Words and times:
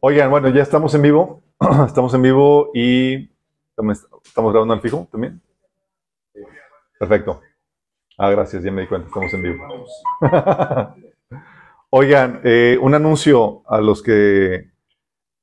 Oigan, 0.00 0.30
bueno, 0.30 0.48
ya 0.48 0.62
estamos 0.62 0.94
en 0.94 1.02
vivo. 1.02 1.42
estamos 1.86 2.12
en 2.14 2.22
vivo 2.22 2.70
y 2.74 3.30
estamos 4.24 4.52
grabando 4.52 4.74
al 4.74 4.80
fijo 4.80 5.08
también. 5.10 5.40
Perfecto. 6.98 7.40
Ah, 8.18 8.30
gracias, 8.30 8.62
ya 8.62 8.70
me 8.70 8.82
di 8.82 8.88
cuenta, 8.88 9.08
estamos 9.08 9.32
en 9.34 9.42
vivo. 9.42 9.64
Oigan, 11.90 12.40
eh, 12.44 12.78
un 12.80 12.94
anuncio 12.94 13.62
a 13.66 13.80
los 13.80 14.02
que 14.02 14.70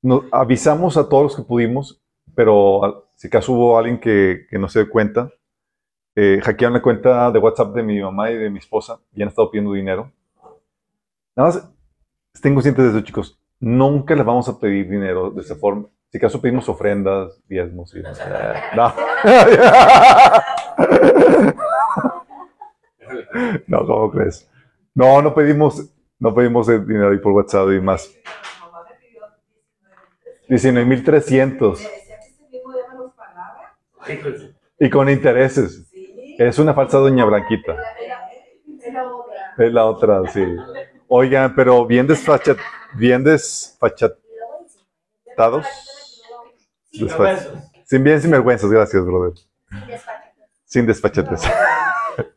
nos 0.02 0.24
avisamos 0.32 0.98
a 0.98 1.10
todos 1.10 1.24
los 1.24 1.36
que 1.36 1.44
pudimos, 1.44 2.02
pero 2.36 3.12
si 3.16 3.28
acaso 3.28 3.54
hubo 3.54 3.78
alguien 3.78 4.00
que, 4.00 4.48
no 4.52 4.70
se 4.70 4.84
dio 4.84 4.90
cuenta, 4.90 5.32
eh, 6.16 6.40
hackearon 6.44 6.74
la 6.74 6.82
cuenta 6.82 7.32
de 7.32 7.40
WhatsApp 7.40 7.76
de 7.76 7.84
mi 7.84 8.00
mamá 8.00 8.32
y 8.32 8.38
de 8.38 8.50
mi 8.50 8.60
esposa 8.60 9.00
y 9.14 9.22
han 9.22 9.28
estado 9.28 9.52
pidiendo 9.52 9.74
dinero. 9.74 10.12
Nada 11.36 11.50
más, 11.50 11.72
estén 12.34 12.54
conscientes 12.54 12.86
de 12.86 12.92
eso, 12.92 13.02
chicos. 13.02 13.40
Nunca 13.60 14.16
les 14.16 14.26
vamos 14.26 14.48
a 14.48 14.58
pedir 14.60 14.90
dinero 14.90 15.32
de 15.32 15.42
esa 15.42 15.56
forma. 15.56 15.88
Si 16.12 16.18
acaso 16.18 16.42
pedimos 16.42 16.68
ofrendas, 16.70 17.40
diezmos 17.48 17.94
y... 17.96 18.02
No. 18.02 18.94
no, 23.68 23.86
¿cómo 23.86 24.10
crees? 24.12 24.50
No, 24.96 25.22
no 25.22 25.34
pedimos 25.36 25.92
no 26.20 26.36
pedimos 26.36 26.68
dinero 26.68 27.12
ahí 27.12 27.18
por 27.18 27.32
WhatsApp 27.32 27.70
y 27.72 27.80
más. 27.80 28.14
19.300. 30.50 31.90
Y 34.80 34.90
con 34.90 35.10
intereses. 35.10 35.90
Es 36.38 36.60
una 36.60 36.74
falsa 36.74 36.98
doña 36.98 37.24
Blanquita. 37.24 37.78
Es 39.58 39.74
la 39.74 39.86
otra, 39.86 40.26
sí. 40.28 40.44
Oigan, 41.10 41.54
pero 41.56 41.86
bien 41.86 42.08
desfachat, 42.08 42.58
bien 42.94 43.24
desfachatados. 43.24 44.16
Sin 47.86 48.04
bien 48.04 48.22
sin 48.22 48.32
vergüenzas, 48.32 48.70
gracias, 48.70 49.04
brother. 49.04 49.34
Sin 50.66 50.86
desfachates. 50.86 51.42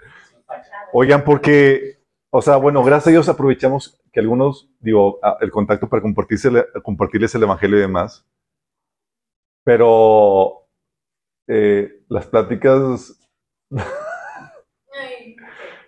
Oigan, 0.92 1.22
porque 1.22 2.02
o 2.34 2.40
sea, 2.40 2.56
bueno, 2.56 2.82
gracias 2.82 3.08
a 3.08 3.10
Dios 3.10 3.28
aprovechamos 3.28 4.00
que 4.10 4.20
algunos, 4.20 4.70
digo, 4.80 5.20
el 5.42 5.50
contacto 5.50 5.86
para 5.86 6.00
compartirles 6.00 7.34
el 7.34 7.42
Evangelio 7.42 7.76
y 7.76 7.82
demás. 7.82 8.24
Pero 9.64 10.66
eh, 11.46 12.02
las 12.08 12.26
pláticas, 12.26 13.20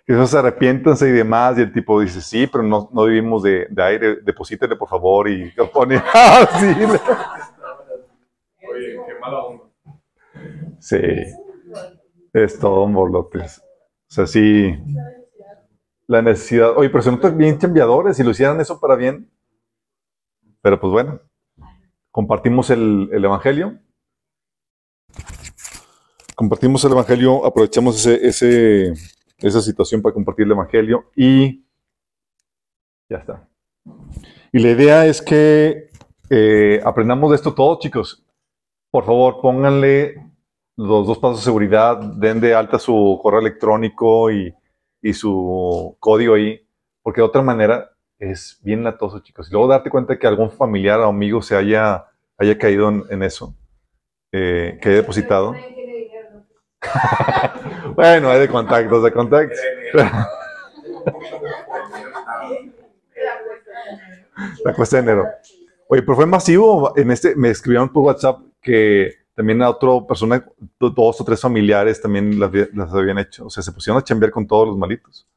se 0.07 0.37
arrepiéntanse 0.37 1.09
y 1.09 1.11
demás, 1.11 1.57
y 1.57 1.61
el 1.61 1.73
tipo 1.73 1.99
dice, 1.99 2.21
sí, 2.21 2.47
pero 2.47 2.63
no, 2.63 2.89
no 2.91 3.05
vivimos 3.05 3.43
de, 3.43 3.67
aire, 3.77 4.17
deposítele 4.17 4.75
por 4.75 4.89
favor, 4.89 5.29
y 5.29 5.51
lo 5.51 5.71
pone 5.71 5.95
así. 6.13 6.67
Oye, 8.71 8.99
qué 9.07 9.19
mala 9.19 9.43
onda. 9.43 9.63
Sí, 10.79 10.97
es 12.33 12.59
todo 12.59 12.83
un 12.83 12.93
borlotes. 12.93 13.59
O 13.59 14.13
sea, 14.13 14.27
sí 14.27 14.77
la 16.07 16.21
necesidad. 16.21 16.77
Oye, 16.77 16.89
pero 16.89 17.01
se 17.01 17.11
notan 17.11 17.37
bien 17.37 17.57
chambeadores, 17.57 18.17
si 18.17 18.23
lo 18.23 18.31
hicieran 18.31 18.59
eso 18.61 18.79
para 18.79 18.95
bien. 18.95 19.29
Pero 20.61 20.79
pues 20.79 20.91
bueno, 20.91 21.19
compartimos 22.11 22.69
el, 22.69 23.09
Evangelio. 23.11 23.79
Compartimos 26.35 26.83
el 26.83 26.91
Evangelio, 26.91 27.45
aprovechamos 27.45 28.05
ese, 28.05 28.93
esa 29.47 29.61
situación 29.61 30.01
para 30.01 30.13
compartir 30.13 30.45
el 30.45 30.51
Evangelio 30.51 31.11
y 31.15 31.63
ya 33.09 33.17
está. 33.17 33.47
Y 34.51 34.59
la 34.59 34.69
idea 34.69 35.05
es 35.05 35.21
que 35.21 35.89
eh, 36.29 36.81
aprendamos 36.83 37.29
de 37.29 37.35
esto 37.35 37.53
todos, 37.53 37.79
chicos. 37.79 38.25
Por 38.91 39.05
favor, 39.05 39.41
pónganle 39.41 40.15
los 40.77 41.05
dos 41.07 41.19
pasos 41.19 41.39
de 41.39 41.43
seguridad, 41.43 41.97
den 41.97 42.39
de 42.39 42.53
alta 42.53 42.79
su 42.79 43.19
correo 43.21 43.41
electrónico 43.41 44.31
y 44.31 44.53
y 45.05 45.13
su 45.13 45.95
código 45.99 46.33
ahí, 46.33 46.67
porque 47.03 47.21
de 47.21 47.27
otra 47.27 47.43
manera 47.43 47.91
es 48.17 48.59
bien 48.63 48.83
latoso, 48.83 49.19
chicos. 49.19 49.47
Y 49.47 49.51
luego 49.51 49.67
darte 49.67 49.91
cuenta 49.91 50.17
que 50.17 50.25
algún 50.25 50.49
familiar 50.49 50.99
o 50.99 51.09
amigo 51.09 51.43
se 51.43 51.55
haya, 51.55 52.05
haya 52.39 52.57
caído 52.57 52.89
en, 52.89 53.21
eso, 53.21 53.55
eh, 54.31 54.79
que 54.81 54.89
haya 54.89 54.97
depositado. 54.97 55.53
bueno, 57.95 58.29
hay 58.29 58.39
de 58.39 58.47
contactos, 58.49 59.03
de 59.03 59.11
contactos. 59.11 59.59
La 64.63 64.73
cuesta 64.73 64.97
de 64.97 65.03
enero. 65.03 65.25
Oye, 65.87 66.01
pero 66.01 66.15
fue 66.15 66.25
masivo. 66.25 66.93
En 66.97 67.11
este, 67.11 67.35
me 67.35 67.49
escribieron 67.49 67.89
por 67.89 68.03
WhatsApp 68.03 68.39
que 68.61 69.13
también 69.35 69.61
a 69.61 69.69
otra 69.69 69.89
persona, 70.07 70.45
dos 70.79 71.21
o 71.21 71.25
tres 71.25 71.41
familiares 71.41 72.01
también 72.01 72.39
las, 72.39 72.51
habían 72.93 73.19
hecho. 73.19 73.45
O 73.45 73.49
sea, 73.49 73.61
se 73.61 73.71
pusieron 73.71 73.99
a 73.99 74.03
chambear 74.03 74.31
con 74.31 74.47
todos 74.47 74.67
los 74.67 74.77
malitos. 74.77 75.27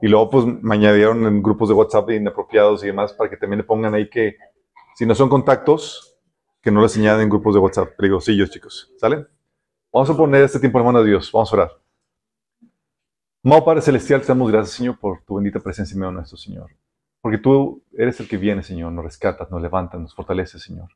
Y 0.00 0.08
luego 0.08 0.30
pues 0.30 0.44
me 0.44 0.74
añadieron 0.74 1.24
en 1.26 1.42
grupos 1.42 1.68
de 1.68 1.74
WhatsApp 1.74 2.10
inapropiados 2.10 2.82
y 2.82 2.88
demás 2.88 3.12
para 3.12 3.30
que 3.30 3.36
también 3.36 3.58
le 3.58 3.64
pongan 3.64 3.94
ahí 3.94 4.10
que 4.10 4.36
si 4.96 5.06
no 5.06 5.14
son 5.14 5.28
contactos, 5.28 6.18
que 6.60 6.72
no 6.72 6.82
les 6.82 6.96
añaden 6.96 7.22
en 7.22 7.28
grupos 7.28 7.54
de 7.54 7.60
WhatsApp. 7.60 7.90
digo, 8.00 8.20
sí, 8.20 8.36
yo 8.36 8.46
chicos, 8.46 8.92
¿sale? 8.96 9.26
Vamos 9.92 10.08
a 10.08 10.16
poner 10.16 10.42
este 10.42 10.58
tiempo 10.58 10.78
en 10.78 10.86
mano 10.86 11.02
de 11.02 11.10
Dios. 11.10 11.30
Vamos 11.30 11.52
a 11.52 11.56
orar. 11.56 11.72
Amado 13.44 13.62
Padre 13.62 13.82
Celestial, 13.82 14.22
te 14.22 14.28
damos 14.28 14.50
gracias, 14.50 14.76
Señor, 14.76 14.98
por 14.98 15.22
tu 15.22 15.34
bendita 15.34 15.60
presencia 15.60 15.92
en 15.92 16.00
medio 16.00 16.12
nuestro, 16.12 16.38
Señor. 16.38 16.70
Porque 17.20 17.36
tú 17.36 17.84
eres 17.92 18.18
el 18.18 18.26
que 18.26 18.38
viene, 18.38 18.62
Señor, 18.62 18.90
nos 18.90 19.04
rescatas, 19.04 19.50
nos 19.50 19.60
levantas, 19.60 20.00
nos 20.00 20.14
fortaleces, 20.14 20.62
Señor. 20.62 20.88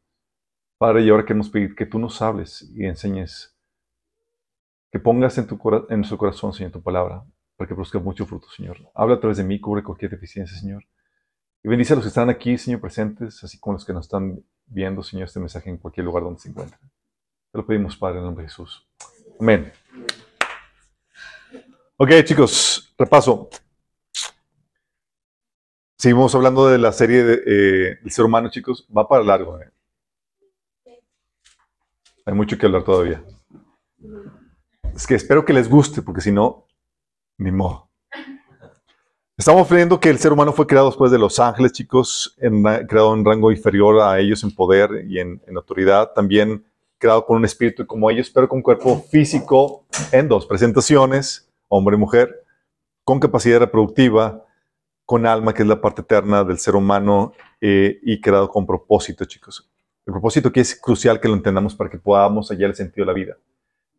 Padre, 0.79 1.03
y 1.03 1.11
ahora 1.11 1.25
queremos 1.27 1.51
pedir 1.51 1.75
que 1.75 1.85
tú 1.85 1.99
nos 1.99 2.23
hables 2.23 2.71
y 2.75 2.87
enseñes, 2.87 3.55
que 4.91 4.99
pongas 4.99 5.37
en, 5.37 5.47
tu, 5.47 5.61
en 5.91 5.97
nuestro 5.99 6.17
corazón, 6.17 6.55
Señor, 6.55 6.73
tu 6.73 6.83
palabra, 6.83 7.23
para 7.59 7.69
que 7.69 7.75
produzca 7.75 7.99
mucho 7.99 8.25
fruto, 8.25 8.49
Señor. 8.49 8.79
Habla 8.95 9.17
a 9.17 9.21
través 9.21 9.37
de 9.37 9.45
mí, 9.45 9.61
cubre 9.61 9.83
cualquier 9.83 10.11
deficiencia, 10.11 10.57
Señor. 10.57 10.85
Y 11.63 11.69
bendice 11.69 11.93
a 11.93 11.97
los 11.97 12.05
que 12.07 12.09
están 12.09 12.31
aquí, 12.31 12.57
Señor, 12.57 12.81
presentes, 12.81 13.45
así 13.45 13.59
como 13.59 13.75
los 13.75 13.85
que 13.85 13.93
nos 13.93 14.07
están 14.07 14.43
viendo, 14.65 15.03
Señor, 15.03 15.27
este 15.27 15.41
mensaje 15.41 15.69
en 15.69 15.77
cualquier 15.77 16.07
lugar 16.07 16.23
donde 16.23 16.41
se 16.41 16.49
encuentren. 16.49 16.81
Te 17.57 17.63
lo 17.63 17.67
pedimos, 17.67 17.97
Padre, 17.97 18.17
en 18.17 18.19
el 18.19 18.25
nombre 18.27 18.43
de 18.43 18.51
Jesús. 18.51 18.87
Amén. 19.41 19.73
Ok, 21.97 22.11
chicos, 22.23 22.95
repaso. 22.99 23.49
Seguimos 25.97 26.35
hablando 26.35 26.69
de 26.69 26.77
la 26.77 26.93
serie 26.93 27.23
eh, 27.23 27.99
del 28.03 28.11
ser 28.11 28.27
humano, 28.27 28.51
chicos. 28.51 28.87
Va 28.95 29.09
para 29.09 29.25
largo. 29.25 29.59
Eh. 29.59 29.73
Hay 32.27 32.35
mucho 32.35 32.59
que 32.59 32.67
hablar 32.67 32.85
todavía. 32.85 33.25
Es 34.95 35.07
que 35.07 35.15
espero 35.15 35.43
que 35.43 35.55
les 35.55 35.71
guste, 35.71 36.03
porque 36.03 36.21
si 36.21 36.33
no, 36.33 36.67
ni 37.39 37.53
modo. 37.53 37.89
Estamos 39.39 39.67
viendo 39.71 39.99
que 39.99 40.11
el 40.11 40.19
ser 40.19 40.31
humano 40.31 40.53
fue 40.53 40.67
creado 40.67 40.89
después 40.89 41.11
de 41.11 41.19
los 41.19 41.41
ángeles, 41.41 41.73
chicos, 41.73 42.37
en, 42.37 42.63
creado 42.87 43.15
en 43.15 43.25
rango 43.25 43.51
inferior 43.51 44.03
a 44.03 44.19
ellos 44.19 44.45
en 44.45 44.55
poder 44.55 45.07
y 45.09 45.21
en, 45.21 45.41
autoridad. 45.57 46.13
También 46.15 46.63
creado 46.99 47.25
con 47.27 47.37
un 47.37 47.45
espíritu 47.45 47.87
como 47.87 48.11
ellos, 48.11 48.31
pero 48.31 48.49
con 48.49 48.63
cuerpo 48.63 49.01
físico 49.11 49.87
en 50.13 50.29
dos 50.29 50.47
presentaciones, 50.47 51.51
hombre 51.69 51.97
y 51.97 51.99
mujer, 51.99 52.45
con 53.05 53.21
capacidad 53.21 53.61
reproductiva, 53.61 54.45
con 55.05 55.27
alma, 55.27 55.55
que 55.55 55.63
es 55.63 55.69
la 55.69 55.81
parte 55.81 56.03
eterna 56.03 56.43
del 56.43 56.59
ser 56.59 56.75
humano, 56.75 57.33
eh, 57.61 58.01
y 58.03 58.21
creado 58.21 58.49
con 58.49 58.67
propósito, 58.67 59.25
chicos. 59.25 59.71
El 60.05 60.13
propósito 60.13 60.53
que 60.53 60.61
es 60.61 60.79
crucial 60.81 61.21
que 61.21 61.29
lo 61.29 61.35
entendamos 61.35 61.75
para 61.75 61.91
que 61.91 61.99
podamos 61.99 62.49
hallar 62.51 62.71
el 62.71 62.77
sentido 62.77 63.05
de 63.05 63.13
la 63.13 63.17
vida. 63.17 63.37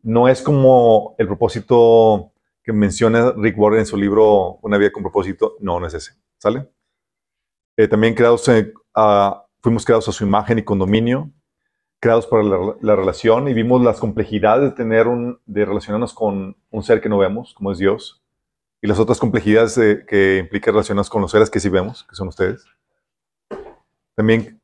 No 0.02 0.28
es 0.28 0.42
como 0.42 1.14
el 1.18 1.26
propósito 1.26 2.32
que 2.62 2.72
menciona 2.72 3.32
Rick 3.36 3.58
Warren 3.58 3.80
en 3.80 3.86
su 3.86 3.96
libro 3.96 4.58
Una 4.62 4.78
vida 4.78 4.92
con 4.92 5.02
propósito. 5.02 5.56
No, 5.60 5.80
no 5.80 5.86
es 5.86 5.94
ese. 5.94 6.12
¿Sale? 6.38 6.68
Eh, 7.76 7.88
también 7.88 8.14
creados, 8.14 8.48
fuimos 9.60 9.84
creados 9.84 10.08
a 10.08 10.12
su 10.12 10.24
imagen 10.24 10.58
y 10.58 10.64
condominio, 10.64 11.30
creados 12.00 12.26
para 12.26 12.44
la, 12.80 12.96
relación 12.96 13.48
y 13.48 13.54
vimos 13.54 13.82
las 13.82 13.98
complejidades 13.98 14.70
de 14.70 14.76
tener 14.76 15.08
un, 15.08 15.40
de 15.46 15.64
relacionarnos 15.64 16.14
con 16.14 16.56
un 16.70 16.82
ser 16.82 17.00
que 17.00 17.08
no 17.08 17.18
vemos, 17.18 17.54
como 17.54 17.72
es 17.72 17.78
Dios, 17.78 18.22
y 18.80 18.86
las 18.86 18.98
otras 18.98 19.18
complejidades 19.18 19.74
que 20.06 20.38
implica 20.38 20.70
relacionarnos 20.70 21.10
con 21.10 21.22
los 21.22 21.30
seres 21.30 21.50
que 21.50 21.60
sí 21.60 21.68
vemos, 21.68 22.04
que 22.04 22.14
son 22.14 22.28
ustedes. 22.28 22.64
También 24.14 24.58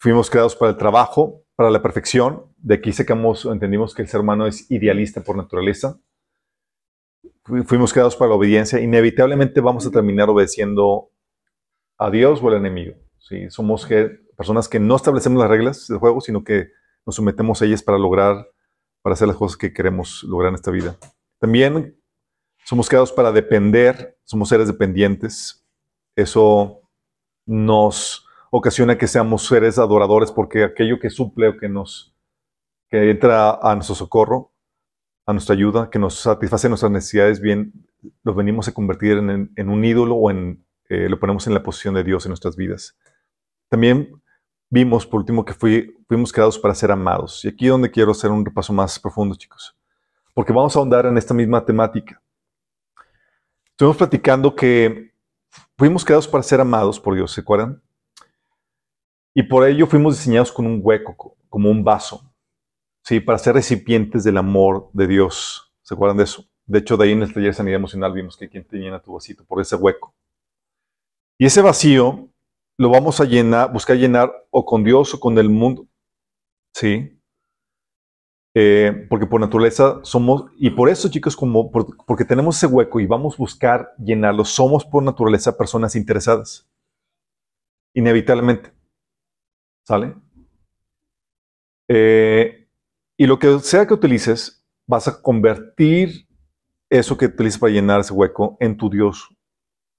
Fuimos 0.00 0.30
creados 0.30 0.54
para 0.54 0.70
el 0.70 0.76
trabajo, 0.76 1.42
para 1.56 1.70
la 1.70 1.82
perfección. 1.82 2.44
De 2.56 2.76
aquí 2.76 2.92
sacamos, 2.92 3.44
entendimos 3.46 3.94
que 3.94 4.02
el 4.02 4.08
ser 4.08 4.20
humano 4.20 4.46
es 4.46 4.70
idealista 4.70 5.22
por 5.22 5.36
naturaleza. 5.36 5.98
Fuimos 7.64 7.92
creados 7.92 8.14
para 8.14 8.28
la 8.28 8.36
obediencia. 8.36 8.78
Inevitablemente 8.78 9.60
vamos 9.60 9.84
a 9.86 9.90
terminar 9.90 10.30
obedeciendo 10.30 11.10
a 11.98 12.10
Dios 12.10 12.40
o 12.40 12.48
al 12.48 12.58
enemigo. 12.58 12.94
¿sí? 13.18 13.50
Somos 13.50 13.88
personas 14.36 14.68
que 14.68 14.78
no 14.78 14.94
establecemos 14.94 15.40
las 15.40 15.50
reglas 15.50 15.88
del 15.88 15.98
juego, 15.98 16.20
sino 16.20 16.44
que 16.44 16.68
nos 17.08 17.16
sometemos 17.16 17.62
a 17.62 17.64
ellas 17.64 17.82
para 17.82 17.96
lograr, 17.96 18.50
para 19.00 19.14
hacer 19.14 19.26
las 19.26 19.38
cosas 19.38 19.56
que 19.56 19.72
queremos 19.72 20.22
lograr 20.24 20.50
en 20.50 20.56
esta 20.56 20.70
vida. 20.70 20.94
También 21.38 21.98
somos 22.66 22.86
creados 22.86 23.12
para 23.12 23.32
depender, 23.32 24.18
somos 24.24 24.50
seres 24.50 24.66
dependientes. 24.66 25.66
Eso 26.14 26.82
nos 27.46 28.26
ocasiona 28.50 28.98
que 28.98 29.06
seamos 29.06 29.46
seres 29.46 29.78
adoradores 29.78 30.30
porque 30.30 30.64
aquello 30.64 31.00
que 31.00 31.08
suple 31.08 31.48
o 31.48 31.56
que 31.56 31.70
nos 31.70 32.14
que 32.90 33.10
entra 33.10 33.52
a 33.52 33.74
nuestro 33.74 33.94
socorro, 33.94 34.52
a 35.24 35.32
nuestra 35.32 35.54
ayuda, 35.54 35.88
que 35.88 35.98
nos 35.98 36.20
satisface 36.20 36.68
nuestras 36.68 36.92
necesidades, 36.92 37.40
bien, 37.40 37.72
lo 38.22 38.34
venimos 38.34 38.68
a 38.68 38.72
convertir 38.72 39.16
en, 39.16 39.68
un 39.70 39.84
ídolo 39.86 40.14
o 40.16 40.30
en, 40.30 40.62
eh, 40.90 41.08
lo 41.08 41.18
ponemos 41.18 41.46
en 41.46 41.54
la 41.54 41.62
posición 41.62 41.94
de 41.94 42.04
Dios 42.04 42.26
en 42.26 42.30
nuestras 42.32 42.54
vidas. 42.54 42.98
También 43.70 44.20
vimos, 44.70 45.06
por 45.06 45.20
último, 45.20 45.44
que 45.44 45.54
fuimos 45.54 46.32
creados 46.32 46.58
para 46.58 46.74
ser 46.74 46.90
amados. 46.90 47.44
Y 47.44 47.48
aquí 47.48 47.66
es 47.66 47.70
donde 47.70 47.90
quiero 47.90 48.12
hacer 48.12 48.30
un 48.30 48.44
repaso 48.44 48.72
más 48.72 48.98
profundo, 48.98 49.34
chicos. 49.34 49.76
Porque 50.34 50.52
vamos 50.52 50.74
a 50.76 50.78
ahondar 50.78 51.06
en 51.06 51.18
esta 51.18 51.34
misma 51.34 51.64
temática. 51.64 52.20
Estuvimos 53.70 53.96
platicando 53.96 54.54
que 54.54 55.12
fuimos 55.76 56.04
creados 56.04 56.28
para 56.28 56.42
ser 56.42 56.60
amados 56.60 56.98
por 56.98 57.14
Dios, 57.14 57.32
¿se 57.32 57.40
acuerdan? 57.40 57.82
Y 59.34 59.44
por 59.44 59.66
ello 59.66 59.86
fuimos 59.86 60.16
diseñados 60.16 60.50
con 60.50 60.66
un 60.66 60.80
hueco, 60.82 61.36
como 61.48 61.70
un 61.70 61.84
vaso, 61.84 62.32
¿sí? 63.02 63.20
Para 63.20 63.38
ser 63.38 63.54
recipientes 63.54 64.24
del 64.24 64.36
amor 64.36 64.90
de 64.92 65.06
Dios. 65.06 65.72
¿Se 65.82 65.94
acuerdan 65.94 66.16
de 66.16 66.24
eso? 66.24 66.44
De 66.66 66.80
hecho, 66.80 66.96
de 66.96 67.04
ahí 67.04 67.12
en 67.12 67.22
el 67.22 67.32
taller 67.32 67.50
de 67.50 67.54
sanidad 67.54 67.76
emocional 67.76 68.12
vimos 68.12 68.36
que 68.36 68.48
quien 68.48 68.66
te 68.66 68.76
llena 68.76 69.00
tu 69.00 69.14
vasito 69.14 69.44
por 69.44 69.60
ese 69.60 69.76
hueco. 69.76 70.14
Y 71.38 71.46
ese 71.46 71.62
vacío 71.62 72.28
lo 72.78 72.90
vamos 72.90 73.20
a 73.20 73.24
llenar, 73.24 73.72
buscar 73.72 73.96
llenar 73.96 74.32
o 74.50 74.64
con 74.64 74.84
Dios 74.84 75.12
o 75.12 75.20
con 75.20 75.36
el 75.36 75.50
mundo. 75.50 75.86
¿Sí? 76.72 77.20
Eh, 78.54 79.06
porque 79.10 79.26
por 79.26 79.40
naturaleza 79.40 80.00
somos, 80.02 80.50
y 80.56 80.70
por 80.70 80.88
eso 80.88 81.08
chicos, 81.08 81.36
como 81.36 81.70
porque 81.70 82.24
tenemos 82.24 82.56
ese 82.56 82.66
hueco 82.66 83.00
y 83.00 83.06
vamos 83.06 83.34
a 83.34 83.38
buscar 83.38 83.94
llenarlo, 83.98 84.44
somos 84.44 84.84
por 84.84 85.02
naturaleza 85.02 85.56
personas 85.56 85.96
interesadas. 85.96 86.68
Inevitablemente. 87.94 88.72
¿Sale? 89.84 90.14
Eh, 91.88 92.68
y 93.16 93.26
lo 93.26 93.38
que 93.38 93.58
sea 93.58 93.86
que 93.86 93.94
utilices, 93.94 94.64
vas 94.86 95.08
a 95.08 95.20
convertir 95.20 96.28
eso 96.90 97.16
que 97.16 97.26
utilices 97.26 97.58
para 97.58 97.72
llenar 97.72 98.00
ese 98.00 98.12
hueco 98.12 98.56
en 98.60 98.76
tu 98.76 98.88
Dios. 98.88 99.28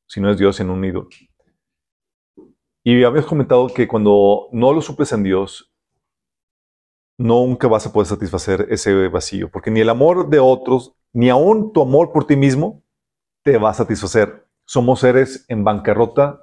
Si 0.08 0.22
no 0.22 0.30
es 0.31 0.38
Dios, 0.38 0.60
en 0.60 0.70
un 0.70 0.86
ídolo. 0.86 1.10
Y 2.89 3.03
habías 3.03 3.27
comentado 3.27 3.68
que 3.68 3.88
cuando 3.88 4.47
no 4.51 4.74
lo 4.74 4.81
suples 4.81 5.12
en 5.12 5.21
Dios, 5.21 5.71
nunca 7.19 7.68
vas 7.68 7.86
a 7.86 7.94
poder 7.94 8.07
satisfacer 8.07 8.65
ese 8.71 9.07
vacío, 9.09 9.51
porque 9.51 9.69
ni 9.69 9.80
el 9.80 9.89
amor 9.89 10.27
de 10.27 10.39
otros, 10.39 10.95
ni 11.13 11.30
aún 11.30 11.71
tu 11.71 11.83
amor 11.83 12.12
por 12.12 12.25
ti 12.25 12.36
mismo, 12.36 12.81
te 13.44 13.59
va 13.59 13.69
a 13.69 13.75
satisfacer. 13.75 14.44
Somos 14.65 15.01
seres 15.01 15.45
en 15.50 15.63
bancarrota 15.63 16.41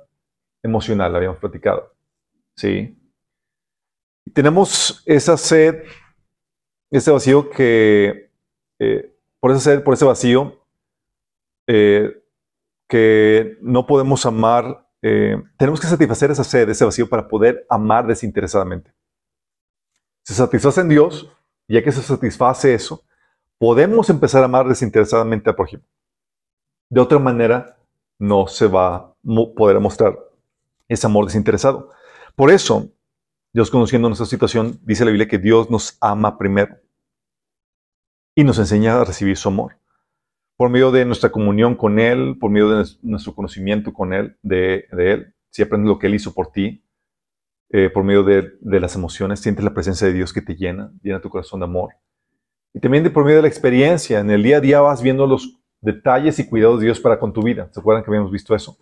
emocional, 0.62 1.16
habíamos 1.16 1.38
platicado. 1.38 1.92
¿Sí? 2.54 2.96
tenemos 4.32 5.02
esa 5.04 5.36
sed, 5.36 5.82
ese 6.92 7.10
vacío 7.10 7.50
que, 7.50 8.30
eh, 8.78 9.12
por 9.40 9.50
esa 9.50 9.60
sed, 9.60 9.82
por 9.82 9.94
ese 9.94 10.04
vacío, 10.04 10.64
eh, 11.66 12.22
que 12.88 13.58
no 13.62 13.84
podemos 13.84 14.24
amar, 14.26 14.85
eh, 15.08 15.40
tenemos 15.56 15.78
que 15.78 15.86
satisfacer 15.86 16.32
esa 16.32 16.42
sed, 16.42 16.68
ese 16.68 16.84
vacío 16.84 17.08
para 17.08 17.28
poder 17.28 17.64
amar 17.70 18.08
desinteresadamente. 18.08 18.92
Se 20.24 20.34
satisface 20.34 20.80
en 20.80 20.88
Dios, 20.88 21.30
ya 21.68 21.80
que 21.84 21.92
se 21.92 22.02
satisface 22.02 22.74
eso, 22.74 23.04
podemos 23.56 24.10
empezar 24.10 24.42
a 24.42 24.46
amar 24.46 24.66
desinteresadamente 24.66 25.48
al 25.48 25.54
prójimo. 25.54 25.84
De 26.90 27.00
otra 27.00 27.20
manera, 27.20 27.78
no 28.18 28.48
se 28.48 28.66
va 28.66 28.96
a 28.96 29.14
poder 29.56 29.78
mostrar 29.78 30.18
ese 30.88 31.06
amor 31.06 31.26
desinteresado. 31.26 31.92
Por 32.34 32.50
eso, 32.50 32.88
Dios 33.52 33.70
conociendo 33.70 34.08
nuestra 34.08 34.26
situación, 34.26 34.80
dice 34.82 35.04
la 35.04 35.12
Biblia 35.12 35.28
que 35.28 35.38
Dios 35.38 35.70
nos 35.70 35.96
ama 36.00 36.36
primero 36.36 36.80
y 38.34 38.42
nos 38.42 38.58
enseña 38.58 39.00
a 39.00 39.04
recibir 39.04 39.36
su 39.36 39.50
amor. 39.50 39.78
Por 40.56 40.70
medio 40.70 40.90
de 40.90 41.04
nuestra 41.04 41.30
comunión 41.30 41.74
con 41.74 41.98
Él, 41.98 42.36
por 42.40 42.50
medio 42.50 42.70
de 42.70 42.88
nuestro 43.02 43.34
conocimiento 43.34 43.92
con 43.92 44.12
Él, 44.12 44.36
de, 44.42 44.86
Él, 44.92 45.34
si 45.50 45.62
aprendes 45.62 45.88
lo 45.88 45.98
que 45.98 46.06
Él 46.06 46.14
hizo 46.14 46.32
por 46.32 46.50
ti, 46.50 46.84
eh, 47.70 47.90
por 47.90 48.04
medio 48.04 48.22
de, 48.22 48.52
las 48.62 48.94
emociones, 48.94 49.40
sientes 49.40 49.64
la 49.64 49.74
presencia 49.74 50.06
de 50.06 50.14
Dios 50.14 50.32
que 50.32 50.42
te 50.42 50.54
llena, 50.54 50.92
llena 51.02 51.20
tu 51.20 51.28
corazón 51.28 51.60
de 51.60 51.64
amor. 51.64 51.94
Y 52.72 52.80
también 52.80 53.04
de, 53.04 53.10
por 53.10 53.24
medio 53.24 53.36
de 53.36 53.42
la 53.42 53.48
experiencia, 53.48 54.20
en 54.20 54.30
el 54.30 54.42
día 54.42 54.58
a 54.58 54.60
día 54.60 54.80
vas 54.80 55.02
viendo 55.02 55.26
los 55.26 55.60
detalles 55.80 56.38
y 56.38 56.48
cuidados 56.48 56.80
de 56.80 56.86
Dios 56.86 57.00
para 57.00 57.18
con 57.18 57.32
tu 57.32 57.42
vida. 57.42 57.68
¿Se 57.72 57.80
acuerdan 57.80 58.02
que 58.02 58.10
habíamos 58.10 58.30
visto 58.30 58.54
eso? 58.54 58.78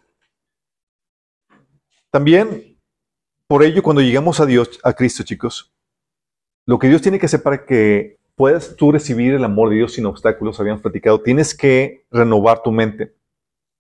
También 2.11 2.75
por 3.47 3.63
ello, 3.63 3.83
cuando 3.83 4.01
llegamos 4.01 4.41
a 4.41 4.47
Dios, 4.47 4.81
a 4.83 4.95
Cristo, 4.95 5.23
chicos, 5.23 5.73
lo 6.67 6.79
que 6.79 6.89
Dios 6.89 7.03
tiene 7.03 7.19
que 7.19 7.27
hacer 7.27 7.43
para 7.43 7.67
que 7.67 8.19
puedas 8.37 8.77
tú 8.77 8.93
recibir 8.93 9.35
el 9.35 9.45
amor 9.45 9.71
de 9.71 9.77
Dios 9.77 9.93
sin 9.93 10.07
obstáculos, 10.07 10.61
habíamos 10.61 10.83
platicado, 10.83 11.21
tienes 11.21 11.57
que 11.57 12.07
renovar 12.11 12.63
tu 12.63 12.73
mente 12.73 13.15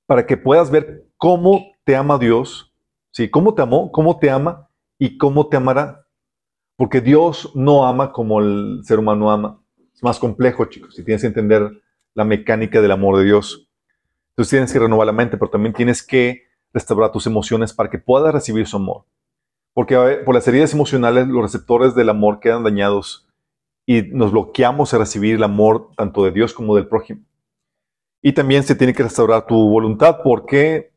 para 0.07 0.27
que 0.27 0.37
puedas 0.37 0.71
ver 0.71 1.07
cómo 1.17 1.73
te 1.85 1.97
ama 1.97 2.19
Dios, 2.19 2.73
¿sí? 3.11 3.31
cómo 3.31 3.55
te 3.55 3.63
amó, 3.63 3.91
cómo 3.91 4.19
te 4.19 4.31
ama 4.31 4.69
y 4.99 5.19
cómo 5.19 5.49
te 5.49 5.57
amará. 5.57 6.07
Porque 6.77 7.01
Dios 7.01 7.53
no 7.55 7.87
ama 7.87 8.13
como 8.13 8.41
el 8.41 8.81
ser 8.85 8.99
humano 8.99 9.31
ama. 9.31 9.63
Es 9.95 10.03
más 10.03 10.19
complejo, 10.19 10.65
chicos, 10.67 10.95
si 10.95 11.05
tienes 11.05 11.23
que 11.23 11.29
entender 11.29 11.71
la 12.15 12.25
mecánica 12.25 12.81
del 12.81 12.91
amor 12.91 13.19
de 13.19 13.25
Dios. 13.25 13.71
Entonces 14.31 14.51
tienes 14.51 14.73
que 14.73 14.79
renovar 14.81 15.07
la 15.07 15.13
mente, 15.13 15.37
pero 15.37 15.51
también 15.51 15.73
tienes 15.73 16.05
que 16.05 16.43
restaurar 16.73 17.13
tus 17.13 17.27
emociones 17.27 17.73
para 17.73 17.89
que 17.89 17.99
puedas 17.99 18.35
recibir 18.35 18.67
su 18.67 18.77
amor. 18.77 19.05
Porque 19.73 19.97
por 20.25 20.35
las 20.35 20.47
heridas 20.49 20.73
emocionales 20.75 21.29
los 21.29 21.43
receptores 21.43 21.95
del 21.95 22.09
amor 22.09 22.41
quedan 22.41 22.65
dañados 22.65 23.29
y 23.87 24.03
nos 24.03 24.33
bloqueamos 24.33 24.95
a 24.95 24.99
recibir 24.99 25.37
el 25.37 25.43
amor 25.43 25.91
tanto 25.97 26.25
de 26.25 26.31
Dios 26.31 26.53
como 26.53 26.75
del 26.77 26.89
prójimo. 26.89 27.23
Y 28.23 28.33
también 28.33 28.63
se 28.63 28.75
tiene 28.75 28.95
que 28.95 29.03
restaurar 29.03 29.47
tu 29.47 29.55
voluntad 29.69 30.21
porque 30.23 30.93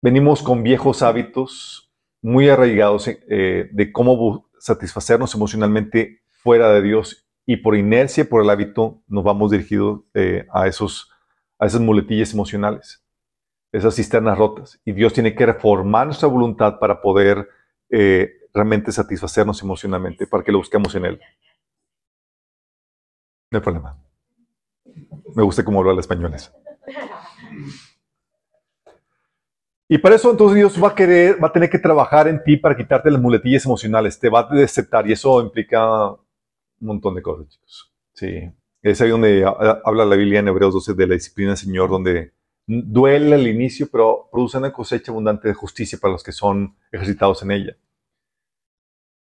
venimos 0.00 0.42
con 0.42 0.62
viejos 0.62 1.02
hábitos 1.02 1.92
muy 2.22 2.48
arraigados 2.48 3.08
eh, 3.08 3.68
de 3.70 3.92
cómo 3.92 4.48
satisfacernos 4.58 5.34
emocionalmente 5.34 6.22
fuera 6.30 6.72
de 6.72 6.82
Dios 6.82 7.28
y 7.46 7.58
por 7.58 7.76
inercia, 7.76 8.28
por 8.28 8.42
el 8.42 8.48
hábito, 8.48 9.02
nos 9.06 9.24
vamos 9.24 9.50
dirigidos 9.50 10.00
eh, 10.14 10.46
a, 10.50 10.66
esos, 10.66 11.10
a 11.58 11.66
esas 11.66 11.82
muletillas 11.82 12.32
emocionales 12.32 13.04
esas 13.74 13.96
cisternas 13.96 14.38
rotas. 14.38 14.80
Y 14.84 14.92
Dios 14.92 15.12
tiene 15.12 15.34
que 15.34 15.46
reformar 15.46 16.06
nuestra 16.06 16.28
voluntad 16.28 16.78
para 16.78 17.02
poder 17.02 17.48
eh, 17.90 18.30
realmente 18.54 18.92
satisfacernos 18.92 19.60
emocionalmente, 19.62 20.26
para 20.26 20.44
que 20.44 20.52
lo 20.52 20.58
busquemos 20.58 20.94
en 20.94 21.04
Él. 21.04 21.20
No 23.50 23.58
hay 23.58 23.62
problema. 23.62 23.98
Me 25.34 25.42
gusta 25.42 25.64
cómo 25.64 25.80
hablar 25.80 25.98
españoles. 25.98 26.52
Y 29.88 29.98
para 29.98 30.14
eso 30.14 30.30
entonces 30.30 30.56
Dios 30.56 30.82
va 30.82 30.88
a 30.88 30.94
querer, 30.94 31.42
va 31.42 31.48
a 31.48 31.52
tener 31.52 31.68
que 31.68 31.78
trabajar 31.78 32.26
en 32.28 32.42
ti 32.42 32.56
para 32.56 32.76
quitarte 32.76 33.10
las 33.10 33.20
muletillas 33.20 33.66
emocionales, 33.66 34.18
te 34.18 34.30
va 34.30 34.40
a 34.40 34.54
deceptar 34.54 35.06
y 35.06 35.12
eso 35.12 35.40
implica 35.42 36.10
un 36.10 36.18
montón 36.80 37.14
de 37.14 37.22
cosas, 37.22 37.48
chicos. 37.48 37.92
Sí. 38.14 38.50
Es 38.80 39.00
ahí 39.00 39.10
donde 39.10 39.44
habla 39.84 40.04
la 40.04 40.16
Biblia 40.16 40.40
en 40.40 40.48
Hebreos 40.48 40.74
12 40.74 40.94
de 40.94 41.06
la 41.06 41.14
disciplina 41.14 41.50
del 41.50 41.58
Señor, 41.58 41.90
donde 41.90 42.32
duele 42.66 43.34
al 43.34 43.46
inicio, 43.46 43.88
pero 43.90 44.28
produce 44.30 44.58
una 44.58 44.72
cosecha 44.72 45.10
abundante 45.10 45.48
de 45.48 45.54
justicia 45.54 45.98
para 46.00 46.12
los 46.12 46.22
que 46.22 46.32
son 46.32 46.76
ejercitados 46.92 47.42
en 47.42 47.50
ella. 47.50 47.76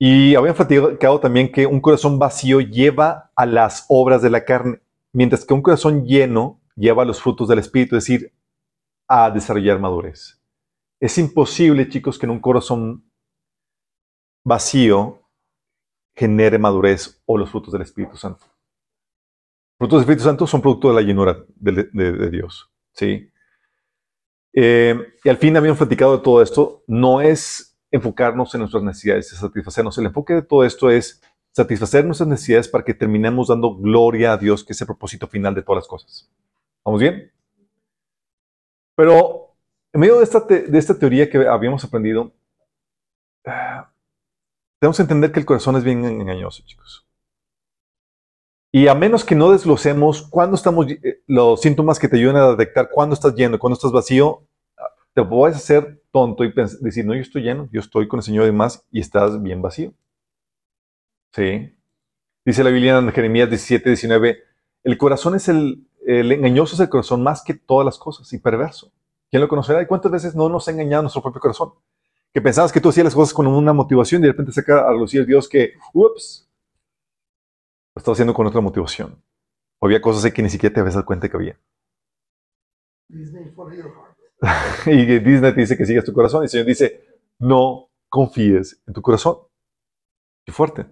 Y 0.03 0.33
habían 0.33 0.55
platicado 0.55 1.19
también 1.19 1.51
que 1.51 1.67
un 1.67 1.79
corazón 1.79 2.17
vacío 2.17 2.59
lleva 2.59 3.31
a 3.35 3.45
las 3.45 3.85
obras 3.87 4.23
de 4.23 4.31
la 4.31 4.45
carne, 4.45 4.81
mientras 5.13 5.45
que 5.45 5.53
un 5.53 5.61
corazón 5.61 6.05
lleno 6.05 6.59
lleva 6.75 7.03
a 7.03 7.05
los 7.05 7.21
frutos 7.21 7.47
del 7.47 7.59
Espíritu, 7.59 7.95
es 7.95 8.05
decir, 8.05 8.33
a 9.07 9.29
desarrollar 9.29 9.77
madurez. 9.77 10.41
Es 10.99 11.19
imposible, 11.19 11.87
chicos, 11.87 12.17
que 12.17 12.25
en 12.25 12.31
un 12.31 12.39
corazón 12.39 13.11
vacío 14.43 15.21
genere 16.15 16.57
madurez 16.57 17.21
o 17.27 17.37
los 17.37 17.51
frutos 17.51 17.71
del 17.71 17.83
Espíritu 17.83 18.17
Santo. 18.17 18.47
Los 18.47 19.77
frutos 19.77 19.99
del 19.99 20.01
Espíritu 20.05 20.23
Santo 20.23 20.47
son 20.47 20.61
producto 20.61 20.87
de 20.87 20.95
la 20.95 21.01
llenura 21.01 21.45
de 21.57 22.29
Dios. 22.31 22.71
¿sí? 22.91 23.29
Eh, 24.51 24.95
y 25.23 25.29
al 25.29 25.37
fin 25.37 25.55
habíamos 25.55 25.77
platicado 25.77 26.17
de 26.17 26.23
todo 26.23 26.41
esto, 26.41 26.83
no 26.87 27.21
es 27.21 27.70
enfocarnos 27.91 28.53
en 28.55 28.61
nuestras 28.61 28.83
necesidades 28.83 29.31
y 29.31 29.35
satisfacernos. 29.35 29.97
El 29.97 30.05
enfoque 30.07 30.33
de 30.33 30.41
todo 30.41 30.63
esto 30.63 30.89
es 30.89 31.21
satisfacer 31.51 32.05
nuestras 32.05 32.29
necesidades 32.29 32.67
para 32.67 32.83
que 32.83 32.93
terminemos 32.93 33.49
dando 33.49 33.75
gloria 33.75 34.33
a 34.33 34.37
Dios, 34.37 34.63
que 34.63 34.73
es 34.73 34.81
el 34.81 34.87
propósito 34.87 35.27
final 35.27 35.53
de 35.53 35.61
todas 35.61 35.83
las 35.83 35.87
cosas. 35.87 36.29
¿Vamos 36.85 37.01
bien? 37.01 37.31
Pero 38.95 39.55
en 39.93 39.99
medio 39.99 40.17
de 40.17 40.23
esta, 40.23 40.39
de 40.39 40.77
esta 40.77 40.97
teoría 40.97 41.29
que 41.29 41.45
habíamos 41.47 41.83
aprendido, 41.83 42.31
tenemos 44.79 44.97
que 44.97 45.03
entender 45.03 45.31
que 45.31 45.39
el 45.39 45.45
corazón 45.45 45.75
es 45.75 45.83
bien 45.83 46.03
engañoso, 46.05 46.63
chicos. 46.65 47.05
Y 48.73 48.87
a 48.87 48.95
menos 48.95 49.25
que 49.25 49.35
no 49.35 49.51
desglosemos 49.51 50.21
cuándo 50.21 50.55
estamos, 50.55 50.89
eh, 50.89 51.21
los 51.27 51.59
síntomas 51.59 51.99
que 51.99 52.07
te 52.07 52.15
ayudan 52.15 52.37
a 52.37 52.51
detectar 52.51 52.89
cuándo 52.89 53.13
estás 53.13 53.35
lleno, 53.35 53.59
cuándo 53.59 53.73
estás 53.73 53.91
vacío, 53.91 54.47
te 55.13 55.23
puedes 55.23 55.57
hacer 55.57 56.01
tonto 56.11 56.43
y 56.43 56.53
decir, 56.81 57.05
no, 57.05 57.13
yo 57.13 57.21
estoy 57.21 57.43
lleno, 57.43 57.69
yo 57.71 57.79
estoy 57.79 58.07
con 58.07 58.19
el 58.19 58.23
Señor 58.23 58.43
y 58.43 58.47
demás, 58.47 58.85
y 58.91 58.99
estás 58.99 59.41
bien 59.41 59.61
vacío. 59.61 59.93
Sí. 61.33 61.75
Dice 62.45 62.63
la 62.63 62.69
Biblia 62.69 62.97
en 62.97 63.11
Jeremías 63.11 63.49
17, 63.49 63.89
19, 63.89 64.43
el 64.83 64.97
corazón 64.97 65.35
es 65.35 65.47
el, 65.47 65.87
engañoso 66.05 66.75
es 66.75 66.79
el 66.79 66.89
corazón 66.89 67.23
más 67.23 67.43
que 67.43 67.53
todas 67.53 67.85
las 67.85 67.97
cosas 67.97 68.31
y 68.33 68.39
perverso. 68.39 68.91
¿Quién 69.29 69.41
lo 69.41 69.47
conocerá? 69.47 69.81
¿Y 69.81 69.85
cuántas 69.85 70.11
veces 70.11 70.35
no 70.35 70.49
nos 70.49 70.67
ha 70.67 70.71
engañado 70.71 71.03
nuestro 71.03 71.21
propio 71.21 71.39
corazón? 71.39 71.73
Que 72.33 72.41
pensabas 72.41 72.71
que 72.71 72.81
tú 72.81 72.89
hacías 72.89 73.05
las 73.05 73.15
cosas 73.15 73.33
con 73.33 73.47
una 73.47 73.73
motivación 73.73 74.21
y 74.21 74.23
de 74.23 74.31
repente 74.31 74.51
saca 74.51 74.87
a 74.87 74.91
lucir 74.91 75.25
Dios 75.25 75.47
que, 75.47 75.73
ups, 75.93 76.49
lo 77.95 77.99
estaba 77.99 78.13
haciendo 78.13 78.33
con 78.33 78.47
otra 78.47 78.61
motivación. 78.61 79.21
O 79.79 79.85
había 79.85 80.01
cosas 80.01 80.31
que 80.33 80.41
ni 80.41 80.49
siquiera 80.49 80.73
te 80.73 80.79
habías 80.79 80.95
dado 80.95 81.05
cuenta 81.05 81.29
que 81.29 81.37
había. 81.37 81.59
Y 84.85 85.19
Disney 85.19 85.53
te 85.53 85.61
dice 85.61 85.77
que 85.77 85.85
sigas 85.85 86.05
tu 86.05 86.13
corazón 86.13 86.41
y 86.41 86.45
el 86.45 86.49
Señor 86.49 86.65
dice, 86.65 87.05
no 87.39 87.89
confíes 88.09 88.81
en 88.87 88.93
tu 88.93 89.01
corazón. 89.01 89.37
Qué 90.45 90.51
fuerte. 90.51 90.85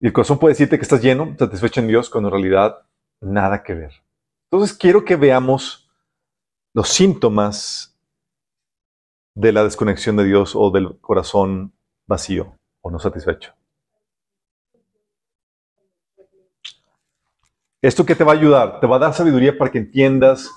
Y 0.00 0.06
el 0.06 0.12
corazón 0.12 0.38
puede 0.38 0.54
decirte 0.54 0.76
que 0.78 0.82
estás 0.82 1.02
lleno, 1.02 1.36
satisfecho 1.38 1.80
en 1.80 1.88
Dios, 1.88 2.10
cuando 2.10 2.28
en 2.28 2.32
realidad 2.32 2.86
nada 3.20 3.62
que 3.62 3.74
ver. 3.74 3.92
Entonces 4.50 4.76
quiero 4.76 5.04
que 5.04 5.16
veamos 5.16 5.90
los 6.74 6.88
síntomas 6.88 7.96
de 9.34 9.52
la 9.52 9.64
desconexión 9.64 10.16
de 10.16 10.24
Dios 10.24 10.54
o 10.56 10.70
del 10.70 10.98
corazón 11.00 11.72
vacío 12.06 12.58
o 12.80 12.90
no 12.90 12.98
satisfecho. 12.98 13.54
¿Esto 17.80 18.06
qué 18.06 18.14
te 18.14 18.24
va 18.24 18.32
a 18.32 18.36
ayudar? 18.36 18.80
Te 18.80 18.86
va 18.86 18.96
a 18.96 19.00
dar 19.00 19.14
sabiduría 19.14 19.56
para 19.56 19.70
que 19.70 19.78
entiendas, 19.78 20.50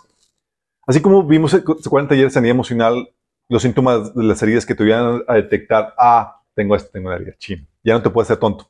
así 0.86 1.02
como 1.02 1.24
vimos, 1.24 1.52
¿se 1.52 1.58
acuerdan 1.58 2.08
taller 2.08 2.26
de 2.26 2.32
sanidad 2.32 2.56
emocional? 2.56 3.10
Los 3.48 3.62
síntomas 3.62 4.14
de 4.16 4.24
las 4.24 4.42
heridas 4.42 4.66
que 4.66 4.74
te 4.74 4.84
ayudan 4.84 5.24
a 5.28 5.36
detectar, 5.36 5.94
ah, 5.98 6.42
tengo 6.56 6.76
esto, 6.76 6.90
tengo 6.92 7.08
una 7.08 7.18
herida, 7.18 7.34
chino. 7.38 7.66
Ya 7.84 7.94
no 7.94 8.02
te 8.02 8.10
puedes 8.10 8.28
ser 8.28 8.38
tonto. 8.38 8.68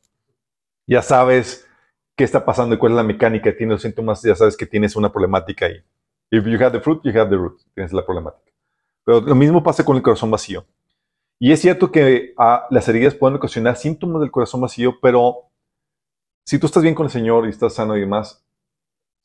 Ya 0.86 1.02
sabes 1.02 1.66
qué 2.14 2.24
está 2.24 2.44
pasando 2.44 2.74
y 2.74 2.78
cuál 2.78 2.92
es 2.92 2.96
la 2.96 3.02
mecánica, 3.02 3.56
tienes 3.56 3.74
los 3.74 3.82
síntomas, 3.82 4.22
ya 4.22 4.34
sabes 4.34 4.56
que 4.56 4.66
tienes 4.66 4.96
una 4.96 5.10
problemática 5.10 5.66
ahí. 5.66 5.82
If 6.30 6.44
you 6.44 6.58
have 6.58 6.72
the 6.72 6.80
fruit, 6.80 7.00
you 7.04 7.10
have 7.18 7.30
the 7.30 7.36
root. 7.36 7.60
Tienes 7.74 7.92
la 7.92 8.04
problemática. 8.04 8.52
Pero 9.04 9.20
lo 9.20 9.34
mismo 9.34 9.62
pasa 9.62 9.84
con 9.84 9.96
el 9.96 10.02
corazón 10.02 10.30
vacío. 10.30 10.66
Y 11.38 11.52
es 11.52 11.60
cierto 11.60 11.92
que 11.92 12.32
ah, 12.38 12.66
las 12.70 12.88
heridas 12.88 13.14
pueden 13.14 13.36
ocasionar 13.36 13.76
síntomas 13.76 14.20
del 14.20 14.30
corazón 14.30 14.60
vacío, 14.60 14.98
pero 15.00 15.50
si 16.44 16.58
tú 16.58 16.66
estás 16.66 16.82
bien 16.82 16.94
con 16.94 17.06
el 17.06 17.12
Señor 17.12 17.46
y 17.46 17.50
estás 17.50 17.74
sano 17.74 17.96
y 17.96 18.00
demás, 18.00 18.45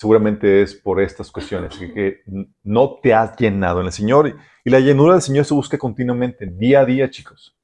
seguramente 0.02 0.64
es 0.64 0.74
por 0.74 1.00
estas 1.00 1.30
cuestiones, 1.30 1.78
que, 1.78 2.24
no 2.64 2.96
te 3.04 3.14
has 3.14 3.38
llenado 3.38 3.82
en 3.82 3.86
el 3.86 3.92
Señor. 3.92 4.36
Y 4.66 4.70
la 4.72 4.80
llenura 4.80 5.14
del 5.14 5.22
Señor 5.22 5.46
se 5.46 5.54
busca 5.54 5.78
continuamente, 5.78 6.48
día 6.48 6.80
a 6.80 6.86
día, 6.86 7.12
chicos. 7.12 7.56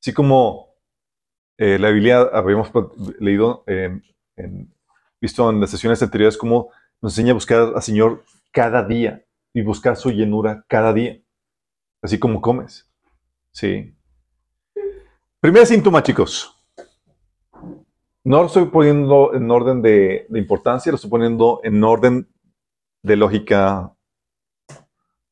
Así 0.00 0.12
como 0.12 0.76
eh, 1.58 1.76
la 1.76 1.90
Biblia 1.90 2.20
habíamos 2.32 2.70
leído, 3.18 3.64
visto 5.20 5.50
en 5.50 5.60
las 5.60 5.70
sesiones 5.70 6.00
anteriores, 6.00 6.38
cómo 6.38 6.70
nos 7.02 7.14
enseña 7.14 7.32
a 7.32 7.34
buscar 7.34 7.72
al 7.74 7.82
Señor 7.82 8.24
cada 8.52 8.86
día 8.86 9.24
y 9.52 9.62
buscar 9.62 9.96
su 9.96 10.12
llenura 10.12 10.64
cada 10.68 10.92
día, 10.92 11.20
así 12.00 12.16
como 12.20 12.40
comes. 12.40 12.88
Sí. 13.50 13.92
Primer 15.40 15.66
síntoma, 15.66 16.00
chicos. 16.00 16.59
No 18.22 18.40
lo 18.40 18.46
estoy 18.46 18.66
poniendo 18.66 19.32
en 19.32 19.50
orden 19.50 19.80
de, 19.80 20.26
importancia, 20.34 20.92
lo 20.92 20.96
estoy 20.96 21.10
poniendo 21.10 21.60
en 21.64 21.82
orden 21.82 22.28
de 23.02 23.16
lógica 23.16 23.96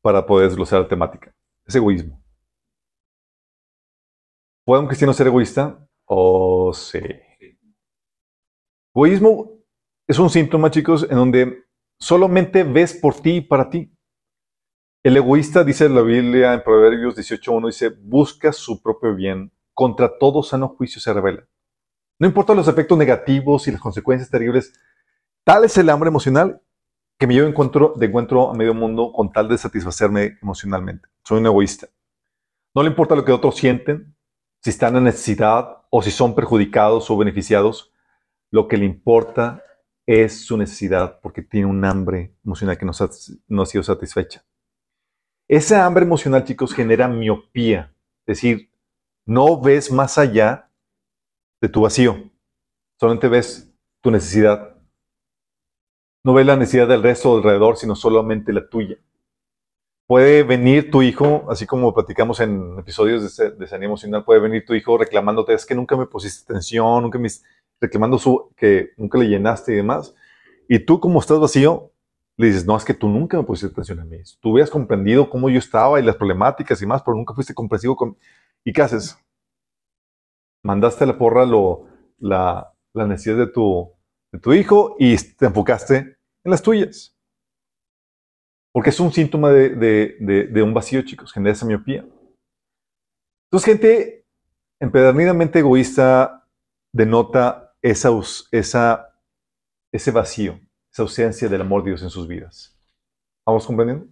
para 0.00 0.24
poder 0.24 0.48
desglosar 0.48 0.82
la 0.82 0.88
temática. 0.88 1.34
Es 1.66 1.74
egoísmo. 1.74 2.22
¿Puede 4.64 4.80
un 4.80 4.86
cristiano 4.86 5.12
ser 5.12 5.26
egoísta? 5.26 5.86
Oh, 6.06 6.72
sí. 6.72 7.00
Egoísmo 8.94 9.50
es 10.06 10.18
un 10.18 10.30
síntoma, 10.30 10.70
chicos, 10.70 11.06
en 11.10 11.16
donde 11.16 11.64
solamente 12.00 12.64
ves 12.64 12.94
por 12.94 13.20
ti 13.20 13.36
y 13.36 13.40
para 13.42 13.68
ti. 13.68 13.92
El 15.04 15.18
egoísta, 15.18 15.62
dice 15.62 15.90
la 15.90 16.00
Biblia 16.00 16.54
en 16.54 16.62
Proverbios 16.62 17.16
18.1, 17.16 17.66
dice, 17.66 17.90
busca 17.90 18.50
su 18.50 18.80
propio 18.80 19.14
bien, 19.14 19.52
contra 19.74 20.18
todo 20.18 20.42
sano 20.42 20.68
juicio 20.68 21.02
se 21.02 21.12
revela. 21.12 21.46
No 22.18 22.26
importa 22.26 22.54
los 22.54 22.68
efectos 22.68 22.98
negativos 22.98 23.68
y 23.68 23.72
las 23.72 23.80
consecuencias 23.80 24.30
terribles, 24.30 24.72
tal 25.44 25.64
es 25.64 25.76
el 25.78 25.88
hambre 25.90 26.08
emocional 26.08 26.60
que 27.18 27.26
me 27.26 27.34
llevo 27.34 27.48
encuentro, 27.48 27.94
de 27.96 28.06
encuentro 28.06 28.50
a 28.50 28.54
medio 28.54 28.74
mundo 28.74 29.12
con 29.12 29.32
tal 29.32 29.48
de 29.48 29.58
satisfacerme 29.58 30.38
emocionalmente. 30.42 31.08
Soy 31.24 31.38
un 31.38 31.46
egoísta. 31.46 31.88
No 32.74 32.82
le 32.82 32.90
importa 32.90 33.16
lo 33.16 33.24
que 33.24 33.32
otros 33.32 33.56
sienten, 33.56 34.16
si 34.60 34.70
están 34.70 34.96
en 34.96 35.04
necesidad 35.04 35.78
o 35.90 36.02
si 36.02 36.10
son 36.10 36.34
perjudicados 36.34 37.10
o 37.10 37.16
beneficiados. 37.16 37.92
Lo 38.50 38.68
que 38.68 38.76
le 38.76 38.84
importa 38.84 39.62
es 40.06 40.44
su 40.44 40.56
necesidad 40.56 41.20
porque 41.20 41.42
tiene 41.42 41.66
un 41.66 41.84
hambre 41.84 42.34
emocional 42.44 42.78
que 42.78 42.86
no, 42.86 42.92
ha 43.62 43.66
sido 43.66 43.82
satisfecha. 43.82 44.44
Esa 45.46 45.84
hambre 45.84 46.04
emocional, 46.04 46.44
chicos, 46.44 46.74
genera 46.74 47.08
miopía. 47.08 47.94
Es 48.26 48.36
decir, 48.36 48.70
no 49.24 49.60
ves 49.60 49.90
más 49.90 50.18
allá 50.18 50.67
de 51.60 51.68
tu 51.68 51.82
vacío. 51.82 52.30
Solamente 52.98 53.28
ves 53.28 53.72
tu 54.02 54.10
necesidad. 54.10 54.76
No 56.24 56.34
ves 56.34 56.46
la 56.46 56.56
necesidad 56.56 56.88
del 56.88 57.02
resto 57.02 57.36
alrededor, 57.36 57.76
sino 57.76 57.94
solamente 57.94 58.52
la 58.52 58.68
tuya. 58.68 58.96
Puede 60.06 60.42
venir 60.42 60.90
tu 60.90 61.02
hijo, 61.02 61.46
así 61.50 61.66
como 61.66 61.92
platicamos 61.92 62.40
en 62.40 62.78
episodios 62.78 63.36
de, 63.36 63.50
de 63.50 63.66
sanidad 63.66 63.90
emocional, 63.90 64.24
puede 64.24 64.40
venir 64.40 64.64
tu 64.64 64.74
hijo 64.74 64.96
reclamándote, 64.96 65.52
es 65.52 65.66
que 65.66 65.74
nunca 65.74 65.96
me 65.96 66.06
pusiste 66.06 66.50
atención, 66.50 67.02
nunca 67.02 67.18
me 67.18 67.28
reclamando 67.80 68.18
su, 68.18 68.52
que 68.56 68.90
nunca 68.96 69.18
le 69.18 69.28
llenaste 69.28 69.72
y 69.72 69.76
demás. 69.76 70.14
Y 70.68 70.78
tú, 70.80 71.00
como 71.00 71.20
estás 71.20 71.38
vacío, 71.38 71.92
le 72.36 72.46
dices, 72.46 72.66
no, 72.66 72.76
es 72.76 72.84
que 72.84 72.94
tú 72.94 73.08
nunca 73.08 73.36
me 73.36 73.44
pusiste 73.44 73.72
atención 73.72 74.00
a 74.00 74.04
mí. 74.04 74.18
Tú 74.40 74.52
hubieras 74.52 74.70
comprendido 74.70 75.28
cómo 75.28 75.50
yo 75.50 75.58
estaba 75.58 75.98
y 75.98 76.02
las 76.02 76.16
problemáticas 76.16 76.80
y 76.80 76.86
más, 76.86 77.02
pero 77.02 77.16
nunca 77.16 77.34
fuiste 77.34 77.54
comprensivo 77.54 77.96
con... 77.96 78.16
¿Y 78.64 78.72
qué 78.72 78.82
haces? 78.82 79.18
Mandaste 80.62 81.04
a 81.04 81.06
la 81.06 81.18
porra 81.18 81.46
lo, 81.46 81.86
la, 82.18 82.72
la 82.94 83.06
necesidad 83.06 83.36
de 83.36 83.46
tu, 83.46 83.92
de 84.32 84.38
tu 84.38 84.52
hijo 84.52 84.96
y 84.98 85.16
te 85.16 85.46
enfocaste 85.46 85.96
en 85.96 86.50
las 86.50 86.62
tuyas. 86.62 87.16
Porque 88.72 88.90
es 88.90 89.00
un 89.00 89.12
síntoma 89.12 89.50
de, 89.50 89.70
de, 89.70 90.46
de, 90.46 90.62
un 90.62 90.74
vacío, 90.74 91.02
chicos, 91.02 91.32
genera 91.32 91.52
esa 91.52 91.66
miopía. 91.66 92.06
Entonces, 93.46 93.64
gente 93.64 94.26
empedernidamente 94.80 95.58
egoísta 95.60 96.46
denota 96.92 97.74
esa, 97.82 98.10
esa, 98.52 99.20
ese 99.92 100.10
vacío, 100.10 100.60
esa 100.92 101.02
ausencia 101.02 101.48
del 101.48 101.62
amor 101.62 101.82
de 101.82 101.90
Dios 101.90 102.02
en 102.02 102.10
sus 102.10 102.28
vidas. 102.28 102.78
¿Vamos 103.46 103.66
comprendiendo? 103.66 104.06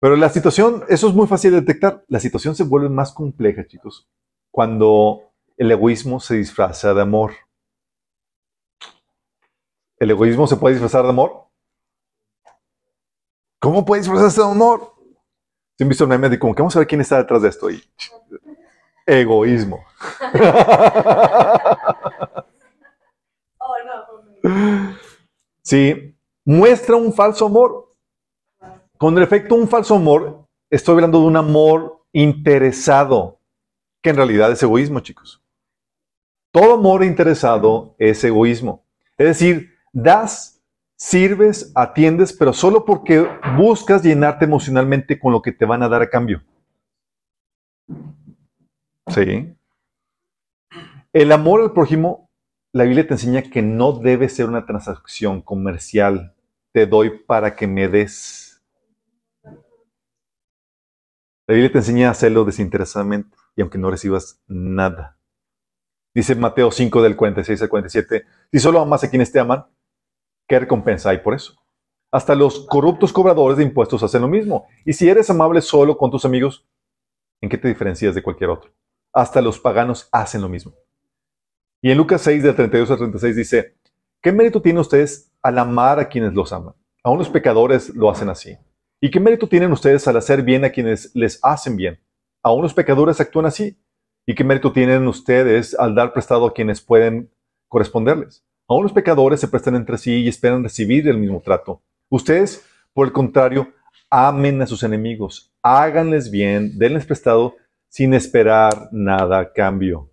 Pero 0.00 0.16
la 0.16 0.30
situación, 0.30 0.84
eso 0.88 1.08
es 1.08 1.14
muy 1.14 1.26
fácil 1.26 1.50
de 1.50 1.60
detectar. 1.60 2.04
La 2.08 2.20
situación 2.20 2.54
se 2.54 2.64
vuelve 2.64 2.88
más 2.88 3.12
compleja, 3.12 3.66
chicos, 3.66 4.08
cuando 4.58 5.22
el 5.56 5.70
egoísmo 5.70 6.18
se 6.18 6.34
disfraza 6.34 6.92
de 6.92 7.00
amor. 7.00 7.30
¿El 10.00 10.10
egoísmo 10.10 10.48
se 10.48 10.56
puede 10.56 10.74
disfrazar 10.74 11.04
de 11.04 11.10
amor? 11.10 11.46
¿Cómo 13.60 13.84
puede 13.84 14.00
disfrazarse 14.00 14.40
de 14.40 14.48
amor? 14.48 14.94
Si 15.76 15.84
han 15.84 15.88
visto 15.88 16.02
un 16.02 16.10
meme 16.10 16.28
de 16.28 16.40
como 16.40 16.56
que 16.56 16.62
vamos 16.62 16.74
a 16.74 16.80
ver 16.80 16.88
quién 16.88 17.00
está 17.00 17.18
detrás 17.18 17.42
de 17.42 17.50
esto. 17.50 17.70
Y, 17.70 17.80
egoísmo. 19.06 19.78
Sí, 25.62 26.18
muestra 26.44 26.96
un 26.96 27.12
falso 27.12 27.46
amor. 27.46 27.94
Con 28.96 29.16
el 29.16 29.22
efecto 29.22 29.54
un 29.54 29.68
falso 29.68 29.94
amor, 29.94 30.48
estoy 30.68 30.94
hablando 30.94 31.20
de 31.20 31.26
un 31.26 31.36
amor 31.36 32.04
interesado, 32.12 33.37
que 34.02 34.10
en 34.10 34.16
realidad 34.16 34.52
es 34.52 34.62
egoísmo, 34.62 35.00
chicos. 35.00 35.42
Todo 36.50 36.74
amor 36.74 37.04
interesado 37.04 37.94
es 37.98 38.22
egoísmo. 38.24 38.84
Es 39.16 39.26
decir, 39.26 39.74
das, 39.92 40.62
sirves, 40.96 41.72
atiendes, 41.74 42.32
pero 42.32 42.52
solo 42.52 42.84
porque 42.84 43.28
buscas 43.56 44.02
llenarte 44.02 44.44
emocionalmente 44.44 45.18
con 45.18 45.32
lo 45.32 45.42
que 45.42 45.52
te 45.52 45.64
van 45.64 45.82
a 45.82 45.88
dar 45.88 46.02
a 46.02 46.10
cambio. 46.10 46.42
Sí. 49.08 49.54
El 51.12 51.32
amor 51.32 51.62
al 51.62 51.72
prójimo, 51.72 52.30
la 52.72 52.84
Biblia 52.84 53.06
te 53.06 53.14
enseña 53.14 53.42
que 53.42 53.62
no 53.62 53.92
debe 53.92 54.28
ser 54.28 54.46
una 54.46 54.66
transacción 54.66 55.42
comercial. 55.42 56.34
Te 56.72 56.86
doy 56.86 57.18
para 57.26 57.56
que 57.56 57.66
me 57.66 57.88
des. 57.88 58.62
La 61.46 61.54
Biblia 61.54 61.72
te 61.72 61.78
enseña 61.78 62.08
a 62.08 62.10
hacerlo 62.10 62.44
desinteresadamente 62.44 63.37
y 63.58 63.60
aunque 63.60 63.76
no 63.76 63.90
recibas 63.90 64.40
nada. 64.46 65.18
Dice 66.14 66.36
Mateo 66.36 66.70
5 66.70 67.02
del 67.02 67.16
46 67.16 67.60
al 67.60 67.68
47, 67.68 68.24
si 68.52 68.58
solo 68.60 68.80
amas 68.80 69.02
a 69.02 69.10
quienes 69.10 69.32
te 69.32 69.40
aman, 69.40 69.66
¿qué 70.46 70.60
recompensa 70.60 71.10
hay 71.10 71.18
por 71.18 71.34
eso? 71.34 71.56
Hasta 72.12 72.36
los 72.36 72.66
corruptos 72.68 73.12
cobradores 73.12 73.58
de 73.58 73.64
impuestos 73.64 74.04
hacen 74.04 74.22
lo 74.22 74.28
mismo. 74.28 74.68
Y 74.84 74.92
si 74.92 75.08
eres 75.08 75.28
amable 75.28 75.60
solo 75.60 75.98
con 75.98 76.08
tus 76.08 76.24
amigos, 76.24 76.68
¿en 77.40 77.48
qué 77.48 77.58
te 77.58 77.66
diferencias 77.66 78.14
de 78.14 78.22
cualquier 78.22 78.50
otro? 78.50 78.70
Hasta 79.12 79.42
los 79.42 79.58
paganos 79.58 80.08
hacen 80.12 80.40
lo 80.40 80.48
mismo. 80.48 80.72
Y 81.82 81.90
en 81.90 81.98
Lucas 81.98 82.22
6, 82.22 82.44
del 82.44 82.54
32 82.54 82.92
al 82.92 82.98
36 82.98 83.36
dice, 83.36 83.74
¿qué 84.22 84.30
mérito 84.30 84.62
tienen 84.62 84.80
ustedes 84.80 85.32
al 85.42 85.58
amar 85.58 85.98
a 85.98 86.08
quienes 86.08 86.32
los 86.32 86.52
aman? 86.52 86.74
Aún 87.02 87.18
los 87.18 87.28
pecadores 87.28 87.90
lo 87.90 88.08
hacen 88.08 88.28
así. 88.28 88.56
¿Y 89.00 89.10
qué 89.10 89.18
mérito 89.18 89.48
tienen 89.48 89.72
ustedes 89.72 90.06
al 90.06 90.16
hacer 90.16 90.42
bien 90.42 90.64
a 90.64 90.70
quienes 90.70 91.10
les 91.16 91.40
hacen 91.42 91.76
bien? 91.76 91.98
Aún 92.42 92.62
los 92.62 92.74
pecadores 92.74 93.20
actúan 93.20 93.46
así. 93.46 93.78
¿Y 94.26 94.34
qué 94.34 94.44
mérito 94.44 94.72
tienen 94.72 95.06
ustedes 95.08 95.78
al 95.78 95.94
dar 95.94 96.12
prestado 96.12 96.46
a 96.46 96.52
quienes 96.52 96.80
pueden 96.80 97.30
corresponderles? 97.68 98.44
Aún 98.68 98.82
los 98.82 98.92
pecadores 98.92 99.40
se 99.40 99.48
prestan 99.48 99.76
entre 99.76 99.96
sí 99.96 100.16
y 100.16 100.28
esperan 100.28 100.62
recibir 100.62 101.08
el 101.08 101.16
mismo 101.16 101.40
trato. 101.40 101.82
Ustedes, 102.10 102.66
por 102.92 103.06
el 103.06 103.12
contrario, 103.12 103.72
amen 104.10 104.60
a 104.60 104.66
sus 104.66 104.82
enemigos, 104.82 105.54
háganles 105.62 106.30
bien, 106.30 106.78
denles 106.78 107.06
prestado 107.06 107.56
sin 107.88 108.12
esperar 108.14 108.88
nada 108.92 109.38
a 109.38 109.52
cambio. 109.52 110.10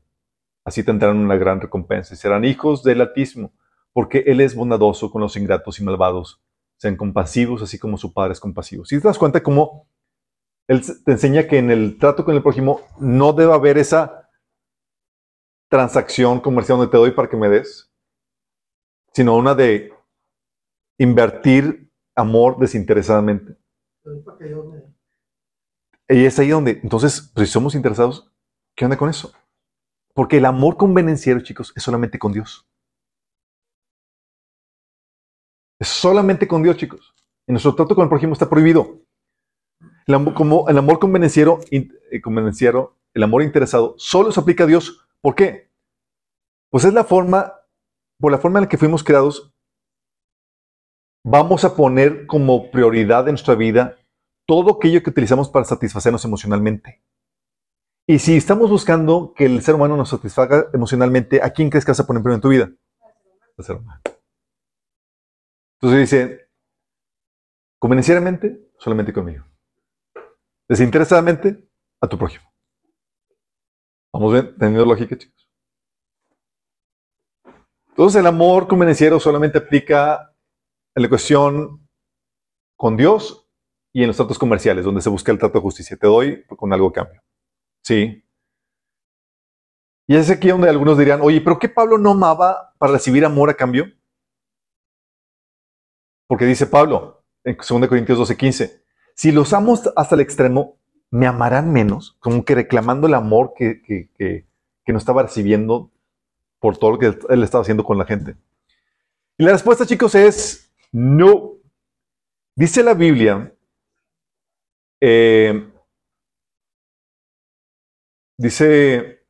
Así 0.64 0.84
tendrán 0.84 1.18
una 1.18 1.36
gran 1.36 1.62
recompensa 1.62 2.14
y 2.14 2.18
serán 2.18 2.46
hijos 2.46 2.84
del 2.84 3.02
Altísimo, 3.02 3.54
porque 3.94 4.24
Él 4.28 4.42
es 4.42 4.56
bondadoso 4.56 5.12
con 5.12 5.22
los 5.22 5.36
ingratos 5.36 5.80
y 5.80 5.84
malvados. 5.84 6.42
Sean 6.78 6.96
compasivos 6.96 7.62
así 7.62 7.78
como 7.78 7.98
su 7.98 8.14
Padre 8.14 8.34
es 8.34 8.40
compasivo. 8.40 8.86
Si 8.86 9.00
te 9.00 9.08
das 9.08 9.18
cuenta 9.18 9.44
cómo 9.44 9.88
Él 10.68 10.82
te 11.04 11.12
enseña 11.12 11.48
que 11.48 11.58
en 11.58 11.70
el 11.70 11.98
trato 12.00 12.26
con 12.26 12.36
el 12.36 12.42
prójimo 12.42 12.82
no 13.00 13.34
debe 13.34 13.54
haber 13.54 13.78
esa 13.78 14.30
transacción 15.70 16.40
comercial 16.40 16.78
donde 16.78 16.92
te 16.92 16.98
doy 16.98 17.12
para 17.12 17.30
que 17.30 17.38
me 17.38 17.50
des, 17.50 17.92
sino 19.14 19.36
una 19.36 19.54
de 19.54 19.94
invertir 20.98 21.92
amor 22.16 22.58
desinteresadamente. 22.58 23.58
Y 26.08 26.26
es 26.26 26.38
ahí 26.40 26.50
donde, 26.50 26.80
entonces, 26.84 27.32
pues, 27.34 27.48
si 27.50 27.54
somos 27.54 27.76
interesados, 27.76 28.32
¿qué 28.76 28.86
onda 28.86 28.98
con 28.98 29.10
eso? 29.10 29.34
Porque 30.14 30.38
el 30.38 30.46
amor 30.46 30.78
convenenciero, 30.78 31.42
chicos, 31.42 31.74
es 31.76 31.84
solamente 31.84 32.20
con 32.20 32.32
Dios. 32.32 32.68
Es 35.80 35.90
solamente 35.90 36.48
con 36.48 36.64
Dios, 36.64 36.78
chicos. 36.78 37.14
En 37.48 37.54
nuestro 37.54 37.76
trato 37.76 37.96
con 37.96 38.04
el 38.04 38.10
prójimo 38.10 38.34
está 38.34 38.50
prohibido. 38.50 39.05
El 40.08 40.16
amor, 40.16 40.34
como 40.34 40.70
el 40.70 40.78
amor 40.78 41.00
convenenciero, 41.00 41.60
eh, 41.72 42.22
convenenciero, 42.22 42.98
el 43.14 43.24
amor 43.24 43.42
interesado, 43.42 43.96
solo 43.98 44.32
se 44.32 44.40
aplica 44.40 44.66
a 44.66 44.68
Dios. 44.68 45.08
¿Por 45.22 45.36
qué? 45.36 45.72
Pues 46.70 46.86
es 46.86 46.94
la 46.94 47.04
forma, 47.04 47.54
por 48.20 48.32
la 48.32 48.38
forma 48.38 48.60
en 48.60 48.66
la 48.66 48.70
que 48.70 48.78
fuimos 48.78 49.04
creados, 49.04 49.54
vamos 51.24 51.64
a 51.66 51.76
poner 51.76 52.28
como 52.28 52.70
prioridad 52.70 53.28
en 53.28 53.34
nuestra 53.34 53.56
vida 53.56 53.98
todo 54.46 54.74
aquello 54.74 55.02
que 55.02 55.10
utilizamos 55.10 55.50
para 55.50 55.66
satisfacernos 55.66 56.24
emocionalmente. 56.24 57.02
Y 58.08 58.20
si 58.20 58.38
estamos 58.38 58.70
buscando 58.70 59.34
que 59.36 59.46
el 59.46 59.64
ser 59.64 59.74
humano 59.74 59.98
nos 59.98 60.10
satisfaga 60.10 60.68
emocionalmente, 60.74 61.42
¿a 61.42 61.50
quién 61.50 61.72
crees 61.72 61.84
que 61.84 61.92
vas 61.92 62.00
a 62.00 62.06
poner 62.06 62.22
primero 62.22 62.36
en 62.36 62.42
tu 62.42 62.50
vida? 62.50 62.70
Al 63.58 63.66
ser 63.66 63.78
humano. 63.78 64.02
Entonces 65.82 66.12
dice, 66.12 66.50
convenencieramente, 67.80 68.70
solamente 68.78 69.12
conmigo. 69.12 69.46
Desinteresadamente, 70.68 71.70
a 72.02 72.08
tu 72.08 72.18
prójimo. 72.18 72.52
Vamos 74.14 74.34
bien, 74.34 74.56
teniendo 74.58 74.86
lógica, 74.86 75.18
chicos. 75.18 75.50
Entonces 77.90 78.20
el 78.20 78.28
amor 78.28 78.68
convenenciero 78.68 79.20
solamente 79.20 79.58
aplica 79.58 80.36
en 80.96 81.04
la 81.04 81.10
cuestión 81.10 81.88
con 82.78 82.98
Dios 82.98 83.50
y 83.94 84.02
en 84.02 84.08
los 84.08 84.18
tratos 84.18 84.38
comerciales, 84.38 84.84
donde 84.84 85.02
se 85.02 85.10
busca 85.10 85.32
el 85.32 85.40
trato 85.40 85.60
de 85.60 85.62
justicia. 85.62 85.96
Te 85.96 86.08
doy 86.08 86.46
con 86.46 86.74
algo 86.74 86.90
a 86.90 86.94
cambio. 86.94 87.22
Sí. 87.84 88.22
Y 90.08 90.16
es 90.16 90.30
aquí 90.30 90.50
donde 90.50 90.70
algunos 90.70 90.98
dirían, 90.98 91.22
oye, 91.22 91.42
¿pero 91.42 91.58
qué 91.58 91.70
Pablo 91.70 91.98
no 91.98 92.12
amaba 92.12 92.74
para 92.78 92.94
recibir 92.94 93.24
amor 93.24 93.50
a 93.50 93.54
cambio? 93.54 93.86
Porque 96.28 96.46
dice 96.46 96.66
Pablo 96.66 97.24
en 97.44 97.56
2 97.56 97.88
Corintios 97.88 98.20
12:15, 98.20 98.85
si 99.16 99.32
los 99.32 99.54
amo 99.54 99.80
hasta 99.96 100.16
el 100.16 100.22
extremo, 100.22 100.78
¿me 101.10 101.26
amarán 101.26 101.72
menos? 101.72 102.18
Como 102.20 102.44
que 102.44 102.54
reclamando 102.54 103.08
el 103.08 103.14
amor 103.14 103.54
que, 103.58 103.82
que, 103.82 104.10
que, 104.18 104.46
no 104.92 104.98
estaba 104.98 105.24
recibiendo 105.24 105.90
por 106.60 106.78
todo 106.78 106.92
lo 106.92 107.00
que 107.00 107.18
él 107.30 107.44
estaba 107.44 107.62
haciendo 107.62 107.84
con 107.84 107.98
la 107.98 108.06
gente. 108.06 108.36
Y 109.38 109.44
la 109.44 109.54
respuesta, 109.54 109.86
chicos, 109.86 110.16
es 110.16 110.72
no. 110.92 111.54
Dice 112.56 112.84
la 112.84 112.94
Biblia, 112.94 113.54
eh, 115.02 115.70
dice 118.38 119.26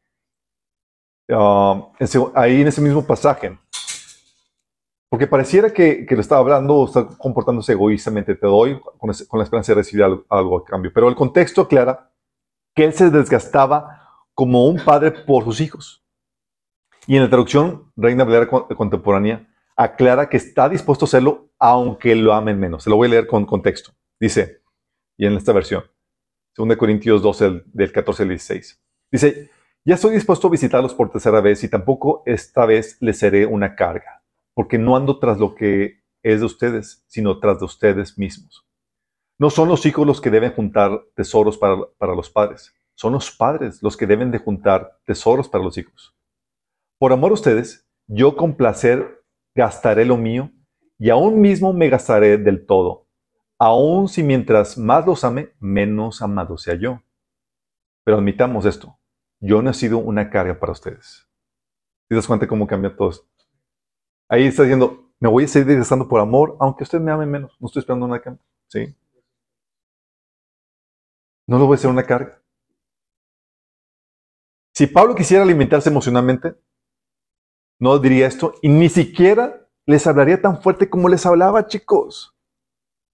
ah, 1.30 1.92
ahí 2.36 2.62
en 2.62 2.68
ese 2.68 2.82
mismo 2.82 3.06
pasaje, 3.06 3.58
porque 5.10 5.28
pareciera 5.28 5.72
que, 5.72 6.06
lo 6.10 6.22
estaba 6.22 6.42
hablando 6.42 6.76
o 6.76 6.86
está 6.86 7.08
comportándose 7.18 7.74
egoístamente, 7.74 8.36
te 8.36 8.48
doy 8.48 8.80
con, 8.98 9.10
la 9.10 9.44
esperanza 9.44 9.72
de 9.72 9.76
recibir 9.76 10.04
algo, 10.04 10.26
algo, 10.30 10.58
a 10.58 10.66
cambio. 10.66 10.92
Pero 10.94 11.08
el 11.08 11.16
contexto 11.16 11.62
aclara 11.62 12.12
que 12.74 12.86
él 12.86 12.94
se 12.94 13.10
desgastaba 13.10 14.02
como 14.34 14.68
un 14.68 14.84
padre 14.84 15.12
por 15.12 15.44
sus 15.44 15.62
hijos. 15.62 16.06
Y 17.08 17.16
en 17.16 17.24
la 17.24 17.30
traducción 17.30 17.92
Reina 17.96 18.24
Valera 18.24 18.48
contemporánea 18.48 19.48
aclara 19.76 20.30
que 20.30 20.38
está 20.38 20.70
dispuesto 20.70 21.06
a 21.06 21.08
hacerlo 21.08 21.50
aunque 21.60 22.16
lo 22.16 22.34
amen 22.34 22.60
menos. 22.60 22.84
Se 22.84 22.90
lo 22.90 22.96
voy 22.96 23.08
a 23.08 23.12
leer 23.12 23.28
con 23.28 23.46
contexto. 23.46 23.92
Dice, 24.20 24.62
y 25.18 25.26
en 25.26 25.34
esta 25.34 25.54
versión, 25.54 25.84
2 26.58 26.76
Corintios 26.78 27.22
12, 27.22 27.64
del 27.66 27.92
14 27.92 28.24
al 28.24 28.30
16. 28.30 28.82
Dice, 29.12 29.52
ya 29.84 29.96
estoy 29.96 30.16
dispuesto 30.16 30.48
a 30.48 30.52
visitarlos 30.52 30.94
por 30.94 31.12
tercera 31.12 31.42
vez 31.42 31.64
y 31.64 31.70
tampoco 31.70 32.24
esta 32.26 32.66
vez 32.66 32.98
les 33.02 33.20
seré 33.20 33.46
una 33.46 33.76
carga, 33.76 34.15
porque 34.56 34.80
no 34.80 34.96
ando 34.96 35.20
tras 35.20 35.38
lo 35.38 35.54
que 35.54 36.04
es 36.24 36.40
de 36.40 36.46
ustedes, 36.46 37.04
sino 37.08 37.40
tras 37.40 37.60
de 37.60 37.66
ustedes 37.66 38.18
mismos. 38.18 38.66
No 39.38 39.52
son 39.52 39.70
los 39.70 39.86
hijos 39.86 40.08
los 40.08 40.22
que 40.22 40.32
deben 40.32 40.54
juntar 40.54 41.04
tesoros 41.14 41.58
para, 41.58 41.78
para 41.98 42.16
los 42.16 42.32
padres, 42.32 42.74
son 42.96 43.14
los 43.14 43.30
padres 43.30 43.84
los 43.84 43.96
que 43.96 44.08
deben 44.08 44.32
de 44.32 44.40
juntar 44.40 44.98
tesoros 45.06 45.50
para 45.50 45.64
los 45.64 45.78
hijos. 45.78 46.16
Por 46.98 47.12
amor 47.12 47.32
a 47.32 47.36
ustedes, 47.36 47.88
yo 48.08 48.36
con 48.36 48.56
placer 48.56 49.24
gastaré 49.54 50.06
lo 50.06 50.18
mío 50.18 50.52
y 50.98 51.10
aún 51.10 51.42
mismo 51.42 51.74
me 51.74 51.90
gastaré 51.90 52.38
del 52.38 52.66
todo, 52.66 53.08
aun 53.60 54.08
si 54.08 54.24
mientras 54.24 54.78
más 54.78 55.06
los 55.06 55.24
ame, 55.24 55.50
menos 55.60 56.22
amado 56.22 56.58
sea 56.58 56.76
yo. 56.76 57.02
Pero 58.06 58.18
admitamos 58.18 58.66
esto, 58.66 58.98
yo 59.42 59.62
no 59.62 59.72
he 59.72 59.74
sido 59.74 59.98
una 59.98 60.30
carga 60.30 60.58
para 60.60 60.72
ustedes. 60.72 61.28
¿Te 62.08 62.16
das 62.16 62.28
cuenta 62.28 62.48
cómo 62.48 62.68
cambia 62.68 62.96
todo 62.96 63.10
esto? 63.10 63.35
Ahí 64.30 64.46
está 64.48 64.64
diciendo, 64.64 65.12
me 65.20 65.30
voy 65.30 65.46
a 65.46 65.48
seguir 65.48 65.78
gastando 65.78 66.08
por 66.08 66.20
amor, 66.20 66.58
aunque 66.60 66.84
usted 66.84 67.00
me 67.00 67.12
ame 67.12 67.26
menos. 67.26 67.56
No 67.60 67.68
estoy 67.68 67.82
esperando 67.82 68.06
una 68.06 68.22
cambio. 68.22 68.44
¿Sí? 68.68 68.96
No 71.48 71.60
lo 71.60 71.68
voy 71.68 71.76
a 71.76 71.78
hacer 71.78 71.90
una 71.90 72.04
carga. 72.04 72.42
Si 74.74 74.88
Pablo 74.88 75.16
quisiera 75.16 75.44
alimentarse 75.44 75.90
emocionalmente, 75.90 76.56
no 77.80 77.98
diría 78.00 78.28
esto 78.28 78.56
y 78.62 78.70
ni 78.70 78.90
siquiera 78.90 79.70
les 79.86 80.08
hablaría 80.08 80.42
tan 80.42 80.62
fuerte 80.62 80.90
como 80.90 81.08
les 81.08 81.26
hablaba, 81.26 81.68
chicos. 81.68 82.36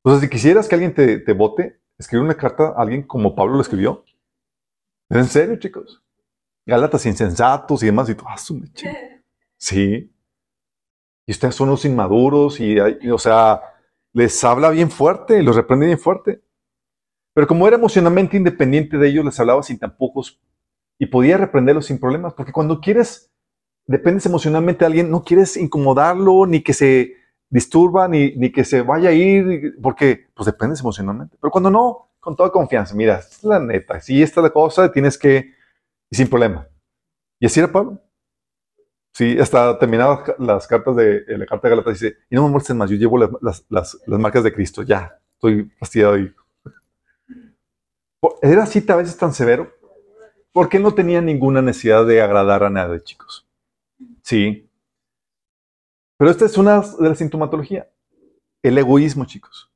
O 0.04 0.12
sea, 0.12 0.19
si 0.19 0.30
quisieras 0.30 0.67
que 0.67 0.76
alguien 0.76 0.93
te, 0.93 1.19
te 1.19 1.34
vote, 1.34 1.82
escribir 2.00 2.26
una 2.26 2.36
carta 2.36 2.69
a 2.69 2.82
alguien 2.82 3.04
como 3.04 3.36
Pablo 3.36 3.56
lo 3.56 3.62
escribió. 3.62 4.06
en 5.10 5.26
serio, 5.26 5.58
chicos? 5.58 6.04
Gálatas 6.65 7.06
insensatos 7.06 7.84
y 7.84 7.88
demás. 7.88 8.10
Y 8.10 8.15
tú, 8.15 8.26
ah, 8.28 8.38
Sí. 9.58 10.12
Y 11.32 11.34
ustedes 11.34 11.56
son 11.56 11.70
unos 11.70 11.86
inmaduros 11.86 12.60
y, 12.60 12.78
o 12.78 13.17
sea, 13.17 13.62
les 14.12 14.44
habla 14.44 14.70
bien 14.70 14.91
fuerte, 14.91 15.41
los 15.41 15.56
reprende 15.56 15.86
bien 15.86 15.98
fuerte. 15.98 16.41
Pero 17.34 17.48
como 17.48 17.65
era 17.65 17.78
emocionalmente 17.78 18.36
independiente 18.36 18.98
de 18.98 19.08
ellos, 19.08 19.24
les 19.24 19.39
hablaba 19.39 19.63
sin 19.63 19.80
tampujos 19.80 20.41
y 21.00 21.06
podía 21.06 21.38
reprenderlos 21.38 21.86
sin 21.86 22.02
problemas. 22.02 22.34
Porque 22.34 22.52
cuando 22.52 22.82
quieres 22.82 23.32
dependes 23.88 24.26
emocionalmente 24.26 24.80
de 24.80 24.88
alguien, 24.88 25.10
no 25.10 25.24
quieres 25.24 25.56
incomodarlo, 25.56 26.46
ni 26.48 26.62
que 26.63 26.74
se 26.74 27.13
disturba, 27.50 28.10
ni, 28.10 28.36
ni 28.36 28.52
que 28.52 28.65
se 28.65 28.82
vaya 28.82 29.12
a 29.12 29.13
ir, 29.13 29.76
porque 29.82 30.28
pues 30.34 30.48
dependes 30.48 30.82
emocionalmente. 30.82 31.38
Pero 31.39 31.50
cuando 31.50 31.72
no, 31.72 32.10
con 32.20 32.36
toda 32.36 32.52
confianza, 32.52 32.94
mira, 32.94 33.20
es 33.20 33.41
la 33.46 33.58
neta, 33.58 34.02
si 34.02 34.22
esta 34.22 34.41
es 34.41 34.44
la 34.44 34.50
cosa, 34.50 34.91
tienes 34.91 35.17
que, 35.17 35.54
y 36.10 36.15
sin 36.17 36.28
problema. 36.28 36.67
Y 37.39 37.46
así 37.46 37.62
era 37.62 37.72
Pablo. 37.72 38.02
Sí, 39.13 39.38
hasta 39.39 39.78
terminadas 39.78 40.34
las 40.39 40.67
cartas 40.67 40.95
de 40.95 41.26
la 41.28 41.45
carta 41.45 41.67
de 41.67 41.76
Galatas 41.76 42.00
dice, 42.00 42.17
y 42.30 42.36
no 42.36 42.43
me 42.43 42.50
molestes 42.52 42.76
más, 42.76 42.89
yo 42.89 42.95
llevo 42.95 43.17
las, 43.17 43.30
las, 43.41 43.65
las, 43.69 44.19
marcas 44.19 44.43
de 44.43 44.54
Cristo, 44.54 44.84
ya, 44.84 45.19
estoy 45.34 45.69
fastidiado 45.78 46.15
Era 48.41 48.63
así 48.63 48.84
a 48.88 48.95
veces 48.95 49.17
tan 49.17 49.34
severo, 49.34 49.69
porque 50.54 50.80
no 50.80 50.93
tenía 50.93 51.21
ninguna 51.21 51.62
necesidad 51.62 52.06
de 52.06 52.21
agradar 52.21 52.63
a 52.63 52.69
nadie, 52.69 53.02
chicos. 53.02 53.45
Sí. 54.21 54.69
Pero 56.17 56.32
esta 56.32 56.45
es 56.45 56.58
una 56.58 56.80
de 56.82 57.10
la 57.10 57.15
sintomatología. 57.15 57.89
el 58.63 58.78
egoísmo, 58.78 59.26
chicos, 59.26 59.71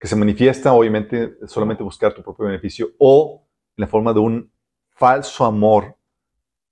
que 0.00 0.08
se 0.08 0.16
manifiesta 0.16 0.72
obviamente 0.72 1.36
solamente 1.46 1.82
buscar 1.82 2.14
tu 2.14 2.22
propio 2.22 2.46
beneficio 2.46 2.90
o 2.98 3.46
en 3.76 3.82
la 3.82 3.86
forma 3.86 4.12
de 4.12 4.20
un 4.20 4.50
falso 4.90 5.44
amor 5.44 5.96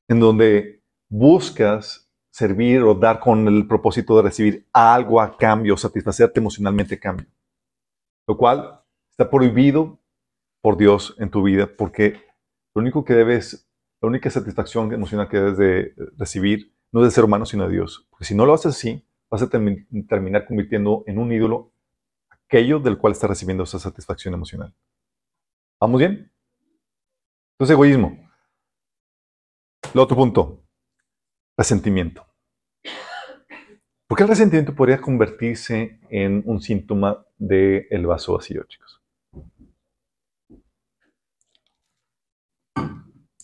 en 0.09 0.21
donde 0.21 0.82
buscas 1.13 2.11
servir 2.31 2.81
o 2.81 2.95
dar 2.95 3.21
con 3.21 3.47
el 3.47 3.67
propósito 3.69 4.17
de 4.17 4.23
recibir 4.23 4.67
algo 4.73 5.21
a 5.21 5.37
cambio, 5.37 5.77
satisfacerte 5.77 6.41
emocionalmente 6.41 6.95
a 6.95 7.01
cambio. 7.01 7.27
Lo 8.27 8.39
cual 8.39 8.81
está 9.11 9.29
prohibido 9.29 10.01
por 10.63 10.79
Dios 10.79 11.15
en 11.19 11.31
tu 11.31 11.43
vida 11.43 11.69
porque 11.77 12.19
lo 12.75 12.81
único 12.81 13.05
que 13.05 13.13
debes, 13.13 13.69
la 14.01 14.09
única 14.09 14.31
satisfacción 14.31 14.91
emocional 14.95 15.29
que 15.29 15.37
debes 15.37 15.59
de 15.59 15.95
recibir 16.17 16.75
no 16.93 17.01
es 17.01 17.05
del 17.05 17.13
ser 17.13 17.25
humano, 17.25 17.45
sino 17.45 17.67
de 17.67 17.75
Dios. 17.75 18.07
Porque 18.09 18.25
si 18.25 18.35
no 18.35 18.47
lo 18.47 18.55
haces 18.55 18.75
así, 18.75 19.07
vas 19.29 19.43
a 19.43 19.51
terminar 19.51 20.47
convirtiendo 20.47 21.05
en 21.07 21.19
un 21.19 21.31
ídolo 21.31 21.75
aquello 22.31 22.79
del 22.79 22.97
cual 22.97 23.13
estás 23.13 23.29
recibiendo 23.29 23.65
esa 23.65 23.79
satisfacción 23.79 24.33
emocional. 24.33 24.75
¿Vamos 25.79 25.99
bien? 25.99 26.33
Entonces, 27.53 27.75
egoísmo. 27.75 28.19
El 29.93 30.01
otro 30.01 30.17
punto, 30.17 30.62
resentimiento. 31.57 32.27
¿Por 34.07 34.17
qué 34.17 34.25
el 34.25 34.29
resentimiento 34.29 34.75
podría 34.75 35.01
convertirse 35.01 35.99
en 36.11 36.43
un 36.45 36.61
síntoma 36.61 37.25
del 37.39 37.87
el 37.91 38.07
vaso 38.07 38.35
vacío, 38.35 38.65
chicos? 38.65 39.01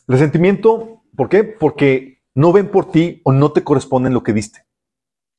Resentimiento, 0.06 1.02
¿por 1.16 1.28
qué? 1.28 1.44
Porque 1.44 2.22
no 2.34 2.52
ven 2.52 2.70
por 2.70 2.90
ti 2.90 3.20
o 3.24 3.32
no 3.32 3.52
te 3.52 3.64
corresponden 3.64 4.14
lo 4.14 4.22
que 4.22 4.32
diste. 4.32 4.66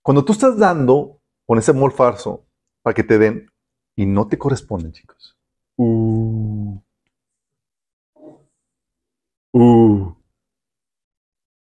Cuando 0.04 0.26
tú 0.26 0.34
estás 0.34 0.58
dando 0.58 1.22
con 1.46 1.58
ese 1.58 1.72
amor 1.72 1.92
falso 1.92 2.46
para 2.82 2.94
que 2.94 3.04
te 3.04 3.18
den 3.18 3.52
y 3.96 4.06
no 4.06 4.28
te 4.28 4.38
corresponden, 4.38 4.92
chicos. 4.92 5.38
Uh. 5.78 6.80
Uh. 9.54 10.19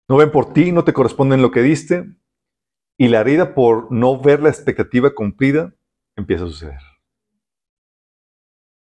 No 0.09 0.16
ven 0.16 0.31
por 0.31 0.53
ti, 0.53 0.73
no 0.73 0.85
te 0.85 0.92
corresponden 0.92 1.42
lo 1.42 1.51
que 1.51 1.62
diste 1.62 2.07
y 2.97 3.09
la 3.09 3.21
herida 3.21 3.55
por 3.55 3.92
no 3.92 4.21
ver 4.21 4.40
la 4.42 4.49
expectativa 4.49 5.14
cumplida 5.14 5.75
empieza 6.16 6.44
a 6.44 6.49
suceder. 6.49 6.81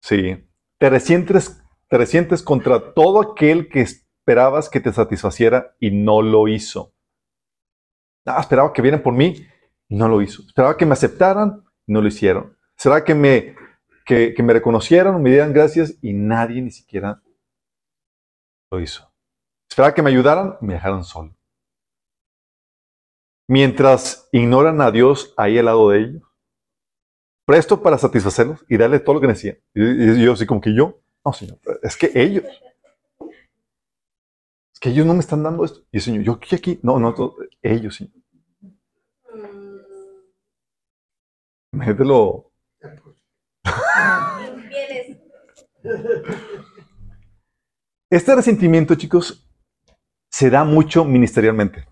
Sí, 0.01 0.49
te 0.79 0.89
resientes 0.89 1.63
te 1.89 1.97
resientes 1.97 2.43
contra 2.43 2.93
todo 2.93 3.21
aquel 3.21 3.69
que 3.69 3.81
esperabas 3.81 4.69
que 4.69 4.81
te 4.81 4.93
satisfaciera 4.93 5.75
y 5.81 5.91
no 5.91 6.23
lo 6.23 6.47
hizo. 6.47 6.95
Ah, 8.27 8.41
esperaba 8.41 8.73
que 8.73 8.83
vienen 8.83 9.03
por 9.03 9.15
mí 9.15 9.47
no 9.89 10.09
lo 10.09 10.21
hizo. 10.21 10.43
Esperaba 10.43 10.77
que 10.77 10.85
me 10.85 10.93
aceptaran 10.93 11.65
no 11.87 12.03
lo 12.03 12.09
hicieron. 12.09 12.57
Esperaba 12.77 13.05
que 13.05 13.15
me, 13.15 13.57
que, 14.05 14.35
me 14.43 14.53
reconocieran 14.53 15.21
me 15.23 15.31
dieran 15.31 15.55
gracias 15.55 15.97
y 16.03 16.13
nadie 16.13 16.61
ni 16.61 16.71
siquiera 16.71 17.23
lo 18.71 18.81
hizo. 18.81 19.11
Esperaba 19.69 19.95
que 19.95 20.03
me 20.03 20.11
ayudaran 20.11 20.57
y 20.61 20.67
me 20.67 20.75
dejaron 20.75 21.05
solo. 21.05 21.35
Mientras 23.49 24.29
ignoran 24.33 24.81
a 24.81 24.91
Dios 24.91 25.33
ahí 25.37 25.59
al 25.59 25.67
lado 25.67 25.91
de 25.91 26.01
ellos, 26.01 26.23
presto 27.47 27.83
para 27.83 27.97
satisfacerlos 27.97 28.65
y 28.69 28.77
darle 28.77 29.01
todo 29.01 29.15
lo 29.15 29.21
que 29.21 29.27
necesitan. 29.27 29.63
Y, 29.75 30.23
yo 30.23 30.33
así 30.33 30.45
como 30.45 30.61
que 30.61 30.75
yo, 30.75 31.01
no, 31.25 31.33
Señor, 31.33 31.59
es 31.83 31.97
que 31.97 32.11
ellos. 32.15 32.45
Es 34.73 34.81
que 34.81 34.91
ellos 34.91 35.07
no 35.07 35.15
me 35.15 35.21
están 35.21 35.43
dando 35.43 35.65
esto. 35.65 35.81
Y 35.91 35.97
el 35.97 36.03
Señor, 36.03 36.23
yo 36.25 36.33
aquí, 36.35 36.55
aquí. 36.55 36.79
No, 36.83 36.99
no, 36.99 37.15
ellos, 37.63 37.97
sí. 37.97 38.13
Mételo. 41.73 42.53
Este 48.11 48.35
resentimiento, 48.35 48.95
chicos, 48.95 49.48
se 50.39 50.51
da 50.51 50.63
mucho 50.63 51.05
ministerialmente. 51.05 51.85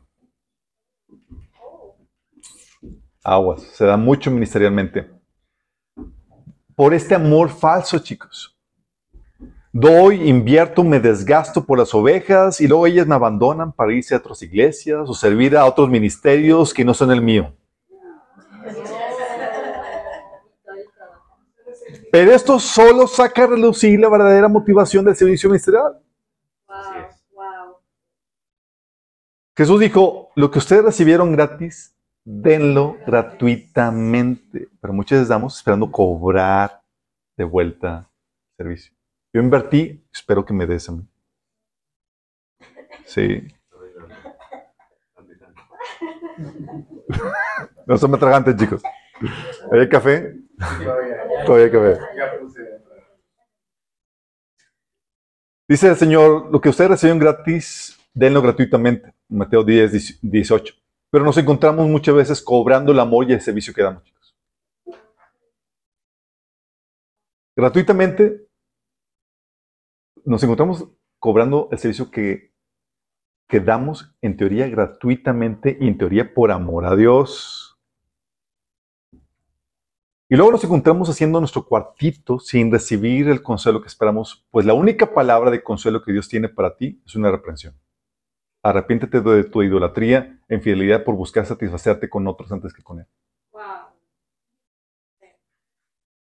Aguas, 3.24 3.62
se 3.62 3.84
da 3.84 3.96
mucho 3.96 4.30
ministerialmente. 4.30 5.10
Por 6.76 6.94
este 6.94 7.16
amor 7.16 7.48
falso, 7.48 7.98
chicos 7.98 8.56
doy, 9.72 10.28
invierto, 10.28 10.84
me 10.84 11.00
desgasto 11.00 11.66
por 11.66 11.76
las 11.76 11.92
ovejas 11.92 12.60
y 12.60 12.68
luego 12.68 12.86
ellas 12.86 13.08
me 13.08 13.16
abandonan 13.16 13.72
para 13.72 13.92
irse 13.92 14.14
a 14.14 14.18
otras 14.18 14.40
iglesias 14.42 15.10
o 15.10 15.12
servir 15.12 15.56
a 15.56 15.66
otros 15.66 15.90
ministerios 15.90 16.72
que 16.72 16.84
no 16.84 16.94
son 16.94 17.10
el 17.10 17.20
mío. 17.20 17.52
Pero 22.12 22.32
esto 22.32 22.60
solo 22.60 23.08
saca 23.08 23.42
a 23.42 23.48
relucir 23.48 23.98
la 23.98 24.08
verdadera 24.08 24.46
motivación 24.46 25.04
del 25.04 25.16
servicio 25.16 25.50
ministerial. 25.50 26.00
Jesús 29.56 29.80
dijo, 29.80 30.30
lo 30.36 30.50
que 30.50 30.58
ustedes 30.58 30.84
recibieron 30.84 31.32
gratis, 31.32 31.96
denlo 32.24 32.98
gratuitamente. 33.06 34.68
Pero 34.80 34.92
muchas 34.92 35.16
veces 35.16 35.30
estamos 35.30 35.56
esperando 35.56 35.90
cobrar 35.90 36.82
de 37.38 37.44
vuelta 37.44 38.10
el 38.58 38.64
servicio. 38.64 38.92
Yo 39.32 39.40
invertí, 39.40 40.06
espero 40.12 40.44
que 40.44 40.52
me 40.52 40.66
des. 40.66 40.90
Sí. 43.06 43.48
No 47.86 47.96
son 47.96 48.10
metragantes, 48.10 48.56
chicos. 48.56 48.82
¿Hay 49.70 49.88
café? 49.88 50.34
Todavía 51.46 51.66
hay 51.66 51.70
café. 51.70 52.00
Dice 55.68 55.88
el 55.88 55.96
Señor, 55.96 56.50
lo 56.50 56.60
que 56.60 56.68
ustedes 56.68 56.90
reciben 56.90 57.18
gratis, 57.20 57.95
denlo 58.16 58.40
gratuitamente. 58.40 59.14
Mateo 59.28 59.62
10, 59.62 60.20
18. 60.22 60.74
Pero 61.10 61.24
nos 61.24 61.36
encontramos 61.36 61.86
muchas 61.86 62.14
veces 62.14 62.42
cobrando 62.42 62.90
el 62.92 62.98
amor 62.98 63.28
y 63.28 63.34
el 63.34 63.40
servicio 63.40 63.74
que 63.74 63.82
damos, 63.82 64.02
chicos. 64.04 64.34
Gratuitamente 67.54 68.48
nos 70.24 70.42
encontramos 70.42 70.88
cobrando 71.18 71.68
el 71.70 71.78
servicio 71.78 72.10
que, 72.10 72.52
que 73.48 73.60
damos 73.60 74.14
en 74.20 74.36
teoría 74.36 74.68
gratuitamente 74.68 75.76
y 75.80 75.86
en 75.86 75.98
teoría 75.98 76.34
por 76.34 76.50
amor 76.50 76.86
a 76.86 76.96
Dios. 76.96 77.78
Y 80.28 80.36
luego 80.36 80.52
nos 80.52 80.64
encontramos 80.64 81.08
haciendo 81.08 81.38
nuestro 81.38 81.64
cuartito 81.66 82.38
sin 82.40 82.72
recibir 82.72 83.28
el 83.28 83.42
consuelo 83.42 83.80
que 83.80 83.88
esperamos, 83.88 84.44
pues 84.50 84.66
la 84.66 84.74
única 84.74 85.14
palabra 85.14 85.50
de 85.50 85.62
consuelo 85.62 86.02
que 86.02 86.12
Dios 86.12 86.28
tiene 86.28 86.48
para 86.48 86.76
ti 86.76 87.00
es 87.06 87.14
una 87.14 87.30
reprensión. 87.30 87.74
Arrepiéntete 88.66 89.20
de 89.20 89.44
tu 89.44 89.62
idolatría 89.62 90.40
e 90.48 90.56
infidelidad 90.56 91.04
por 91.04 91.14
buscar 91.14 91.46
satisfacerte 91.46 92.08
con 92.08 92.26
otros 92.26 92.50
antes 92.50 92.74
que 92.74 92.82
con 92.82 92.98
Él. 92.98 93.06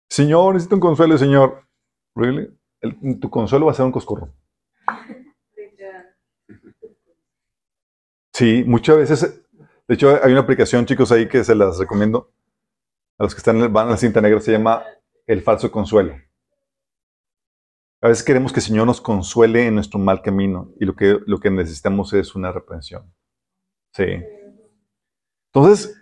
Señor, 0.07 0.53
necesito 0.53 0.75
un 0.75 0.81
consuelo, 0.81 1.17
Señor. 1.17 1.63
¿Really? 2.15 2.55
tu 3.19 3.31
consuelo 3.31 3.65
va 3.65 3.71
a 3.71 3.75
ser 3.75 3.85
un 3.85 3.91
coscorro. 3.91 4.29
Sí, 8.31 8.63
muchas 8.67 8.97
veces, 8.97 9.43
de 9.87 9.95
hecho 9.95 10.23
hay 10.23 10.31
una 10.31 10.41
aplicación, 10.41 10.85
chicos, 10.85 11.11
ahí 11.11 11.27
que 11.27 11.43
se 11.43 11.55
las 11.55 11.79
recomiendo. 11.79 12.31
A 13.17 13.23
los 13.23 13.33
que 13.33 13.39
están, 13.39 13.73
van 13.73 13.87
a 13.87 13.91
la 13.91 13.97
cinta 13.97 14.21
negra, 14.21 14.39
se 14.39 14.51
llama 14.51 14.83
el 15.25 15.41
falso 15.41 15.71
consuelo. 15.71 16.13
A 18.05 18.07
veces 18.07 18.23
queremos 18.23 18.53
que 18.53 18.59
el 18.59 18.65
Señor 18.67 18.85
nos 18.85 19.01
consuele 19.01 19.65
en 19.65 19.73
nuestro 19.73 19.97
mal 19.97 20.21
camino 20.21 20.71
y 20.79 20.85
lo 20.85 20.95
que, 20.95 21.17
lo 21.25 21.39
que 21.39 21.49
necesitamos 21.49 22.13
es 22.13 22.35
una 22.35 22.51
reprensión. 22.51 23.11
Sí. 23.95 24.21
Entonces, 25.51 25.99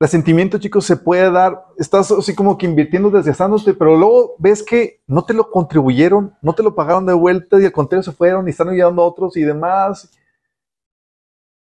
el 0.00 0.08
sentimiento, 0.08 0.58
chicos, 0.58 0.84
se 0.84 0.96
puede 0.96 1.30
dar, 1.30 1.64
estás 1.78 2.10
así 2.10 2.34
como 2.34 2.58
que 2.58 2.66
invirtiendo, 2.66 3.08
desgastándote, 3.08 3.72
pero 3.72 3.96
luego 3.96 4.34
ves 4.40 4.64
que 4.64 5.04
no 5.06 5.24
te 5.24 5.32
lo 5.32 5.48
contribuyeron, 5.48 6.36
no 6.42 6.56
te 6.56 6.64
lo 6.64 6.74
pagaron 6.74 7.06
de 7.06 7.12
vuelta 7.12 7.60
y 7.60 7.66
al 7.66 7.70
contrario 7.70 8.02
se 8.02 8.10
fueron 8.10 8.48
y 8.48 8.50
están 8.50 8.70
ayudando 8.70 9.02
a 9.02 9.06
otros 9.06 9.36
y 9.36 9.42
demás. 9.44 10.10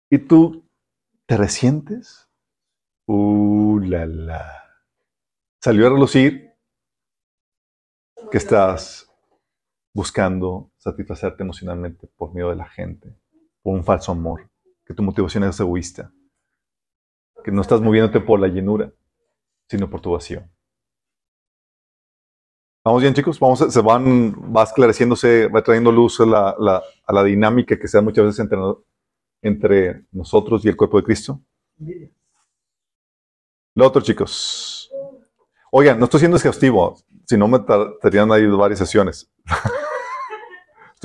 Y 0.09 0.17
tú 0.17 0.67
te 1.25 1.37
resientes. 1.37 2.27
Uh, 3.05 3.79
la, 3.79 4.05
la. 4.05 4.63
Salió 5.61 5.87
a 5.87 5.91
relucir 5.91 6.51
que 8.29 8.37
estás 8.37 9.06
buscando 9.97 10.69
satisfacerte 10.77 11.41
emocionalmente 11.41 12.07
por 12.17 12.31
miedo 12.31 12.51
de 12.51 12.55
la 12.55 12.69
gente, 12.69 13.17
por 13.63 13.73
un 13.73 13.83
falso 13.83 14.11
amor, 14.11 14.47
que 14.85 14.93
tu 14.93 15.01
motivación 15.01 15.43
es 15.43 15.59
egoísta 15.59 16.11
que 17.43 17.51
no 17.51 17.61
estás 17.61 17.81
moviéndote 17.81 18.19
por 18.19 18.39
la 18.39 18.47
llenura, 18.47 18.91
sino 19.67 19.89
por 19.89 20.01
tu 20.01 20.11
vacío. 20.11 20.43
¿Vamos 22.85 23.01
bien, 23.01 23.15
chicos? 23.15 23.39
Vamos, 23.39 23.59
se 23.73 23.81
van, 23.81 24.33
va 24.55 24.63
esclareciéndose, 24.63 25.47
va 25.47 25.63
trayendo 25.63 25.91
luz 25.91 26.19
a 26.19 26.25
la, 27.07 27.23
dinámica 27.23 27.79
que 27.79 27.87
se 27.87 27.97
da 27.97 28.03
muchas 28.03 28.25
veces 28.25 28.47
entre, 29.41 30.05
nosotros 30.11 30.63
y 30.63 30.67
el 30.67 30.77
cuerpo 30.77 30.97
de 30.97 31.03
Cristo. 31.05 31.41
Lo 33.73 33.87
otro, 33.87 34.01
chicos, 34.01 34.91
Oigan, 35.71 35.97
no 35.97 36.05
estoy 36.05 36.19
siendo 36.19 36.37
exhaustivo, 36.37 36.97
si 37.25 37.37
no 37.37 37.47
me 37.47 37.57
estarían 37.57 38.31
ahí 38.31 38.45
varias 38.45 38.79
sesiones. 38.79 39.31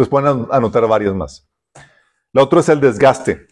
Entonces 0.03 0.11
pueden 0.11 0.49
anotar 0.51 0.88
varias 0.88 1.15
más. 1.15 1.49
La 2.33 2.43
otra 2.43 2.59
es 2.59 2.69
el 2.69 2.81
desgaste. 2.81 3.47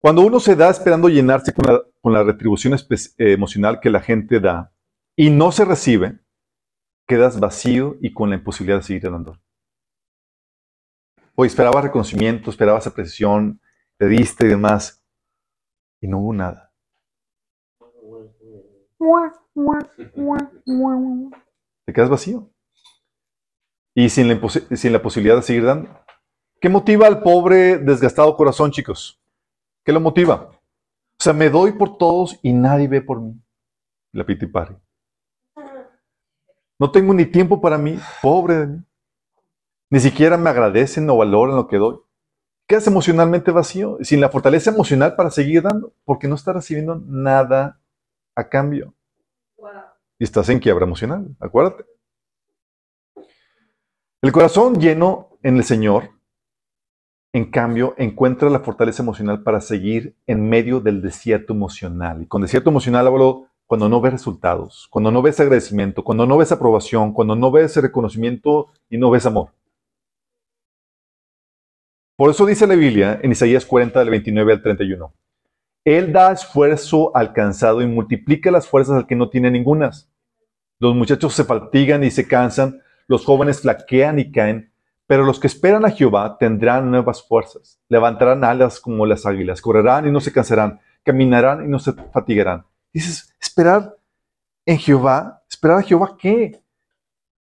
Cuando 0.00 0.22
uno 0.22 0.38
se 0.38 0.54
da 0.54 0.70
esperando 0.70 1.08
llenarse 1.08 1.52
con 1.52 2.12
la, 2.12 2.22
retribución 2.22 2.74
eh, 2.74 3.32
emocional 3.32 3.80
que 3.80 3.90
la 3.90 4.00
gente 4.00 4.38
da 4.38 4.72
y 5.16 5.30
no 5.30 5.50
se 5.50 5.64
recibe, 5.64 6.20
quedas 7.08 7.40
vacío 7.40 7.96
y 8.00 8.14
con 8.14 8.30
la 8.30 8.36
imposibilidad 8.36 8.78
de 8.78 8.84
seguir 8.84 9.10
dando. 9.10 9.40
Hoy 11.34 11.48
esperabas 11.48 11.82
reconocimiento, 11.82 12.50
esperabas 12.50 12.86
apreciación, 12.86 13.60
te 13.98 14.06
diste 14.06 14.46
y 14.46 14.48
demás, 14.48 15.04
y 16.00 16.06
no 16.06 16.18
hubo 16.20 16.34
nada. 16.34 16.72
Te 21.90 21.94
quedas 21.94 22.08
vacío. 22.08 22.48
Y 23.96 24.10
sin 24.10 24.28
la, 24.28 25.02
posibilidad 25.02 25.34
de 25.34 25.42
seguir 25.42 25.64
dando. 25.64 25.90
¿Qué 26.60 26.68
motiva 26.68 27.08
al 27.08 27.20
pobre, 27.20 27.78
desgastado 27.78 28.36
corazón, 28.36 28.70
chicos? 28.70 29.20
¿Qué 29.84 29.90
lo 29.90 29.98
motiva? 29.98 30.50
O 30.52 31.18
sea, 31.18 31.32
me 31.32 31.50
doy 31.50 31.72
por 31.72 31.98
todos 31.98 32.38
y 32.44 32.52
nadie 32.52 32.86
ve 32.86 33.02
por 33.02 33.20
mí. 33.20 33.34
La 34.12 34.24
pitipari. 34.24 34.76
No 36.78 36.92
tengo 36.92 37.12
ni 37.12 37.26
tiempo 37.26 37.60
para 37.60 37.76
mí, 37.76 37.98
pobre 38.22 38.54
de 38.54 38.66
mí. 38.68 38.84
Ni 39.90 39.98
siquiera 39.98 40.36
me 40.36 40.48
agradecen 40.48 41.10
o 41.10 41.16
valoran 41.16 41.56
lo 41.56 41.66
que 41.66 41.78
doy. 41.78 41.98
Quedas 42.68 42.86
emocionalmente 42.86 43.50
vacío, 43.50 43.98
sin 44.02 44.20
la 44.20 44.28
fortaleza 44.28 44.70
emocional 44.70 45.16
para 45.16 45.32
seguir 45.32 45.62
dando, 45.62 45.92
porque 46.04 46.28
no 46.28 46.36
estás 46.36 46.54
recibiendo 46.54 47.02
nada 47.04 47.80
a 48.36 48.48
cambio. 48.48 48.94
Y 50.20 50.24
estás 50.24 50.48
en 50.50 50.60
quiebra 50.60 50.84
emocional, 50.84 51.34
acuérdate. 51.40 51.84
El 54.22 54.30
corazón 54.30 54.78
lleno 54.78 55.36
en 55.42 55.56
el 55.56 55.64
Señor 55.64 56.20
en 57.32 57.50
cambio, 57.50 57.94
encuentra 57.96 58.50
la 58.50 58.58
fortaleza 58.58 59.02
emocional 59.02 59.42
para 59.42 59.60
seguir 59.60 60.16
en 60.26 60.48
medio 60.48 60.80
del 60.80 61.00
desierto 61.00 61.52
emocional. 61.52 62.22
Y 62.22 62.26
con 62.26 62.42
desierto 62.42 62.70
emocional 62.70 63.06
hablo 63.06 63.46
cuando 63.66 63.88
no 63.88 64.00
ves 64.00 64.12
resultados, 64.12 64.88
cuando 64.90 65.12
no 65.12 65.22
ves 65.22 65.38
agradecimiento, 65.38 66.02
cuando 66.02 66.26
no 66.26 66.36
ves 66.36 66.50
aprobación, 66.50 67.12
cuando 67.12 67.36
no 67.36 67.52
ves 67.52 67.76
reconocimiento 67.76 68.70
y 68.88 68.98
no 68.98 69.10
ves 69.10 69.26
amor. 69.26 69.52
Por 72.16 72.30
eso 72.30 72.44
dice 72.46 72.66
la 72.66 72.74
Biblia 72.74 73.20
en 73.22 73.30
Isaías 73.30 73.64
40, 73.64 74.00
del 74.00 74.10
29 74.10 74.52
al 74.52 74.62
31. 74.62 75.12
Él 75.84 76.12
da 76.12 76.32
esfuerzo 76.32 77.16
al 77.16 77.32
cansado 77.32 77.80
y 77.80 77.86
multiplica 77.86 78.50
las 78.50 78.66
fuerzas 78.66 78.96
al 78.96 79.06
que 79.06 79.14
no 79.14 79.30
tiene 79.30 79.52
ningunas. 79.52 80.09
Los 80.80 80.94
muchachos 80.94 81.34
se 81.34 81.44
fatigan 81.44 82.02
y 82.04 82.10
se 82.10 82.26
cansan, 82.26 82.80
los 83.06 83.26
jóvenes 83.26 83.60
flaquean 83.60 84.18
y 84.18 84.32
caen, 84.32 84.72
pero 85.06 85.24
los 85.24 85.38
que 85.38 85.46
esperan 85.46 85.84
a 85.84 85.90
Jehová 85.90 86.38
tendrán 86.38 86.90
nuevas 86.90 87.22
fuerzas, 87.22 87.78
levantarán 87.90 88.44
alas 88.44 88.80
como 88.80 89.04
las 89.04 89.26
águilas, 89.26 89.60
correrán 89.60 90.08
y 90.08 90.10
no 90.10 90.20
se 90.20 90.32
cansarán, 90.32 90.80
caminarán 91.04 91.66
y 91.66 91.68
no 91.68 91.78
se 91.78 91.92
fatigarán. 91.92 92.64
Dices, 92.94 93.34
esperar 93.38 93.94
en 94.64 94.78
Jehová, 94.78 95.42
esperar 95.50 95.80
a 95.80 95.82
Jehová, 95.82 96.16
¿qué? 96.18 96.62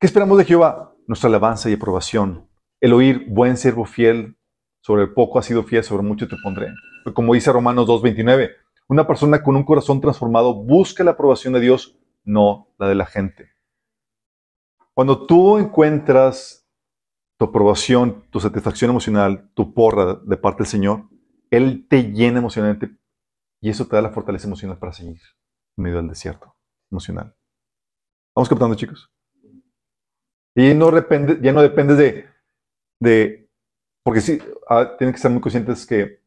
¿Qué 0.00 0.06
esperamos 0.06 0.38
de 0.38 0.44
Jehová? 0.46 0.94
Nuestra 1.06 1.28
alabanza 1.28 1.68
y 1.68 1.74
aprobación. 1.74 2.48
El 2.80 2.94
oír, 2.94 3.26
buen 3.28 3.58
siervo 3.58 3.84
fiel, 3.84 4.34
sobre 4.80 5.02
el 5.02 5.12
poco 5.12 5.38
has 5.38 5.44
sido 5.44 5.62
fiel, 5.62 5.84
sobre 5.84 6.02
mucho 6.02 6.26
te 6.26 6.36
pondré. 6.42 6.68
Como 7.12 7.34
dice 7.34 7.52
Romanos 7.52 7.86
2.29, 7.86 8.50
una 8.88 9.06
persona 9.06 9.42
con 9.42 9.56
un 9.56 9.64
corazón 9.64 10.00
transformado 10.00 10.54
busca 10.54 11.04
la 11.04 11.10
aprobación 11.10 11.52
de 11.52 11.60
Dios, 11.60 11.95
no 12.26 12.68
la 12.78 12.88
de 12.88 12.94
la 12.94 13.06
gente. 13.06 13.50
Cuando 14.92 15.26
tú 15.26 15.58
encuentras 15.58 16.68
tu 17.38 17.46
aprobación, 17.46 18.24
tu 18.30 18.40
satisfacción 18.40 18.90
emocional, 18.90 19.50
tu 19.54 19.72
porra 19.72 20.14
de 20.14 20.36
parte 20.36 20.62
del 20.62 20.70
Señor, 20.70 21.08
Él 21.50 21.86
te 21.88 22.12
llena 22.12 22.38
emocionalmente 22.38 22.96
y 23.60 23.70
eso 23.70 23.86
te 23.86 23.96
da 23.96 24.02
la 24.02 24.10
fortaleza 24.10 24.46
emocional 24.46 24.78
para 24.78 24.92
seguir 24.92 25.20
en 25.76 25.84
medio 25.84 25.98
del 25.98 26.08
desierto 26.08 26.54
emocional. 26.90 27.34
¿Vamos 28.34 28.48
captando, 28.48 28.74
chicos? 28.74 29.10
Y 30.54 30.74
no 30.74 30.90
depende, 30.90 31.38
ya 31.42 31.52
no 31.52 31.62
depende 31.62 31.94
de, 31.94 32.28
de 33.00 33.50
porque 34.02 34.20
sí, 34.20 34.38
ah, 34.68 34.96
tienen 34.96 35.12
que 35.12 35.16
estar 35.16 35.30
muy 35.30 35.40
conscientes 35.40 35.84
que 35.86 36.20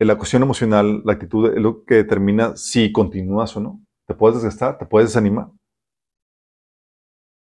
la 0.00 0.16
cuestión 0.16 0.42
emocional, 0.42 1.02
la 1.04 1.12
actitud 1.12 1.52
es 1.52 1.60
lo 1.60 1.84
que 1.84 1.96
determina 1.96 2.56
si 2.56 2.90
continúas 2.90 3.56
o 3.56 3.60
no. 3.60 3.80
Te 4.10 4.16
puedes 4.16 4.42
desgastar, 4.42 4.76
te 4.76 4.86
puedes 4.86 5.10
desanimar. 5.10 5.52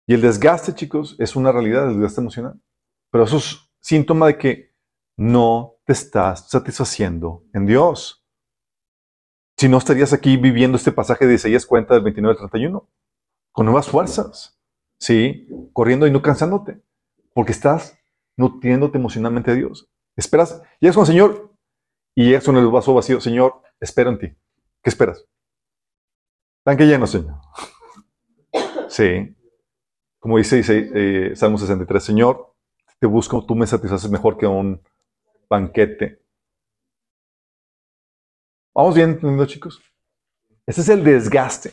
Y 0.05 0.15
el 0.15 0.19
desgaste, 0.19 0.75
chicos, 0.75 1.15
es 1.17 1.37
una 1.37 1.53
realidad, 1.53 1.87
el 1.87 1.93
desgaste 1.93 2.19
emocional. 2.19 2.59
Pero 3.09 3.23
eso 3.23 3.37
es 3.37 3.71
síntoma 3.79 4.27
de 4.27 4.37
que 4.37 4.75
no 5.15 5.75
te 5.85 5.93
estás 5.93 6.49
satisfaciendo 6.49 7.45
en 7.53 7.67
Dios. 7.67 8.21
Si 9.57 9.69
no 9.69 9.77
estarías 9.77 10.11
aquí 10.11 10.35
viviendo 10.35 10.75
este 10.75 10.91
pasaje 10.91 11.25
de 11.25 11.35
Isaías 11.35 11.65
cuenta 11.65 11.93
del 11.93 12.03
29 12.03 12.33
al 12.33 12.49
31, 12.49 12.89
con 13.53 13.65
nuevas 13.65 13.87
fuerzas, 13.87 14.59
¿sí? 14.99 15.47
Corriendo 15.71 16.05
y 16.05 16.11
no 16.11 16.21
cansándote, 16.21 16.81
porque 17.33 17.53
estás 17.53 17.97
nutriéndote 18.35 18.97
emocionalmente 18.97 19.51
de 19.51 19.57
Dios. 19.59 19.89
Esperas, 20.17 20.61
llegas 20.81 20.97
con 20.97 21.03
el 21.03 21.07
Señor 21.07 21.55
y 22.13 22.25
llegas 22.25 22.43
con 22.43 22.57
el 22.57 22.67
vaso 22.67 22.93
vacío. 22.93 23.21
Señor, 23.21 23.61
espero 23.79 24.09
en 24.09 24.19
ti. 24.19 24.27
¿Qué 24.83 24.89
esperas? 24.89 25.25
Tanque 26.67 26.85
lleno, 26.85 27.07
Señor. 27.07 27.39
Sí. 28.89 29.33
Como 30.19 30.37
dice, 30.37 30.61
eh, 30.67 31.33
Salmo 31.33 31.57
63, 31.57 32.03
Señor, 32.03 32.55
te 32.99 33.07
busco, 33.07 33.45
tú 33.45 33.55
me 33.55 33.65
satisfaces 33.65 34.11
mejor 34.11 34.37
que 34.37 34.45
un 34.47 34.81
banquete. 35.49 36.21
¿Vamos 38.75 38.95
bien 38.95 39.11
entendiendo, 39.11 39.45
chicos? 39.45 39.81
Ese 40.65 40.81
es 40.81 40.89
el 40.89 41.05
desgaste. 41.05 41.71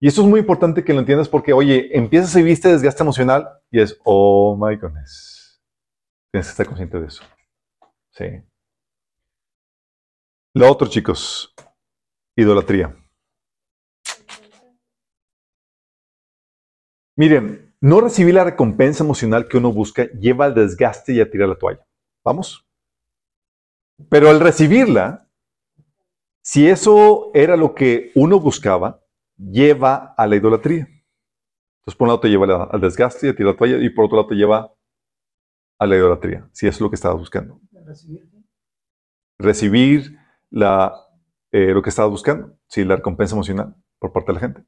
Y 0.00 0.08
eso 0.08 0.22
es 0.22 0.26
muy 0.26 0.40
importante 0.40 0.82
que 0.82 0.92
lo 0.92 0.98
entiendas 0.98 1.28
porque, 1.28 1.52
oye, 1.52 1.96
empiezas 1.96 2.34
a 2.34 2.38
vivir 2.40 2.60
desgaste 2.60 3.04
emocional 3.04 3.48
y 3.70 3.80
es, 3.80 3.96
oh 4.02 4.56
my 4.56 4.74
goodness. 4.74 5.62
Tienes 6.32 6.48
que 6.48 6.50
estar 6.50 6.66
consciente 6.66 6.98
de 6.98 7.06
eso. 7.06 7.22
Sí. 8.10 8.24
Lo 10.56 10.68
otro, 10.68 10.88
chicos, 10.88 11.54
idolatría. 12.36 12.96
Miren, 17.16 17.74
no 17.80 18.00
recibir 18.00 18.34
la 18.34 18.44
recompensa 18.44 19.04
emocional 19.04 19.48
que 19.48 19.56
uno 19.56 19.72
busca 19.72 20.04
lleva 20.12 20.46
al 20.46 20.54
desgaste 20.54 21.14
y 21.14 21.20
a 21.20 21.30
tirar 21.30 21.48
la 21.48 21.58
toalla. 21.58 21.86
¿Vamos? 22.24 22.66
Pero 24.08 24.30
al 24.30 24.40
recibirla, 24.40 25.28
si 26.42 26.68
eso 26.68 27.30
era 27.34 27.56
lo 27.56 27.74
que 27.74 28.12
uno 28.14 28.40
buscaba, 28.40 29.02
lleva 29.36 30.14
a 30.16 30.26
la 30.26 30.36
idolatría. 30.36 30.88
Entonces, 31.80 31.96
por 31.96 32.06
un 32.06 32.08
lado 32.08 32.20
te 32.20 32.28
lleva 32.28 32.64
al 32.64 32.80
desgaste 32.80 33.26
y 33.26 33.30
a 33.30 33.36
tirar 33.36 33.52
la 33.52 33.58
toalla, 33.58 33.78
y 33.78 33.90
por 33.90 34.06
otro 34.06 34.16
lado 34.18 34.28
te 34.28 34.34
lleva 34.34 34.72
a 35.78 35.86
la 35.86 35.96
idolatría, 35.96 36.48
si 36.52 36.66
es 36.66 36.80
lo 36.80 36.90
que 36.90 36.96
estabas 36.96 37.18
buscando. 37.18 37.60
Recibir 39.38 40.18
la, 40.50 40.94
eh, 41.50 41.72
lo 41.72 41.80
que 41.82 41.88
estabas 41.88 42.10
buscando, 42.10 42.58
si 42.68 42.84
la 42.84 42.96
recompensa 42.96 43.34
emocional 43.34 43.74
por 43.98 44.12
parte 44.12 44.32
de 44.32 44.34
la 44.34 44.40
gente. 44.40 44.64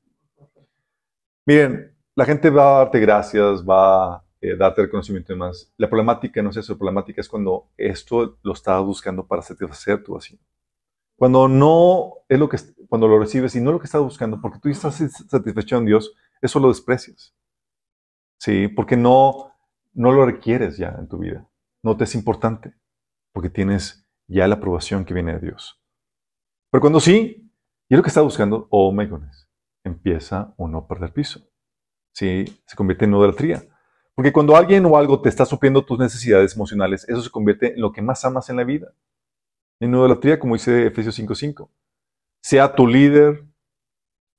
Miren, 1.44 1.91
la 2.14 2.24
gente 2.24 2.50
va 2.50 2.76
a 2.76 2.78
darte 2.78 3.00
gracias, 3.00 3.64
va 3.64 4.16
a 4.16 4.24
eh, 4.40 4.56
darte 4.56 4.82
reconocimiento 4.82 5.32
y 5.32 5.36
demás. 5.36 5.72
La 5.76 5.88
problemática 5.88 6.42
no 6.42 6.50
es 6.50 6.56
eso, 6.56 6.72
la 6.72 6.78
problemática 6.78 7.20
es 7.20 7.28
cuando 7.28 7.70
esto 7.76 8.38
lo 8.42 8.52
estás 8.52 8.82
buscando 8.82 9.26
para 9.26 9.42
satisfacer 9.42 10.02
tu 10.02 10.14
vacío. 10.14 10.38
Cuando 11.16 11.48
no 11.48 12.14
es 12.28 12.38
lo 12.38 12.48
que, 12.48 12.58
cuando 12.88 13.06
lo 13.06 13.18
recibes 13.18 13.54
y 13.54 13.60
no 13.60 13.72
lo 13.72 13.78
que 13.78 13.86
estás 13.86 14.02
buscando, 14.02 14.40
porque 14.40 14.58
tú 14.58 14.68
estás 14.68 14.96
satisfecho 15.28 15.76
en 15.76 15.86
Dios, 15.86 16.14
eso 16.40 16.58
lo 16.58 16.68
desprecias. 16.68 17.34
Sí, 18.38 18.66
porque 18.68 18.96
no, 18.96 19.54
no 19.92 20.10
lo 20.10 20.26
requieres 20.26 20.76
ya 20.76 20.96
en 20.98 21.08
tu 21.08 21.18
vida. 21.18 21.48
No 21.84 21.96
te 21.96 22.04
es 22.04 22.14
importante, 22.14 22.74
porque 23.32 23.50
tienes 23.50 24.06
ya 24.26 24.48
la 24.48 24.56
aprobación 24.56 25.04
que 25.04 25.14
viene 25.14 25.34
de 25.34 25.46
Dios. 25.46 25.80
Pero 26.70 26.80
cuando 26.80 27.00
sí, 27.00 27.52
y 27.88 27.94
es 27.94 27.98
lo 27.98 28.02
que 28.02 28.08
estás 28.08 28.24
buscando, 28.24 28.66
oh 28.70 28.90
my 28.90 29.06
goodness, 29.06 29.48
empieza 29.84 30.54
uno 30.56 30.78
a 30.78 30.88
perder 30.88 31.12
piso. 31.12 31.51
¿Sí? 32.12 32.44
se 32.66 32.76
convierte 32.76 33.04
en 33.04 33.12
idolatría. 33.12 33.64
Porque 34.14 34.32
cuando 34.32 34.56
alguien 34.56 34.84
o 34.86 34.96
algo 34.96 35.20
te 35.20 35.28
está 35.28 35.44
supliendo 35.44 35.84
tus 35.84 35.98
necesidades 35.98 36.54
emocionales, 36.54 37.08
eso 37.08 37.22
se 37.22 37.30
convierte 37.30 37.74
en 37.74 37.80
lo 37.80 37.92
que 37.92 38.02
más 38.02 38.24
amas 38.24 38.50
en 38.50 38.56
la 38.56 38.64
vida. 38.64 38.92
En 39.80 39.90
idolatría, 39.90 40.38
como 40.38 40.54
dice 40.54 40.86
Efesios 40.86 41.18
5:5. 41.18 41.68
Sea 42.42 42.74
tu 42.74 42.86
líder, 42.86 43.44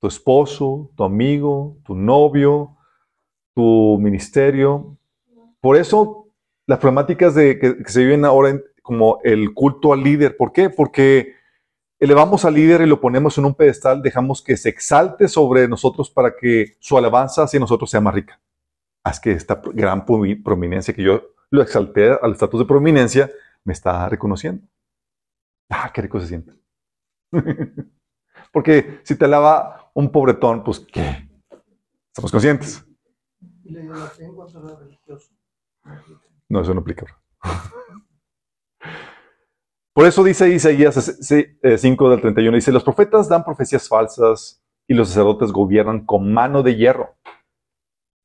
tu 0.00 0.06
esposo, 0.06 0.90
tu 0.96 1.04
amigo, 1.04 1.76
tu 1.84 1.94
novio, 1.94 2.76
tu 3.54 3.98
ministerio. 4.00 4.96
Por 5.60 5.76
eso 5.76 6.28
las 6.66 6.78
problemáticas 6.78 7.34
de, 7.34 7.58
que, 7.58 7.76
se 7.86 8.04
viven 8.04 8.24
ahora 8.24 8.58
como 8.82 9.18
el 9.24 9.52
culto 9.54 9.92
al 9.92 10.02
líder. 10.02 10.36
¿Por 10.36 10.52
qué? 10.52 10.70
Porque 10.70 11.34
elevamos 12.04 12.44
al 12.44 12.54
líder 12.54 12.82
y 12.82 12.86
lo 12.86 13.00
ponemos 13.00 13.36
en 13.38 13.46
un 13.46 13.54
pedestal, 13.54 14.02
dejamos 14.02 14.42
que 14.42 14.56
se 14.56 14.68
exalte 14.68 15.26
sobre 15.26 15.66
nosotros 15.68 16.10
para 16.10 16.36
que 16.36 16.76
su 16.78 16.98
alabanza 16.98 17.42
hacia 17.42 17.60
nosotros 17.60 17.90
sea 17.90 18.00
más 18.00 18.14
rica. 18.14 18.40
Haz 19.02 19.20
que 19.20 19.32
esta 19.32 19.60
gran 19.72 20.04
prominencia 20.04 20.94
que 20.94 21.02
yo 21.02 21.22
lo 21.50 21.62
exalté 21.62 22.10
al 22.10 22.32
estatus 22.32 22.60
de 22.60 22.66
prominencia 22.66 23.30
me 23.64 23.72
está 23.72 24.08
reconociendo. 24.08 24.66
Ah, 25.70 25.90
qué 25.92 26.02
rico 26.02 26.20
se 26.20 26.26
siente. 26.26 26.52
Porque 28.52 29.00
si 29.02 29.16
te 29.16 29.24
alaba 29.24 29.90
un 29.94 30.10
pobretón, 30.10 30.62
pues 30.62 30.80
¿qué? 30.80 31.28
Estamos 32.08 32.30
conscientes. 32.30 32.84
No, 36.48 36.60
eso 36.60 36.74
no 36.74 36.80
aplica. 36.80 37.06
Por 39.94 40.06
eso 40.06 40.24
dice 40.24 40.52
Isaías 40.52 41.18
5 41.20 41.46
eh, 41.62 42.10
del 42.10 42.20
31, 42.20 42.56
dice, 42.56 42.72
los 42.72 42.82
profetas 42.82 43.28
dan 43.28 43.44
profecías 43.44 43.88
falsas 43.88 44.60
y 44.88 44.94
los 44.94 45.08
sacerdotes 45.08 45.52
gobiernan 45.52 46.04
con 46.04 46.32
mano 46.32 46.64
de 46.64 46.74
hierro. 46.74 47.16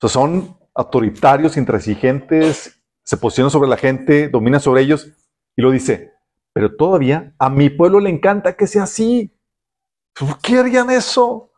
Son 0.01 0.57
autoritarios, 0.73 1.57
intransigentes, 1.57 2.81
se 3.03 3.17
posicionan 3.17 3.51
sobre 3.51 3.69
la 3.69 3.77
gente, 3.77 4.29
dominan 4.29 4.59
sobre 4.59 4.81
ellos, 4.81 5.11
y 5.55 5.61
lo 5.61 5.69
dice, 5.69 6.13
pero 6.53 6.75
todavía 6.75 7.35
a 7.37 7.51
mi 7.51 7.69
pueblo 7.69 7.99
le 7.99 8.09
encanta 8.09 8.57
que 8.57 8.65
sea 8.65 8.83
así. 8.83 9.37
¿Por 10.17 10.39
qué 10.39 10.57
harían 10.57 10.89
eso? 10.89 11.51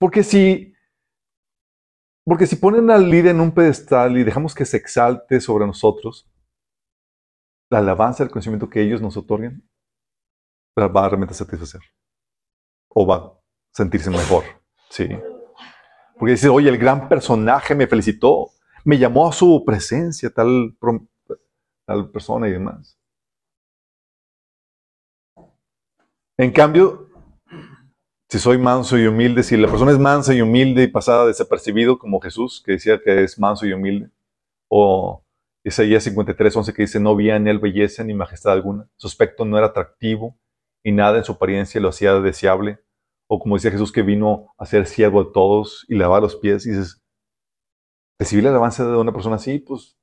Porque 0.00 0.24
si, 0.24 0.74
porque 2.24 2.48
si 2.48 2.56
ponen 2.56 2.90
al 2.90 3.08
líder 3.08 3.30
en 3.32 3.40
un 3.40 3.52
pedestal 3.52 4.18
y 4.18 4.24
dejamos 4.24 4.56
que 4.56 4.64
se 4.64 4.76
exalte 4.76 5.40
sobre 5.40 5.66
nosotros, 5.66 6.28
la 7.74 7.80
alabanza, 7.80 8.22
el 8.22 8.30
conocimiento 8.30 8.70
que 8.70 8.80
ellos 8.80 9.02
nos 9.02 9.16
otorguen, 9.16 9.68
va 10.78 11.04
a 11.04 11.08
realmente 11.08 11.34
satisfacer. 11.34 11.80
O 12.88 13.04
va 13.04 13.16
a 13.16 13.32
sentirse 13.72 14.10
mejor. 14.10 14.44
Sí. 14.88 15.08
Porque 16.16 16.32
dice, 16.32 16.48
oye, 16.48 16.68
el 16.68 16.78
gran 16.78 17.08
personaje 17.08 17.74
me 17.74 17.88
felicitó, 17.88 18.50
me 18.84 18.96
llamó 18.96 19.28
a 19.28 19.32
su 19.32 19.64
presencia, 19.66 20.30
tal, 20.30 20.76
tal 21.84 22.10
persona 22.10 22.48
y 22.48 22.52
demás. 22.52 22.96
En 26.36 26.52
cambio, 26.52 27.08
si 28.28 28.38
soy 28.38 28.58
manso 28.58 28.96
y 28.96 29.06
humilde, 29.06 29.42
si 29.42 29.56
la 29.56 29.68
persona 29.68 29.90
es 29.90 29.98
mansa 29.98 30.32
y 30.32 30.40
humilde 30.42 30.84
y 30.84 30.88
pasada 30.88 31.26
desapercibido, 31.26 31.98
como 31.98 32.20
Jesús, 32.20 32.62
que 32.64 32.72
decía 32.72 33.00
que 33.02 33.24
es 33.24 33.36
manso 33.38 33.66
y 33.66 33.72
humilde, 33.72 34.10
o 34.68 35.23
Isaías 35.64 36.04
53, 36.04 36.56
11 36.56 36.74
que 36.74 36.82
dice, 36.82 37.00
no 37.00 37.10
había 37.10 37.36
en 37.36 37.48
él 37.48 37.58
belleza 37.58 38.04
ni 38.04 38.12
majestad 38.12 38.52
alguna, 38.52 38.88
su 38.96 39.06
aspecto 39.06 39.46
no 39.46 39.56
era 39.56 39.68
atractivo 39.68 40.38
y 40.82 40.92
nada 40.92 41.16
en 41.16 41.24
su 41.24 41.32
apariencia 41.32 41.80
lo 41.80 41.88
hacía 41.88 42.12
deseable. 42.20 42.80
O 43.26 43.38
como 43.38 43.56
decía 43.56 43.70
Jesús 43.70 43.90
que 43.90 44.02
vino 44.02 44.52
a 44.58 44.66
ser 44.66 44.86
siervo 44.86 45.24
de 45.24 45.30
todos 45.32 45.86
y 45.88 45.94
lavar 45.94 46.20
los 46.20 46.36
pies, 46.36 46.66
y 46.66 46.70
dices, 46.70 47.02
recibir 48.18 48.44
la 48.44 48.50
alabanza 48.50 48.86
de 48.86 48.96
una 48.96 49.12
persona 49.12 49.36
así, 49.36 49.58
pues 49.58 49.96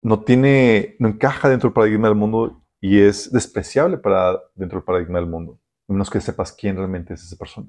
no 0.00 0.22
tiene, 0.22 0.94
no 1.00 1.08
encaja 1.08 1.48
dentro 1.48 1.68
del 1.68 1.74
paradigma 1.74 2.06
del 2.06 2.16
mundo 2.16 2.62
y 2.80 3.00
es 3.00 3.32
despreciable 3.32 3.98
para 3.98 4.38
dentro 4.54 4.78
del 4.78 4.84
paradigma 4.84 5.18
del 5.18 5.28
mundo, 5.28 5.58
a 5.88 5.92
menos 5.92 6.08
que 6.08 6.20
sepas 6.20 6.52
quién 6.52 6.76
realmente 6.76 7.14
es 7.14 7.24
esa 7.24 7.36
persona. 7.36 7.68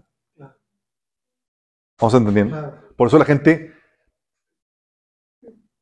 ¿Vamos 2.00 2.13
entendiendo? 2.13 2.78
Por 2.95 3.08
eso 3.08 3.17
la 3.17 3.26
gente 3.26 3.74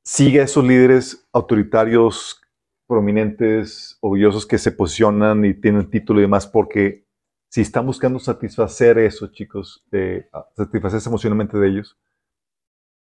sigue 0.03 0.41
a 0.41 0.43
esos 0.43 0.63
líderes 0.63 1.27
autoritarios, 1.31 2.41
prominentes, 2.87 3.97
orgullosos 4.01 4.45
que 4.45 4.57
se 4.57 4.71
posicionan 4.71 5.45
y 5.45 5.53
tienen 5.53 5.89
título 5.89 6.19
y 6.19 6.23
demás, 6.23 6.45
porque 6.45 7.05
si 7.49 7.61
están 7.61 7.85
buscando 7.85 8.19
satisfacer 8.19 8.97
eso, 8.97 9.27
chicos, 9.27 9.85
eh, 9.91 10.27
satisfacerse 10.55 11.09
emocionalmente 11.09 11.57
de 11.57 11.67
ellos, 11.69 11.97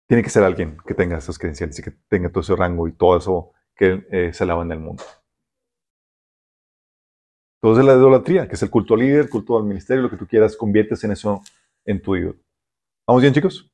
tiene 0.07 0.23
que 0.23 0.29
ser 0.29 0.43
alguien 0.43 0.77
que 0.85 0.93
tenga 0.93 1.17
esas 1.17 1.37
credenciales 1.37 1.77
y 1.79 1.83
que 1.83 1.91
tenga 2.07 2.29
todo 2.29 2.41
ese 2.41 2.55
rango 2.55 2.87
y 2.87 2.93
todo 2.93 3.17
eso 3.17 3.51
que 3.75 4.07
eh, 4.09 4.33
se 4.33 4.43
alaba 4.43 4.63
en 4.63 4.71
el 4.71 4.79
mundo. 4.79 5.03
Entonces 7.61 7.85
la 7.85 7.93
idolatría, 7.93 8.47
que 8.47 8.55
es 8.55 8.63
el 8.63 8.69
culto 8.69 8.93
al 8.93 9.01
líder, 9.01 9.29
culto 9.29 9.57
al 9.57 9.65
ministerio, 9.65 10.03
lo 10.03 10.09
que 10.09 10.17
tú 10.17 10.27
quieras, 10.27 10.55
conviertes 10.55 11.03
en 11.03 11.11
eso 11.11 11.41
en 11.85 12.01
tu 12.01 12.15
ídolo. 12.15 12.39
¿Vamos 13.05 13.21
bien, 13.21 13.33
chicos? 13.33 13.69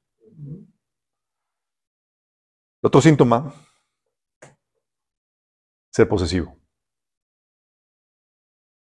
Otro 2.84 3.02
síntoma, 3.02 3.54
ser 5.92 6.08
posesivo. 6.08 6.58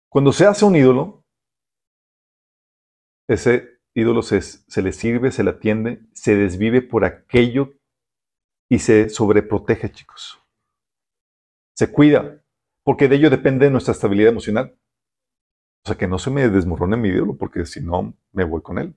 Cuando 0.09 0.31
se 0.31 0.45
hace 0.45 0.65
un 0.65 0.75
ídolo, 0.75 1.25
ese 3.27 3.81
ídolo 3.93 4.21
se, 4.21 4.41
se, 4.41 4.81
le 4.81 4.93
sirve, 4.93 5.31
se 5.31 5.43
le 5.43 5.51
atiende, 5.51 6.01
se 6.13 6.35
desvive 6.35 6.81
por 6.81 7.03
aquello 7.03 7.73
y 8.69 8.79
se 8.79 9.09
sobreprotege, 9.09 9.91
chicos. 9.91 10.41
Se 11.75 11.91
cuida, 11.91 12.43
porque 12.83 13.07
de 13.07 13.17
ello 13.17 13.29
depende 13.29 13.69
nuestra 13.69 13.93
estabilidad 13.93 14.31
emocional. 14.31 14.77
O 15.83 15.87
sea, 15.87 15.97
que 15.97 16.07
no 16.07 16.19
se 16.19 16.29
me 16.29 16.47
desmorone 16.47 16.95
mi 16.95 17.09
ídolo, 17.09 17.35
porque 17.35 17.65
si 17.65 17.81
no, 17.81 18.13
me 18.31 18.43
voy 18.43 18.61
con 18.61 18.77
él. 18.77 18.95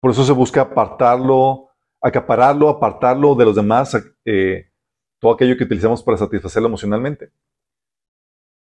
Por 0.00 0.10
eso 0.10 0.24
se 0.24 0.32
busca 0.32 0.62
apartarlo, 0.62 1.70
acapararlo, 2.00 2.68
apartarlo 2.68 3.34
de 3.34 3.44
los 3.44 3.56
demás, 3.56 3.96
eh, 4.24 4.70
todo 5.18 5.32
aquello 5.32 5.56
que 5.56 5.64
utilizamos 5.64 6.02
para 6.02 6.18
satisfacerlo 6.18 6.68
emocionalmente. 6.68 7.30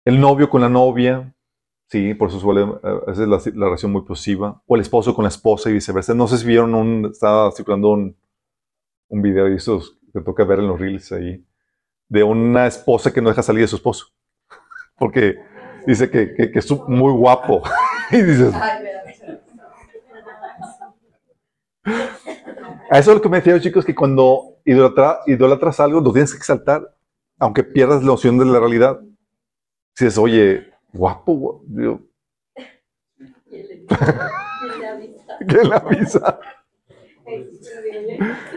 El 0.06 0.20
novio 0.20 0.50
con 0.50 0.62
la 0.62 0.70
novia, 0.70 1.34
sí, 1.88 2.14
por 2.14 2.30
eso 2.30 2.40
suele, 2.40 2.68
esa 3.08 3.24
es 3.24 3.28
la, 3.28 3.42
la, 3.56 3.66
relación 3.66 3.92
muy 3.92 4.04
positiva. 4.04 4.62
O 4.66 4.76
el 4.76 4.82
esposo 4.82 5.16
con 5.16 5.24
la 5.24 5.30
esposa 5.30 5.70
y 5.70 5.74
viceversa. 5.74 6.14
No 6.14 6.28
sé 6.28 6.38
si 6.38 6.46
vieron 6.46 6.76
un, 6.76 7.10
estaba 7.12 7.52
circulando 7.52 7.92
un, 7.92 8.16
video 9.10 9.48
y 9.48 9.56
eso 9.56 9.80
te 10.12 10.22
toca 10.22 10.44
ver 10.44 10.60
en 10.60 10.68
los 10.68 10.80
reels 10.80 11.12
ahí, 11.12 11.46
de 12.10 12.24
una 12.24 12.66
esposa 12.66 13.14
que 13.14 13.22
no 13.22 13.30
deja 13.30 13.44
salir 13.44 13.62
de 13.62 13.68
su 13.68 13.76
esposo. 13.76 14.08
Porque 14.98 15.38
dice 15.86 16.10
que, 16.10 16.34
que, 16.34 16.52
que 16.52 16.60
es 16.60 16.72
muy 16.88 17.12
guapo. 17.14 17.62
y 18.12 18.22
dices, 18.22 18.54
a 22.90 23.00
eso 23.00 23.12
es 23.12 23.16
lo 23.16 23.22
que 23.22 23.30
me 23.30 23.38
decía, 23.38 23.60
chicos, 23.60 23.86
que 23.86 23.96
cuando 23.96 24.58
idolatras 24.66 25.80
algo, 25.80 26.02
lo 26.02 26.12
tienes 26.12 26.32
que 26.32 26.38
exaltar, 26.38 26.96
aunque 27.40 27.64
pierdas 27.64 28.02
la 28.02 28.08
noción 28.08 28.38
de 28.38 28.46
la 28.46 28.60
realidad. 28.60 29.00
Si 29.96 30.06
dices, 30.06 30.18
oye, 30.18 30.72
guapo, 30.92 31.64
Dios. 31.66 32.00
¿Quién 35.48 35.70
le 35.70 35.76
avisa? 35.76 36.40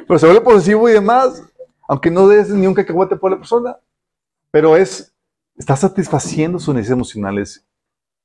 Pero 0.07 0.19
se 0.19 0.27
vuelve 0.27 0.43
posesivo 0.43 0.89
y 0.89 0.93
demás, 0.93 1.43
aunque 1.89 2.11
no 2.11 2.29
des 2.29 2.51
ni 2.51 2.67
un 2.67 2.75
cacahuete 2.75 3.17
por 3.17 3.31
la 3.31 3.39
persona. 3.39 3.79
Pero 4.51 4.77
es, 4.77 5.15
está 5.57 5.77
satisfaciendo 5.77 6.59
sus 6.59 6.75
necesidades 6.75 6.97
emocionales 6.97 7.67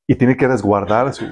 y 0.08 0.16
tiene 0.16 0.38
que 0.38 0.48
resguardar 0.48 1.14
su, 1.14 1.26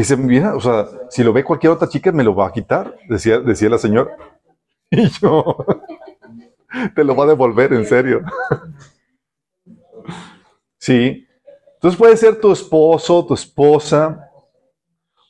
dice, 0.00 0.16
mira, 0.16 0.54
o 0.54 0.60
sea, 0.60 0.86
si 1.08 1.22
lo 1.22 1.32
ve 1.32 1.44
cualquier 1.44 1.72
otra 1.72 1.88
chica, 1.88 2.12
me 2.12 2.24
lo 2.24 2.34
va 2.34 2.48
a 2.48 2.52
quitar, 2.52 2.96
decía, 3.08 3.40
decía 3.40 3.68
la 3.68 3.78
señora. 3.78 4.16
Y 4.92 5.08
yo, 5.08 5.64
te 6.96 7.04
lo 7.04 7.14
va 7.14 7.22
a 7.22 7.28
devolver, 7.28 7.72
en 7.72 7.86
serio. 7.86 8.22
Sí. 10.82 11.28
Entonces 11.74 11.98
puede 11.98 12.16
ser 12.16 12.40
tu 12.40 12.52
esposo, 12.52 13.26
tu 13.26 13.34
esposa. 13.34 14.30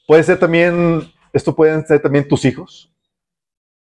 Puede 0.06 0.22
ser 0.22 0.38
también, 0.38 1.12
esto 1.32 1.52
pueden 1.54 1.84
ser 1.84 2.00
también 2.00 2.28
tus 2.28 2.44
hijos. 2.44 2.92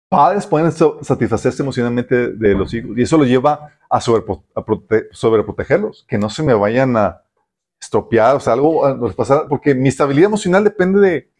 Padres 0.07 0.47
pueden 0.47 0.71
satisfacerse 0.71 1.61
emocionalmente 1.61 2.29
de 2.29 2.55
los 2.55 2.73
hijos. 2.73 2.97
Y 2.97 3.01
eso 3.01 3.17
lo 3.17 3.25
lleva 3.25 3.77
a, 3.89 3.99
sobreprotegerlos, 4.01 6.05
que 6.07 6.17
no 6.17 6.29
se 6.29 6.43
me 6.43 6.53
vayan 6.53 6.95
a, 6.97 7.23
estropear, 7.79 8.35
o 8.35 8.39
sea, 8.39 8.53
algo 8.53 8.87
nos 8.95 9.15
pasará, 9.15 9.47
porque 9.47 9.73
mi 9.73 9.89
estabilidad 9.89 10.27
emocional 10.27 10.63
depende 10.63 10.99
de, 10.99 11.31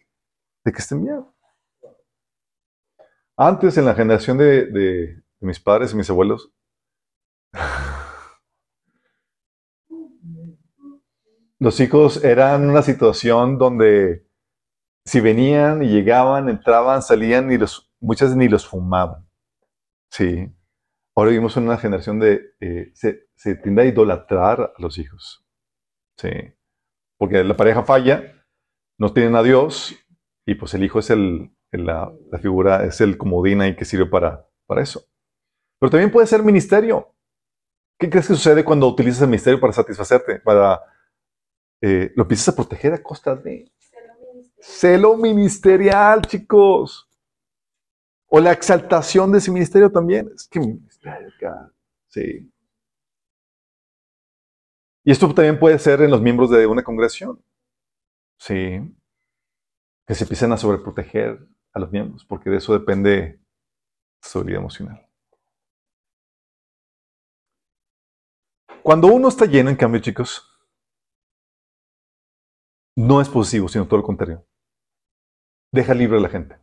de 0.63 0.71
que 0.71 0.79
estén 0.79 1.03
bien. 1.03 1.25
Antes, 3.35 3.77
en 3.77 3.85
la 3.85 3.95
generación 3.95 4.37
de, 4.37 4.65
de, 4.65 5.23
mis 5.39 5.59
padres 5.59 5.93
y 5.93 5.95
mis 5.95 6.09
abuelos, 6.09 6.51
los 11.59 11.79
hijos 11.79 12.23
eran 12.23 12.69
una 12.69 12.81
situación 12.81 13.57
donde 13.57 14.27
si 15.05 15.21
venían 15.21 15.83
y 15.83 15.87
llegaban, 15.87 16.49
entraban, 16.49 17.01
salían 17.01 17.51
y 17.51 17.57
los, 17.57 17.89
muchas 17.99 18.35
ni 18.35 18.49
los 18.49 18.67
fumaban. 18.67 19.27
Sí. 20.11 20.51
Ahora 21.15 21.31
vivimos 21.31 21.57
en 21.57 21.63
una 21.63 21.77
generación 21.77 22.19
de, 22.19 22.53
eh, 22.59 22.91
se, 22.93 23.27
se 23.35 23.55
tiende 23.55 23.83
a 23.83 23.85
idolatrar 23.85 24.61
a 24.61 24.81
los 24.81 24.97
hijos. 24.97 25.45
Sí. 26.19 26.29
Porque 27.17 27.43
la 27.43 27.55
pareja 27.55 27.83
falla, 27.83 28.45
no 28.97 29.13
tienen 29.13 29.35
a 29.35 29.43
Dios 29.43 29.95
y 30.45 30.55
pues 30.55 30.73
el 30.73 30.83
hijo 30.83 30.99
es 30.99 31.09
el, 31.09 31.51
la, 31.71 32.11
figura, 32.41 32.83
es 32.83 32.99
el 32.99 33.17
comodín 33.17 33.61
ahí 33.61 33.75
que 33.75 33.85
sirve 33.85 34.05
para, 34.05 34.45
para 34.65 34.81
eso. 34.81 35.05
Pero 35.79 35.89
también 35.89 36.11
puede 36.11 36.27
ser 36.27 36.43
ministerio. 36.43 37.15
¿Qué 37.97 38.09
crees 38.09 38.27
que 38.27 38.33
sucede 38.33 38.65
cuando 38.65 38.87
utilizas 38.87 39.21
el 39.21 39.29
ministerio 39.29 39.59
para 39.59 39.73
satisfacerte? 39.73 40.39
Para 40.39 40.81
eh, 41.81 42.11
lo 42.15 42.23
empiezas 42.23 42.49
a 42.49 42.55
proteger 42.55 42.93
a 42.93 43.01
costa 43.03 43.35
de 43.35 43.71
celo 44.59 45.15
ministerial, 45.15 46.21
chicos. 46.23 47.07
O 48.27 48.39
la 48.39 48.51
exaltación 48.51 49.31
de 49.31 49.37
ese 49.37 49.51
ministerio 49.51 49.89
también. 49.91 50.29
Es 50.35 50.47
que 50.47 50.59
ministerio, 50.59 51.31
sí. 52.09 52.51
Y 55.09 55.11
esto 55.11 55.33
también 55.33 55.57
puede 55.57 55.79
ser 55.79 56.03
en 56.03 56.11
los 56.11 56.21
miembros 56.21 56.51
de 56.51 56.67
una 56.67 56.83
congregación. 56.83 57.43
Sí. 58.37 58.79
Que 60.05 60.13
se 60.13 60.23
empiecen 60.23 60.51
a 60.51 60.57
sobreproteger 60.57 61.47
a 61.73 61.79
los 61.79 61.91
miembros, 61.91 62.23
porque 62.25 62.51
de 62.51 62.57
eso 62.57 62.73
depende 62.73 63.41
su 64.21 64.43
vida 64.43 64.59
emocional. 64.59 65.09
Cuando 68.83 69.07
uno 69.07 69.29
está 69.29 69.47
lleno, 69.47 69.71
en 69.71 69.77
cambio, 69.77 69.99
chicos, 69.99 70.47
no 72.95 73.19
es 73.19 73.29
positivo, 73.29 73.67
sino 73.67 73.87
todo 73.87 74.01
lo 74.01 74.05
contrario. 74.05 74.45
Deja 75.73 75.95
libre 75.95 76.19
a 76.19 76.21
la 76.21 76.29
gente. 76.29 76.55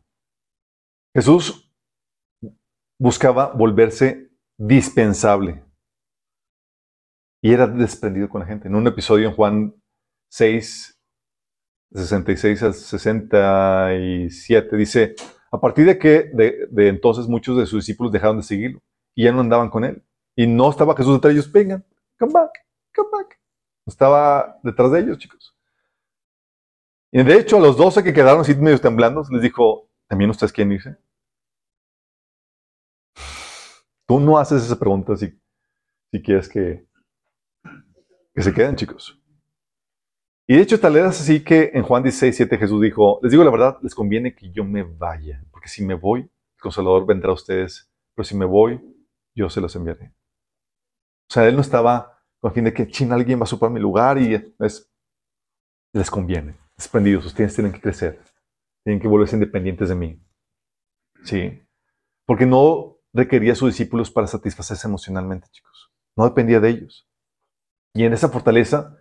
Jesús 1.13 1.69
buscaba 2.97 3.53
volverse 3.55 4.31
dispensable 4.57 5.66
y 7.41 7.53
era 7.53 7.67
desprendido 7.67 8.29
con 8.29 8.41
la 8.41 8.47
gente. 8.47 8.69
En 8.69 8.75
un 8.75 8.87
episodio 8.87 9.29
en 9.29 9.35
Juan 9.35 9.75
6, 10.29 10.99
66 11.93 12.63
al 12.63 12.75
67, 12.75 14.77
dice, 14.77 15.15
a 15.51 15.61
partir 15.61 15.87
de 15.87 15.99
que 15.99 16.31
de, 16.33 16.89
entonces 16.89 17.29
muchos 17.29 17.57
de 17.57 17.67
sus 17.67 17.87
discípulos 17.87 18.13
dejaron 18.13 18.39
de 18.39 18.43
seguirlo 18.43 18.83
y 19.15 19.25
ya 19.25 19.33
no 19.33 19.41
andaban 19.41 19.71
con 19.71 19.85
él. 19.85 20.03
Y 20.35 20.47
no 20.47 20.71
estaba 20.71 20.97
Jesús 20.97 21.15
detrás 21.15 21.35
de 21.35 21.41
ellos, 21.41 21.51
vengan, 21.51 21.85
come 22.19 22.33
back, 22.33 22.51
come 22.95 23.09
back. 23.13 23.41
Estaba 23.87 24.59
detrás 24.63 24.93
de 24.93 25.01
ellos, 25.01 25.19
chicos. 25.19 25.57
Y 27.13 27.23
de 27.23 27.39
hecho, 27.39 27.57
a 27.57 27.61
los 27.61 27.77
doce 27.77 28.03
que 28.03 28.13
quedaron 28.13 28.43
así 28.43 28.55
medio 28.55 28.79
temblando, 28.79 29.23
les 29.31 29.41
dijo, 29.41 29.89
¿también 30.09 30.31
ustedes 30.31 30.53
quieren 30.53 30.73
irse? 30.73 30.97
Tú 34.07 34.21
no 34.21 34.39
haces 34.39 34.65
esa 34.65 34.79
pregunta 34.79 35.17
si, 35.17 35.41
si 36.13 36.23
quieres 36.23 36.49
que, 36.49 36.86
que 38.37 38.43
se 38.43 38.53
queden, 38.53 38.77
chicos. 38.77 39.19
Y 40.47 40.57
de 40.57 40.63
hecho, 40.63 40.79
tal 40.79 40.93
vez 40.93 41.05
así 41.05 41.43
que 41.43 41.71
en 41.73 41.83
Juan 41.83 42.03
16, 42.03 42.37
7 42.37 42.59
Jesús 42.59 42.83
dijo, 42.83 43.19
les 43.23 43.33
digo 43.33 43.43
la 43.43 43.51
verdad, 43.51 43.79
les 43.83 43.95
conviene 43.95 44.35
que 44.35 44.53
yo 44.53 44.63
me 44.63 44.83
vaya, 44.83 45.43
porque 45.51 45.69
si 45.69 45.85
me 45.85 45.95
voy, 45.95 46.21
el 46.21 46.61
consolador 46.61 47.07
vendrá 47.07 47.31
a 47.31 47.35
ustedes, 47.35 47.91
pero 48.15 48.25
si 48.25 48.37
me 48.37 48.45
voy, 48.45 48.79
yo 49.35 49.49
se 49.49 49.61
los 49.61 49.75
enviaré. 49.75 50.13
O 51.29 51.33
sea, 51.33 51.49
él 51.49 51.55
no 51.55 51.63
estaba 51.63 52.23
con 52.39 52.53
fin 52.53 52.65
de 52.65 52.75
que, 52.75 52.87
chin, 52.87 53.11
alguien 53.11 53.41
va 53.41 53.45
a 53.45 53.47
supar 53.47 53.71
mi 53.71 53.81
lugar 53.81 54.19
y 54.19 54.35
es, 54.35 54.93
les 55.95 56.11
conviene. 56.11 56.57
Desprendidos, 56.77 57.25
ustedes 57.25 57.55
tienen 57.55 57.73
que 57.73 57.81
crecer, 57.81 58.21
tienen 58.85 59.01
que 59.01 59.09
volverse 59.09 59.35
independientes 59.35 59.89
de 59.89 59.95
mí. 59.95 60.23
Sí. 61.25 61.63
Porque 62.27 62.45
no 62.45 62.99
requería 63.15 63.53
a 63.53 63.57
sus 63.57 63.71
discípulos 63.71 64.11
para 64.11 64.27
satisfacerse 64.27 64.87
emocionalmente, 64.87 65.49
chicos. 65.51 65.91
No 66.15 66.25
dependía 66.25 66.61
de 66.61 66.69
ellos. 66.69 67.09
Y 67.97 68.05
en 68.05 68.13
esa 68.13 68.29
fortaleza, 68.29 68.95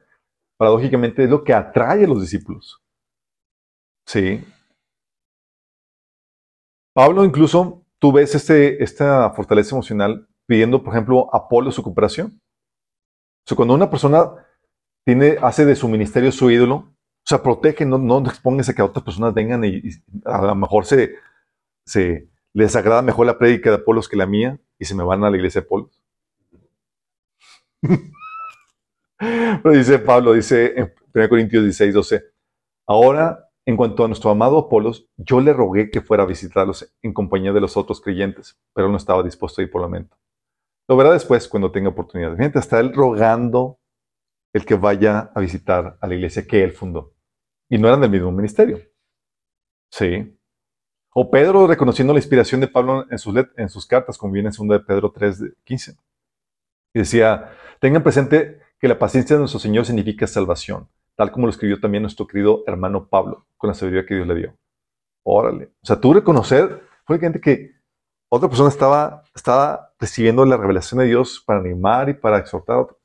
paradójicamente, 0.57 1.25
es 1.25 1.29
lo 1.29 1.43
que 1.43 1.53
atrae 1.53 2.05
a 2.05 2.07
los 2.07 2.21
discípulos. 2.21 2.81
Sí. 4.07 4.41
Pablo 6.93 7.25
incluso, 7.25 7.83
tú 7.99 8.13
ves 8.13 8.33
este, 8.35 8.81
esta 8.81 9.31
fortaleza 9.31 9.75
emocional 9.75 10.29
pidiendo, 10.45 10.81
por 10.81 10.93
ejemplo, 10.93 11.29
a 11.33 11.39
Apolo 11.39 11.73
su 11.73 11.83
cooperación. 11.83 12.39
O 12.39 13.47
sea, 13.47 13.57
cuando 13.57 13.73
una 13.73 13.89
persona 13.89 14.31
tiene, 15.05 15.37
hace 15.41 15.65
de 15.65 15.75
su 15.75 15.89
ministerio 15.89 16.31
su 16.31 16.49
ídolo, 16.49 16.75
o 16.75 17.27
sea, 17.27 17.43
protege, 17.43 17.85
no, 17.85 17.97
no 17.97 18.17
a 18.19 18.73
que 18.73 18.81
otras 18.81 19.03
personas 19.03 19.33
vengan 19.33 19.65
y, 19.65 19.81
a 20.23 20.41
lo 20.41 20.55
mejor 20.55 20.85
se, 20.85 21.15
se 21.85 22.29
les 22.53 22.73
agrada 22.77 23.01
mejor 23.01 23.25
la 23.25 23.37
prédica 23.37 23.71
de 23.71 23.75
Apolos 23.75 24.07
que 24.07 24.15
la 24.15 24.25
mía 24.25 24.57
y 24.79 24.85
se 24.85 24.95
me 24.95 25.03
van 25.03 25.25
a 25.25 25.29
la 25.29 25.35
iglesia 25.35 25.59
de 25.59 25.65
Apolos. 25.65 26.01
Pero 29.17 29.75
dice 29.75 29.99
Pablo, 29.99 30.33
dice 30.33 30.73
en 30.77 30.93
1 31.13 31.29
Corintios 31.29 31.63
16, 31.63 31.93
12, 31.93 32.23
ahora, 32.87 33.49
en 33.65 33.77
cuanto 33.77 34.03
a 34.03 34.07
nuestro 34.07 34.29
amado 34.29 34.57
Apolos, 34.57 35.07
yo 35.17 35.39
le 35.39 35.53
rogué 35.53 35.89
que 35.89 36.01
fuera 36.01 36.23
a 36.23 36.27
visitarlos 36.27 36.93
en 37.01 37.13
compañía 37.13 37.53
de 37.53 37.61
los 37.61 37.77
otros 37.77 38.01
creyentes, 38.01 38.57
pero 38.73 38.89
no 38.89 38.97
estaba 38.97 39.23
dispuesto 39.23 39.61
a 39.61 39.63
ir 39.63 39.71
por 39.71 39.81
la 39.81 39.87
mente. 39.87 40.15
Lo 40.87 40.97
verá 40.97 41.11
después 41.11 41.47
cuando 41.47 41.71
tenga 41.71 41.89
oportunidad. 41.89 42.35
Fíjate, 42.35 42.59
está 42.59 42.79
él 42.79 42.93
rogando 42.93 43.79
el 44.53 44.65
que 44.65 44.75
vaya 44.75 45.31
a 45.33 45.39
visitar 45.39 45.97
a 45.99 46.07
la 46.07 46.15
iglesia 46.15 46.45
que 46.45 46.63
él 46.63 46.71
fundó. 46.71 47.13
Y 47.69 47.77
no 47.77 47.87
eran 47.87 48.01
del 48.01 48.11
mismo 48.11 48.31
ministerio. 48.31 48.79
Sí. 49.91 50.37
O 51.13 51.31
Pedro 51.31 51.65
reconociendo 51.65 52.13
la 52.13 52.19
inspiración 52.19 52.61
de 52.61 52.67
Pablo 52.67 53.05
en 53.09 53.17
sus, 53.17 53.35
en 53.57 53.69
sus 53.69 53.87
cartas, 53.87 54.17
como 54.17 54.33
viene 54.33 54.49
en 54.49 54.67
2 54.67 54.79
de 54.79 54.85
Pedro 54.85 55.11
3, 55.11 55.43
15. 55.63 55.97
Y 56.93 56.99
decía, 56.99 57.51
tengan 57.79 58.03
presente 58.03 58.61
que 58.79 58.87
la 58.87 58.99
paciencia 58.99 59.35
de 59.35 59.39
nuestro 59.39 59.59
Señor 59.59 59.85
significa 59.85 60.27
salvación, 60.27 60.89
tal 61.15 61.31
como 61.31 61.47
lo 61.47 61.51
escribió 61.51 61.79
también 61.79 62.03
nuestro 62.03 62.27
querido 62.27 62.63
hermano 62.67 63.07
Pablo, 63.07 63.47
con 63.57 63.69
la 63.69 63.73
sabiduría 63.73 64.05
que 64.05 64.15
Dios 64.15 64.27
le 64.27 64.35
dio. 64.35 64.57
Órale. 65.23 65.71
O 65.81 65.85
sea, 65.85 65.99
tú 65.99 66.13
reconocer, 66.13 66.83
gente 67.19 67.39
que 67.41 67.75
otra 68.29 68.49
persona 68.49 68.69
estaba, 68.69 69.23
estaba 69.33 69.93
recibiendo 69.99 70.45
la 70.45 70.57
revelación 70.57 70.99
de 70.99 71.05
Dios 71.05 71.43
para 71.45 71.59
animar 71.59 72.09
y 72.09 72.13
para 72.13 72.37
exhortar 72.37 72.75
a 72.75 72.81
otro. 72.81 72.99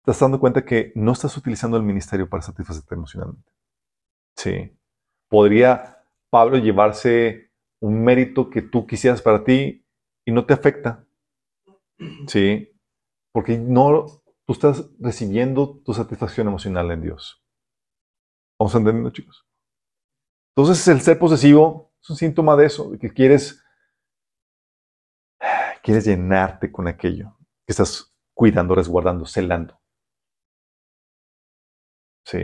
Estás 0.00 0.20
dando 0.20 0.38
cuenta 0.38 0.64
que 0.64 0.92
no 0.94 1.12
estás 1.12 1.36
utilizando 1.36 1.76
el 1.76 1.82
ministerio 1.82 2.28
para 2.28 2.42
satisfacerte 2.42 2.94
emocionalmente. 2.94 3.50
Sí. 4.36 4.72
Podría 5.28 6.04
Pablo 6.30 6.58
llevarse 6.58 7.50
un 7.80 8.04
mérito 8.04 8.48
que 8.48 8.62
tú 8.62 8.86
quisieras 8.86 9.20
para 9.20 9.42
ti 9.42 9.84
y 10.24 10.32
no 10.32 10.46
te 10.46 10.54
afecta. 10.54 11.04
Sí. 12.28 12.70
Porque 13.32 13.58
no, 13.58 14.06
tú 14.46 14.52
estás 14.52 14.88
recibiendo 14.98 15.80
tu 15.82 15.92
satisfacción 15.92 16.46
emocional 16.46 16.90
en 16.92 17.02
Dios. 17.02 17.42
¿Vamos 18.58 18.74
entendiendo, 18.74 19.10
chicos? 19.10 19.46
Entonces, 20.56 20.86
el 20.88 21.00
ser 21.00 21.18
posesivo 21.18 21.92
es 22.00 22.10
un 22.10 22.16
síntoma 22.16 22.56
de 22.56 22.66
eso, 22.66 22.90
de 22.90 22.98
que 22.98 23.12
quieres, 23.12 23.62
quieres 25.82 26.06
llenarte 26.06 26.72
con 26.72 26.88
aquello 26.88 27.36
que 27.66 27.72
estás 27.72 28.16
cuidando, 28.34 28.74
resguardando, 28.74 29.26
celando. 29.26 29.80
Sí. 32.24 32.38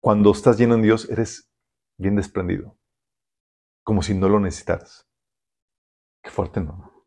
Cuando 0.00 0.30
estás 0.30 0.56
lleno 0.58 0.76
en 0.76 0.82
Dios, 0.82 1.10
eres 1.10 1.52
bien 1.98 2.16
desprendido, 2.16 2.78
como 3.84 4.02
si 4.02 4.14
no 4.14 4.28
lo 4.28 4.40
necesitaras. 4.40 5.06
Qué 6.22 6.30
fuerte, 6.30 6.60
¿no? 6.60 7.06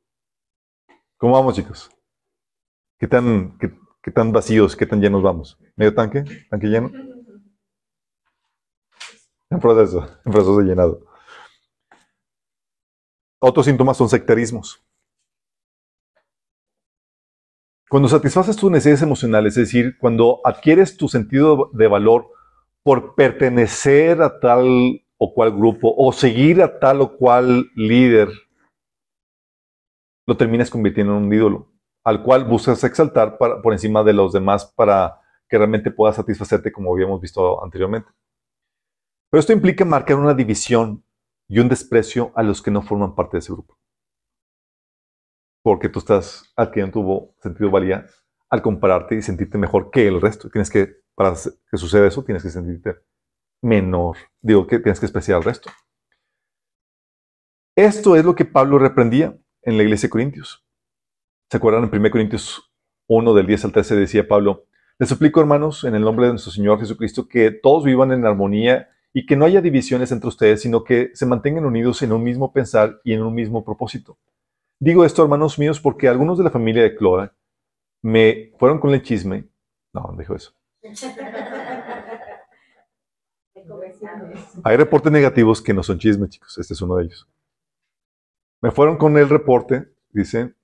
¿Cómo 1.18 1.34
vamos, 1.34 1.56
chicos? 1.56 1.90
¿Qué 3.04 3.10
tan, 3.10 3.58
qué, 3.58 4.12
tan 4.12 4.32
vacíos, 4.32 4.78
qué 4.78 4.86
tan 4.86 5.02
llenos 5.02 5.22
vamos? 5.22 5.60
¿Medio 5.76 5.94
tanque? 5.94 6.24
¿Tanque 6.50 6.68
lleno? 6.68 6.90
En 9.50 9.60
proceso, 9.60 10.08
en 10.24 10.32
proceso 10.32 10.58
de 10.60 10.64
llenado. 10.64 11.06
Otros 13.42 13.66
síntomas 13.66 13.98
son 13.98 14.08
sectarismos. 14.08 14.82
Cuando 17.90 18.08
satisfaces 18.08 18.56
tus 18.56 18.72
necesidades 18.72 19.02
emocionales, 19.02 19.58
es 19.58 19.68
decir, 19.68 19.98
cuando 19.98 20.40
adquieres 20.46 20.96
tu 20.96 21.10
sentido 21.10 21.72
de 21.74 21.88
valor 21.90 22.30
por 22.84 23.16
pertenecer 23.16 24.22
a 24.22 24.40
tal 24.40 25.04
o 25.18 25.34
cual 25.34 25.52
grupo 25.52 25.94
o 25.98 26.14
seguir 26.14 26.62
a 26.62 26.80
tal 26.80 27.02
o 27.02 27.18
cual 27.18 27.70
líder, 27.76 28.30
lo 30.26 30.38
terminas 30.38 30.70
convirtiendo 30.70 31.18
en 31.18 31.24
un 31.26 31.34
ídolo 31.34 31.73
al 32.04 32.24
cual 32.24 32.46
buscas 32.46 32.84
exaltar 32.84 33.38
por 33.38 33.74
encima 33.74 34.04
de 34.04 34.14
los 34.14 34.34
demás 34.34 34.66
para 34.66 35.22
que 35.48 35.58
realmente 35.58 35.92
pueda 35.92 36.14
satisfacerte 36.14 36.72
como 36.72 36.94
habíamos 36.94 37.22
visto 37.22 37.64
anteriormente. 37.64 38.10
Pero 39.30 39.40
esto 39.40 39.54
implica 39.54 39.86
marcar 39.86 40.18
una 40.18 40.34
división 40.34 41.04
y 41.48 41.60
un 41.60 41.70
desprecio 41.70 42.32
a 42.36 42.44
los 42.44 42.62
que 42.62 42.72
no 42.72 42.82
forman 42.82 43.16
parte 43.16 43.38
de 43.38 43.40
ese 43.40 43.54
grupo. 43.54 43.78
Porque 45.64 45.90
tú 45.90 46.00
estás 46.00 46.52
adquiriendo 46.56 46.94
tu 46.94 47.36
sentido 47.42 47.72
valía 47.72 48.06
al 48.50 48.62
compararte 48.62 49.16
y 49.16 49.22
sentirte 49.22 49.58
mejor 49.58 49.90
que 49.90 50.08
el 50.08 50.22
resto. 50.22 50.50
Tienes 50.50 50.70
que, 50.70 50.98
para 51.16 51.34
que 51.34 51.78
suceda 51.78 52.08
eso, 52.08 52.24
tienes 52.24 52.44
que 52.44 52.50
sentirte 52.50 52.98
menor. 53.62 54.18
Digo 54.42 54.68
que 54.68 54.80
tienes 54.80 55.00
que 55.00 55.06
despreciar 55.06 55.38
al 55.38 55.44
resto. 55.44 55.72
Esto 57.76 58.16
es 58.16 58.24
lo 58.24 58.36
que 58.36 58.46
Pablo 58.46 58.78
reprendía 58.78 59.36
en 59.64 59.78
la 59.78 59.84
iglesia 59.84 60.08
de 60.08 60.12
Corintios. 60.12 60.64
¿Se 61.54 61.58
acuerdan 61.58 61.84
en 61.84 61.96
1 61.96 62.10
Corintios 62.10 62.74
1 63.06 63.34
del 63.36 63.46
10 63.46 63.66
al 63.66 63.72
13 63.74 63.96
decía 63.96 64.28
Pablo, 64.28 64.66
les 64.98 65.08
suplico 65.08 65.40
hermanos 65.40 65.84
en 65.84 65.94
el 65.94 66.02
nombre 66.02 66.26
de 66.26 66.32
nuestro 66.32 66.52
Señor 66.52 66.80
Jesucristo 66.80 67.28
que 67.28 67.52
todos 67.52 67.84
vivan 67.84 68.12
en 68.12 68.26
armonía 68.26 68.90
y 69.14 69.28
que 69.28 69.36
no 69.36 69.46
haya 69.46 69.62
divisiones 69.62 70.12
entre 70.12 70.30
ustedes, 70.30 70.64
sino 70.64 70.84
que 70.84 71.12
se 71.14 71.28
mantengan 71.28 71.66
unidos 71.66 72.02
en 72.02 72.12
un 72.12 72.24
mismo 72.24 72.52
pensar 72.52 73.00
y 73.04 73.14
en 73.14 73.22
un 73.22 73.36
mismo 73.36 73.64
propósito. 73.64 74.18
digo 74.80 75.06
esto, 75.06 75.22
hermanos 75.22 75.60
míos, 75.60 75.80
porque 75.80 76.08
algunos 76.08 76.40
de 76.40 76.44
la 76.44 76.50
familia 76.50 76.82
de 76.82 76.96
Cloa 76.96 77.32
me 78.02 78.54
fueron 78.58 78.80
con 78.80 78.92
el 78.92 79.04
chisme. 79.04 79.48
No, 79.94 80.10
no 80.12 80.18
dijo 80.18 80.34
eso. 80.34 80.54
Hay 84.64 84.76
reportes 84.76 85.12
negativos 85.12 85.62
que 85.62 85.76
no 85.76 85.84
son 85.84 86.00
chismes, 86.00 86.32
chicos. 86.32 86.58
Este 86.58 86.74
es 86.74 86.82
uno 86.82 86.96
de 86.96 87.04
ellos. 87.04 87.30
Me 88.60 88.72
fueron 88.72 88.98
con 88.98 89.16
el 89.20 89.30
reporte, 89.30 89.94
dice, 90.10 90.56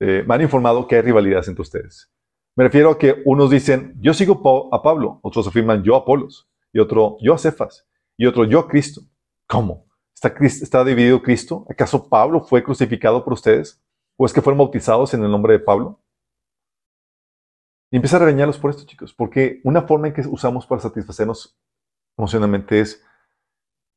eh, 0.00 0.24
me 0.26 0.34
han 0.34 0.42
informado 0.42 0.86
que 0.86 0.96
hay 0.96 1.02
rivalidades 1.02 1.48
entre 1.48 1.62
ustedes. 1.62 2.12
Me 2.56 2.64
refiero 2.64 2.90
a 2.90 2.98
que 2.98 3.22
unos 3.24 3.50
dicen, 3.50 3.94
yo 4.00 4.14
sigo 4.14 4.70
a 4.72 4.82
Pablo, 4.82 5.20
otros 5.22 5.46
afirman, 5.46 5.82
yo 5.82 5.94
a 5.94 5.98
Apolos, 5.98 6.48
y 6.72 6.78
otro, 6.78 7.16
yo 7.20 7.34
a 7.34 7.38
Cefas, 7.38 7.86
y 8.16 8.26
otro, 8.26 8.44
yo 8.44 8.60
a 8.60 8.68
Cristo. 8.68 9.02
¿Cómo? 9.46 9.86
¿Está, 10.14 10.34
¿Está 10.40 10.84
dividido 10.84 11.22
Cristo? 11.22 11.66
¿Acaso 11.68 12.08
Pablo 12.08 12.40
fue 12.40 12.62
crucificado 12.62 13.22
por 13.22 13.34
ustedes? 13.34 13.82
¿O 14.16 14.24
es 14.24 14.32
que 14.32 14.40
fueron 14.40 14.58
bautizados 14.58 15.12
en 15.12 15.22
el 15.22 15.30
nombre 15.30 15.52
de 15.52 15.60
Pablo? 15.60 16.00
Y 17.90 17.96
empieza 17.96 18.16
a 18.16 18.20
regañarlos 18.20 18.58
por 18.58 18.70
esto, 18.70 18.84
chicos, 18.84 19.14
porque 19.14 19.60
una 19.64 19.82
forma 19.82 20.08
en 20.08 20.14
que 20.14 20.22
usamos 20.22 20.66
para 20.66 20.80
satisfacernos 20.80 21.58
emocionalmente 22.18 22.80
es 22.80 23.04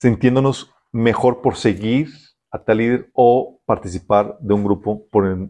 sintiéndonos 0.01 0.73
mejor 0.91 1.41
por 1.41 1.55
seguir 1.55 2.09
a 2.51 2.63
tal 2.63 2.77
líder 2.77 3.09
o 3.13 3.61
participar 3.65 4.37
de 4.39 4.53
un 4.53 4.63
grupo 4.63 5.07
por, 5.09 5.49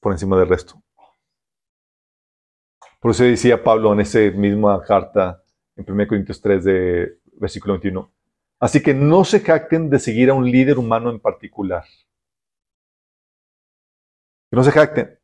por 0.00 0.12
encima 0.12 0.38
del 0.38 0.48
resto. 0.48 0.82
Por 3.00 3.12
eso 3.12 3.24
decía 3.24 3.62
Pablo 3.62 3.92
en 3.92 4.00
esa 4.00 4.18
misma 4.34 4.82
carta, 4.82 5.42
en 5.76 5.90
1 5.90 6.08
Corintios 6.08 6.40
3, 6.40 6.64
de 6.64 7.18
versículo 7.38 7.74
21. 7.74 8.10
Así 8.58 8.82
que 8.82 8.92
no 8.92 9.24
se 9.24 9.40
jacten 9.40 9.88
de 9.88 9.98
seguir 9.98 10.28
a 10.30 10.34
un 10.34 10.50
líder 10.50 10.78
humano 10.78 11.10
en 11.10 11.18
particular. 11.18 11.84
Que 14.50 14.56
no 14.56 14.62
se 14.62 14.70
jacten. 14.70 15.18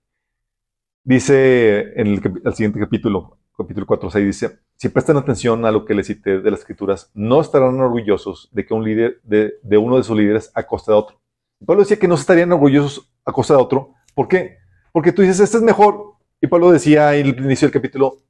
Dice 1.04 1.92
en 2.00 2.06
el, 2.08 2.54
siguiente 2.54 2.80
capítulo, 2.80 3.38
capítulo 3.56 3.86
4, 3.86 4.10
6, 4.10 4.26
dice, 4.26 4.58
si 4.76 4.88
prestan 4.88 5.18
atención 5.18 5.64
a 5.64 5.70
lo 5.70 5.84
que 5.84 5.94
les 5.94 6.06
cité 6.06 6.40
de 6.40 6.50
las 6.50 6.60
escrituras, 6.60 7.10
no 7.14 7.40
estarán 7.40 7.78
orgullosos 7.78 8.48
de 8.52 8.66
que 8.66 8.74
un 8.74 8.84
líder, 8.84 9.20
de, 9.22 9.76
uno 9.76 9.98
de 9.98 10.02
sus 10.02 10.16
líderes 10.16 10.50
a 10.54 10.66
costa 10.66 10.92
de 10.92 10.98
otro. 10.98 11.20
Pablo 11.64 11.82
decía 11.82 11.98
que 11.98 12.08
no 12.08 12.16
estarían 12.16 12.52
orgullosos 12.52 13.12
a 13.24 13.32
costa 13.32 13.54
de 13.54 13.62
otro. 13.62 13.94
¿Por 14.14 14.28
qué? 14.28 14.58
Porque 14.96 15.12
tú 15.12 15.20
dices, 15.20 15.40
este 15.40 15.58
es 15.58 15.62
mejor. 15.62 16.14
Y 16.40 16.46
Pablo 16.46 16.70
decía 16.70 17.14
el 17.14 17.38
inicio 17.38 17.68
del 17.68 17.74
capítulo, 17.74 18.22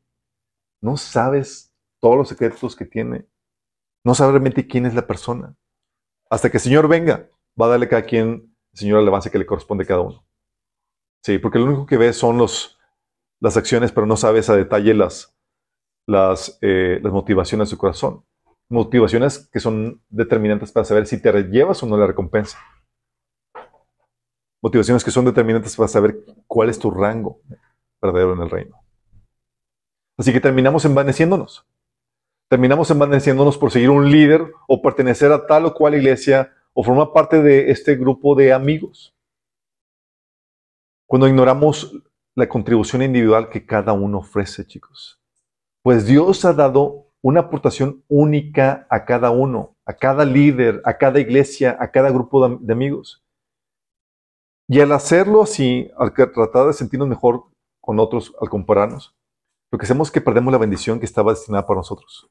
no 0.82 0.96
sabes 0.96 1.72
todos 2.00 2.16
los 2.16 2.28
secretos 2.28 2.74
que 2.74 2.84
tiene. 2.84 3.24
No 4.04 4.16
sabes 4.16 4.32
realmente 4.32 4.66
quién 4.66 4.84
es 4.84 4.92
la 4.92 5.06
persona. 5.06 5.54
Hasta 6.28 6.50
que 6.50 6.56
el 6.56 6.60
Señor 6.60 6.88
venga, 6.88 7.30
va 7.56 7.66
a 7.66 7.68
darle 7.68 7.86
a 7.86 7.88
cada 7.88 8.02
quien 8.02 8.52
el 8.72 8.78
Señor 8.80 9.00
el 9.00 9.06
avance 9.06 9.30
que 9.30 9.38
le 9.38 9.46
corresponde 9.46 9.84
a 9.84 9.86
cada 9.86 10.00
uno. 10.00 10.26
Sí, 11.24 11.38
porque 11.38 11.60
lo 11.60 11.66
único 11.66 11.86
que 11.86 11.98
ves 11.98 12.16
son 12.16 12.36
los, 12.36 12.76
las 13.40 13.56
acciones, 13.56 13.92
pero 13.92 14.08
no 14.08 14.16
sabes 14.16 14.50
a 14.50 14.56
detalle 14.56 14.92
las, 14.92 15.38
las, 16.04 16.58
eh, 16.62 16.98
las 17.00 17.12
motivaciones 17.12 17.68
de 17.68 17.70
su 17.70 17.78
corazón. 17.78 18.24
Motivaciones 18.68 19.48
que 19.52 19.60
son 19.60 20.02
determinantes 20.08 20.72
para 20.72 20.84
saber 20.84 21.06
si 21.06 21.22
te 21.22 21.30
llevas 21.44 21.80
o 21.84 21.86
no 21.86 21.96
la 21.96 22.08
recompensa. 22.08 22.58
Motivaciones 24.62 25.04
que 25.04 25.10
son 25.10 25.24
determinantes 25.24 25.76
para 25.76 25.88
saber 25.88 26.18
cuál 26.46 26.70
es 26.70 26.78
tu 26.78 26.90
rango 26.90 27.40
verdadero 28.00 28.34
en 28.34 28.42
el 28.42 28.50
reino. 28.50 28.80
Así 30.16 30.32
que 30.32 30.40
terminamos 30.40 30.84
envaneciéndonos. 30.84 31.66
Terminamos 32.48 32.90
envaneciéndonos 32.90 33.58
por 33.58 33.70
seguir 33.70 33.90
un 33.90 34.10
líder 34.10 34.52
o 34.68 34.80
pertenecer 34.80 35.32
a 35.32 35.46
tal 35.46 35.66
o 35.66 35.74
cual 35.74 35.94
iglesia 35.94 36.52
o 36.72 36.84
formar 36.84 37.12
parte 37.12 37.42
de 37.42 37.70
este 37.70 37.96
grupo 37.96 38.34
de 38.34 38.52
amigos. 38.52 39.14
Cuando 41.06 41.28
ignoramos 41.28 41.92
la 42.34 42.48
contribución 42.48 43.02
individual 43.02 43.48
que 43.48 43.64
cada 43.64 43.92
uno 43.92 44.18
ofrece, 44.18 44.66
chicos. 44.66 45.20
Pues 45.82 46.06
Dios 46.06 46.44
ha 46.44 46.52
dado 46.52 47.06
una 47.22 47.40
aportación 47.40 48.04
única 48.08 48.86
a 48.90 49.04
cada 49.04 49.30
uno, 49.30 49.76
a 49.84 49.94
cada 49.94 50.24
líder, 50.24 50.82
a 50.84 50.98
cada 50.98 51.18
iglesia, 51.18 51.76
a 51.80 51.90
cada 51.90 52.10
grupo 52.10 52.48
de, 52.48 52.72
amigos. 52.72 53.24
Y 54.68 54.80
al 54.80 54.92
hacerlo 54.92 55.42
así, 55.42 55.90
al 55.96 56.12
tratar 56.12 56.66
de 56.66 56.72
sentirnos 56.72 57.08
mejor 57.08 57.44
con 57.80 58.00
otros, 58.00 58.34
al 58.40 58.48
compararnos, 58.48 59.16
lo 59.72 59.78
que 59.78 59.84
hacemos 59.84 60.08
es 60.08 60.12
que 60.12 60.20
perdemos 60.20 60.52
la 60.52 60.58
bendición 60.58 60.98
que 60.98 61.06
estaba 61.06 61.32
destinada 61.32 61.66
para 61.66 61.78
nosotros. 61.78 62.28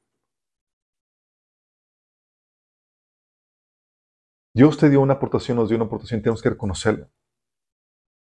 Dios 4.54 4.78
te 4.78 4.90
dio 4.90 5.02
una 5.02 5.16
aportación, 5.16 5.58
nos 5.58 5.70
dio 5.70 5.78
una 5.78 5.86
aportación, 5.86 6.22
tenemos 6.22 6.42
que 6.42 6.50
reconocerla. 6.50 7.10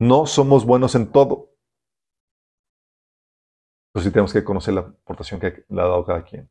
No 0.01 0.27
somos 0.27 0.67
buenos 0.67 0.95
en 0.97 1.11
todo. 1.12 1.51
Pero 3.93 4.05
sí 4.05 4.11
tenemos 4.11 4.33
que 4.33 4.43
conocer 4.43 4.75
la 4.75 4.81
aportación 4.81 5.39
que 5.39 5.65
le 5.69 5.81
ha 5.81 5.85
dado 5.85 6.05
cada 6.05 6.25
quien. 6.25 6.51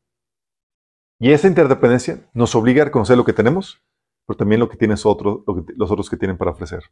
Y 1.20 1.32
esa 1.32 1.48
interdependencia 1.48 2.28
nos 2.32 2.54
obliga 2.54 2.82
a 2.82 2.84
reconocer 2.86 3.16
lo 3.16 3.24
que 3.24 3.34
tenemos, 3.34 3.82
pero 4.26 4.38
también 4.38 4.60
lo 4.60 4.68
que 4.68 4.78
tienes 4.78 5.04
otro, 5.04 5.44
los 5.76 5.90
otros 5.90 6.08
que 6.08 6.16
tienen 6.16 6.38
para 6.38 6.52
ofrecer, 6.52 6.82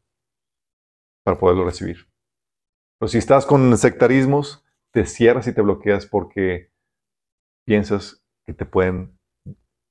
para 1.22 1.38
poderlo 1.38 1.64
recibir. 1.64 2.08
Pero 2.98 3.08
si 3.08 3.18
estás 3.18 3.46
con 3.46 3.76
sectarismos, 3.76 4.64
te 4.92 5.06
cierras 5.06 5.46
y 5.46 5.54
te 5.54 5.62
bloqueas 5.62 6.06
porque 6.06 6.70
piensas 7.64 8.22
que 8.44 8.52
te 8.52 8.66
pueden 8.66 9.18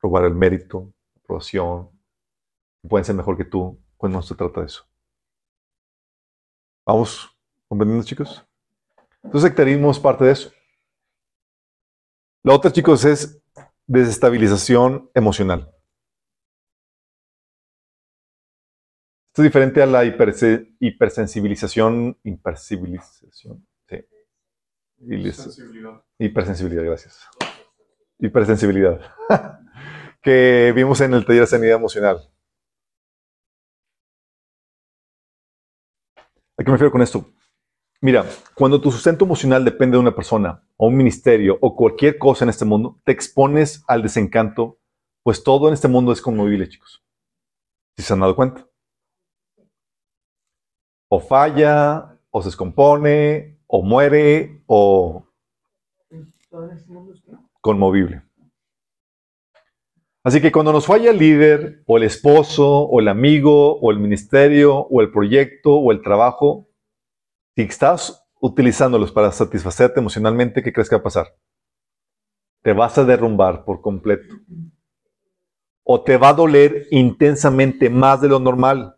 robar 0.02 0.26
el 0.26 0.36
mérito, 0.36 0.94
la 1.16 1.22
aprobación, 1.24 1.90
pueden 2.88 3.06
ser 3.06 3.16
mejor 3.16 3.38
que 3.38 3.46
tú, 3.46 3.80
cuando 3.98 4.20
no 4.20 4.24
se 4.24 4.36
trata 4.36 4.62
de 4.62 4.68
eso. 4.68 4.86
¿Vamos 6.86 7.38
comprendiendo, 7.68 8.06
chicos? 8.06 8.46
Entonces, 9.24 9.50
sectarismo 9.50 9.92
es 9.92 10.00
parte 10.00 10.26
de 10.26 10.32
eso. 10.32 10.52
La 12.44 12.56
otra, 12.56 12.72
chicos, 12.72 13.06
es 13.06 13.40
desestabilización 13.86 15.12
emocional. 15.14 15.72
Esto 19.32 19.44
es 19.44 19.46
diferente 19.46 19.82
a 19.82 19.86
la 19.86 20.04
hipersensibilización. 20.04 22.18
Hipersensibilización. 22.22 23.66
Sí. 23.88 24.06
Hipersensibilidad. 25.00 26.04
Hipersensibilidad, 26.20 26.84
gracias. 26.84 27.30
Hipersensibilidad. 28.20 29.00
que 30.22 30.74
vimos 30.76 31.00
en 31.00 31.14
el 31.14 31.26
taller 31.26 31.44
de 31.44 31.48
sanidad 31.48 31.78
emocional. 31.78 32.30
¿A 36.58 36.64
qué 36.64 36.66
me 36.66 36.74
refiero 36.74 36.92
con 36.92 37.02
esto? 37.02 37.32
Mira, 38.02 38.26
cuando 38.54 38.82
tu 38.82 38.92
sustento 38.92 39.24
emocional 39.24 39.64
depende 39.64 39.96
de 39.96 40.02
una 40.02 40.14
persona 40.14 40.62
o 40.76 40.88
un 40.88 40.98
ministerio 40.98 41.58
o 41.62 41.74
cualquier 41.74 42.18
cosa 42.18 42.44
en 42.44 42.50
este 42.50 42.66
mundo, 42.66 43.00
te 43.06 43.14
expones 43.14 43.82
al 43.88 44.04
desencanto, 44.04 44.82
pues 45.24 45.42
todo 45.42 45.70
en 45.70 45.74
este 45.74 45.88
mundo 45.88 46.12
es 46.12 46.22
conmovible, 46.22 46.68
chicos. 46.68 47.02
Si 47.96 48.04
se 48.04 48.12
han 48.12 48.20
dado 48.20 48.36
cuenta. 48.36 48.68
O 51.14 51.20
falla, 51.20 52.18
o 52.30 52.42
se 52.42 52.48
descompone, 52.48 53.60
o 53.68 53.84
muere, 53.84 54.64
o 54.66 55.26
conmovible. 57.60 58.24
Así 60.24 60.40
que 60.40 60.54
cuando 60.54 60.72
nos 60.72 60.86
falla 60.86 61.12
el 61.12 61.18
líder, 61.18 61.84
o 61.86 61.98
el 61.98 62.04
esposo, 62.04 62.66
o 62.66 63.02
el 63.02 63.10
amigo, 63.10 63.78
o 63.78 63.92
el 63.92 64.00
ministerio, 64.00 64.78
o 64.78 65.02
el 65.02 65.12
proyecto, 65.12 65.76
o 65.76 65.92
el 65.92 66.02
trabajo, 66.02 66.70
si 67.56 67.64
estás 67.64 68.26
utilizándolos 68.40 69.12
para 69.12 69.34
satisfacerte 69.34 70.00
emocionalmente, 70.00 70.64
¿qué 70.64 70.72
crees 70.72 70.88
que 70.88 70.96
va 70.96 71.02
a 71.02 71.04
pasar? 71.04 71.36
Te 72.62 72.72
vas 72.72 72.98
a 72.98 73.04
derrumbar 73.04 73.66
por 73.66 73.82
completo. 73.82 74.34
O 75.84 76.04
te 76.04 76.16
va 76.16 76.30
a 76.30 76.34
doler 76.34 76.88
intensamente 76.90 77.90
más 77.90 78.22
de 78.22 78.30
lo 78.30 78.40
normal. 78.40 78.96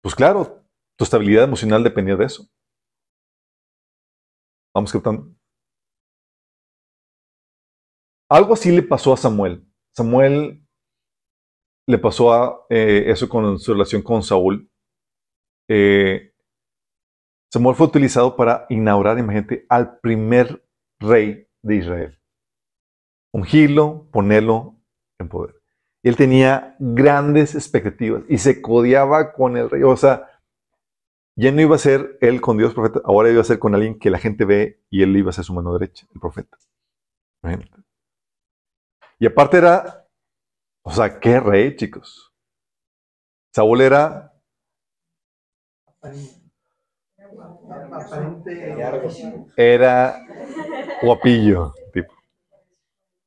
Pues 0.00 0.14
claro, 0.14 0.59
tu 1.00 1.04
estabilidad 1.04 1.44
emocional 1.44 1.82
dependía 1.82 2.14
de 2.14 2.26
eso. 2.26 2.46
Vamos 4.74 4.92
captando. 4.92 5.34
Algo 8.30 8.52
así 8.52 8.70
le 8.70 8.82
pasó 8.82 9.14
a 9.14 9.16
Samuel. 9.16 9.66
Samuel 9.96 10.62
le 11.88 11.98
pasó 11.98 12.34
a, 12.34 12.66
eh, 12.68 13.04
eso 13.06 13.30
con 13.30 13.58
su 13.58 13.72
relación 13.72 14.02
con 14.02 14.22
Saúl. 14.22 14.70
Eh, 15.70 16.34
Samuel 17.50 17.76
fue 17.76 17.86
utilizado 17.86 18.36
para 18.36 18.66
inaugurar, 18.68 19.18
imagínate, 19.18 19.64
al 19.70 20.00
primer 20.00 20.62
rey 21.00 21.48
de 21.62 21.76
Israel. 21.76 22.20
Ungirlo, 23.32 24.06
ponerlo 24.12 24.76
en 25.18 25.30
poder. 25.30 25.54
Él 26.04 26.16
tenía 26.16 26.76
grandes 26.78 27.54
expectativas 27.54 28.22
y 28.28 28.36
se 28.36 28.60
codiaba 28.60 29.32
con 29.32 29.56
el 29.56 29.70
rey. 29.70 29.82
O 29.82 29.96
sea, 29.96 30.29
ya 31.36 31.52
no 31.52 31.60
iba 31.60 31.76
a 31.76 31.78
ser 31.78 32.18
él 32.20 32.40
con 32.40 32.58
Dios 32.58 32.74
profeta, 32.74 33.00
ahora 33.04 33.30
iba 33.30 33.40
a 33.40 33.44
ser 33.44 33.58
con 33.58 33.74
alguien 33.74 33.98
que 33.98 34.10
la 34.10 34.18
gente 34.18 34.44
ve 34.44 34.82
y 34.90 35.02
él 35.02 35.16
iba 35.16 35.30
a 35.30 35.32
ser 35.32 35.44
su 35.44 35.54
mano 35.54 35.72
derecha, 35.72 36.06
el 36.14 36.20
profeta. 36.20 36.56
Imagínate. 37.42 37.82
Y 39.18 39.26
aparte 39.26 39.58
era, 39.58 40.06
o 40.82 40.90
sea, 40.90 41.20
qué 41.20 41.40
rey, 41.40 41.76
chicos. 41.76 42.32
Saúl 43.52 43.80
era 43.80 44.30
Era 49.56 50.26
guapillo, 51.02 51.74
tipo. 51.92 52.14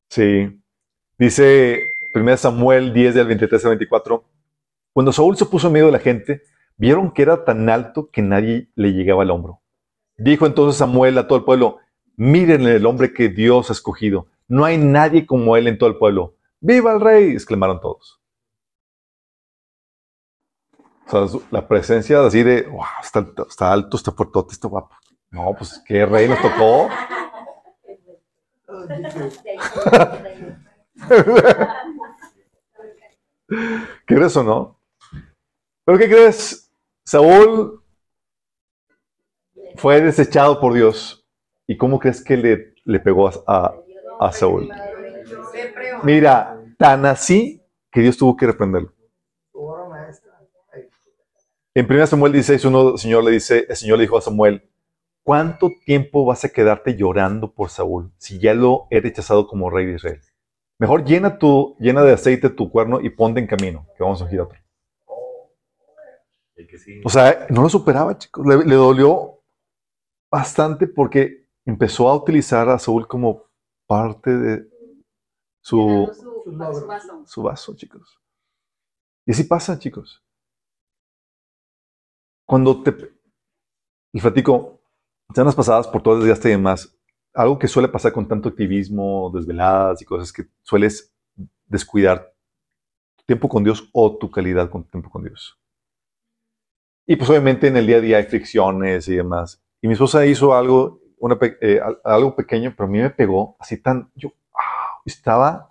Sí. 0.09 0.61
Dice 1.17 1.83
1 2.15 2.37
Samuel 2.37 2.93
10 2.93 3.15
del 3.15 3.27
23 3.27 3.65
al 3.65 3.69
24. 3.71 4.23
Cuando 4.93 5.11
Saúl 5.11 5.37
se 5.37 5.45
puso 5.45 5.67
en 5.67 5.73
medio 5.73 5.85
de 5.87 5.91
la 5.91 5.99
gente, 5.99 6.43
vieron 6.77 7.11
que 7.11 7.21
era 7.21 7.45
tan 7.45 7.69
alto 7.69 8.09
que 8.11 8.21
nadie 8.21 8.69
le 8.75 8.93
llegaba 8.93 9.23
al 9.23 9.31
hombro. 9.31 9.61
Dijo 10.17 10.45
entonces 10.45 10.77
Samuel 10.77 11.17
a 11.17 11.27
todo 11.27 11.39
el 11.39 11.45
pueblo, 11.45 11.79
miren 12.15 12.67
el 12.67 12.85
hombre 12.85 13.13
que 13.13 13.29
Dios 13.29 13.69
ha 13.69 13.73
escogido. 13.73 14.27
No 14.47 14.65
hay 14.65 14.77
nadie 14.77 15.25
como 15.25 15.57
él 15.57 15.67
en 15.67 15.77
todo 15.77 15.89
el 15.89 15.97
pueblo. 15.97 16.35
¡Viva 16.59 16.93
el 16.93 17.01
rey! 17.01 17.31
exclamaron 17.31 17.81
todos. 17.81 18.21
O 21.11 21.27
sea, 21.27 21.39
la 21.51 21.67
presencia 21.67 22.25
así 22.25 22.43
de, 22.43 22.63
wow, 22.63 22.85
está, 23.01 23.25
está 23.47 23.73
alto, 23.73 23.97
está 23.97 24.11
fuertote, 24.11 24.53
está 24.53 24.67
guapo. 24.67 24.95
No, 25.29 25.53
pues 25.57 25.81
qué 25.85 26.05
rey 26.05 26.27
nos 26.27 26.41
tocó. 26.41 26.89
¿Qué 34.05 34.15
crees 34.15 34.37
o 34.37 34.43
no? 34.43 34.79
¿Pero 35.85 35.97
qué 35.97 36.07
crees? 36.07 36.62
Saúl 37.05 37.83
fue 39.75 40.01
desechado 40.01 40.59
por 40.59 40.73
Dios. 40.73 41.25
¿Y 41.67 41.77
cómo 41.77 41.99
crees 41.99 42.23
que 42.23 42.37
le, 42.37 42.73
le 42.83 42.99
pegó 42.99 43.29
a, 43.47 43.75
a 44.19 44.31
Saúl? 44.31 44.69
Mira, 46.03 46.61
tan 46.77 47.05
así 47.05 47.61
que 47.91 48.01
Dios 48.01 48.17
tuvo 48.17 48.35
que 48.35 48.47
reprenderlo. 48.47 48.93
En 51.75 51.91
1 51.91 52.07
Samuel 52.07 52.33
16, 52.33 52.65
uno 52.65 52.97
Señor 52.97 53.23
le 53.23 53.31
dice, 53.31 53.65
el 53.67 53.75
Señor 53.75 53.97
le 53.97 54.03
dijo 54.03 54.17
a 54.17 54.21
Samuel, 54.21 54.69
¿cuánto 55.23 55.71
tiempo 55.85 56.23
vas 56.23 56.45
a 56.45 56.49
quedarte 56.49 56.95
llorando 56.95 57.51
por 57.51 57.69
Saúl 57.69 58.11
si 58.17 58.37
ya 58.37 58.53
lo 58.53 58.85
he 58.91 58.99
rechazado 58.99 59.47
como 59.47 59.71
rey 59.71 59.87
de 59.87 59.95
Israel? 59.95 60.21
Mejor 60.77 61.03
llena, 61.03 61.39
tu, 61.39 61.75
llena 61.79 62.03
de 62.03 62.13
aceite 62.13 62.49
tu 62.49 62.69
cuerno 62.69 62.99
y 63.01 63.09
ponte 63.09 63.39
en 63.39 63.47
camino, 63.47 63.87
que 63.97 64.03
vamos 64.03 64.21
a 64.21 64.27
girar 64.27 64.45
otro. 64.47 64.62
O 67.03 67.09
sea, 67.09 67.47
no 67.49 67.61
lo 67.61 67.69
superaba, 67.69 68.17
chicos. 68.17 68.45
Le, 68.45 68.63
le, 68.65 68.75
dolió 68.75 69.41
bastante 70.31 70.87
porque 70.87 71.47
empezó 71.65 72.09
a 72.09 72.15
utilizar 72.15 72.69
a 72.69 72.79
Saúl 72.79 73.07
como 73.07 73.43
parte 73.87 74.37
de 74.37 74.69
su, 75.61 76.11
su, 76.13 76.43
su, 76.43 76.87
vaso. 76.87 77.23
su 77.25 77.43
vaso, 77.43 77.75
chicos. 77.75 78.19
Y 79.25 79.31
así 79.31 79.43
pasa, 79.43 79.79
chicos. 79.79 80.23
Cuando 82.45 82.83
te... 82.83 82.91
Les 84.11 84.21
platico, 84.21 84.81
semanas 85.33 85.55
pasadas, 85.55 85.87
por 85.87 86.03
todo 86.03 86.15
el 86.15 86.21
desgaste 86.21 86.49
y 86.49 86.51
demás, 86.51 86.95
algo 87.33 87.57
que 87.57 87.67
suele 87.67 87.87
pasar 87.87 88.13
con 88.13 88.27
tanto 88.27 88.49
activismo, 88.49 89.31
desveladas 89.33 90.01
y 90.01 90.05
cosas 90.05 90.31
que 90.31 90.43
sueles 90.61 91.15
descuidar 91.65 92.31
tu 93.15 93.25
tiempo 93.25 93.49
con 93.49 93.63
Dios 93.63 93.89
o 93.91 94.17
tu 94.17 94.29
calidad 94.29 94.69
con 94.69 94.83
tiempo 94.83 95.09
con 95.09 95.23
Dios. 95.23 95.59
Y 97.05 97.15
pues 97.15 97.29
obviamente 97.29 97.67
en 97.67 97.77
el 97.77 97.87
día 97.87 97.97
a 97.97 98.01
día 98.01 98.17
hay 98.17 98.23
fricciones 98.23 99.07
y 99.07 99.15
demás. 99.15 99.61
Y 99.81 99.87
mi 99.87 99.93
esposa 99.93 100.25
hizo 100.25 100.53
algo, 100.53 101.01
una, 101.17 101.37
eh, 101.61 101.81
algo 102.03 102.35
pequeño, 102.35 102.73
pero 102.75 102.87
a 102.87 102.91
mí 102.91 102.99
me 102.99 103.09
pegó 103.09 103.57
así 103.59 103.77
tan, 103.77 104.09
yo 104.15 104.31
estaba... 105.05 105.69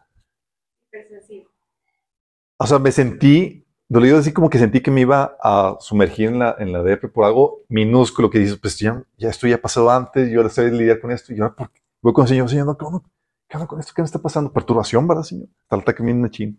O 2.59 2.67
sea, 2.67 2.79
me 2.79 2.93
sentí 2.93 3.67
dolido 3.89 4.19
así 4.19 4.33
como 4.33 4.49
que 4.49 4.59
sentí 4.59 4.81
que 4.81 4.91
me 4.91 5.03
iba 5.03 5.37
a 5.43 5.77
sumergir 5.81 6.29
en 6.29 6.39
la, 6.39 6.57
en 6.59 6.73
la 6.73 6.83
por 7.13 7.25
algo 7.27 7.63
minúsculo 7.69 8.31
que 8.31 8.39
dices, 8.39 8.57
pues 8.57 8.79
ya, 8.79 9.03
ya 9.19 9.29
esto 9.29 9.47
ya 9.47 9.57
ha 9.57 9.61
pasado 9.61 9.91
antes, 9.91 10.31
yo 10.31 10.41
a 10.41 10.63
lidiar 10.63 10.99
con 10.99 11.11
esto, 11.11 11.35
y 11.35 11.41
ahora 11.41 11.55
porque 11.55 11.81
voy 12.01 12.15
con 12.15 12.23
el 12.23 12.29
Señor, 12.29 12.49
Señor, 12.49 12.67
no, 12.67 12.79
¿qué, 12.79 12.87
onda, 12.87 13.03
¿qué 13.49 13.59
con 13.67 13.81
esto? 13.81 13.93
¿Qué 13.95 14.01
me 14.01 14.07
está 14.07 14.19
pasando? 14.19 14.51
Perturbación, 14.51 15.07
¿verdad, 15.07 15.25
Señor? 15.25 15.49
Tal 15.69 15.85
que 15.85 16.03
viene 16.03 16.21
una 16.21 16.31
chin. 16.31 16.59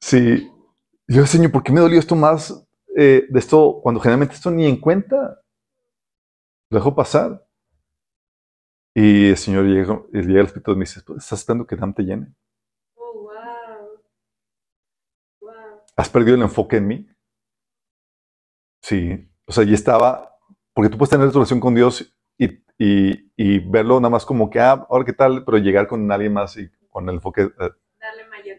Sí. 0.00 0.50
Yo, 1.06 1.26
Señor, 1.26 1.52
¿por 1.52 1.62
qué 1.62 1.72
me 1.72 1.80
dolió 1.80 1.98
esto 1.98 2.14
más 2.14 2.66
eh, 2.96 3.26
de 3.28 3.38
esto 3.38 3.80
cuando 3.82 4.00
generalmente 4.00 4.34
esto 4.34 4.50
ni 4.50 4.66
en 4.66 4.80
cuenta? 4.80 5.40
Lo 6.70 6.78
dejo 6.78 6.94
pasar. 6.94 7.46
Y 8.94 9.30
el 9.30 9.36
Señor 9.36 9.64
llega, 9.64 10.02
llega 10.12 10.40
al 10.40 10.46
Espíritu 10.46 10.72
y 10.72 10.74
me 10.74 10.80
dice, 10.80 11.00
¿estás 11.00 11.32
esperando 11.32 11.66
que 11.66 11.76
Dam 11.76 11.94
te 11.94 12.02
llene? 12.02 12.34
Oh, 12.96 13.22
wow. 13.22 14.02
Wow. 15.40 15.52
¿Has 15.96 16.08
perdido 16.08 16.34
el 16.36 16.42
enfoque 16.42 16.78
en 16.78 16.86
mí? 16.86 17.08
Sí. 18.82 19.30
O 19.46 19.52
sea, 19.52 19.64
ya 19.64 19.74
estaba, 19.74 20.36
porque 20.74 20.90
tú 20.90 20.98
puedes 20.98 21.10
tener 21.10 21.30
relación 21.30 21.60
con 21.60 21.74
Dios 21.74 22.12
y, 22.36 22.46
y, 22.78 23.32
y, 23.36 23.58
verlo 23.60 24.00
nada 24.00 24.10
más 24.10 24.26
como 24.26 24.50
que, 24.50 24.60
ah, 24.60 24.86
ahora 24.90 25.04
qué 25.04 25.12
tal, 25.12 25.44
pero 25.44 25.58
llegar 25.58 25.86
con 25.86 26.10
alguien 26.10 26.32
más 26.32 26.56
y 26.56 26.68
con 26.90 27.08
el 27.08 27.16
enfoque. 27.16 27.50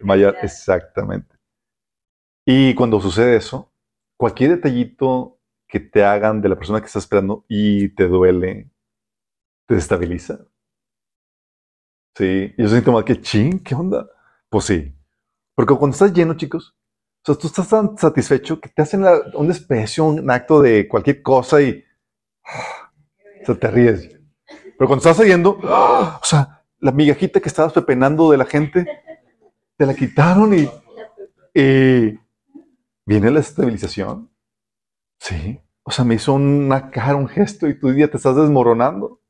Mayor. 0.01 0.35
exactamente. 0.41 1.35
Y 2.45 2.73
cuando 2.75 2.99
sucede 2.99 3.35
eso, 3.35 3.71
cualquier 4.17 4.51
detallito 4.51 5.39
que 5.67 5.79
te 5.79 6.03
hagan 6.03 6.41
de 6.41 6.49
la 6.49 6.55
persona 6.55 6.79
que 6.79 6.87
estás 6.87 7.03
esperando 7.03 7.45
y 7.47 7.89
te 7.89 8.07
duele, 8.07 8.71
te 9.67 9.75
desestabiliza. 9.75 10.39
Sí, 12.17 12.53
y 12.57 12.61
yo 12.61 12.67
siento 12.67 12.91
más 12.91 13.03
que 13.03 13.21
ching, 13.21 13.59
¿qué 13.63 13.75
onda? 13.75 14.09
Pues 14.49 14.65
sí. 14.65 14.93
Porque 15.55 15.75
cuando 15.75 15.93
estás 15.93 16.11
lleno, 16.11 16.35
chicos, 16.35 16.75
o 17.21 17.25
sea, 17.25 17.35
tú 17.35 17.47
estás 17.47 17.69
tan 17.69 17.97
satisfecho 17.97 18.59
que 18.59 18.69
te 18.69 18.81
hacen 18.81 19.05
un 19.33 19.47
desprecio, 19.47 20.05
un 20.05 20.29
acto 20.31 20.61
de 20.61 20.87
cualquier 20.87 21.21
cosa 21.21 21.61
y 21.61 21.83
o 23.41 23.45
sea, 23.45 23.55
te 23.55 23.69
ríes. 23.69 24.09
Pero 24.77 24.87
cuando 24.87 24.97
estás 24.97 25.17
saliendo, 25.17 25.59
o 25.61 26.23
sea, 26.23 26.63
la 26.79 26.91
migajita 26.91 27.39
que 27.39 27.49
estabas 27.49 27.73
pepenando 27.73 28.31
de 28.31 28.37
la 28.37 28.45
gente, 28.45 28.87
te 29.79 29.85
la 29.85 29.95
quitaron 29.95 30.53
y, 30.53 30.69
viene 33.05 33.31
la 33.31 33.39
estabilización. 33.39 34.29
Sí. 35.17 35.57
O 35.83 35.91
sea, 35.91 36.03
me 36.03 36.15
hizo 36.15 36.33
una 36.33 36.91
cara, 36.91 37.15
un 37.15 37.29
gesto 37.29 37.65
y 37.65 37.79
tu 37.79 37.89
día 37.89 38.11
te 38.11 38.17
estás 38.17 38.35
desmoronando. 38.35 39.21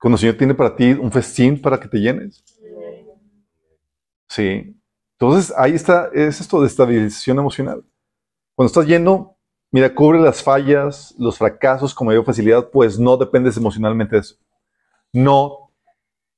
Cuando 0.00 0.16
el 0.16 0.20
Señor 0.20 0.38
tiene 0.38 0.54
para 0.54 0.74
ti 0.74 0.92
un 0.92 1.12
festín 1.12 1.60
para 1.60 1.78
que 1.78 1.88
te 1.88 1.98
llenes. 1.98 2.42
Sí. 4.30 4.74
Entonces, 5.18 5.52
ahí 5.54 5.74
está, 5.74 6.08
es 6.14 6.40
esto 6.40 6.62
de 6.62 6.66
estabilización 6.66 7.38
emocional. 7.38 7.84
Cuando 8.54 8.68
estás 8.68 8.86
lleno, 8.86 9.36
mira, 9.70 9.94
cubre 9.94 10.18
las 10.20 10.42
fallas, 10.42 11.14
los 11.18 11.36
fracasos 11.36 11.94
con 11.94 12.06
mayor 12.06 12.24
facilidad, 12.24 12.70
pues 12.70 12.98
no 12.98 13.18
dependes 13.18 13.58
emocionalmente 13.58 14.16
de 14.16 14.20
eso. 14.20 14.36
No 15.12 15.70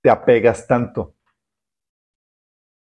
te 0.02 0.10
apegas 0.10 0.66
tanto. 0.66 1.14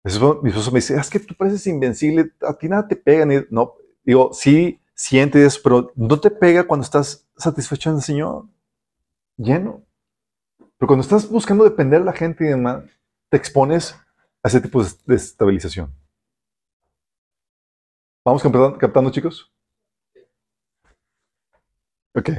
Eso, 0.07 0.39
mi 0.41 0.51
esposo 0.51 0.71
me 0.71 0.77
dice, 0.77 0.95
es 0.95 1.09
que 1.09 1.19
tú 1.19 1.35
pareces 1.35 1.67
invencible, 1.67 2.31
a 2.41 2.53
ti 2.53 2.69
nada 2.69 2.87
te 2.87 2.95
pega. 2.95 3.25
Ni... 3.25 3.41
No, 3.49 3.73
digo, 4.05 4.31
sí, 4.31 4.79
sientes, 4.93 5.59
pero 5.59 5.91
no 5.95 6.17
te 6.17 6.31
pega 6.31 6.65
cuando 6.65 6.85
estás 6.85 7.27
satisfecho 7.35 7.89
en 7.89 7.97
el 7.97 8.01
Señor, 8.01 8.45
lleno. 9.35 9.83
Pero 10.77 10.87
cuando 10.87 11.01
estás 11.01 11.29
buscando 11.29 11.65
depender 11.65 11.99
de 11.99 12.05
la 12.05 12.13
gente 12.13 12.45
y 12.45 12.47
demás, 12.47 12.85
te 13.29 13.35
expones 13.35 13.99
a 14.41 14.47
ese 14.47 14.61
tipo 14.61 14.81
de 14.81 15.15
estabilización. 15.15 15.93
¿Vamos 18.23 18.41
captando, 18.79 19.11
chicos? 19.11 19.51
Ok. 22.15 22.29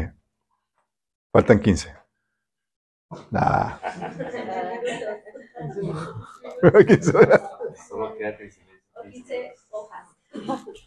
Faltan 1.32 1.60
15. 1.60 1.94
Nah. 3.30 3.78
Solo 7.88 8.14
queda 8.16 8.36
15 8.36 9.54
hojas. 9.70 10.08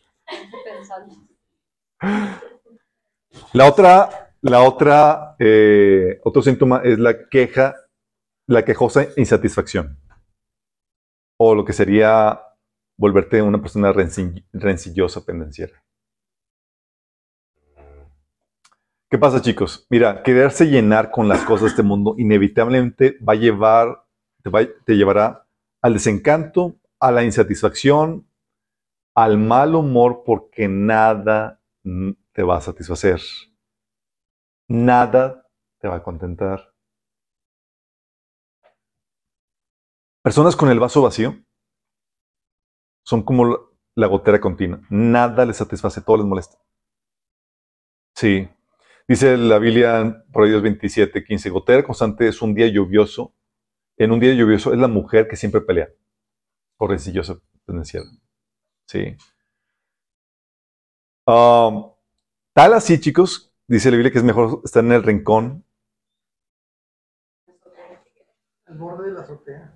La 3.53 3.65
otra 3.65 4.31
la 4.41 4.63
otra, 4.63 5.35
eh, 5.37 6.19
otro 6.23 6.41
síntoma 6.41 6.81
es 6.83 6.97
la 6.97 7.29
queja, 7.29 7.75
la 8.47 8.65
quejosa 8.65 9.07
insatisfacción. 9.15 9.99
O 11.37 11.53
lo 11.53 11.63
que 11.63 11.73
sería 11.73 12.41
volverte 12.97 13.41
una 13.41 13.61
persona 13.61 13.93
rencillosa, 13.93 15.25
pendenciera. 15.25 15.83
¿Qué 19.09 19.17
pasa, 19.19 19.41
chicos? 19.41 19.85
Mira, 19.89 20.23
quererse 20.23 20.65
llenar 20.65 21.11
con 21.11 21.27
las 21.27 21.43
cosas 21.43 21.63
de 21.63 21.67
este 21.69 21.83
mundo 21.83 22.15
inevitablemente 22.17 23.17
va 23.27 23.33
a 23.33 23.35
llevar, 23.35 24.05
te, 24.41 24.49
te 24.85 24.95
llevará 24.95 25.45
al 25.81 25.93
desencanto, 25.93 26.77
a 27.01 27.11
la 27.11 27.23
insatisfacción, 27.23 28.27
al 29.15 29.37
mal 29.37 29.75
humor, 29.75 30.23
porque 30.25 30.69
nada 30.69 31.61
te 32.31 32.43
va 32.43 32.57
a 32.57 32.61
satisfacer 32.61 33.19
nada 34.71 35.45
te 35.79 35.87
va 35.87 35.97
a 35.97 36.03
contentar. 36.03 36.73
Personas 40.23 40.55
con 40.55 40.69
el 40.69 40.79
vaso 40.79 41.01
vacío 41.01 41.35
son 43.03 43.23
como 43.23 43.71
la 43.95 44.07
gotera 44.07 44.39
continua. 44.39 44.81
Nada 44.89 45.45
les 45.45 45.57
satisface, 45.57 46.01
todo 46.01 46.17
les 46.17 46.25
molesta. 46.25 46.57
Sí. 48.15 48.47
Dice 49.07 49.35
la 49.35 49.57
Biblia 49.57 50.23
Proverbios 50.31 50.61
27, 50.61 51.23
15, 51.23 51.49
gotera 51.49 51.83
constante 51.83 52.27
es 52.27 52.41
un 52.41 52.53
día 52.53 52.67
lluvioso. 52.67 53.35
En 53.97 54.11
un 54.11 54.19
día 54.19 54.33
lluvioso 54.33 54.73
es 54.73 54.79
la 54.79 54.87
mujer 54.87 55.27
que 55.27 55.35
siempre 55.35 55.61
pelea. 55.61 55.89
Por 56.81 56.89
rencillosa 56.89 57.37
tendencial. 57.63 58.05
Sí. 58.87 59.15
Um, 61.27 61.91
tal 62.53 62.73
así, 62.73 62.99
chicos, 62.99 63.53
dice 63.67 63.91
la 63.91 63.97
Biblia 63.97 64.11
que 64.11 64.17
es 64.17 64.23
mejor 64.23 64.61
estar 64.63 64.83
en 64.83 64.91
el 64.91 65.03
rincón. 65.03 65.63
El 68.65 68.79
borde 68.79 69.09
de 69.09 69.13
la 69.13 69.21
azotea. 69.21 69.73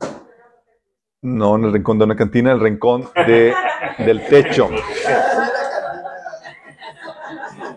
No, 1.21 1.57
en 1.57 1.65
el 1.65 1.73
rincón 1.73 1.99
de 1.99 2.05
una 2.05 2.15
cantina, 2.15 2.51
el 2.51 2.59
rincón 2.59 3.07
de, 3.27 3.53
del 3.99 4.27
techo. 4.27 4.67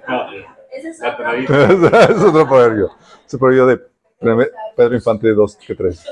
Ese 0.72 0.88
es 0.88 1.02
otro. 1.02 1.16
tonadita. 1.18 2.04
es 2.04 2.22
otro 2.22 2.48
proverbio. 2.48 2.92
Es 3.26 3.34
el 3.34 3.38
proverbio 3.38 3.66
de 3.66 3.78
Pedro 4.74 4.94
Infante 4.94 5.28
2 5.34 5.56
que 5.56 5.74
3. 5.74 6.04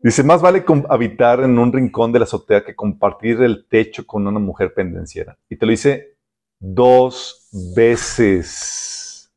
Dice, 0.02 0.22
más 0.22 0.40
vale 0.40 0.64
habitar 0.88 1.40
en 1.40 1.58
un 1.58 1.70
rincón 1.70 2.10
de 2.10 2.20
la 2.20 2.24
azotea 2.24 2.64
que 2.64 2.74
compartir 2.74 3.42
el 3.42 3.66
techo 3.68 4.06
con 4.06 4.26
una 4.26 4.40
mujer 4.40 4.72
pendenciera. 4.72 5.36
Y 5.48 5.56
te 5.56 5.66
lo 5.66 5.70
dice 5.70 6.16
dos 6.58 7.48
veces. 7.74 9.30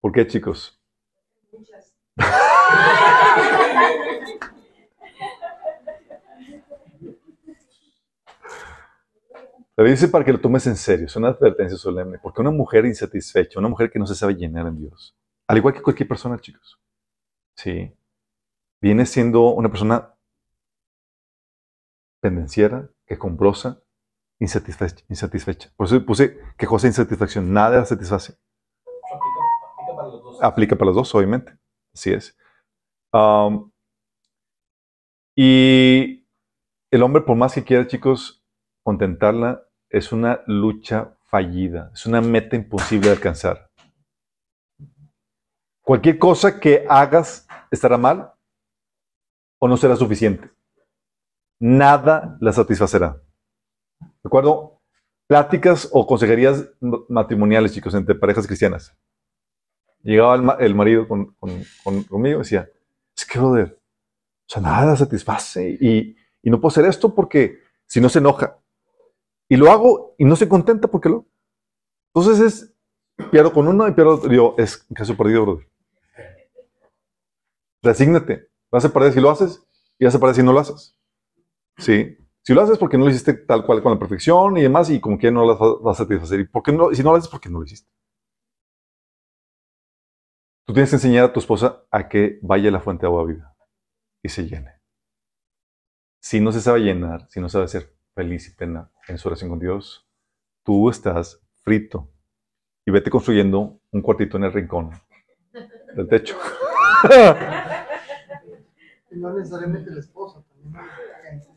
¿Por 0.00 0.12
qué, 0.12 0.26
chicos? 0.26 0.80
Te 9.74 9.82
dice 9.84 10.08
para 10.08 10.24
que 10.24 10.32
lo 10.32 10.40
tomes 10.40 10.66
en 10.66 10.76
serio. 10.76 11.06
Es 11.06 11.16
una 11.16 11.28
advertencia 11.28 11.76
solemne. 11.76 12.18
Porque 12.22 12.40
una 12.40 12.50
mujer 12.50 12.86
insatisfecha, 12.86 13.58
una 13.58 13.68
mujer 13.68 13.90
que 13.90 13.98
no 13.98 14.06
se 14.06 14.14
sabe 14.14 14.34
llenar 14.34 14.66
en 14.66 14.78
Dios, 14.78 15.16
al 15.46 15.58
igual 15.58 15.74
que 15.74 15.82
cualquier 15.82 16.08
persona, 16.08 16.38
chicos, 16.38 16.78
sí, 17.56 17.92
viene 18.82 19.06
siendo 19.06 19.54
una 19.54 19.70
persona 19.70 20.12
pendenciera, 22.20 22.90
quejumbrosa, 23.06 23.80
insatisfecha, 24.40 25.04
insatisfecha. 25.08 25.70
Por 25.76 25.86
eso 25.86 26.04
puse 26.04 26.36
quejosa 26.58 26.88
insatisfacción. 26.88 27.52
Nada 27.52 27.78
la 27.78 27.84
satisface. 27.84 28.36
Aplica 28.82 29.96
para 29.96 30.08
los 30.08 30.22
dos. 30.22 30.42
Aplica 30.42 30.76
para 30.76 30.86
los 30.86 30.96
dos, 30.96 31.14
obviamente. 31.14 31.56
Así 31.94 32.12
es. 32.12 32.36
Y 35.36 36.26
el 36.90 37.02
hombre, 37.02 37.22
por 37.22 37.36
más 37.36 37.54
que 37.54 37.64
quiera, 37.64 37.86
chicos, 37.86 38.44
contentarla, 38.82 39.62
es 39.90 40.10
una 40.10 40.42
lucha 40.46 41.16
fallida. 41.22 41.90
Es 41.94 42.04
una 42.06 42.20
meta 42.20 42.56
imposible 42.56 43.08
de 43.08 43.14
alcanzar. 43.14 43.70
Cualquier 45.82 46.18
cosa 46.18 46.58
que 46.58 46.84
hagas 46.88 47.46
estará 47.70 47.96
mal 47.96 48.31
o 49.64 49.68
no 49.68 49.76
será 49.76 49.94
suficiente. 49.94 50.50
Nada 51.60 52.36
la 52.40 52.52
satisfacerá. 52.52 53.22
¿De 54.00 54.24
acuerdo? 54.24 54.82
Pláticas 55.28 55.88
o 55.92 56.04
consejerías 56.04 56.68
matrimoniales, 57.08 57.72
chicos, 57.72 57.94
entre 57.94 58.16
parejas 58.16 58.48
cristianas. 58.48 58.92
Llegaba 60.02 60.34
el, 60.34 60.42
ma- 60.42 60.56
el 60.58 60.74
marido 60.74 61.06
con, 61.06 61.34
con- 61.34 61.62
con- 61.84 62.02
conmigo 62.02 62.38
y 62.38 62.42
decía, 62.42 62.68
es 63.16 63.24
que, 63.24 63.38
brother, 63.38 63.78
o 63.78 64.48
sea, 64.48 64.60
nada 64.62 64.96
satisface 64.96 65.78
y, 65.80 66.16
y 66.42 66.50
no 66.50 66.60
puedo 66.60 66.72
hacer 66.72 66.86
esto 66.86 67.14
porque 67.14 67.60
si 67.86 68.00
no 68.00 68.08
se 68.08 68.18
enoja. 68.18 68.58
Y 69.48 69.54
lo 69.56 69.70
hago 69.70 70.16
y 70.18 70.24
no 70.24 70.34
se 70.34 70.48
contenta 70.48 70.88
porque 70.88 71.08
lo... 71.08 71.28
Entonces 72.12 72.40
es, 72.40 72.74
pierdo 73.30 73.52
con 73.52 73.68
uno 73.68 73.86
y 73.86 73.92
pierdo 73.92 74.16
otro. 74.16 74.28
Digo, 74.28 74.56
es 74.58 74.78
caso 74.92 75.16
perdido, 75.16 75.42
brother. 75.42 75.68
Resígnate. 77.80 78.51
Vas 78.72 78.84
a 78.84 78.92
perder 78.92 79.12
si 79.12 79.20
lo 79.20 79.30
haces 79.30 79.62
y 79.98 80.04
vas 80.04 80.14
a 80.14 80.18
perder 80.18 80.36
si 80.36 80.42
no 80.42 80.52
lo 80.52 80.58
haces. 80.60 80.96
Sí. 81.78 82.16
Si 82.42 82.54
lo 82.54 82.62
haces 82.62 82.78
porque 82.78 82.98
no 82.98 83.04
lo 83.04 83.10
hiciste 83.10 83.34
tal 83.34 83.64
cual 83.64 83.82
con 83.82 83.92
la 83.92 83.98
perfección 83.98 84.56
y 84.56 84.62
demás 84.62 84.90
y 84.90 85.00
como 85.00 85.18
que 85.18 85.30
no 85.30 85.46
las 85.46 85.58
va- 85.60 85.78
vas 85.80 86.00
a 86.00 86.04
satisfacer. 86.04 86.40
¿Y 86.40 86.48
por 86.48 86.62
qué 86.62 86.72
no? 86.72 86.92
Si 86.92 87.02
no 87.02 87.10
lo 87.12 87.16
haces, 87.16 87.28
porque 87.30 87.48
no 87.48 87.58
lo 87.60 87.64
hiciste. 87.64 87.88
Tú 90.66 90.72
tienes 90.72 90.90
que 90.90 90.96
enseñar 90.96 91.24
a 91.26 91.32
tu 91.32 91.40
esposa 91.40 91.84
a 91.90 92.08
que 92.08 92.38
vaya 92.42 92.68
a 92.68 92.72
la 92.72 92.80
fuente 92.80 93.02
de 93.02 93.08
agua 93.08 93.24
viva 93.26 93.54
y 94.22 94.28
se 94.28 94.46
llene. 94.46 94.80
Si 96.20 96.40
no 96.40 96.52
se 96.52 96.60
sabe 96.60 96.80
llenar, 96.80 97.28
si 97.28 97.40
no 97.40 97.48
sabe 97.48 97.66
ser 97.68 97.94
feliz 98.14 98.48
y 98.48 98.54
plena 98.54 98.90
en 99.08 99.18
su 99.18 99.28
relación 99.28 99.50
con 99.50 99.58
Dios, 99.58 100.08
tú 100.64 100.88
estás 100.88 101.40
frito. 101.62 102.10
Y 102.86 102.90
vete 102.92 103.10
construyendo 103.10 103.80
un 103.90 104.02
cuartito 104.02 104.36
en 104.36 104.44
el 104.44 104.52
rincón 104.52 104.90
del 105.94 106.08
techo. 106.08 106.36
No 109.14 109.32
necesariamente 109.32 109.90
la 109.90 110.00
esposa. 110.00 110.42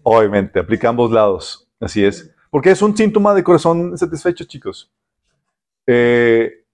Obviamente, 0.04 0.60
aplica 0.60 0.88
a 0.88 0.90
ambos 0.90 1.12
lados. 1.12 1.68
Así 1.80 2.04
es. 2.04 2.32
Porque 2.50 2.72
es 2.72 2.82
un 2.82 2.96
síntoma 2.96 3.34
de 3.34 3.44
corazón 3.44 3.90
insatisfecho, 3.90 4.46
chicos. 4.46 4.92
Eh, 5.88 6.66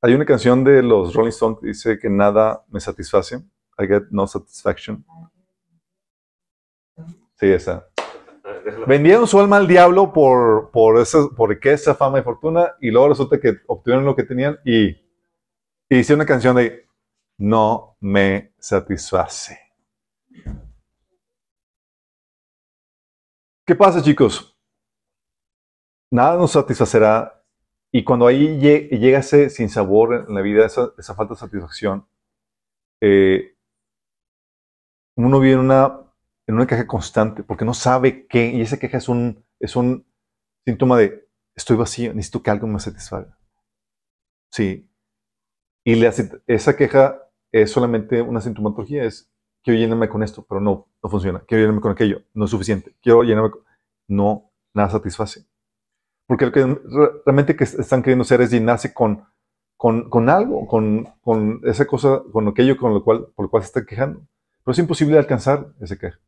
hay 0.00 0.14
una 0.14 0.24
canción 0.24 0.64
de 0.64 0.82
los 0.82 1.14
Rolling 1.14 1.30
Stones 1.30 1.58
que 1.60 1.66
dice 1.68 1.98
que 1.98 2.08
nada 2.08 2.64
me 2.70 2.80
satisface. 2.80 3.36
I 3.78 3.86
get 3.86 4.04
no 4.10 4.26
satisfaction. 4.26 5.04
Sí, 7.34 7.46
esa. 7.46 7.86
Vendieron 8.86 9.26
su 9.26 9.40
alma 9.40 9.56
al 9.56 9.66
diablo 9.66 10.12
por, 10.12 10.70
por, 10.70 10.98
esa, 10.98 11.28
por 11.36 11.50
riqueza, 11.50 11.94
fama 11.94 12.18
y 12.18 12.22
fortuna, 12.22 12.74
y 12.80 12.90
luego 12.90 13.08
resulta 13.08 13.40
que 13.40 13.56
obtuvieron 13.66 14.04
lo 14.04 14.14
que 14.14 14.24
tenían 14.24 14.58
y, 14.64 14.88
y 14.88 15.98
hicieron 15.98 16.20
una 16.20 16.26
canción 16.26 16.56
de 16.56 16.86
No 17.38 17.96
me 18.00 18.52
satisface. 18.58 19.69
¿Qué 23.66 23.74
pasa, 23.74 24.02
chicos? 24.02 24.54
Nada 26.12 26.36
nos 26.36 26.52
satisfacerá, 26.52 27.42
y 27.92 28.04
cuando 28.04 28.26
ahí 28.26 28.58
lle- 28.60 28.88
llega 28.98 29.18
ese 29.20 29.50
sin 29.50 29.68
sabor 29.68 30.26
en 30.28 30.34
la 30.34 30.40
vida, 30.42 30.66
esa, 30.66 30.92
esa 30.98 31.14
falta 31.14 31.34
de 31.34 31.40
satisfacción, 31.40 32.06
eh, 33.00 33.56
uno 35.16 35.40
vive 35.40 35.54
en 35.54 35.60
una 35.60 36.00
en 36.46 36.54
una 36.56 36.66
queja 36.66 36.86
constante 36.86 37.44
porque 37.44 37.64
no 37.64 37.74
sabe 37.74 38.26
qué, 38.26 38.48
y 38.50 38.60
esa 38.60 38.78
queja 38.78 38.98
es 38.98 39.08
un, 39.08 39.44
es 39.60 39.76
un 39.76 40.04
síntoma 40.66 40.98
de 40.98 41.28
estoy 41.54 41.76
vacío, 41.76 42.12
necesito 42.12 42.42
que 42.42 42.50
algo 42.50 42.66
me 42.66 42.80
satisfaga. 42.80 43.38
Sí. 44.50 44.88
Y 45.84 46.02
esa 46.46 46.76
queja 46.76 47.22
es 47.52 47.70
solamente 47.72 48.22
una 48.22 48.40
sintomatología, 48.40 49.04
es 49.04 49.29
quiero 49.62 49.78
llenarme 49.78 50.08
con 50.08 50.22
esto, 50.22 50.44
pero 50.48 50.60
no, 50.60 50.88
no 51.02 51.10
funciona. 51.10 51.40
Quiero 51.40 51.62
llenarme 51.62 51.80
con 51.80 51.92
aquello, 51.92 52.22
no 52.34 52.44
es 52.44 52.50
suficiente. 52.50 52.94
Quiero 53.02 53.22
llenarme 53.22 53.50
con... 53.50 53.60
No, 54.08 54.50
nada 54.74 54.90
satisface. 54.90 55.46
Porque 56.26 56.46
lo 56.46 56.52
que 56.52 56.64
re- 56.64 57.22
realmente 57.24 57.56
que 57.56 57.64
están 57.64 58.02
queriendo 58.02 58.22
hacer 58.22 58.40
es 58.40 58.50
llenarse 58.50 58.92
con, 58.94 59.24
con, 59.76 60.08
con 60.08 60.28
algo, 60.28 60.66
con, 60.66 61.04
con 61.20 61.60
esa 61.64 61.86
cosa, 61.86 62.22
con 62.32 62.48
aquello 62.48 62.76
con 62.76 62.94
lo 62.94 63.02
cual, 63.02 63.26
por 63.34 63.46
lo 63.46 63.50
cual 63.50 63.62
se 63.62 63.68
está 63.68 63.84
quejando. 63.84 64.20
Pero 64.64 64.72
es 64.72 64.78
imposible 64.78 65.18
alcanzar 65.18 65.72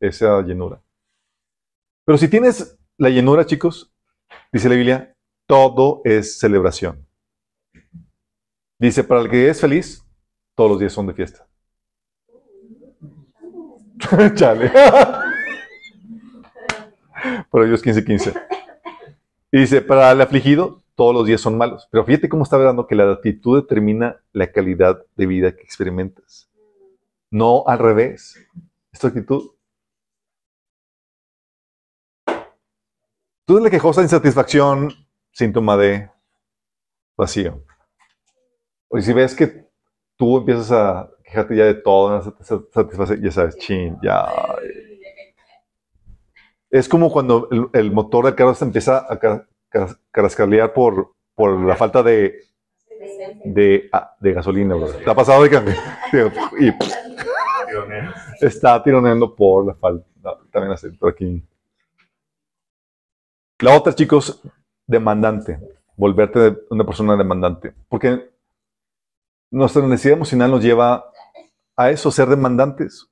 esa 0.01 0.43
llenura. 0.43 0.81
Pero 2.05 2.19
si 2.19 2.29
tienes 2.29 2.79
la 2.97 3.11
llenura, 3.11 3.47
chicos, 3.47 3.93
dice 4.53 4.69
la 4.69 4.75
Biblia, 4.75 5.15
todo 5.47 6.01
es 6.05 6.39
celebración. 6.39 7.07
Dice, 8.79 9.05
para 9.05 9.21
el 9.21 9.31
que 9.31 9.49
es 9.49 9.61
feliz, 9.61 10.05
todos 10.57 10.71
los 10.71 10.81
días 10.81 10.93
son 10.93 11.07
de 11.07 11.15
fiesta. 11.15 11.47
Chale. 14.35 14.71
Pero 17.51 17.65
Dios 17.67 17.83
15, 17.83 18.05
15. 18.05 18.35
Y 19.53 19.61
dice, 19.61 19.83
para 19.83 20.11
el 20.13 20.21
afligido, 20.21 20.83
todos 20.95 21.15
los 21.15 21.27
días 21.27 21.41
son 21.41 21.59
malos. 21.59 21.89
Pero 21.91 22.05
fíjate 22.05 22.29
cómo 22.29 22.45
está 22.45 22.57
hablando 22.57 22.87
que 22.87 22.95
la 22.95 23.11
actitud 23.11 23.61
determina 23.61 24.21
la 24.33 24.51
calidad 24.51 25.05
de 25.17 25.27
vida 25.27 25.55
que 25.55 25.63
experimentas. 25.63 26.51
No 27.31 27.65
al 27.67 27.79
revés. 27.79 28.39
Es 28.93 29.01
tu 29.01 29.07
actitud. 29.07 29.53
Tú 33.45 33.55
eres 33.55 33.65
la 33.65 33.71
quejosa 33.71 34.03
insatisfacción, 34.03 34.93
síntoma 35.33 35.77
de 35.77 36.11
vacío. 37.17 37.65
O 38.89 39.01
si 39.01 39.13
ves 39.13 39.35
que 39.35 39.67
tú 40.17 40.39
empiezas 40.39 40.71
a 40.71 41.11
quejarte 41.33 41.57
ya 41.57 41.65
de 41.65 41.75
todo, 41.75 42.11
no 42.11 42.23
satisface, 42.73 43.19
ya 43.21 43.31
sabes, 43.31 43.57
chin, 43.57 43.97
ya. 44.03 44.27
Es 46.71 46.89
como 46.89 47.11
cuando 47.11 47.49
el, 47.51 47.69
el 47.73 47.91
motor 47.91 48.27
del 48.27 48.35
carro 48.35 48.55
se 48.55 48.65
empieza 48.65 49.07
a 49.11 49.19
ca- 49.19 49.47
ca- 49.69 49.99
carrascalear 50.11 50.73
por, 50.73 51.13
por 51.35 51.59
la 51.61 51.77
falta 51.77 52.03
de, 52.03 52.41
de, 53.45 53.89
ah, 53.93 54.15
de 54.21 54.33
gasolina, 54.33 54.75
bro. 54.75 54.89
¿Te 54.89 55.11
ha 55.11 55.15
pasado 55.15 55.43
de 55.43 55.51
que 55.51 55.59
y 56.61 56.73
está 58.45 58.83
tironeando 58.83 59.35
por 59.35 59.67
la 59.67 59.75
falta? 59.75 60.07
No, 60.23 60.37
también 60.51 60.73
así, 60.73 60.89
por 60.91 61.11
aquí. 61.11 61.43
La 63.61 63.77
otra, 63.77 63.95
chicos, 63.95 64.41
demandante. 64.87 65.59
Volverte 65.97 66.59
una 66.71 66.85
persona 66.85 67.17
demandante. 67.17 67.73
Porque 67.89 68.31
nuestra 69.51 69.83
necesidad 69.87 70.17
emocional 70.17 70.51
nos 70.51 70.63
lleva 70.65 71.12
a 71.85 71.91
eso, 71.91 72.11
ser 72.11 72.29
demandantes. 72.29 73.09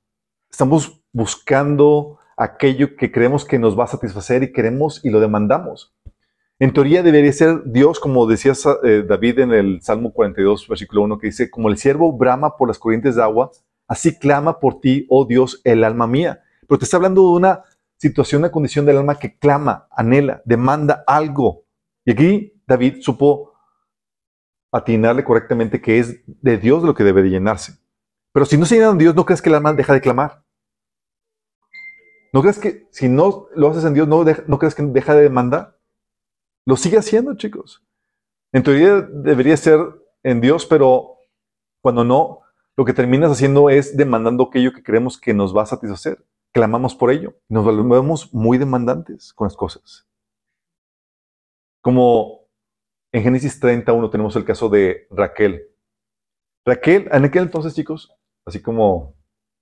Estamos 0.49 1.01
buscando 1.11 2.19
aquello 2.37 2.95
que 2.95 3.11
creemos 3.11 3.45
que 3.45 3.59
nos 3.59 3.77
va 3.77 3.85
a 3.85 3.87
satisfacer 3.87 4.43
y 4.43 4.51
queremos 4.51 5.03
y 5.03 5.09
lo 5.09 5.19
demandamos. 5.19 5.93
En 6.59 6.73
teoría 6.73 7.01
debería 7.01 7.33
ser 7.33 7.63
Dios, 7.65 7.99
como 7.99 8.27
decía 8.27 8.53
eh, 8.83 9.03
David 9.07 9.39
en 9.39 9.51
el 9.51 9.81
Salmo 9.81 10.13
42, 10.13 10.67
versículo 10.67 11.01
1, 11.03 11.17
que 11.17 11.27
dice, 11.27 11.49
como 11.49 11.69
el 11.69 11.77
siervo 11.77 12.15
brama 12.15 12.55
por 12.55 12.67
las 12.67 12.77
corrientes 12.77 13.15
de 13.15 13.23
agua, 13.23 13.51
así 13.87 14.17
clama 14.17 14.59
por 14.59 14.79
ti, 14.79 15.07
oh 15.09 15.25
Dios, 15.25 15.59
el 15.63 15.83
alma 15.83 16.05
mía. 16.05 16.41
Pero 16.67 16.77
te 16.77 16.85
está 16.85 16.97
hablando 16.97 17.21
de 17.21 17.35
una 17.37 17.63
situación, 17.97 18.41
una 18.41 18.51
condición 18.51 18.85
del 18.85 18.97
alma 18.97 19.17
que 19.17 19.37
clama, 19.37 19.87
anhela, 19.91 20.41
demanda 20.45 21.03
algo. 21.07 21.63
Y 22.05 22.11
aquí 22.11 22.61
David 22.67 22.97
supo 23.01 23.53
atinarle 24.71 25.23
correctamente 25.23 25.81
que 25.81 25.99
es 25.99 26.21
de 26.25 26.57
Dios 26.57 26.83
lo 26.83 26.93
que 26.93 27.03
debe 27.03 27.23
de 27.23 27.29
llenarse. 27.29 27.80
Pero 28.33 28.45
si 28.45 28.57
no 28.57 28.65
se 28.65 28.75
llena 28.75 28.93
de 28.93 28.97
Dios, 28.97 29.15
¿no 29.15 29.25
crees 29.25 29.41
que 29.41 29.49
el 29.49 29.55
alma 29.55 29.73
deja 29.73 29.93
de 29.93 30.01
clamar? 30.01 30.43
¿No 32.33 32.41
crees 32.41 32.59
que 32.59 32.87
si 32.91 33.09
no 33.09 33.47
lo 33.55 33.69
haces 33.69 33.83
en 33.83 33.93
Dios, 33.93 34.07
no, 34.07 34.23
no 34.47 34.59
crees 34.59 34.73
que 34.73 34.83
deja 34.83 35.13
de 35.15 35.23
demandar? 35.23 35.77
Lo 36.65 36.77
sigue 36.77 36.97
haciendo, 36.97 37.35
chicos. 37.35 37.83
En 38.53 38.63
teoría 38.63 39.01
debería 39.01 39.57
ser 39.57 39.79
en 40.23 40.39
Dios, 40.39 40.65
pero 40.65 41.17
cuando 41.81 42.03
no, 42.03 42.41
lo 42.77 42.85
que 42.85 42.93
terminas 42.93 43.31
haciendo 43.31 43.69
es 43.69 43.97
demandando 43.97 44.45
aquello 44.45 44.71
que 44.71 44.83
creemos 44.83 45.19
que 45.19 45.33
nos 45.33 45.55
va 45.55 45.63
a 45.63 45.67
satisfacer. 45.67 46.25
Clamamos 46.53 46.95
por 46.95 47.11
ello. 47.11 47.35
Nos 47.49 47.65
volvemos 47.65 48.33
muy 48.33 48.57
demandantes 48.57 49.33
con 49.33 49.45
las 49.45 49.55
cosas. 49.55 50.07
Como 51.81 52.47
en 53.11 53.23
Génesis 53.23 53.59
31 53.59 54.09
tenemos 54.09 54.35
el 54.35 54.45
caso 54.45 54.69
de 54.69 55.07
Raquel. 55.09 55.67
Raquel, 56.65 57.09
en 57.11 57.25
aquel 57.25 57.43
entonces, 57.43 57.73
chicos, 57.73 58.13
así 58.45 58.61
como 58.61 59.15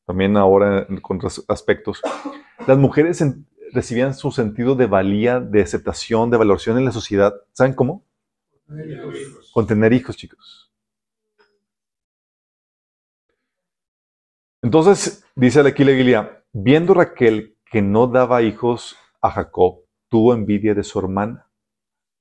también 0.06 0.38
ahora 0.38 0.88
con 1.02 1.18
otros 1.18 1.46
aspectos, 1.48 2.02
las 2.68 2.78
mujeres 2.78 3.24
recibían 3.74 4.14
su 4.14 4.32
sentido 4.32 4.76
de 4.76 4.88
valía, 4.88 5.40
de 5.40 5.62
aceptación, 5.62 6.30
de 6.30 6.38
valoración 6.38 6.78
en 6.78 6.86
la 6.86 6.92
sociedad. 6.92 7.34
¿Saben 7.54 7.74
cómo? 7.74 8.06
Con 9.54 9.68
tener 9.68 9.94
hijos, 9.94 10.18
chicos. 10.18 10.72
Entonces, 14.62 15.24
dice 15.36 15.62
aquí 15.62 15.84
la 15.84 15.92
Biblia, 15.92 16.44
viendo 16.52 16.94
Raquel 16.94 17.58
que 17.72 17.82
no 17.82 18.08
daba 18.08 18.42
hijos 18.42 18.98
a 19.22 19.32
Jacob, 19.32 19.84
tuvo 20.10 20.34
envidia 20.34 20.74
de 20.74 20.84
su 20.84 21.00
hermana 21.00 21.50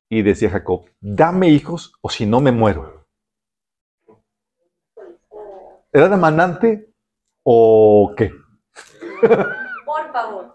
y 0.08 0.22
decía 0.22 0.50
Jacob, 0.50 0.84
dame 1.00 1.48
hijos 1.48 1.94
o 2.00 2.10
si 2.10 2.26
no 2.26 2.40
me 2.40 2.52
muero. 2.52 2.97
¿Era 5.92 6.08
demandante 6.08 6.92
o 7.44 8.14
qué? 8.16 8.30
Por 9.86 10.12
favor. 10.12 10.54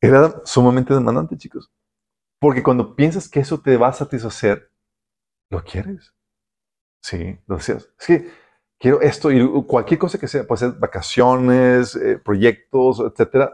Era 0.00 0.42
sumamente 0.44 0.94
demandante, 0.94 1.36
chicos. 1.36 1.70
Porque 2.40 2.62
cuando 2.62 2.96
piensas 2.96 3.28
que 3.28 3.40
eso 3.40 3.60
te 3.60 3.76
va 3.76 3.88
a 3.88 3.92
satisfacer, 3.92 4.70
lo 5.50 5.64
quieres. 5.64 6.14
Sí, 7.02 7.38
lo 7.46 7.56
deseas. 7.56 7.90
Es 8.00 8.06
que 8.06 8.30
quiero 8.80 9.00
esto 9.02 9.32
y 9.32 9.46
cualquier 9.66 10.00
cosa 10.00 10.18
que 10.18 10.28
sea, 10.28 10.46
puede 10.46 10.60
ser 10.60 10.72
vacaciones, 10.72 11.96
eh, 11.96 12.18
proyectos, 12.18 13.00
etcétera. 13.00 13.52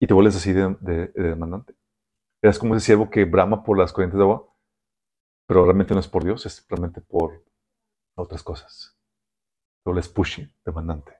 Y 0.00 0.06
te 0.06 0.14
vuelves 0.14 0.36
así 0.36 0.52
de, 0.52 0.76
de- 0.80 1.08
de 1.08 1.22
demandante. 1.22 1.75
Eres 2.46 2.60
como 2.60 2.76
ese 2.76 2.86
siervo 2.86 3.10
que 3.10 3.24
brama 3.24 3.64
por 3.64 3.76
las 3.76 3.92
corrientes 3.92 4.18
de 4.18 4.22
agua, 4.22 4.48
pero 5.48 5.64
realmente 5.64 5.94
no 5.94 5.98
es 5.98 6.06
por 6.06 6.22
Dios, 6.22 6.46
es 6.46 6.64
realmente 6.68 7.00
por 7.00 7.44
otras 8.14 8.44
cosas. 8.44 8.96
Te 9.82 9.90
vuelves 9.90 10.08
pushy, 10.08 10.48
demandante. 10.64 11.12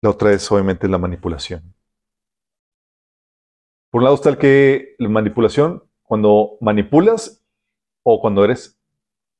La 0.00 0.10
otra 0.10 0.32
es 0.32 0.48
obviamente 0.52 0.86
la 0.86 0.98
manipulación. 0.98 1.74
Por 3.90 3.98
un 3.98 4.04
lado 4.04 4.14
está 4.14 4.28
el 4.28 4.38
que 4.38 4.94
la 5.00 5.08
manipulación, 5.08 5.82
cuando 6.04 6.56
manipulas 6.60 7.44
o 8.04 8.20
cuando 8.20 8.44
eres 8.44 8.80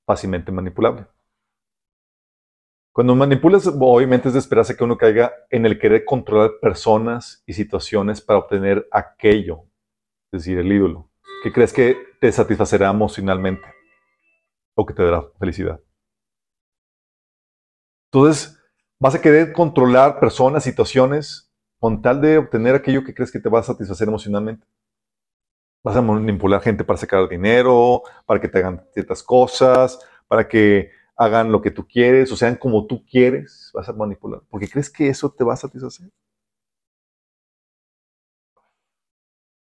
fácilmente 0.05 0.51
manipulable. 0.51 1.07
Cuando 2.91 3.15
manipulas, 3.15 3.69
obviamente 3.69 4.27
es 4.27 4.35
de 4.35 4.41
esperarse 4.41 4.77
que 4.77 4.83
uno 4.83 4.99
caiga 4.99 5.33
en 5.49 5.65
el 5.65 5.79
querer 5.79 6.05
controlar 6.05 6.59
personas 6.61 7.45
y 7.47 7.53
situaciones 7.53 8.21
para 8.21 8.41
obtener 8.41 8.89
aquello, 8.91 9.63
es 10.33 10.41
decir, 10.41 10.59
el 10.59 10.73
ídolo, 10.73 11.11
que 11.43 11.53
crees 11.53 11.73
que 11.73 11.97
te 12.21 12.31
satisfacerá 12.33 12.91
emocionalmente 12.91 13.67
o 14.75 14.85
que 14.85 14.95
te 14.95 15.03
dará 15.03 15.25
felicidad. 15.39 15.81
Entonces, 18.13 18.59
vas 18.99 19.15
a 19.15 19.21
querer 19.21 19.53
controlar 19.53 20.21
personas, 20.21 20.65
situaciones, 20.65 21.53
con 21.79 22.03
tal 22.03 22.21
de 22.21 22.39
obtener 22.39 22.75
aquello 22.75 23.05
que 23.05 23.15
crees 23.15 23.31
que 23.31 23.41
te 23.41 23.49
va 23.49 23.61
a 23.61 23.63
satisfacer 23.63 24.09
emocionalmente. 24.09 24.67
Vas 25.85 25.97
a 25.97 26.03
manipular 26.03 26.61
gente 26.63 26.85
para 26.85 26.97
sacar 26.97 27.29
dinero, 27.29 28.03
para 28.25 28.41
que 28.41 28.49
te 28.49 28.59
hagan 28.59 28.85
ciertas 28.93 29.23
cosas, 29.23 29.99
para 30.27 30.49
que 30.49 30.91
hagan 31.17 31.53
lo 31.53 31.63
que 31.63 31.71
tú 31.71 31.87
quieres, 31.87 32.31
o 32.33 32.37
sean 32.37 32.57
como 32.57 32.87
tú 32.87 33.05
quieres, 33.07 33.71
vas 33.73 33.89
a 33.89 33.93
manipular, 33.93 34.43
porque 34.51 34.69
crees 34.69 34.91
que 34.91 35.09
eso 35.09 35.31
te 35.31 35.45
va 35.45 35.55
a 35.55 35.57
satisfacer. 35.57 36.11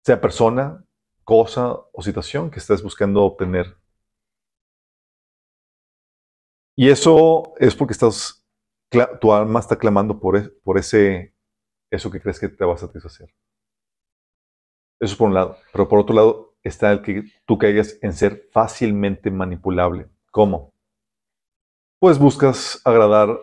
Sea 0.07 0.17
persona, 0.23 0.65
cosa 1.33 1.65
o 1.93 2.01
situación 2.09 2.51
que 2.51 2.61
estés 2.61 2.83
buscando 2.83 3.23
obtener. 3.25 3.77
Y 6.77 6.91
eso 6.91 7.55
es 7.59 7.75
porque 7.75 7.93
estás, 7.93 8.45
tu 9.21 9.33
alma 9.33 9.61
está 9.61 9.77
clamando 9.77 10.19
por, 10.21 10.37
e- 10.37 10.51
por 10.63 10.79
ese, 10.79 11.35
eso 11.91 12.11
que 12.11 12.21
crees 12.21 12.41
que 12.41 12.49
te 12.49 12.65
va 12.65 12.75
a 12.75 12.79
satisfacer. 12.79 13.31
Eso 15.01 15.13
es 15.15 15.19
por 15.19 15.29
un 15.29 15.35
lado. 15.35 15.57
Pero 15.73 15.89
por 15.89 15.99
otro 16.01 16.15
lado 16.15 16.55
está 16.63 16.93
el 16.93 17.01
que 17.01 17.25
tú 17.47 17.57
caigas 17.57 17.99
en 18.03 18.13
ser 18.13 18.51
fácilmente 18.53 19.31
manipulable. 19.31 20.11
¿Cómo? 20.31 20.75
Pues 21.99 22.19
buscas 22.19 22.81
agradar 22.85 23.39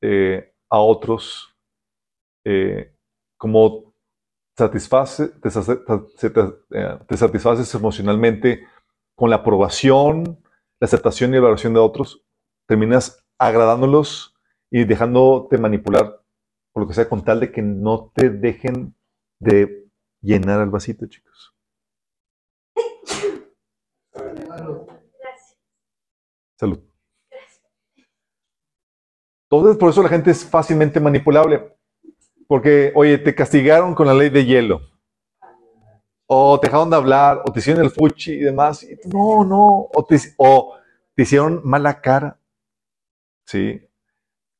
eh, 0.00 0.52
a 0.70 0.80
otros 0.80 1.54
eh, 2.44 2.94
como 3.36 3.91
satisface, 4.66 5.28
te, 5.42 5.50
sace- 5.50 5.76
te- 6.20 6.30
te- 6.30 6.54
eh, 6.72 6.98
te 7.08 7.16
satisfaces 7.16 7.74
emocionalmente 7.74 8.66
con 9.16 9.28
la 9.30 9.36
aprobación, 9.36 10.38
la 10.80 10.86
aceptación 10.86 11.32
y 11.34 11.36
evaluación 11.38 11.74
de 11.74 11.80
otros, 11.80 12.22
terminas 12.68 13.24
agradándolos 13.38 14.34
y 14.70 14.84
dejándote 14.84 15.58
manipular 15.58 16.22
por 16.72 16.82
lo 16.82 16.88
que 16.88 16.94
sea 16.94 17.08
con 17.08 17.24
tal 17.24 17.40
de 17.40 17.52
que 17.52 17.60
no 17.62 18.10
te 18.14 18.30
dejen 18.30 18.94
de 19.40 19.88
llenar 20.22 20.60
el 20.62 20.70
vasito, 20.70 21.06
chicos. 21.06 21.54
Gracias. 24.14 25.58
Salud. 26.58 26.80
Entonces, 29.50 29.76
por 29.76 29.90
eso 29.90 30.02
la 30.02 30.08
gente 30.08 30.30
es 30.30 30.44
fácilmente 30.44 30.98
manipulable. 31.00 31.76
Porque, 32.52 32.92
oye, 32.94 33.16
te 33.16 33.34
castigaron 33.34 33.94
con 33.94 34.06
la 34.06 34.12
ley 34.12 34.28
de 34.28 34.44
hielo. 34.44 34.82
O 36.26 36.60
te 36.60 36.66
dejaron 36.66 36.90
de 36.90 36.96
hablar, 36.96 37.40
o 37.46 37.50
te 37.50 37.60
hicieron 37.60 37.82
el 37.82 37.90
fuchi 37.90 38.32
y 38.32 38.40
demás. 38.40 38.82
Y 38.82 38.94
no, 39.08 39.42
no. 39.42 39.88
O 39.94 40.04
te, 40.06 40.18
o 40.36 40.76
te 41.14 41.22
hicieron 41.22 41.62
mala 41.64 42.02
cara. 42.02 42.38
Sí. 43.46 43.80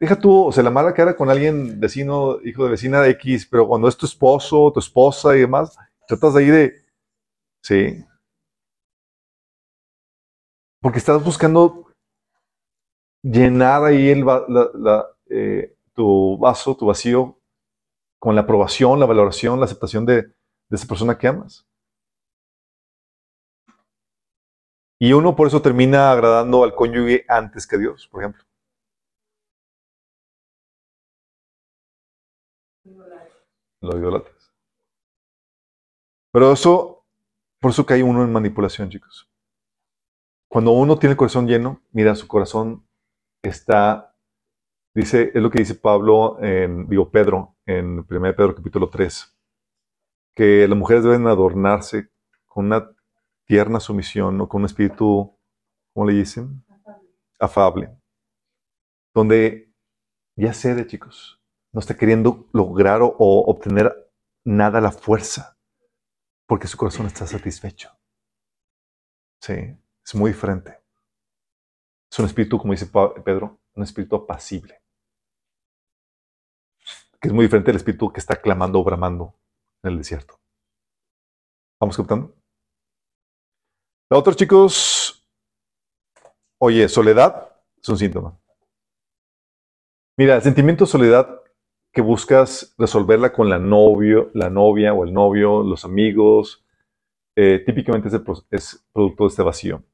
Deja 0.00 0.18
tú, 0.18 0.46
o 0.46 0.52
sea, 0.52 0.64
la 0.64 0.70
mala 0.70 0.94
cara 0.94 1.14
con 1.14 1.28
alguien 1.28 1.78
vecino, 1.80 2.38
hijo 2.42 2.64
de 2.64 2.70
vecina 2.70 3.02
de 3.02 3.10
X, 3.10 3.46
pero 3.50 3.68
cuando 3.68 3.88
es 3.88 3.96
tu 3.98 4.06
esposo, 4.06 4.72
tu 4.72 4.80
esposa 4.80 5.36
y 5.36 5.40
demás, 5.40 5.76
tratas 6.08 6.32
de 6.32 6.40
ahí 6.40 6.46
de. 6.48 6.72
Sí. 7.62 8.02
Porque 10.80 10.96
estás 10.96 11.22
buscando 11.22 11.92
llenar 13.20 13.84
ahí 13.84 14.08
el, 14.08 14.24
la, 14.24 15.10
eh, 15.28 15.76
tu 15.92 16.38
vaso, 16.38 16.74
tu 16.74 16.86
vacío, 16.86 17.36
con 18.22 18.36
la 18.36 18.42
aprobación, 18.42 19.00
la 19.00 19.06
valoración, 19.06 19.58
la 19.58 19.64
aceptación 19.64 20.06
de, 20.06 20.32
esa 20.70 20.86
persona 20.86 21.18
que 21.18 21.26
amas. 21.26 21.66
Y 25.00 25.12
uno 25.12 25.34
por 25.34 25.48
eso 25.48 25.60
termina 25.60 26.12
agradando 26.12 26.62
al 26.62 26.72
cónyuge 26.72 27.24
antes 27.28 27.66
que 27.66 27.74
a 27.74 27.78
Dios, 27.80 28.06
por 28.06 28.22
ejemplo. 28.22 28.44
Lo 33.80 33.98
idolatras. 33.98 34.52
Pero 36.30 36.52
eso, 36.52 37.04
por 37.58 37.72
eso 37.72 37.84
cae 37.84 38.04
uno 38.04 38.22
en 38.22 38.30
manipulación, 38.30 38.88
chicos. 38.88 39.28
Cuando 40.48 40.70
uno 40.70 40.96
tiene 40.96 41.14
el 41.14 41.16
corazón 41.16 41.48
lleno, 41.48 41.82
mira, 41.90 42.14
su 42.14 42.28
corazón 42.28 42.86
está, 43.42 44.11
dice, 44.94 45.30
es 45.34 45.42
lo 45.42 45.50
que 45.50 45.60
dice 45.60 45.74
Pablo, 45.74 46.38
en, 46.40 46.88
digo 46.88 47.10
Pedro, 47.10 47.56
en 47.66 47.98
1 47.98 48.06
Pedro 48.08 48.54
capítulo 48.54 48.88
3, 48.88 49.36
que 50.34 50.66
las 50.68 50.78
mujeres 50.78 51.04
deben 51.04 51.26
adornarse 51.26 52.10
con 52.46 52.66
una 52.66 52.90
tierna 53.46 53.80
sumisión 53.80 54.40
o 54.40 54.48
con 54.48 54.62
un 54.62 54.66
espíritu, 54.66 55.38
¿cómo 55.92 56.06
le 56.06 56.14
dicen? 56.14 56.64
Afable. 57.38 57.96
Donde 59.14 59.72
ya 60.36 60.54
cede, 60.54 60.86
chicos. 60.86 61.40
No 61.72 61.80
está 61.80 61.96
queriendo 61.96 62.48
lograr 62.52 63.00
o, 63.02 63.14
obtener 63.18 63.92
nada 64.44 64.78
a 64.78 64.82
la 64.82 64.92
fuerza, 64.92 65.58
porque 66.46 66.66
su 66.66 66.76
corazón 66.76 67.06
está 67.06 67.26
satisfecho. 67.26 67.90
Sí, 69.40 69.54
es 70.04 70.14
muy 70.14 70.32
diferente. 70.32 70.78
Es 72.10 72.18
un 72.18 72.26
espíritu, 72.26 72.58
como 72.58 72.72
dice 72.72 72.90
Pedro, 73.24 73.58
un 73.74 73.82
espíritu 73.82 74.16
apacible. 74.16 74.81
Que 77.22 77.28
es 77.28 77.32
muy 77.32 77.44
diferente 77.44 77.70
del 77.70 77.76
espíritu 77.76 78.12
que 78.12 78.18
está 78.18 78.34
clamando 78.34 78.80
o 78.80 78.84
bramando 78.84 79.34
en 79.84 79.92
el 79.92 79.98
desierto. 79.98 80.40
¿Vamos 81.80 81.96
captando? 81.96 82.34
La 84.10 84.18
otra, 84.18 84.34
chicos, 84.34 85.24
oye, 86.60 86.88
soledad 86.88 87.48
es 87.80 87.88
un 87.88 87.96
síntoma. 87.96 88.38
Mira, 90.18 90.34
el 90.36 90.42
sentimiento 90.42 90.84
de 90.84 90.90
soledad 90.90 91.42
que 91.92 92.02
buscas 92.02 92.74
resolverla 92.76 93.32
con 93.32 93.48
la 93.48 93.58
novio, 93.58 94.30
la 94.34 94.50
novia 94.50 94.92
o 94.92 95.04
el 95.04 95.12
novio, 95.12 95.62
los 95.62 95.84
amigos, 95.84 96.64
eh, 97.36 97.62
típicamente 97.64 98.08
es, 98.50 98.84
producto 98.92 99.24
de 99.24 99.28
este 99.28 99.42
vacío. 99.42 99.84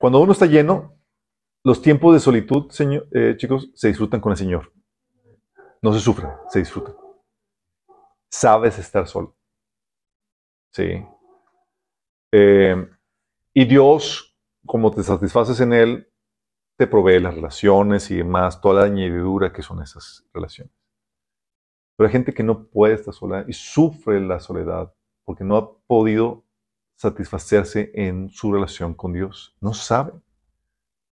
Cuando 0.00 0.20
uno 0.20 0.32
está 0.32 0.46
lleno, 0.46 0.96
los 1.64 1.80
tiempos 1.80 2.14
de 2.14 2.20
solitud, 2.20 2.70
eh, 3.12 3.34
chicos, 3.36 3.70
se 3.74 3.88
disfrutan 3.88 4.20
con 4.20 4.32
el 4.32 4.38
Señor. 4.38 4.72
No 5.82 5.92
se 5.92 6.00
sufren, 6.00 6.30
se 6.48 6.58
disfrutan. 6.58 6.94
Sabes 8.30 8.78
estar 8.78 9.06
solo. 9.06 9.36
Sí. 10.72 11.04
Eh, 12.32 12.88
y 13.54 13.64
Dios, 13.64 14.36
como 14.66 14.90
te 14.90 15.02
satisfaces 15.02 15.60
en 15.60 15.72
Él, 15.72 16.12
te 16.76 16.86
provee 16.86 17.20
las 17.20 17.34
relaciones 17.34 18.10
y 18.10 18.16
demás, 18.16 18.60
toda 18.60 18.82
la 18.82 18.86
añadidura 18.86 19.52
que 19.52 19.62
son 19.62 19.82
esas 19.82 20.24
relaciones. 20.32 20.72
Pero 21.96 22.06
hay 22.06 22.12
gente 22.12 22.32
que 22.32 22.44
no 22.44 22.68
puede 22.68 22.94
estar 22.94 23.12
sola 23.12 23.44
y 23.48 23.52
sufre 23.52 24.20
la 24.20 24.38
soledad 24.38 24.94
porque 25.24 25.42
no 25.42 25.56
ha 25.56 25.76
podido 25.86 26.44
satisfacerse 26.94 27.90
en 27.94 28.30
su 28.30 28.52
relación 28.52 28.94
con 28.94 29.12
Dios. 29.12 29.56
No 29.60 29.74
sabe. 29.74 30.12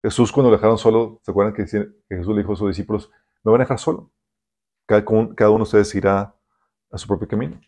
Jesús 0.02 0.32
cuando 0.32 0.50
lo 0.50 0.56
dejaron 0.56 0.78
solo, 0.78 1.20
¿se 1.22 1.30
acuerdan 1.30 1.52
que, 1.52 1.66
que 1.66 2.16
Jesús 2.16 2.34
le 2.34 2.40
dijo 2.40 2.54
a 2.54 2.56
sus 2.56 2.68
discípulos, 2.68 3.10
me 3.44 3.52
van 3.52 3.60
a 3.60 3.64
dejar 3.64 3.78
solo? 3.78 4.10
Cada, 4.90 5.50
uno 5.50 5.58
de 5.58 5.62
ustedes 5.62 5.94
irá 5.94 6.34
a 6.90 6.98
su 6.98 7.06
propio 7.06 7.28
camino. 7.28 7.60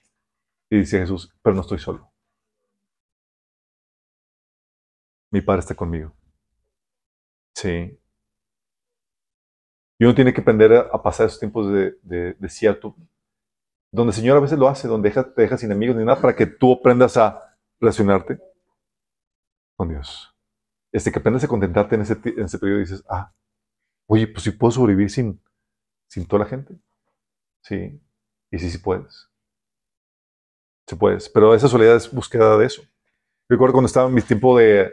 Y 0.69 0.79
dice 0.79 0.99
Jesús, 0.99 1.33
pero 1.41 1.55
no 1.55 1.61
estoy 1.61 1.79
solo. 1.79 2.11
Mi 5.31 5.41
Padre 5.41 5.61
está 5.61 5.75
conmigo. 5.77 6.13
Sí. 7.55 7.97
Y 9.99 10.05
uno 10.05 10.15
tiene 10.17 10.35
que 10.35 10.41
aprender 10.41 10.73
a, 10.73 11.01
pasar 11.01 11.27
esos 11.27 11.39
tiempos 11.39 11.73
de, 11.73 11.97
de 12.03 12.35
desierto, 12.41 12.97
donde 13.93 14.11
el 14.11 14.17
Señor 14.17 14.37
a 14.37 14.41
veces 14.41 14.59
lo 14.59 14.67
hace, 14.67 14.89
donde 14.89 15.11
te 15.11 15.43
deja 15.43 15.57
sin 15.57 15.71
amigos 15.71 15.95
ni 15.95 16.05
nada, 16.05 16.21
para 16.21 16.35
que 16.35 16.47
tú 16.47 16.73
aprendas 16.73 17.17
a 17.17 17.57
relacionarte 17.79 18.41
con 19.77 19.91
Dios. 19.91 20.35
Este, 20.91 21.13
que 21.13 21.21
aprendas 21.21 21.45
a 21.45 21.49
contentarte 21.49 21.95
en 21.95 22.01
ese, 22.01 22.17
ti- 22.17 22.35
en 22.37 22.47
ese 22.47 22.59
periodo 22.59 22.81
y 22.81 22.83
dices, 22.83 23.05
ah, 23.09 23.33
oye, 24.07 24.27
pues 24.27 24.43
si 24.43 24.51
puedo 24.51 24.73
sobrevivir 24.73 25.09
sin, 25.09 25.41
sin 26.09 26.27
toda 26.27 26.43
la 26.45 26.51
gente. 26.51 26.77
Sí, 27.63 28.01
y 28.51 28.59
sí, 28.59 28.71
sí 28.71 28.79
puedes. 28.79 29.29
Sí 30.89 30.97
puedes, 30.97 31.29
pero 31.29 31.55
esa 31.55 31.69
soledad 31.69 31.97
es 31.97 32.13
búsqueda 32.13 32.59
de 32.59 32.67
eso. 32.67 32.83
Recuerdo 33.49 33.75
cuando 33.75 33.87
estaba 33.87 34.09
en 34.09 34.15
mi 34.15 34.23
tiempo 34.23 34.59
de 34.59 34.93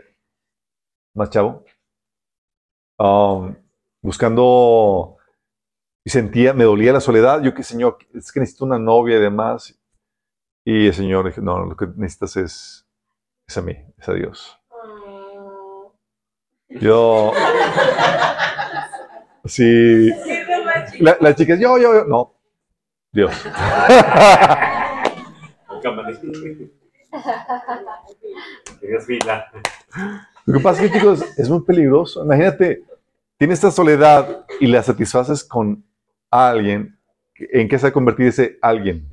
más 1.15 1.29
chavo, 1.29 1.65
um, 2.99 3.55
buscando 4.01 5.17
y 6.05 6.09
sentía, 6.09 6.53
me 6.53 6.63
dolía 6.63 6.93
la 6.93 7.01
soledad. 7.01 7.41
Yo 7.41 7.53
que, 7.53 7.63
Señor, 7.63 7.97
es 8.13 8.31
que 8.31 8.39
necesito 8.39 8.65
una 8.65 8.79
novia 8.79 9.17
y 9.17 9.21
demás. 9.21 9.75
Y 10.65 10.87
el 10.87 10.93
Señor 10.93 11.25
dijo, 11.25 11.41
no, 11.41 11.65
lo 11.65 11.75
que 11.75 11.87
necesitas 11.95 12.37
es, 12.37 12.87
es 13.47 13.57
a 13.57 13.61
mí, 13.61 13.75
es 13.97 14.09
a 14.09 14.13
Dios. 14.13 14.59
Yo, 16.69 17.33
sí, 19.45 20.11
la, 20.99 21.17
la 21.19 21.33
chica, 21.33 21.55
yo, 21.55 21.79
yo, 21.79 21.95
yo, 21.95 22.05
no, 22.05 22.38
Dios. 23.11 23.31
Lo 30.45 30.57
que 30.57 30.63
pasa 30.63 30.83
es 30.83 30.91
que, 30.91 30.99
chicos, 30.99 31.23
es 31.37 31.49
muy 31.49 31.61
peligroso. 31.61 32.23
Imagínate, 32.23 32.83
tienes 33.37 33.57
esta 33.59 33.71
soledad 33.71 34.45
y 34.59 34.67
la 34.67 34.83
satisfaces 34.83 35.43
con 35.43 35.83
alguien. 36.29 36.97
¿En 37.35 37.67
qué 37.67 37.77
se 37.79 37.83
va 37.83 37.89
a 37.89 37.93
convertir 37.93 38.27
ese 38.27 38.57
alguien? 38.61 39.11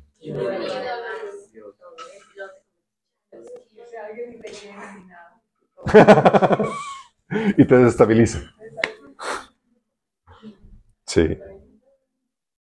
y 7.57 7.65
te 7.65 7.77
desestabiliza. 7.77 8.41
Sí. 11.05 11.37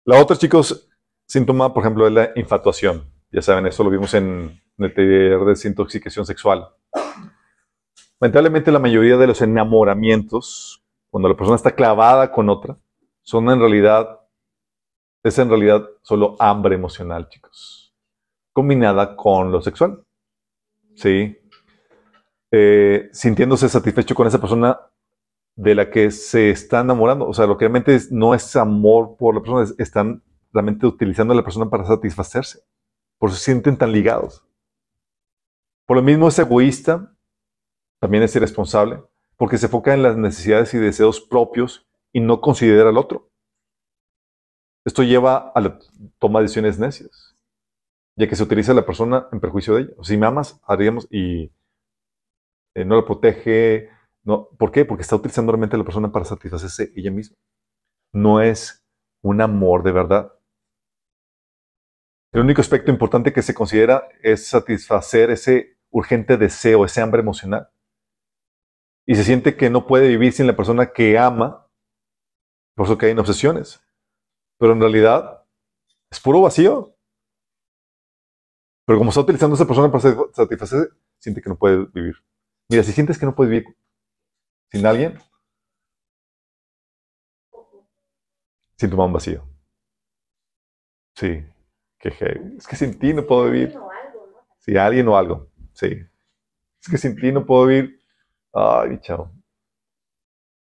La 0.04 0.20
otra, 0.20 0.36
chicos, 0.36 0.88
síntoma, 1.26 1.72
por 1.74 1.82
ejemplo, 1.82 2.06
es 2.06 2.12
la 2.12 2.30
infatuación. 2.36 3.10
Ya 3.30 3.42
saben, 3.42 3.66
eso 3.66 3.84
lo 3.84 3.90
vimos 3.90 4.14
en, 4.14 4.60
el 4.78 4.94
taller 4.94 5.38
de 5.40 5.44
desintoxicación 5.46 6.24
sexual. 6.26 6.68
Lamentablemente, 8.20 8.72
la 8.72 8.78
mayoría 8.78 9.16
de 9.16 9.26
los 9.26 9.42
enamoramientos, 9.42 10.82
cuando 11.10 11.28
la 11.28 11.36
persona 11.36 11.56
está 11.56 11.74
clavada 11.74 12.30
con 12.32 12.48
otra, 12.48 12.78
son 13.22 13.50
en 13.50 13.58
realidad, 13.58 14.20
es 15.22 15.38
en 15.38 15.48
realidad 15.48 15.86
solo 16.02 16.36
hambre 16.38 16.74
emocional, 16.76 17.28
chicos, 17.28 17.94
combinada 18.52 19.16
con 19.16 19.50
lo 19.50 19.60
sexual. 19.60 20.02
Sí. 20.94 21.36
Eh, 22.50 23.08
sintiéndose 23.12 23.68
satisfecho 23.68 24.14
con 24.14 24.26
esa 24.26 24.40
persona 24.40 24.78
de 25.56 25.74
la 25.74 25.90
que 25.90 26.10
se 26.10 26.50
está 26.50 26.80
enamorando. 26.80 27.26
O 27.26 27.34
sea, 27.34 27.46
lo 27.46 27.56
que 27.58 27.64
realmente 27.64 27.94
es- 27.94 28.12
no 28.12 28.34
es 28.34 28.54
amor 28.56 29.16
por 29.18 29.34
la 29.34 29.40
persona, 29.40 29.64
es- 29.64 29.74
están 29.78 30.22
realmente 30.56 30.86
utilizando 30.86 31.34
a 31.34 31.36
la 31.36 31.44
persona 31.44 31.68
para 31.68 31.84
satisfacerse. 31.84 32.60
Por 33.18 33.28
eso 33.28 33.38
se 33.38 33.44
sienten 33.44 33.76
tan 33.76 33.92
ligados. 33.92 34.42
Por 35.86 35.98
lo 35.98 36.02
mismo 36.02 36.28
es 36.28 36.38
egoísta, 36.38 37.14
también 38.00 38.22
es 38.22 38.34
irresponsable, 38.34 39.02
porque 39.36 39.58
se 39.58 39.66
enfoca 39.66 39.92
en 39.92 40.02
las 40.02 40.16
necesidades 40.16 40.72
y 40.72 40.78
deseos 40.78 41.20
propios 41.20 41.86
y 42.12 42.20
no 42.20 42.40
considera 42.40 42.88
al 42.88 42.96
otro. 42.96 43.30
Esto 44.86 45.02
lleva 45.02 45.52
a 45.54 45.60
la 45.60 45.78
toma 46.18 46.38
de 46.38 46.44
decisiones 46.44 46.78
necias, 46.78 47.36
ya 48.16 48.26
que 48.26 48.36
se 48.36 48.42
utiliza 48.42 48.72
a 48.72 48.76
la 48.76 48.86
persona 48.86 49.28
en 49.32 49.40
perjuicio 49.40 49.74
de 49.74 49.82
ella. 49.82 49.92
Si 50.02 50.16
me 50.16 50.26
amas, 50.26 50.58
haríamos 50.64 51.06
y 51.10 51.52
eh, 52.74 52.84
no 52.84 52.96
la 52.96 53.04
protege. 53.04 53.90
No, 54.24 54.48
¿Por 54.58 54.72
qué? 54.72 54.84
Porque 54.86 55.02
está 55.02 55.16
utilizando 55.16 55.52
realmente 55.52 55.76
a 55.76 55.78
la 55.78 55.84
persona 55.84 56.10
para 56.10 56.24
satisfacerse 56.24 56.92
ella 56.96 57.10
misma. 57.10 57.36
No 58.12 58.40
es 58.40 58.86
un 59.22 59.40
amor 59.40 59.82
de 59.82 59.92
verdad. 59.92 60.32
El 62.32 62.42
único 62.42 62.60
aspecto 62.60 62.92
importante 62.92 63.32
que 63.32 63.42
se 63.42 63.52
considera 63.52 64.08
es 64.22 64.46
satisfacer 64.46 65.30
ese 65.32 65.76
urgente 65.90 66.36
deseo, 66.36 66.84
ese 66.84 67.00
hambre 67.00 67.20
emocional. 67.20 67.68
Y 69.06 69.14
se 69.14 69.24
siente 69.24 69.56
que 69.56 69.70
no 69.70 69.86
puede 69.86 70.06
vivir 70.08 70.32
sin 70.32 70.46
la 70.46 70.54
persona 70.56 70.92
que 70.92 71.18
ama, 71.18 71.66
por 72.74 72.86
eso 72.86 72.98
cae 72.98 73.10
en 73.10 73.18
obsesiones. 73.18 73.80
Pero 74.58 74.72
en 74.72 74.80
realidad 74.80 75.44
es 76.10 76.20
puro 76.20 76.42
vacío. 76.42 76.96
Pero 78.86 78.98
como 78.98 79.10
está 79.10 79.20
utilizando 79.20 79.54
esa 79.56 79.66
persona 79.66 79.90
para 79.90 80.02
sat- 80.02 80.32
satisfacerse, 80.34 80.94
siente 81.18 81.42
que 81.42 81.48
no 81.48 81.58
puede 81.58 81.86
vivir. 81.92 82.14
Mira, 82.70 82.82
si 82.82 82.92
sientes 82.92 83.18
que 83.18 83.26
no 83.26 83.34
puedes 83.34 83.50
vivir 83.50 83.76
sin 84.70 84.86
alguien, 84.86 85.18
síntoma 88.78 89.04
un 89.04 89.12
vacío. 89.12 89.42
Sí, 91.16 91.44
que 91.98 92.10
heavy. 92.10 92.56
Es 92.56 92.66
que 92.66 92.76
sin 92.76 92.98
ti 92.98 93.12
no 93.12 93.26
puedo 93.26 93.44
vivir. 93.50 93.78
Si 94.58 94.76
alguien 94.76 95.08
o 95.08 95.16
algo, 95.16 95.50
sí. 95.72 95.98
Es 96.80 96.88
que 96.88 96.98
sin 96.98 97.16
ti 97.16 97.32
no 97.32 97.44
puedo 97.46 97.66
vivir. 97.66 98.00
Ay, 98.52 98.98
chao. 99.00 99.32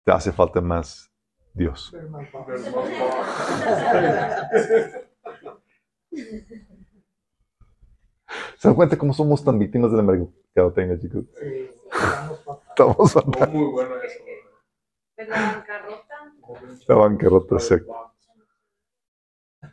Te 0.03 0.11
hace 0.11 0.31
falta 0.31 0.61
más 0.61 1.11
Dios. 1.53 1.91
¿Se 1.91 1.99
¿Se 8.57 8.67
dan 8.67 8.75
cuenta 8.75 8.97
cómo 8.97 9.13
somos 9.13 9.43
tan 9.43 9.59
víctimas 9.59 9.91
de 9.91 9.97
la 9.97 10.03
mercadotecnia, 10.03 10.99
chicos? 10.99 11.25
Sí, 11.39 11.69
estamos 12.69 13.13
fatal. 13.13 13.51
Muy 13.51 13.71
bueno 13.71 13.95
eso. 14.01 14.23
Pues 15.15 15.29
la 15.29 15.35
bancarrota. 15.35 16.33
La 16.87 16.95
bancarrota, 16.95 17.59
sí. 17.59 17.75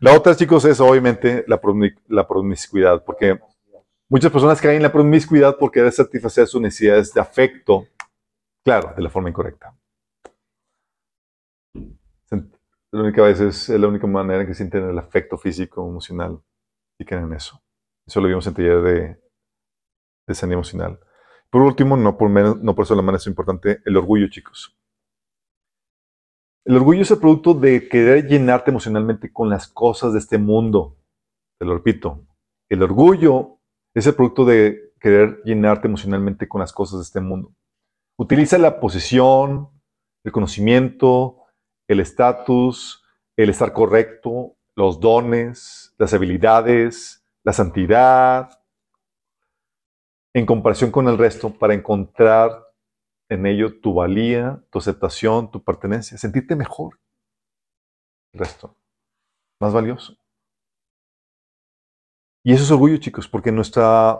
La 0.05 0.15
otra, 0.15 0.37
chicos, 0.37 0.67
es 0.67 0.81
obviamente 0.81 1.47
la, 1.49 1.59
promi- 1.59 1.99
la 2.09 2.29
promiscuidad, 2.29 3.03
porque 3.03 3.41
muchas 4.07 4.31
personas 4.31 4.61
caen 4.61 4.77
en 4.77 4.83
la 4.83 4.93
promiscuidad 4.93 5.57
porque 5.59 5.81
deben 5.81 5.93
satisfacer 5.93 6.47
sus 6.47 6.61
necesidades 6.61 7.15
de 7.15 7.23
afecto, 7.23 7.87
claro, 8.63 8.93
de 8.95 9.03
la 9.03 9.09
forma 9.09 9.31
incorrecta. 9.31 9.75
La 12.31 13.01
única 13.01 13.23
vez 13.23 13.41
es, 13.41 13.71
es 13.71 13.81
la 13.81 13.89
única 13.89 14.07
manera 14.07 14.43
en 14.43 14.47
que 14.47 14.53
sienten 14.53 14.91
el 14.91 14.99
afecto 14.99 15.39
físico, 15.39 15.89
emocional, 15.89 16.39
y 17.01 17.07
caen 17.07 17.25
en 17.25 17.33
eso. 17.33 17.63
Eso 18.07 18.21
lo 18.21 18.29
vimos 18.29 18.47
en 18.47 18.53
taller 18.53 18.83
de, 18.83 19.23
de 20.27 20.35
sanidad 20.35 20.59
emocional. 20.59 21.01
Por 21.49 21.63
último, 21.63 21.97
no 21.97 22.19
por, 22.19 22.29
menos, 22.29 22.61
no 22.61 22.75
por 22.75 22.85
eso 22.85 22.95
la 22.95 23.01
menos 23.01 23.27
importante, 23.27 23.81
el 23.87 23.97
orgullo, 23.97 24.29
chicos. 24.29 24.77
El 26.67 26.77
orgullo 26.77 27.03
es 27.03 27.11
el 27.11 27.19
producto 27.19 27.53
de 27.53 27.89
querer 27.91 28.27
llenarte 28.27 28.71
emocionalmente 28.71 29.31
con 29.31 29.51
las 29.51 29.69
cosas 29.69 30.15
de 30.15 30.19
este 30.19 30.39
mundo. 30.39 30.97
Te 31.59 31.67
lo 31.67 31.75
repito. 31.75 32.27
El 32.71 32.83
orgullo 32.83 33.59
es 33.93 34.07
el 34.07 34.15
producto 34.15 34.47
de 34.47 34.95
querer 34.99 35.43
llenarte 35.45 35.89
emocionalmente 35.89 36.49
con 36.49 36.61
las 36.61 36.73
cosas 36.73 37.01
de 37.01 37.03
este 37.03 37.21
mundo. 37.21 37.53
Utiliza 38.17 38.57
la 38.57 38.81
posición, 38.81 39.69
el 40.25 40.33
conocimiento, 40.33 41.43
el 41.87 42.01
estatus, 42.01 43.05
el 43.37 43.51
estar 43.51 43.75
correcto, 43.75 44.57
los 44.75 44.99
dones, 45.01 45.95
las 45.99 46.15
habilidades, 46.15 47.27
la 47.43 47.53
santidad, 47.53 48.59
en 50.33 50.47
comparación 50.47 50.91
con 50.91 51.09
el 51.09 51.19
resto 51.19 51.51
para 51.51 51.75
encontrar 51.75 52.64
en 53.29 53.47
ello 53.47 53.81
tu 53.81 53.95
valía, 53.95 54.63
tu 54.71 54.79
aceptación, 54.79 55.51
tu 55.51 55.63
pertenencia, 55.63 56.19
sentirte 56.19 56.57
mejor. 56.57 57.01
El 58.33 58.41
resto, 58.41 58.77
más 59.61 59.73
valioso. 59.73 60.17
Y 62.45 62.53
eso 62.53 62.65
es 62.65 62.71
orgullo, 62.71 62.99
chicos, 62.99 63.27
porque 63.27 63.51
nuestras 63.51 64.19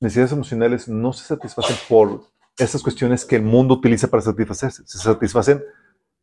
necesidades 0.00 0.32
emocionales 0.32 0.88
no 0.88 1.12
se 1.12 1.24
satisfacen 1.24 1.76
por 1.88 2.24
esas 2.58 2.82
cuestiones 2.82 3.24
que 3.24 3.36
el 3.36 3.42
mundo 3.42 3.74
utiliza 3.74 4.08
para 4.08 4.22
satisfacerse. 4.22 4.86
Se 4.86 4.98
satisfacen 4.98 5.62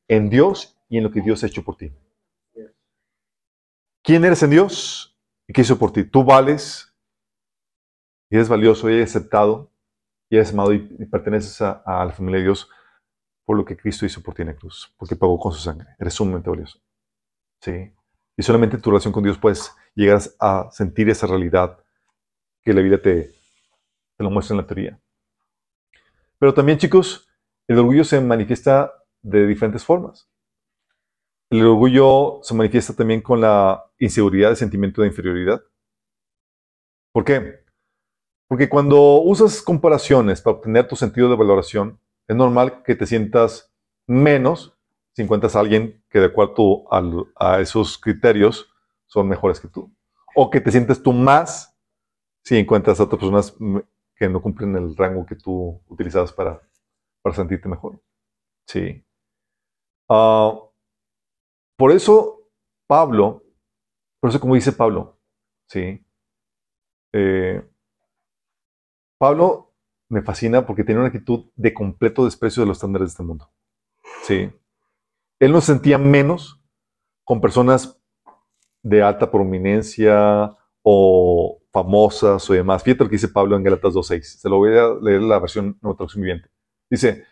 en 0.07 0.29
Dios 0.29 0.77
y 0.89 0.97
en 0.97 1.03
lo 1.03 1.11
que 1.11 1.21
Dios 1.21 1.43
ha 1.43 1.47
hecho 1.47 1.63
por 1.63 1.77
ti. 1.77 1.93
¿Quién 4.03 4.25
eres 4.25 4.43
en 4.43 4.49
Dios? 4.49 5.17
¿Y 5.47 5.53
qué 5.53 5.61
hizo 5.61 5.77
por 5.77 5.91
ti? 5.91 6.03
Tú 6.03 6.23
vales, 6.23 6.93
y 8.29 8.35
eres 8.35 8.49
valioso 8.49 8.89
y 8.89 9.01
aceptado 9.01 9.71
y 10.30 10.36
eres 10.36 10.51
amado 10.51 10.73
y, 10.73 10.95
y 10.99 11.05
perteneces 11.05 11.61
a, 11.61 11.84
a 11.86 12.05
la 12.05 12.11
familia 12.11 12.39
de 12.39 12.45
Dios 12.45 12.69
por 13.45 13.55
lo 13.55 13.63
que 13.63 13.78
Cristo 13.78 14.05
hizo 14.05 14.21
por 14.21 14.34
ti 14.34 14.41
en 14.41 14.49
la 14.49 14.55
cruz, 14.55 14.93
porque 14.97 15.15
pagó 15.15 15.39
con 15.39 15.53
su 15.53 15.59
sangre. 15.59 15.88
Eres 15.97 16.13
sumamente 16.13 16.49
valioso. 16.49 16.80
Sí. 17.61 17.93
Y 18.36 18.43
solamente 18.43 18.75
en 18.75 18.82
tu 18.82 18.89
relación 18.89 19.13
con 19.13 19.23
Dios 19.23 19.38
puedes 19.38 19.73
llegar 19.95 20.19
a 20.39 20.69
sentir 20.71 21.09
esa 21.09 21.28
realidad 21.28 21.78
que 22.61 22.73
la 22.73 22.82
vida 22.82 23.01
te, 23.01 23.32
te 24.17 24.23
lo 24.23 24.30
muestra 24.30 24.53
en 24.53 24.57
la 24.61 24.67
teoría. 24.67 24.99
Pero 26.38 26.53
también, 26.53 26.78
chicos, 26.78 27.30
el 27.67 27.80
orgullo 27.80 28.03
se 28.03 28.19
manifiesta 28.19 28.91
de 29.21 29.47
diferentes 29.47 29.84
formas. 29.84 30.30
El 31.49 31.65
orgullo 31.65 32.39
se 32.43 32.53
manifiesta 32.53 32.93
también 32.93 33.21
con 33.21 33.39
la 33.39 33.86
inseguridad, 33.97 34.51
el 34.51 34.57
sentimiento 34.57 35.01
de 35.01 35.07
inferioridad. 35.07 35.61
¿Por 37.13 37.23
qué? 37.23 37.63
Porque 38.47 38.69
cuando 38.69 39.21
usas 39.21 39.61
comparaciones 39.61 40.41
para 40.41 40.57
obtener 40.57 40.87
tu 40.87 40.95
sentido 40.95 41.29
de 41.29 41.35
valoración, 41.35 41.99
es 42.27 42.35
normal 42.35 42.83
que 42.83 42.95
te 42.95 43.05
sientas 43.05 43.73
menos 44.05 44.77
si 45.13 45.23
encuentras 45.23 45.55
a 45.55 45.59
alguien 45.59 46.03
que 46.09 46.19
de 46.19 46.27
acuerdo 46.27 46.85
a 47.35 47.59
esos 47.59 47.97
criterios 47.97 48.71
son 49.05 49.27
mejores 49.27 49.59
que 49.59 49.67
tú. 49.67 49.91
O 50.35 50.49
que 50.49 50.61
te 50.61 50.71
sientes 50.71 51.01
tú 51.01 51.11
más 51.11 51.75
si 52.43 52.57
encuentras 52.57 52.99
a 52.99 53.03
otras 53.03 53.19
personas 53.19 53.55
que 54.15 54.29
no 54.29 54.41
cumplen 54.41 54.75
el 54.75 54.95
rango 54.95 55.25
que 55.25 55.35
tú 55.35 55.81
utilizabas 55.87 56.31
para, 56.31 56.61
para 57.21 57.35
sentirte 57.35 57.67
mejor. 57.67 57.99
Sí. 58.65 59.03
Ah, 60.07 60.53
por 61.75 61.91
eso 61.91 62.49
Pablo, 62.87 63.43
por 64.19 64.29
eso 64.29 64.39
como 64.39 64.55
dice 64.55 64.71
Pablo, 64.71 65.17
sí. 65.67 66.05
Eh, 67.13 67.67
Pablo 69.18 69.74
me 70.09 70.22
fascina 70.22 70.65
porque 70.65 70.84
tiene 70.84 70.99
una 70.99 71.09
actitud 71.09 71.45
de 71.55 71.74
completo 71.74 72.26
desprecio 72.26 72.61
de 72.61 72.68
los 72.68 72.78
estándares 72.78 73.09
de 73.09 73.11
este 73.11 73.24
mundo. 73.24 73.49
Sí. 74.24 74.51
Él 75.39 75.51
no 75.51 75.61
se 75.61 75.74
sentía 75.74 75.97
menos 75.97 76.61
con 77.24 77.41
personas 77.41 77.99
de 78.82 79.03
alta 79.03 79.30
prominencia 79.30 80.55
o 80.82 81.61
famosas 81.72 82.49
o 82.49 82.53
demás. 82.53 82.84
Fíjate 82.84 83.03
lo 83.03 83.09
que 83.09 83.15
dice 83.15 83.28
Pablo 83.28 83.55
en 83.55 83.63
Galatas 83.63 83.93
2.6. 83.93 84.22
Se 84.22 84.49
lo 84.49 84.57
voy 84.57 84.78
a 84.78 84.93
leer 85.01 85.22
la 85.22 85.39
versión 85.39 85.78
nueva 85.82 85.97
traducción 85.97 86.24
viviente. 86.24 86.49
Dice, 86.89 87.26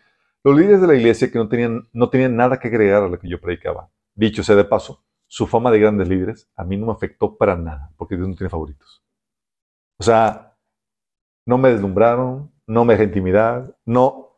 los 0.44 0.56
líderes 0.56 0.80
de 0.80 0.86
la 0.86 0.94
iglesia 0.94 1.30
que 1.30 1.38
no 1.38 1.48
tenían, 1.48 1.88
no 1.92 2.10
tenían 2.10 2.36
nada 2.36 2.58
que 2.60 2.68
agregar 2.68 3.02
a 3.02 3.08
lo 3.08 3.18
que 3.18 3.28
yo 3.28 3.40
predicaba. 3.40 3.90
Dicho 4.14 4.42
sea 4.42 4.54
de 4.54 4.64
paso, 4.64 5.04
su 5.26 5.46
fama 5.46 5.70
de 5.70 5.80
grandes 5.80 6.08
líderes 6.08 6.48
a 6.54 6.64
mí 6.64 6.76
no 6.76 6.86
me 6.86 6.92
afectó 6.92 7.36
para 7.36 7.56
nada, 7.56 7.90
porque 7.96 8.16
Dios 8.16 8.28
no 8.28 8.34
tiene 8.34 8.50
favoritos. 8.50 9.02
O 9.98 10.02
sea, 10.02 10.55
no 11.46 11.58
me 11.58 11.70
deslumbraron, 11.70 12.52
no 12.66 12.84
me 12.84 12.94
dejé 12.94 13.04
intimidar, 13.04 13.76
no, 13.86 14.36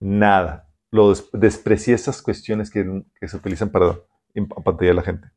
nada. 0.00 0.68
Lo 0.90 1.10
des- 1.10 1.28
desprecié 1.32 1.94
esas 1.94 2.22
cuestiones 2.22 2.70
que, 2.70 3.04
se 3.28 3.36
utilizan 3.36 3.70
para 3.70 3.96
apantallar 4.56 4.92
a 4.92 4.96
la 4.96 5.02
gente. 5.02 5.30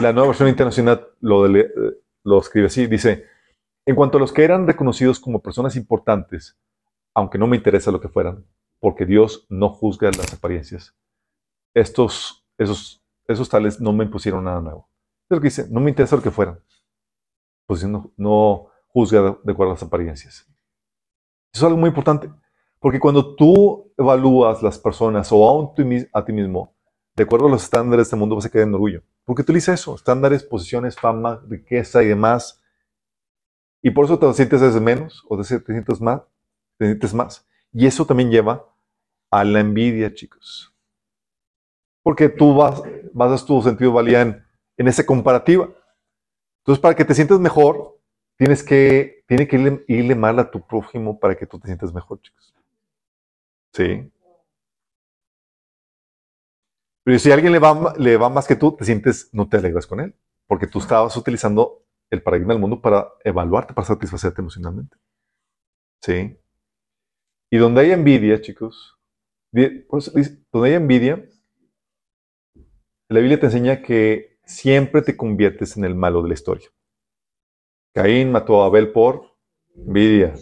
La 0.00 0.12
nueva 0.12 0.28
versión 0.28 0.48
internacional 0.48 1.06
lo, 1.20 1.46
eh, 1.54 1.70
lo 2.24 2.40
escribe 2.40 2.66
así, 2.66 2.86
dice, 2.86 3.26
en 3.86 3.94
cuanto 3.94 4.18
a 4.18 4.20
los 4.20 4.32
que 4.32 4.44
eran 4.44 4.66
reconocidos 4.66 5.20
como 5.20 5.42
personas 5.42 5.76
importantes, 5.76 6.58
aunque 7.14 7.38
no 7.38 7.46
me 7.46 7.56
interesa 7.56 7.90
lo 7.90 8.00
que 8.00 8.08
fueran, 8.08 8.44
porque 8.80 9.06
Dios 9.06 9.46
no 9.48 9.68
juzga 9.70 10.10
las 10.10 10.32
apariencias, 10.32 10.96
estos, 11.74 12.46
esos, 12.56 13.04
esos 13.26 13.48
tales 13.48 13.80
no 13.80 13.92
me 13.92 14.04
impusieron 14.04 14.44
nada 14.44 14.60
nuevo. 14.60 14.88
Es 15.28 15.36
lo 15.36 15.40
que 15.40 15.46
dice, 15.48 15.66
no 15.70 15.80
me 15.80 15.90
interesa 15.90 16.16
lo 16.16 16.22
que 16.22 16.30
fueran, 16.30 16.60
pues 17.66 17.84
no, 17.84 18.12
no 18.16 18.67
juzga 18.88 19.38
de, 19.42 19.52
acuerdo 19.52 19.72
a 19.72 19.74
las 19.74 19.82
apariencias. 19.82 20.46
Eso 21.52 21.60
es 21.60 21.62
algo 21.62 21.78
muy 21.78 21.88
importante, 21.88 22.30
porque 22.78 23.00
cuando 23.00 23.34
tú 23.34 23.92
evalúas 23.96 24.62
las 24.62 24.78
personas 24.78 25.30
o 25.32 25.48
aún 25.48 25.72
a 26.12 26.24
ti 26.24 26.32
mismo, 26.32 26.74
de 27.16 27.24
acuerdo 27.24 27.46
a 27.46 27.50
los 27.50 27.64
estándares 27.64 27.98
de 27.98 28.02
este 28.04 28.16
mundo, 28.16 28.36
vas 28.36 28.46
a 28.46 28.50
quedar 28.50 28.68
en 28.68 28.74
orgullo. 28.74 29.02
Porque 29.24 29.42
utiliza 29.42 29.74
eso, 29.74 29.94
estándares, 29.94 30.44
posiciones, 30.44 30.96
fama, 30.96 31.42
riqueza 31.48 32.02
y 32.02 32.06
demás. 32.06 32.62
Y 33.82 33.90
por 33.90 34.04
eso 34.04 34.18
te 34.18 34.32
sientes 34.34 34.80
menos 34.80 35.24
o 35.28 35.36
te 35.36 35.44
sientes 35.44 36.00
más, 36.00 36.22
te 36.78 36.86
sientes 36.86 37.12
más. 37.12 37.46
Y 37.72 37.86
eso 37.86 38.06
también 38.06 38.30
lleva 38.30 38.72
a 39.30 39.44
la 39.44 39.60
envidia, 39.60 40.14
chicos. 40.14 40.72
Porque 42.02 42.28
tú 42.28 42.54
vas, 42.54 42.82
basas 43.12 43.44
tu 43.44 43.60
sentido 43.62 43.90
de 43.90 43.96
valía 43.96 44.22
en, 44.22 44.46
en 44.76 44.88
esa 44.88 45.04
comparativa. 45.04 45.68
Entonces, 46.60 46.80
para 46.80 46.94
que 46.94 47.04
te 47.04 47.14
sientas 47.14 47.40
mejor, 47.40 47.97
tienes 48.38 48.62
que, 48.62 49.24
tiene 49.26 49.46
que 49.46 49.84
irle, 49.88 50.14
mal 50.14 50.38
a 50.38 50.50
tu 50.50 50.66
prójimo 50.66 51.18
para 51.18 51.36
que 51.36 51.46
tú 51.46 51.58
te 51.58 51.66
sientas 51.66 51.92
mejor, 51.92 52.20
chicos. 52.22 52.54
Sí. 53.74 54.10
Pero 57.04 57.18
si 57.18 57.30
a 57.30 57.34
alguien 57.34 57.52
le 57.52 57.58
va, 57.58 57.94
le 57.98 58.16
va 58.16 58.28
más 58.28 58.46
que 58.46 58.56
tú, 58.56 58.74
te 58.76 58.84
sientes, 58.84 59.28
no 59.32 59.48
te 59.48 59.56
alegras 59.56 59.86
con 59.86 60.00
él, 60.00 60.14
porque 60.46 60.66
tú 60.66 60.78
estabas 60.78 61.16
utilizando 61.16 61.84
el 62.10 62.22
paradigma 62.22 62.54
del 62.54 62.60
mundo 62.60 62.80
para 62.80 63.08
evaluarte, 63.24 63.74
para 63.74 63.86
satisfacerte 63.86 64.40
emocionalmente. 64.40 64.96
Sí. 66.00 66.38
Y 67.50 67.56
donde 67.56 67.80
hay 67.80 67.92
envidia, 67.92 68.40
chicos, 68.40 68.98
donde 69.50 70.68
hay 70.68 70.74
envidia, 70.74 71.28
la 73.08 73.20
Biblia 73.20 73.40
te 73.40 73.46
enseña 73.46 73.82
que 73.82 74.38
siempre 74.44 75.02
te 75.02 75.16
conviertes 75.16 75.76
en 75.76 75.84
el 75.84 75.94
malo 75.94 76.22
de 76.22 76.28
la 76.28 76.34
historia. 76.34 76.68
Caín 77.98 78.30
mató 78.30 78.62
a 78.62 78.66
Abel 78.66 78.92
por 78.92 79.34
envidia. 79.74 80.32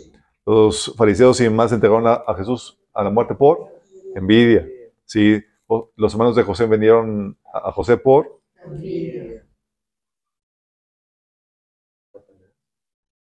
Los 0.44 0.94
fariseos 0.94 1.40
y 1.40 1.44
demás 1.44 1.72
entregaron 1.72 2.06
a, 2.06 2.12
a 2.26 2.34
Jesús 2.34 2.78
a 2.92 3.02
la 3.02 3.08
muerte 3.08 3.34
por 3.34 3.70
envidia. 4.14 4.68
Sí, 5.06 5.42
los 5.96 6.12
hermanos 6.12 6.36
de 6.36 6.42
José 6.42 6.66
vendieron 6.66 7.38
a, 7.50 7.70
a 7.70 7.72
José 7.72 7.96
por, 7.96 8.42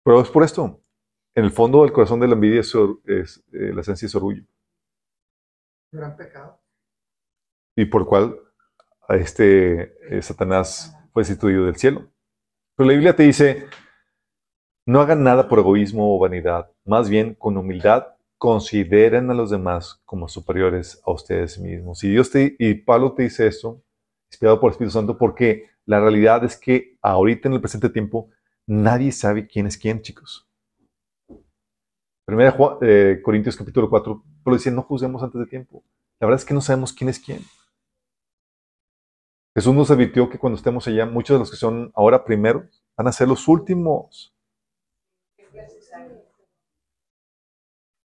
pero 0.04 0.22
es 0.22 0.30
por 0.30 0.44
esto. 0.44 0.80
En 1.34 1.46
el 1.46 1.52
fondo 1.52 1.82
del 1.82 1.92
corazón 1.92 2.20
de 2.20 2.28
la 2.28 2.34
envidia 2.36 2.60
es, 2.60 2.76
eh, 2.76 3.74
la 3.74 3.82
esencia 3.82 4.06
es 4.06 4.14
orgullo. 4.14 4.44
Gran 5.92 6.16
pecado. 6.16 6.62
y 7.76 7.86
por 7.86 8.02
el 8.02 8.08
cual 8.08 8.40
a 9.08 9.16
este 9.16 10.16
eh, 10.16 10.22
Satanás 10.22 10.96
fue 11.14 11.22
destituido 11.22 11.66
del 11.66 11.78
cielo. 11.78 12.12
Pero 12.76 12.88
la 12.88 12.94
Biblia 12.94 13.16
te 13.16 13.24
dice, 13.24 13.68
No 14.90 15.02
hagan 15.02 15.22
nada 15.22 15.48
por 15.48 15.60
egoísmo 15.60 16.16
o 16.16 16.18
vanidad. 16.18 16.72
Más 16.84 17.12
bien, 17.12 17.36
con 17.36 17.56
humildad, 17.58 18.08
consideren 18.40 19.30
a 19.30 19.36
los 19.36 19.52
demás 19.52 20.02
como 20.04 20.28
superiores 20.28 21.00
a 21.06 21.12
ustedes 21.12 21.60
mismos. 21.60 22.04
Y 22.04 22.10
Dios 22.10 22.32
te, 22.32 22.56
y 22.58 22.74
Pablo 22.74 23.14
te 23.14 23.22
dice 23.22 23.46
esto, 23.46 23.84
inspirado 24.32 24.60
por 24.60 24.70
el 24.70 24.72
Espíritu 24.72 24.94
Santo, 24.94 25.16
porque 25.16 25.70
la 25.86 26.00
realidad 26.00 26.44
es 26.44 26.58
que 26.58 26.98
ahorita 27.04 27.48
en 27.48 27.54
el 27.54 27.62
presente 27.62 27.92
tiempo 27.92 28.32
nadie 28.66 29.12
sabe 29.12 29.46
quién 29.46 29.68
es 29.68 29.78
quién, 29.78 30.02
chicos. 30.02 30.50
Primera 32.26 32.58
eh, 32.82 33.22
Corintios 33.24 33.58
capítulo 33.58 33.92
4, 33.92 34.24
Pablo 34.44 34.58
dice, 34.58 34.72
no 34.72 34.82
juzguemos 34.82 35.22
antes 35.22 35.40
de 35.40 35.46
tiempo. 35.46 35.84
La 36.20 36.26
verdad 36.26 36.42
es 36.42 36.46
que 36.46 36.56
no 36.56 36.62
sabemos 36.62 36.94
quién 36.94 37.12
es 37.12 37.20
quién. 37.20 37.42
Jesús 39.56 39.76
nos 39.76 39.92
advirtió 39.92 40.28
que 40.32 40.40
cuando 40.40 40.58
estemos 40.58 40.88
allá, 40.88 41.06
muchos 41.06 41.36
de 41.36 41.40
los 41.42 41.52
que 41.52 41.58
son 41.58 41.92
ahora 41.94 42.26
primeros 42.26 42.84
van 42.98 43.08
a 43.08 43.12
ser 43.12 43.28
los 43.28 43.48
últimos. 43.48 44.34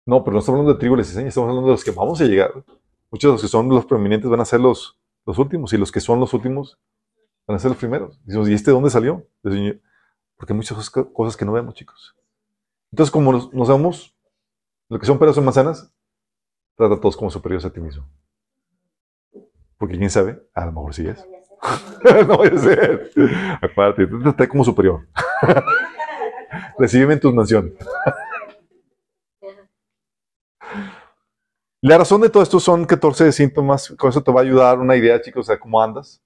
No, 0.06 0.24
pero 0.24 0.34
no 0.34 0.40
estamos 0.40 0.60
hablando 0.60 0.74
de 0.74 0.80
trigo 0.80 0.96
y 0.96 1.00
enseña, 1.00 1.28
estamos 1.28 1.50
hablando 1.50 1.68
de 1.70 1.74
los 1.74 1.84
que 1.84 1.92
vamos 1.92 2.20
a 2.22 2.26
llegar. 2.26 2.52
Muchos 3.10 3.30
de 3.30 3.34
los 3.34 3.42
que 3.42 3.48
son 3.48 3.70
los 3.70 3.86
prominentes 3.86 4.30
van 4.30 4.42
a 4.42 4.46
ser 4.46 4.60
los, 4.60 5.00
los 5.26 5.38
últimos, 5.38 5.72
y 5.74 5.78
los 5.78 5.92
que 5.92 6.00
son 6.02 6.20
los 6.20 6.34
últimos 6.34 6.80
van 7.48 7.56
a 7.56 7.60
ser 7.60 7.70
los 7.72 7.78
primeros. 7.78 8.20
Decimos, 8.26 8.50
¿y 8.50 8.54
este 8.54 8.72
de 8.72 8.76
dónde 8.76 8.90
salió? 8.90 9.26
Porque 9.42 10.52
hay 10.52 10.56
muchas 10.56 10.90
cosas- 10.90 11.38
que 11.38 11.46
no 11.46 11.52
vemos, 11.54 11.74
chicos. 11.76 12.16
Entonces, 12.92 13.12
como 13.12 13.32
nos, 13.32 13.54
nos 13.54 13.70
vemos, 13.70 14.16
lo 14.90 15.00
que 15.00 15.06
son 15.06 15.18
peras 15.18 15.38
o 15.38 15.42
manzanas, 15.42 15.92
trata 16.76 16.96
a 16.96 17.00
todos 17.00 17.16
como 17.16 17.30
superiores 17.32 17.66
a 17.66 17.72
ti 17.72 17.80
mismo. 17.80 18.06
Porque 19.78 19.98
quién 19.98 20.10
sabe, 20.10 20.42
a 20.54 20.66
lo 20.66 20.72
mejor 20.74 20.94
sí 20.94 21.08
es. 21.08 21.26
no 22.28 22.38
voy 22.38 22.48
a 22.50 22.58
ser. 22.58 23.12
Acuérdate, 23.62 24.08
tú 24.08 24.34
te 24.34 24.48
como 24.48 24.64
superior. 24.64 25.08
Recíbeme 26.78 27.14
en 27.14 27.20
tus 27.20 27.34
mansiones. 27.34 27.74
La 31.86 31.98
razón 31.98 32.22
de 32.22 32.30
todo 32.30 32.42
esto 32.42 32.62
son 32.62 32.86
14 32.86 33.30
síntomas. 33.34 33.94
Con 33.98 34.10
eso 34.10 34.24
te 34.24 34.32
va 34.32 34.40
a 34.40 34.44
ayudar 34.44 34.80
una 34.80 34.96
idea, 34.96 35.20
chicos, 35.22 35.48
de 35.48 35.60
cómo 35.60 35.82
andas. 35.82 36.24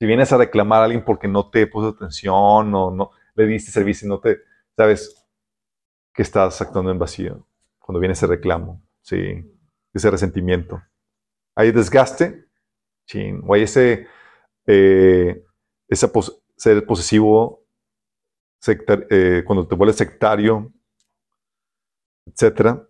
Si 0.00 0.06
vienes 0.06 0.32
a 0.32 0.38
reclamar 0.38 0.82
a 0.82 0.84
alguien 0.86 1.04
porque 1.04 1.28
no 1.28 1.48
te 1.50 1.68
puso 1.68 1.90
atención 1.90 2.74
o 2.74 2.90
no 2.90 3.10
le 3.36 3.46
diste 3.46 3.70
servicio 3.70 4.06
y 4.06 4.08
no 4.08 4.18
te, 4.18 4.38
sabes 4.76 5.24
que 6.12 6.22
estás 6.22 6.60
actuando 6.60 6.90
en 6.90 6.98
vacío. 6.98 7.46
Cuando 7.78 8.00
viene 8.00 8.14
ese 8.14 8.26
reclamo, 8.26 8.82
sí, 9.02 9.16
ese 9.94 10.10
resentimiento. 10.10 10.82
Hay 11.54 11.72
desgaste, 11.72 12.46
chin, 13.06 13.42
o 13.46 13.54
hay 13.54 13.62
ese, 13.62 14.08
eh, 14.66 15.44
ser 16.56 16.86
posesivo, 16.86 17.62
sectar- 18.60 19.06
eh, 19.10 19.44
cuando 19.46 19.68
te 19.68 19.74
vuelves 19.76 19.96
sectario, 19.96 20.72
etcétera. 22.26 22.86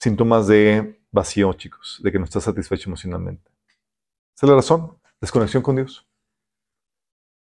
Síntomas 0.00 0.46
de 0.46 0.98
vacío, 1.10 1.52
chicos, 1.52 2.00
de 2.02 2.10
que 2.10 2.18
no 2.18 2.24
estás 2.24 2.44
satisfecho 2.44 2.88
emocionalmente. 2.88 3.50
Esa 4.34 4.46
es 4.46 4.48
la 4.48 4.56
razón, 4.56 4.98
desconexión 5.20 5.62
con 5.62 5.76
Dios. 5.76 6.08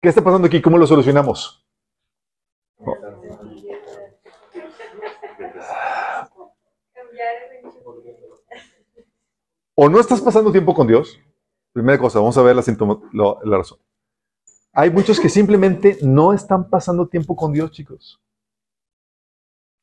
¿Qué 0.01 0.09
está 0.09 0.25
pasando 0.25 0.47
aquí? 0.47 0.63
¿Cómo 0.63 0.79
lo 0.79 0.87
solucionamos? 0.87 1.63
Enchufe. 2.79 4.19
O 9.75 9.89
no 9.91 10.01
estás 10.01 10.23
pasando 10.23 10.51
tiempo 10.51 10.73
con 10.73 10.87
Dios. 10.87 11.21
Primera 11.75 11.99
cosa, 11.99 12.19
vamos 12.19 12.39
a 12.39 12.43
ver 12.43 12.57
la, 12.57 12.65
la 13.45 13.59
razón. 13.59 13.79
Hay 14.73 14.91
muchos 14.91 15.21
que 15.21 15.29
simplemente 15.29 15.99
no 16.01 16.33
están 16.33 16.71
pasando 16.71 17.07
tiempo 17.09 17.37
con 17.37 17.53
Dios, 17.53 17.73
chicos. 17.73 18.19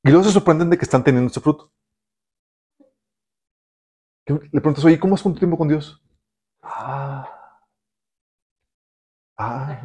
Y 0.03 0.09
luego 0.09 0.23
se 0.23 0.31
sorprenden 0.31 0.71
de 0.71 0.77
que 0.79 0.85
están 0.85 1.03
teniendo 1.03 1.29
ese 1.29 1.39
fruto. 1.39 1.71
Le 4.27 4.60
preguntas, 4.60 4.84
oye, 4.84 4.99
¿cómo 4.99 5.14
es 5.15 5.22
tu 5.22 5.35
tiempo 5.35 5.56
con 5.56 5.68
Dios? 5.68 6.02
Ah. 6.64 7.31
Ah. 9.38 9.84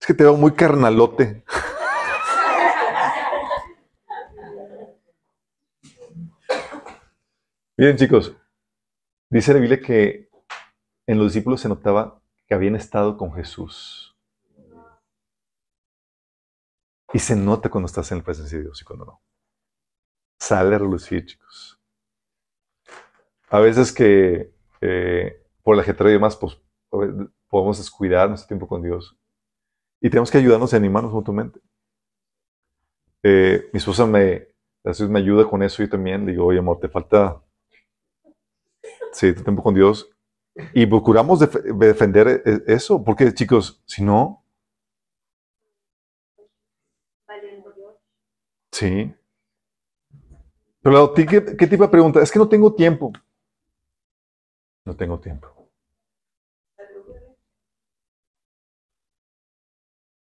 Es 0.00 0.06
que 0.06 0.14
te 0.14 0.24
veo 0.24 0.36
muy 0.36 0.52
carnalote. 0.52 1.44
Miren, 7.76 7.96
chicos, 7.96 8.36
dice 9.30 9.54
la 9.54 9.60
Biblia 9.60 9.80
que 9.80 10.28
en 11.06 11.18
los 11.18 11.28
discípulos 11.32 11.60
se 11.60 11.68
notaba 11.68 12.20
que 12.48 12.54
habían 12.54 12.74
estado 12.74 13.16
con 13.16 13.32
Jesús. 13.34 14.16
Y 17.12 17.20
se 17.20 17.36
nota 17.36 17.70
cuando 17.70 17.86
estás 17.86 18.10
en 18.10 18.18
la 18.18 18.24
presencia 18.24 18.58
de 18.58 18.64
Dios 18.64 18.82
y 18.82 18.84
cuando 18.84 19.04
no. 19.04 19.22
Sale 20.40 20.74
a 20.74 20.78
relucir, 20.78 21.24
chicos. 21.24 21.81
A 23.52 23.60
veces 23.60 23.92
que 23.92 24.52
eh, 24.80 25.40
por 25.62 25.74
el 25.74 25.80
ajetreo 25.80 26.10
y 26.10 26.14
demás, 26.14 26.36
pues 26.36 26.58
ver, 26.92 27.28
podemos 27.48 27.78
descuidar 27.78 28.28
nuestro 28.28 28.48
tiempo 28.48 28.66
con 28.66 28.82
Dios. 28.82 29.16
Y 30.00 30.10
tenemos 30.10 30.30
que 30.30 30.38
ayudarnos 30.38 30.72
y 30.72 30.76
animarnos 30.76 31.12
mutuamente. 31.12 31.60
Eh, 33.24 33.68
mi 33.72 33.78
esposa 33.78 34.06
me, 34.06 34.46
veces 34.84 35.08
me 35.08 35.18
ayuda 35.18 35.48
con 35.48 35.62
eso 35.62 35.82
y 35.82 35.88
también 35.90 36.24
le 36.26 36.32
digo, 36.32 36.46
oye 36.46 36.58
amor, 36.60 36.78
te 36.80 36.88
falta 36.88 37.42
sí, 39.12 39.32
tu 39.34 39.42
tiempo 39.42 39.62
con 39.62 39.74
Dios. 39.74 40.08
Y 40.74 40.86
procuramos 40.86 41.40
def- 41.40 41.62
defender 41.78 42.42
e- 42.44 42.62
eso, 42.74 43.04
porque 43.04 43.32
chicos, 43.34 43.82
si 43.86 44.02
no, 44.04 44.44
sí. 48.72 49.14
Pero 50.82 51.12
¿qué, 51.14 51.26
qué 51.58 51.66
tipo 51.66 51.82
de 51.84 51.88
pregunta? 51.90 52.22
Es 52.22 52.30
que 52.30 52.38
no 52.38 52.48
tengo 52.48 52.74
tiempo. 52.74 53.12
No 54.84 54.96
tengo 54.96 55.20
tiempo. 55.20 55.48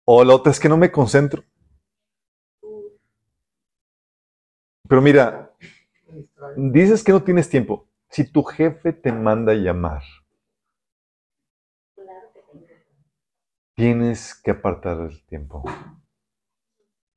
O 0.06 0.22
la 0.22 0.34
otra 0.34 0.52
es 0.52 0.60
que 0.60 0.68
no 0.68 0.76
me 0.76 0.92
concentro. 0.92 1.44
Pero 4.88 5.00
mira, 5.00 5.50
dices 6.56 7.02
que 7.02 7.12
no 7.12 7.22
tienes 7.22 7.48
tiempo. 7.48 7.88
Si 8.10 8.30
tu 8.30 8.44
jefe 8.44 8.92
te 8.92 9.10
manda 9.10 9.54
llamar, 9.54 10.02
tienes 13.74 14.34
que 14.34 14.52
apartar 14.52 15.00
el 15.00 15.24
tiempo. 15.24 15.64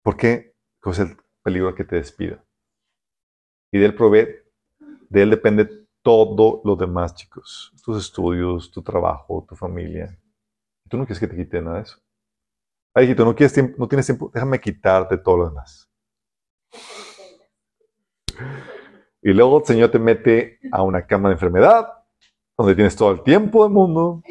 ¿Por 0.02 0.16
qué? 0.16 0.56
Pues 0.82 1.00
el 1.00 1.18
peligro 1.44 1.76
que 1.76 1.84
te 1.84 1.98
despida. 1.98 2.44
Y 3.72 3.80
de 3.80 3.86
él 3.86 3.96
provee, 3.96 4.28
de 5.10 5.22
él 5.22 5.30
depende 5.30 5.87
todo 6.08 6.62
lo 6.64 6.78
demás, 6.78 7.14
chicos. 7.14 7.74
Tus 7.84 7.98
estudios, 8.06 8.72
tu 8.72 8.82
trabajo, 8.82 9.46
tu 9.46 9.58
familia. 9.58 10.18
Tú 10.90 10.96
no 10.96 11.06
quieres 11.06 11.20
que 11.20 11.28
te 11.28 11.36
quite 11.36 11.62
nada 11.62 11.76
de 11.76 11.82
eso. 11.84 11.98
Ay, 12.94 13.08
hijito, 13.08 13.26
no, 13.26 13.36
quieres 13.36 13.52
tiempo, 13.52 13.76
no 13.78 13.90
tienes 13.90 14.06
tiempo, 14.06 14.32
déjame 14.34 14.58
quitarte 14.62 15.18
todo 15.18 15.36
lo 15.36 15.50
demás. 15.50 15.92
Y 19.22 19.34
luego 19.34 19.60
el 19.60 19.66
Señor 19.66 19.92
te 19.92 20.00
mete 20.00 20.60
a 20.72 20.82
una 20.82 21.06
cama 21.06 21.28
de 21.28 21.34
enfermedad, 21.34 21.92
donde 22.58 22.74
tienes 22.74 22.96
todo 22.96 23.12
el 23.12 23.22
tiempo 23.22 23.64
del 23.66 23.74
mundo. 23.74 24.24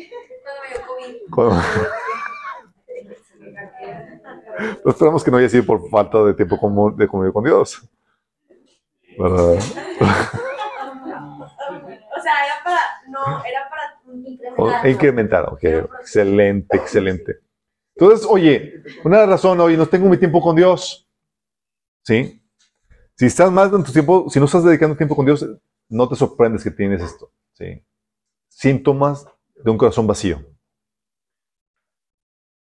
Cuando 1.31 1.57
No 4.83 4.91
esperamos 4.91 5.23
que 5.23 5.31
no 5.31 5.37
haya 5.37 5.51
sido 5.51 5.67
por 5.67 5.91
falta 5.91 6.25
de 6.25 6.33
tiempo 6.33 6.57
de 6.97 7.07
comunión 7.07 7.33
con 7.35 7.45
Dios. 7.45 7.87
¿Verdad? 9.19 9.61
Sea, 12.27 12.45
era 12.45 12.65
para, 12.65 12.81
no, 13.09 13.45
era 13.45 13.69
para 13.71 14.85
O- 14.85 14.89
incrementar, 14.89 15.45
ok. 15.49 15.63
Excelente, 16.01 16.77
excelente. 16.77 17.37
Entonces, 17.95 18.27
oye, 18.29 18.83
una 19.05 19.25
razón, 19.27 19.61
oye, 19.61 19.77
no 19.77 19.87
tengo 19.87 20.09
mi 20.09 20.17
tiempo 20.19 20.41
con 20.41 20.57
Dios. 20.57 21.09
¿Sí? 22.03 22.43
Si 23.15 23.27
estás 23.27 23.51
más 23.53 23.73
en 23.73 23.85
tu 23.85 23.93
tiempo, 23.93 24.29
si 24.29 24.41
no 24.41 24.47
estás 24.47 24.65
dedicando 24.65 24.97
tiempo 24.97 25.15
con 25.15 25.25
Dios, 25.25 25.47
no 25.89 26.09
te 26.09 26.17
sorprendes 26.17 26.65
que 26.65 26.71
tienes 26.73 27.01
esto. 27.01 27.31
¿Sí? 27.53 27.85
Síntomas 28.49 29.25
de 29.55 29.71
un 29.71 29.79
corazón 29.79 30.07
vacío. 30.09 30.45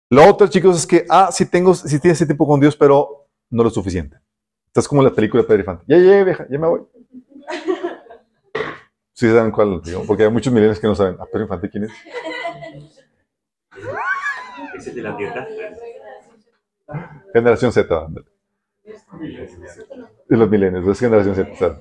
Lo 0.10 0.26
otro, 0.30 0.48
chicos, 0.48 0.78
es 0.78 0.88
que, 0.88 1.06
ah, 1.10 1.30
sí 1.32 1.46
tengo, 1.46 1.74
sí 1.76 2.00
tienes 2.00 2.18
ese 2.20 2.26
tiempo 2.26 2.48
con 2.48 2.60
Dios, 2.60 2.76
pero 2.78 3.28
no 3.50 3.64
lo 3.64 3.70
suficiente. 3.70 4.18
Estás 4.68 4.88
como 4.88 5.02
en 5.02 5.10
la 5.10 5.14
película 5.14 5.44
de 5.44 5.48
Pedro 5.48 5.60
Infante. 5.60 5.84
Ya 5.88 5.98
llegué, 5.98 6.24
vieja, 6.24 6.48
ya 6.50 6.58
me 6.58 6.68
voy. 6.68 6.82
Sí 9.22 9.30
saben 9.30 9.52
cuál, 9.52 9.84
digo, 9.84 10.04
porque 10.08 10.24
hay 10.24 10.32
muchos 10.32 10.52
milenios 10.52 10.80
que 10.80 10.88
no 10.88 10.96
saben. 10.96 11.16
¿A 11.20 11.28
Pedro 11.28 11.44
Infante 11.44 11.70
quién 11.70 11.84
es? 11.84 11.92
¿Es 14.76 14.88
el 14.88 14.96
de 14.96 15.02
la 15.04 15.16
dieta? 15.16 15.48
Generación 17.32 17.72
Z. 17.72 18.08
De 20.28 20.38
los 20.38 20.50
milenios, 20.50 20.88
es 20.88 21.00
generación 21.00 21.36
Z. 21.36 21.80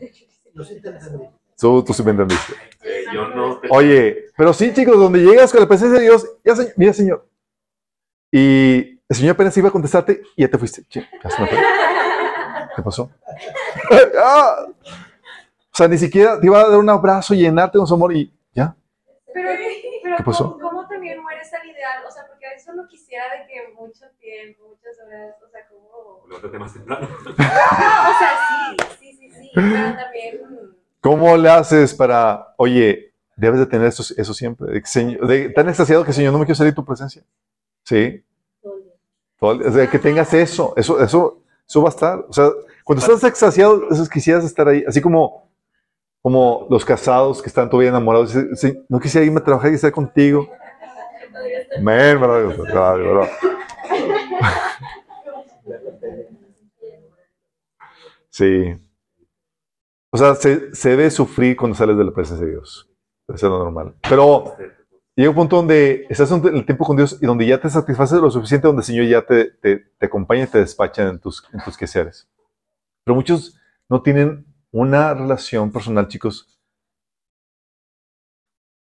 Tú, 1.58 1.82
tú 1.82 1.94
sí 1.94 2.02
me 2.02 2.10
entendiste. 2.10 2.52
Yo 3.14 3.28
no. 3.28 3.58
Oye, 3.70 4.26
pero 4.36 4.52
sí, 4.52 4.74
chicos, 4.74 4.98
donde 4.98 5.20
llegas 5.20 5.50
con 5.50 5.62
la 5.62 5.66
presencia 5.66 5.98
de 5.98 6.04
Dios, 6.04 6.30
ya, 6.44 6.54
señor, 6.54 6.72
mira, 6.76 6.92
Señor. 6.92 7.26
Y 8.30 9.00
el 9.08 9.16
Señor 9.16 9.32
apenas 9.32 9.56
iba 9.56 9.70
a 9.70 9.72
contestarte 9.72 10.20
y 10.36 10.42
ya 10.42 10.48
te 10.50 10.58
fuiste. 10.58 10.84
Che, 10.90 11.08
ya 11.24 11.30
se 11.30 11.40
me 11.40 11.48
fue. 11.48 11.58
¿Qué 12.76 12.82
pasó? 12.82 13.10
Ah. 14.22 14.66
O 15.80 15.82
sea, 15.82 15.88
ni 15.88 15.96
siquiera 15.96 16.38
te 16.38 16.44
iba 16.44 16.60
a 16.60 16.68
dar 16.68 16.78
un 16.78 16.90
abrazo 16.90 17.32
y 17.32 17.38
llenarte 17.38 17.78
con 17.78 17.86
su 17.86 17.94
amor 17.94 18.14
y 18.14 18.30
ya. 18.52 18.76
Pero, 19.32 19.48
pero 20.02 20.16
¿Qué 20.18 20.22
pasó? 20.22 20.52
¿cómo, 20.52 20.68
cómo 20.68 20.86
también 20.86 21.22
mueres 21.22 21.50
al 21.54 21.66
ideal? 21.66 22.04
O 22.06 22.10
sea, 22.10 22.26
porque 22.28 22.44
a 22.46 22.50
veces 22.50 22.68
uno 22.70 22.86
quisiera 22.86 23.24
de 23.30 23.46
que 23.46 23.72
mucho 23.74 24.04
tiempo, 24.20 24.68
muchas 24.68 24.98
horas, 25.02 25.36
o 25.42 25.48
sea, 25.50 25.66
como... 25.70 26.26
Levántate 26.28 26.58
más 26.58 26.74
temprano. 26.74 27.08
No, 27.08 27.30
o 27.30 27.34
sea, 27.34 28.30
sí, 28.50 28.76
sí, 29.00 29.12
sí, 29.18 29.30
sí, 29.32 29.50
pero 29.54 29.96
también... 29.96 30.40
¿Cómo 31.00 31.34
le 31.38 31.48
haces 31.48 31.94
para, 31.94 32.52
oye, 32.58 33.14
debes 33.36 33.60
de 33.60 33.64
tener 33.66 33.86
eso, 33.86 34.02
eso 34.14 34.34
siempre? 34.34 34.70
De, 34.74 34.82
que, 34.82 34.86
Señor- 34.86 35.26
de- 35.26 35.48
tan 35.48 35.66
extasiado 35.70 36.04
que 36.04 36.12
Señor, 36.12 36.34
no 36.34 36.40
me 36.40 36.44
quiero 36.44 36.56
salir 36.56 36.74
de 36.74 36.76
tu 36.76 36.84
presencia. 36.84 37.22
Sí. 37.84 38.22
Todo 39.38 39.52
el- 39.52 39.62
o 39.66 39.72
sea, 39.72 39.88
que 39.88 39.98
tengas 39.98 40.34
eso, 40.34 40.74
eso, 40.76 41.02
eso, 41.02 41.40
eso 41.66 41.80
va 41.82 41.88
a 41.88 41.92
estar. 41.92 42.18
O 42.28 42.32
sea, 42.34 42.50
cuando 42.84 43.02
estás 43.02 43.24
extasiado, 43.24 43.88
eso 43.90 44.02
es, 44.02 44.10
quisieras 44.10 44.44
estar 44.44 44.68
ahí, 44.68 44.84
así 44.86 45.00
como, 45.00 45.48
como 46.22 46.66
los 46.70 46.84
casados 46.84 47.40
que 47.42 47.48
están 47.48 47.70
todavía 47.70 47.90
enamorados. 47.90 48.34
dicen, 48.34 48.56
"Sí, 48.56 48.84
no 48.88 49.00
quisiera 49.00 49.24
irme 49.26 49.40
a 49.40 49.44
trabajar 49.44 49.70
y 49.70 49.74
estar 49.74 49.92
contigo. 49.92 50.48
Claro, 52.66 52.98
¿verdad? 53.14 53.30
Sí. 58.30 58.76
O 60.12 60.16
sea, 60.16 60.34
se, 60.34 60.74
se 60.74 60.90
debe 60.90 61.10
sufrir 61.10 61.56
cuando 61.56 61.76
sales 61.76 61.96
de 61.96 62.04
la 62.04 62.12
presencia 62.12 62.44
de 62.44 62.52
Dios. 62.52 62.88
Eso 63.28 63.34
es 63.34 63.42
lo 63.42 63.58
normal. 63.58 63.94
Pero 64.08 64.56
llega 65.14 65.30
un 65.30 65.36
punto 65.36 65.56
donde 65.56 66.06
estás 66.08 66.30
en 66.32 66.44
el 66.56 66.64
tiempo 66.66 66.84
con 66.84 66.96
Dios 66.96 67.18
y 67.20 67.26
donde 67.26 67.46
ya 67.46 67.60
te 67.60 67.70
satisfaces 67.70 68.18
lo 68.20 68.30
suficiente, 68.30 68.66
donde 68.66 68.80
el 68.80 68.86
Señor 68.86 69.06
ya 69.06 69.22
te, 69.22 69.52
te, 69.52 69.78
te 69.78 70.06
acompaña 70.06 70.44
y 70.44 70.46
te 70.48 70.58
despacha 70.58 71.08
en 71.08 71.20
tus, 71.20 71.46
en 71.52 71.60
tus 71.62 71.76
quehaceres. 71.76 72.28
Pero 73.04 73.14
muchos 73.14 73.56
no 73.88 74.02
tienen 74.02 74.46
una 74.72 75.14
relación 75.14 75.72
personal, 75.72 76.08
chicos, 76.08 76.58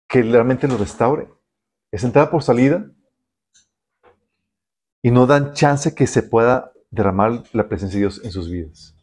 que 0.08 0.22
realmente 0.22 0.68
lo 0.68 0.76
restaure. 0.76 1.28
Es 1.92 2.04
entrada 2.04 2.30
por 2.30 2.42
salida 2.42 2.90
y 5.02 5.10
no 5.10 5.26
dan 5.26 5.54
chance 5.54 5.94
que 5.94 6.06
se 6.06 6.22
pueda 6.22 6.72
derramar 6.90 7.44
la 7.52 7.68
presencia 7.68 7.96
de 7.96 8.00
Dios 8.02 8.24
en 8.24 8.32
sus 8.32 8.50
vidas. 8.50 8.94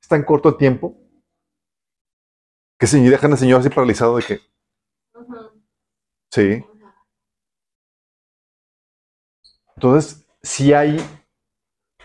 Es 0.00 0.08
tan 0.08 0.24
corto 0.24 0.48
el 0.48 0.56
tiempo 0.56 0.96
que 2.78 2.86
se 2.86 2.98
dejan 2.98 3.32
al 3.32 3.38
Señor 3.38 3.60
así 3.60 3.70
paralizado 3.70 4.16
de 4.16 4.22
que, 4.22 4.40
sí. 6.30 6.64
Entonces, 9.74 10.26
si 10.42 10.72
hay 10.72 10.98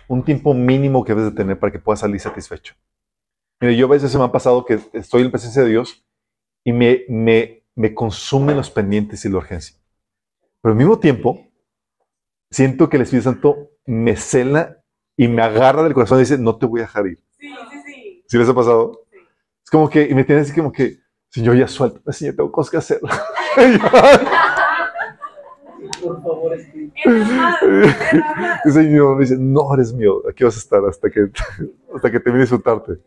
un 0.08 0.24
tiempo 0.24 0.54
mínimo 0.54 1.04
que 1.04 1.14
debes 1.14 1.32
de 1.32 1.38
tener 1.38 1.60
para 1.60 1.72
que 1.72 1.80
puedas 1.80 2.02
salir 2.02 2.20
satisfecho. 2.20 2.76
Mire, 3.62 3.78
yo 3.78 3.86
a 3.86 3.90
veces 3.90 4.12
se 4.12 4.18
me 4.18 4.24
ha 4.24 4.32
pasado 4.32 4.66
que 4.66 4.80
estoy 4.94 5.22
en 5.22 5.30
presencia 5.30 5.62
de 5.62 5.70
Dios 5.70 6.04
y 6.64 6.74
me, 6.74 7.04
me, 7.08 7.64
me 7.76 7.94
consumen 7.94 8.58
los 8.58 8.72
pendientes 8.72 9.24
y 9.24 9.30
la 9.30 9.38
urgencia. 9.38 9.78
Pero 10.62 10.74
al 10.74 10.78
mismo 10.78 10.98
tiempo, 10.98 11.48
siento 12.50 12.90
que 12.90 12.98
el 12.98 13.04
Espíritu 13.04 13.26
Santo 13.26 13.70
me 13.86 14.16
cela 14.16 14.82
y 15.16 15.28
me 15.28 15.44
agarra 15.44 15.84
del 15.84 15.94
corazón 15.94 16.18
y 16.18 16.22
dice, 16.22 16.40
no 16.40 16.58
te 16.58 16.66
voy 16.66 16.80
a 16.80 16.84
dejar 16.84 17.06
ir. 17.06 17.20
Sí, 17.38 17.48
sí, 17.72 17.78
sí. 17.86 18.24
¿Sí 18.28 18.38
les 18.38 18.50
ha 18.50 18.54
pasado? 18.56 19.06
Sí. 19.12 19.18
Es 19.64 19.70
como 19.70 19.88
que, 19.90 20.08
y 20.10 20.16
me 20.16 20.24
tiene 20.24 20.42
así 20.42 20.54
como 20.54 20.72
que, 20.72 20.98
Señor, 21.30 21.56
ya 21.56 21.68
suelta, 21.68 22.12
Señor, 22.12 22.36
tengo 22.36 22.52
cosas 22.52 22.72
que 22.72 22.78
hacer. 22.78 23.00
Por 26.02 26.24
favor. 26.24 26.58
Y 28.64 28.68
el 28.68 28.74
Señor 28.74 29.16
me 29.16 29.22
dice, 29.22 29.38
no 29.38 29.74
eres 29.74 29.94
mío, 29.94 30.22
aquí 30.30 30.44
vas 30.44 30.56
a 30.56 30.60
estar 30.60 30.84
hasta 30.86 31.10
que, 31.10 31.32
hasta 31.94 32.12
que 32.12 32.20
termine 32.20 32.40
de 32.40 32.44
disfrutarte. 32.44 33.00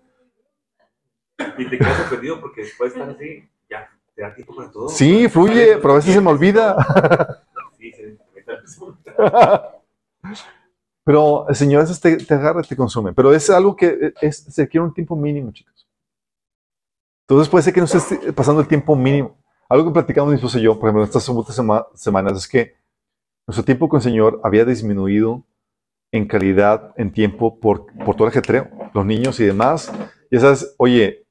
Y 1.59 1.69
te 1.69 1.79
quedas 1.79 1.97
sorprendido 1.99 2.41
porque 2.41 2.63
después 2.63 2.95
de 2.95 3.01
estar 3.01 3.15
así, 3.17 3.49
ya 3.69 3.89
te 4.15 4.23
da 4.23 4.35
tiempo 4.35 4.55
para 4.55 4.71
todo. 4.71 4.89
Sí, 4.89 5.29
fluye, 5.29 5.77
pero 5.79 5.93
a 5.93 5.97
veces 5.97 6.15
se 6.15 6.21
me 6.21 6.31
olvida. 6.31 6.77
Sí, 7.79 7.93
se 7.93 8.07
me 8.07 8.17
Pero 11.05 11.49
el 11.49 11.55
Señor 11.55 11.81
a 11.81 11.85
veces 11.85 12.01
te, 12.01 12.17
te 12.17 12.35
agarra 12.35 12.63
y 12.65 12.67
te 12.69 12.77
consume. 12.77 13.13
Pero 13.13 13.35
es 13.35 13.51
algo 13.51 13.77
que 13.77 14.15
es, 14.21 14.39
se 14.39 14.63
requiere 14.63 14.87
un 14.87 14.95
tiempo 14.95 15.15
mínimo, 15.17 15.53
chicos. 15.53 15.87
Entonces 17.29 17.49
puede 17.49 17.63
ser 17.63 17.75
que 17.75 17.81
no 17.81 17.87
estés 17.87 18.33
pasando 18.35 18.61
el 18.61 18.69
tiempo 18.69 18.97
mínimo. 18.97 19.37
Algo 19.69 19.87
que 19.87 19.93
platicamos 19.93 20.31
mi 20.31 20.37
esposa 20.37 20.59
y 20.59 20.63
yo, 20.63 20.79
por 20.79 20.89
ejemplo, 20.89 21.03
en 21.03 21.09
estas 21.09 21.29
últimas 21.29 21.57
sema- 21.57 21.87
semanas, 21.95 22.39
es 22.39 22.49
que 22.49 22.75
nuestro 23.47 23.65
tiempo 23.65 23.89
con 23.89 23.99
el 23.99 24.03
Señor 24.05 24.41
había 24.45 24.65
disminuido 24.65 25.43
en 26.13 26.27
calidad, 26.27 26.93
en 26.97 27.13
tiempo, 27.13 27.59
por, 27.59 27.87
por 28.05 28.15
todo 28.15 28.27
el 28.29 28.31
ajetreo. 28.31 28.71
Los 28.95 29.05
niños 29.05 29.41
y 29.41 29.45
demás. 29.45 29.93
Ya 30.31 30.41
sabes, 30.41 30.75
oye, 30.79 31.24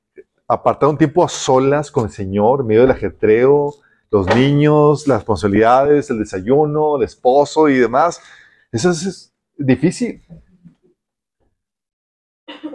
apartar 0.54 0.90
un 0.90 0.98
tiempo 0.98 1.24
a 1.24 1.30
solas 1.30 1.92
con 1.92 2.06
el 2.06 2.12
Señor, 2.12 2.64
medio 2.64 2.82
del 2.82 2.92
ajetreo, 2.92 3.76
los 4.12 4.28
niños, 4.36 5.08
las 5.08 5.20
responsabilidades, 5.20 6.10
el 6.10 6.20
desayuno, 6.20 6.98
el 6.98 7.04
esposo 7.04 7.68
y 7.68 7.78
demás. 7.78 8.22
Eso 8.72 8.92
es, 8.92 9.34
difícil. 9.58 10.22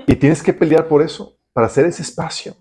Y 0.06 0.16
tienes 0.16 0.42
que 0.42 0.52
pelear 0.52 0.86
por 0.88 1.02
eso, 1.02 1.36
para 1.52 1.66
hacer 1.66 1.86
ese 1.86 2.02
espacio. 2.02 2.54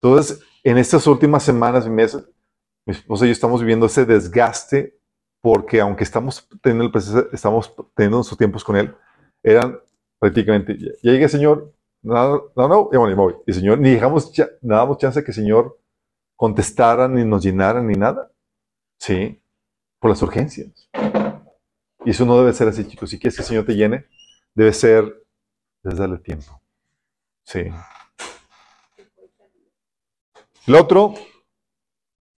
Entonces, 0.00 0.40
en 0.62 0.78
estas 0.78 1.06
últimas 1.06 1.42
semanas 1.42 1.86
y 1.86 1.90
meses, 1.90 2.24
mi 2.86 2.92
esposa 2.92 3.24
y 3.24 3.28
yo 3.28 3.32
estamos 3.32 3.60
viviendo 3.60 3.86
ese 3.86 4.04
desgaste 4.04 4.98
porque 5.40 5.80
aunque 5.80 6.04
estamos 6.04 6.48
teniendo, 6.62 6.84
el 6.98 7.28
estamos 7.32 7.74
teniendo 7.94 8.18
nuestros 8.18 8.38
tiempos 8.38 8.64
con 8.64 8.76
Él, 8.76 8.94
eran 9.42 9.78
prácticamente, 10.18 10.78
ya 10.78 11.12
llegué, 11.12 11.28
Señor, 11.28 11.74
no, 12.04 12.52
no, 12.54 12.68
no, 12.68 12.90
y 12.92 12.96
bueno, 12.96 13.16
voy. 13.16 13.34
Y 13.46 13.52
Señor, 13.54 13.78
ni 13.78 13.90
dejamos, 13.90 14.30
no 14.60 14.76
damos 14.76 14.98
chance 14.98 15.24
que 15.24 15.30
el 15.30 15.34
Señor 15.34 15.78
contestara, 16.36 17.08
ni 17.08 17.24
nos 17.24 17.42
llenara, 17.42 17.82
ni 17.82 17.94
nada. 17.94 18.30
Sí, 18.98 19.42
por 19.98 20.10
las 20.10 20.22
urgencias. 20.22 20.90
Y 22.04 22.10
eso 22.10 22.26
no 22.26 22.38
debe 22.38 22.52
ser 22.52 22.68
así, 22.68 22.86
chicos. 22.86 23.08
Si 23.08 23.18
quieres 23.18 23.36
que 23.36 23.42
el 23.42 23.48
Señor 23.48 23.64
te 23.64 23.74
llene, 23.74 24.06
debe 24.54 24.74
ser, 24.74 25.26
debes 25.82 25.98
darle 25.98 26.18
tiempo. 26.18 26.60
Sí. 27.42 27.64
Lo 30.66 30.80
otro, 30.80 31.14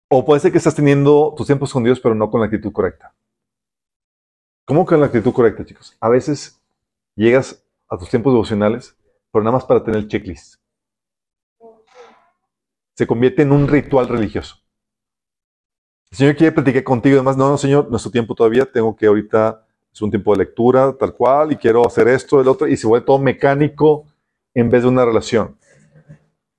o 0.10 0.26
puede 0.26 0.42
ser 0.42 0.52
que 0.52 0.60
estás 0.60 0.76
teniendo 0.76 1.34
tus 1.36 1.48
tiempos 1.48 1.74
con 1.74 1.84
Dios, 1.84 2.00
pero 2.00 2.14
no 2.14 2.30
con 2.30 2.40
la 2.40 2.46
actitud 2.46 2.72
correcta. 2.72 3.16
¿Cómo 4.66 4.86
con 4.86 5.00
la 5.00 5.08
actitud 5.08 5.34
correcta, 5.34 5.66
chicos? 5.66 5.98
A 6.00 6.10
veces 6.10 6.62
llegas 7.16 7.64
a 7.88 7.98
tus 7.98 8.10
tiempos 8.10 8.34
devocionales, 8.34 8.96
pero 9.36 9.44
nada 9.44 9.58
más 9.58 9.66
para 9.66 9.84
tener 9.84 10.00
el 10.00 10.08
checklist. 10.08 10.62
Se 12.96 13.06
convierte 13.06 13.42
en 13.42 13.52
un 13.52 13.68
ritual 13.68 14.08
religioso. 14.08 14.56
El 16.10 16.18
Señor 16.18 16.36
quiere 16.38 16.54
platicar 16.54 16.86
contigo 16.86 17.16
y 17.16 17.18
demás. 17.18 17.36
No, 17.36 17.50
no, 17.50 17.58
Señor, 17.58 17.90
nuestro 17.90 18.10
tiempo 18.10 18.34
todavía. 18.34 18.66
Tengo 18.66 18.96
que 18.96 19.08
ahorita, 19.08 19.68
es 19.94 20.02
un 20.02 20.10
tiempo 20.10 20.32
de 20.32 20.46
lectura, 20.46 20.96
tal 20.98 21.14
cual, 21.14 21.52
y 21.52 21.58
quiero 21.58 21.86
hacer 21.86 22.08
esto, 22.08 22.40
el 22.40 22.48
otro, 22.48 22.66
y 22.66 22.78
se 22.78 22.88
vuelve 22.88 23.06
todo 23.06 23.20
mecánico 23.20 24.06
en 24.54 24.70
vez 24.70 24.84
de 24.84 24.88
una 24.88 25.04
relación. 25.04 25.58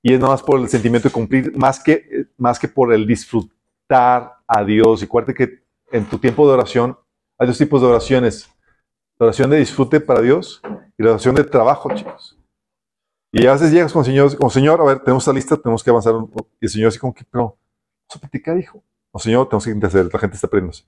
Y 0.02 0.12
es 0.12 0.20
nada 0.20 0.32
más 0.32 0.42
por 0.42 0.60
el 0.60 0.68
sentimiento 0.68 1.08
de 1.08 1.14
cumplir, 1.14 1.56
más 1.56 1.82
que, 1.82 2.26
más 2.36 2.58
que 2.58 2.68
por 2.68 2.92
el 2.92 3.06
disfrutar 3.06 4.34
a 4.46 4.64
Dios. 4.64 5.02
Y 5.02 5.08
que 5.34 5.62
en 5.92 6.04
tu 6.04 6.18
tiempo 6.18 6.46
de 6.46 6.52
oración 6.52 6.98
hay 7.38 7.46
dos 7.46 7.56
tipos 7.56 7.80
de 7.80 7.86
oraciones. 7.86 8.50
La 9.18 9.28
oración 9.28 9.48
de 9.48 9.56
disfrute 9.56 9.98
para 9.98 10.20
Dios 10.20 10.60
y 10.98 11.02
la 11.02 11.12
oración 11.12 11.34
de 11.36 11.44
trabajo, 11.44 11.88
chicos. 11.94 12.35
Y 13.32 13.46
a 13.46 13.52
veces 13.52 13.72
llegas 13.72 13.92
con 13.92 14.00
el 14.00 14.06
Señor, 14.06 14.36
como 14.36 14.50
Señor, 14.50 14.80
a 14.80 14.84
ver, 14.84 15.00
tenemos 15.00 15.22
esta 15.22 15.32
lista, 15.32 15.56
tenemos 15.56 15.82
que 15.82 15.90
avanzar. 15.90 16.14
un 16.14 16.30
poco". 16.30 16.48
Y 16.60 16.66
el 16.66 16.70
Señor 16.70 16.88
así 16.88 16.98
como 16.98 17.14
que, 17.14 17.24
pero, 17.24 17.42
vamos 17.44 18.16
a 18.16 18.18
platicar, 18.20 18.58
hijo. 18.58 18.82
No, 19.12 19.20
Señor, 19.20 19.48
tenemos 19.48 19.64
que 19.64 19.70
interceder, 19.70 20.08
la 20.12 20.18
gente 20.18 20.36
está 20.36 20.48
perdiéndose. 20.48 20.84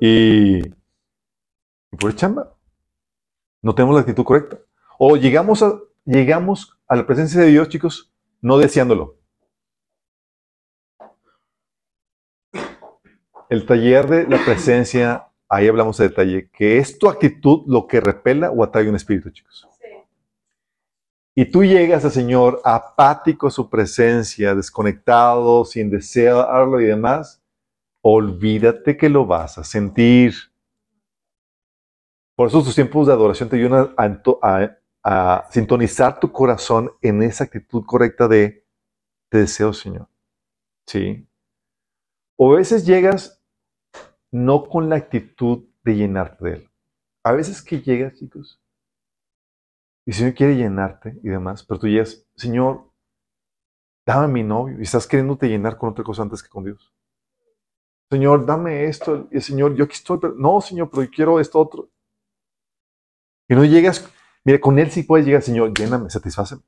Y, 0.00 0.58
y 0.58 1.96
por 1.98 2.14
chamba. 2.14 2.54
No 3.62 3.74
tenemos 3.74 3.94
la 3.94 4.02
actitud 4.02 4.24
correcta. 4.24 4.58
O 4.98 5.16
llegamos 5.16 5.62
a, 5.62 5.80
llegamos 6.04 6.78
a 6.86 6.96
la 6.96 7.06
presencia 7.06 7.40
de 7.40 7.48
Dios, 7.48 7.68
chicos, 7.68 8.12
no 8.40 8.58
deseándolo. 8.58 9.16
El 13.48 13.66
taller 13.66 14.08
de 14.08 14.26
la 14.26 14.42
presencia, 14.44 15.28
ahí 15.48 15.68
hablamos 15.68 15.96
de 15.98 16.08
detalle, 16.08 16.50
que 16.50 16.78
es 16.78 16.98
tu 16.98 17.08
actitud 17.08 17.62
lo 17.66 17.86
que 17.86 18.00
repela 18.00 18.50
o 18.50 18.64
atrae 18.64 18.88
un 18.88 18.96
espíritu, 18.96 19.30
chicos. 19.30 19.66
Y 21.34 21.46
tú 21.46 21.64
llegas 21.64 22.04
al 22.04 22.12
Señor 22.12 22.60
apático 22.64 23.48
a 23.48 23.50
su 23.50 23.68
presencia, 23.68 24.54
desconectado, 24.54 25.64
sin 25.64 25.90
desearlo 25.90 26.80
y 26.80 26.86
demás, 26.86 27.42
olvídate 28.02 28.96
que 28.96 29.08
lo 29.08 29.26
vas 29.26 29.58
a 29.58 29.64
sentir. 29.64 30.34
Por 32.36 32.48
eso 32.48 32.62
tus 32.62 32.74
tiempos 32.74 33.06
de 33.06 33.12
adoración 33.12 33.48
te 33.48 33.56
ayudan 33.56 33.94
a 33.96 35.46
sintonizar 35.50 36.20
tu 36.20 36.30
corazón 36.30 36.92
en 37.02 37.22
esa 37.22 37.44
actitud 37.44 37.84
correcta 37.84 38.28
de 38.28 38.64
te 39.28 39.38
deseo, 39.38 39.72
Señor. 39.72 40.08
¿Sí? 40.86 41.26
O 42.36 42.52
a 42.52 42.56
veces 42.58 42.86
llegas 42.86 43.42
no 44.30 44.64
con 44.64 44.88
la 44.88 44.96
actitud 44.96 45.64
de 45.82 45.96
llenarte 45.96 46.44
de 46.44 46.52
Él. 46.52 46.70
a 47.24 47.32
veces 47.32 47.62
que 47.62 47.80
llegas, 47.80 48.14
chicos, 48.14 48.60
y 50.06 50.10
el 50.10 50.16
Señor 50.16 50.34
quiere 50.34 50.56
llenarte 50.56 51.18
y 51.22 51.28
demás, 51.28 51.64
pero 51.64 51.80
tú 51.80 51.86
llegas, 51.86 52.26
Señor, 52.36 52.90
dame 54.06 54.24
a 54.24 54.28
mi 54.28 54.42
novio, 54.42 54.78
y 54.78 54.82
estás 54.82 55.06
queriéndote 55.06 55.48
llenar 55.48 55.78
con 55.78 55.90
otra 55.90 56.04
cosa 56.04 56.22
antes 56.22 56.42
que 56.42 56.48
con 56.48 56.64
Dios. 56.64 56.92
Señor, 58.10 58.44
dame 58.44 58.84
esto, 58.84 59.28
y 59.30 59.36
el 59.36 59.42
Señor, 59.42 59.74
yo 59.74 59.84
aquí 59.84 59.94
estoy, 59.94 60.18
pero 60.18 60.34
no, 60.34 60.60
Señor, 60.60 60.90
pero 60.90 61.04
yo 61.04 61.10
quiero 61.10 61.40
esto 61.40 61.58
otro. 61.58 61.88
Y 63.48 63.54
no 63.54 63.64
llegas, 63.64 64.08
mira, 64.44 64.60
con 64.60 64.78
Él 64.78 64.90
sí 64.90 65.02
puedes 65.02 65.26
llegar, 65.26 65.42
Señor, 65.42 65.72
lléname, 65.72 66.10
satisfáceme. 66.10 66.62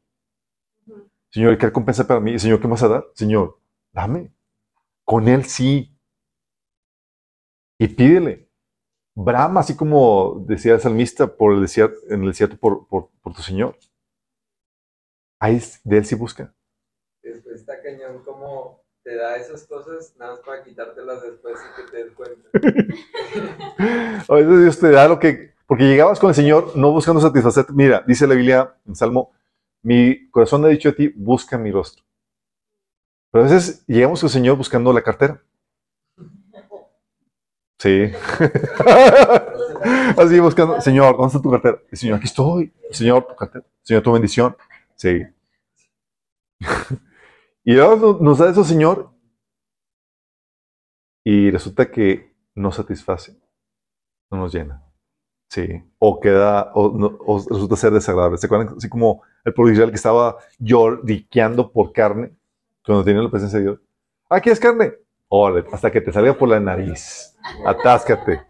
Señor, 1.30 1.58
¿qué 1.58 1.66
recompensa 1.66 2.06
para 2.06 2.20
mí? 2.20 2.38
Señor, 2.38 2.60
¿qué 2.60 2.66
me 2.66 2.72
vas 2.72 2.82
a 2.82 2.88
dar? 2.88 3.06
Señor, 3.14 3.58
dame. 3.92 4.32
Con 5.04 5.28
Él 5.28 5.44
sí. 5.44 5.94
Y 7.78 7.88
pídele. 7.88 8.45
Brama, 9.16 9.60
así 9.60 9.74
como 9.74 10.44
decía 10.46 10.74
el 10.74 10.80
salmista, 10.80 11.26
por 11.26 11.54
el 11.54 11.62
desierto, 11.62 11.96
en 12.10 12.22
el 12.22 12.28
desierto 12.28 12.56
por, 12.58 12.86
por, 12.86 13.08
por 13.22 13.32
tu 13.34 13.42
Señor. 13.42 13.76
Ahí 15.40 15.60
de 15.84 15.98
Él 15.98 16.04
sí 16.04 16.14
busca. 16.14 16.54
Es- 17.22 17.44
Está 17.46 17.82
cañón 17.82 18.22
como 18.24 18.82
te 19.02 19.16
da 19.16 19.36
esas 19.36 19.66
cosas 19.66 20.14
nada 20.18 20.32
más 20.32 20.40
para 20.40 20.62
quitártelas 20.64 21.22
después 21.22 21.58
y 21.58 21.82
que 21.82 21.90
te 21.90 22.04
des 22.04 22.12
cuenta. 22.12 22.48
A 24.28 24.34
veces 24.34 24.60
Dios 24.62 24.78
te 24.80 24.90
da 24.90 25.08
lo 25.08 25.18
que... 25.18 25.54
Porque 25.66 25.84
llegabas 25.84 26.20
con 26.20 26.28
el 26.28 26.34
Señor 26.34 26.76
no 26.76 26.92
buscando 26.92 27.20
satisfacer. 27.20 27.66
Mira, 27.72 28.04
dice 28.06 28.26
la 28.26 28.34
Biblia 28.34 28.76
en 28.86 28.94
Salmo, 28.94 29.32
mi 29.82 30.28
corazón 30.30 30.64
ha 30.64 30.68
dicho 30.68 30.90
a 30.90 30.92
ti, 30.94 31.08
busca 31.16 31.56
mi 31.58 31.72
rostro. 31.72 32.04
Pero 33.32 33.44
a 33.44 33.48
veces 33.48 33.84
llegamos 33.86 34.20
con 34.20 34.28
el 34.28 34.32
Señor 34.32 34.56
buscando 34.56 34.92
la 34.92 35.02
cartera. 35.02 35.42
Sí. 37.78 38.04
Así 40.16 40.40
buscando, 40.40 40.80
Señor, 40.80 41.16
¿dónde 41.16 41.26
está 41.28 41.42
tu 41.42 41.50
cartera? 41.50 41.78
Señor, 41.92 42.16
aquí 42.16 42.26
estoy. 42.26 42.72
Señor, 42.90 43.26
tu 43.26 43.36
cartera. 43.36 43.64
Señor, 43.82 44.02
tu 44.02 44.12
bendición. 44.12 44.56
Sí. 44.94 45.22
y 47.64 47.74
Dios 47.74 48.20
nos- 48.20 48.38
da 48.38 48.50
eso, 48.50 48.64
Señor. 48.64 49.10
Y 51.24 51.50
resulta 51.50 51.90
que 51.90 52.34
no 52.54 52.72
satisface, 52.72 53.36
no 54.30 54.38
nos 54.38 54.54
llena. 54.54 54.82
Sí. 55.50 55.82
O 55.98 56.20
queda, 56.20 56.70
o, 56.74 57.44
resulta 57.50 57.76
ser 57.76 57.92
desagradable. 57.92 58.38
¿Se 58.38 58.46
acuerdan? 58.46 58.76
Así 58.76 58.88
como 58.88 59.22
el 59.44 59.52
Israel 59.72 59.90
que 59.90 59.96
estaba 59.96 60.36
lloriqueando 60.58 61.72
por 61.72 61.92
carne 61.92 62.32
cuando 62.84 63.04
tenía 63.04 63.22
la 63.22 63.30
presencia 63.30 63.58
de 63.58 63.64
Dios. 63.64 63.80
Aquí 64.30 64.50
es 64.50 64.60
carne. 64.60 64.94
Hasta 65.72 65.90
que 65.90 66.00
te 66.00 66.12
salga 66.12 66.34
por 66.34 66.48
la 66.48 66.60
nariz. 66.60 67.36
Atáscate. 67.64 68.42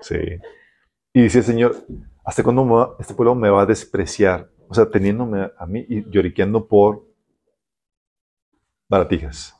Sí. 0.00 0.16
Y 1.12 1.22
dice 1.22 1.38
el 1.38 1.44
Señor, 1.44 1.76
¿hasta 2.24 2.42
cuándo 2.42 2.96
este 2.98 3.14
pueblo 3.14 3.34
me 3.34 3.50
va 3.50 3.62
a 3.62 3.66
despreciar? 3.66 4.50
O 4.68 4.74
sea, 4.74 4.88
teniéndome 4.88 5.50
a 5.58 5.66
mí 5.66 5.84
y 5.88 6.08
lloriqueando 6.10 6.66
por 6.66 7.06
baratijas. 8.88 9.54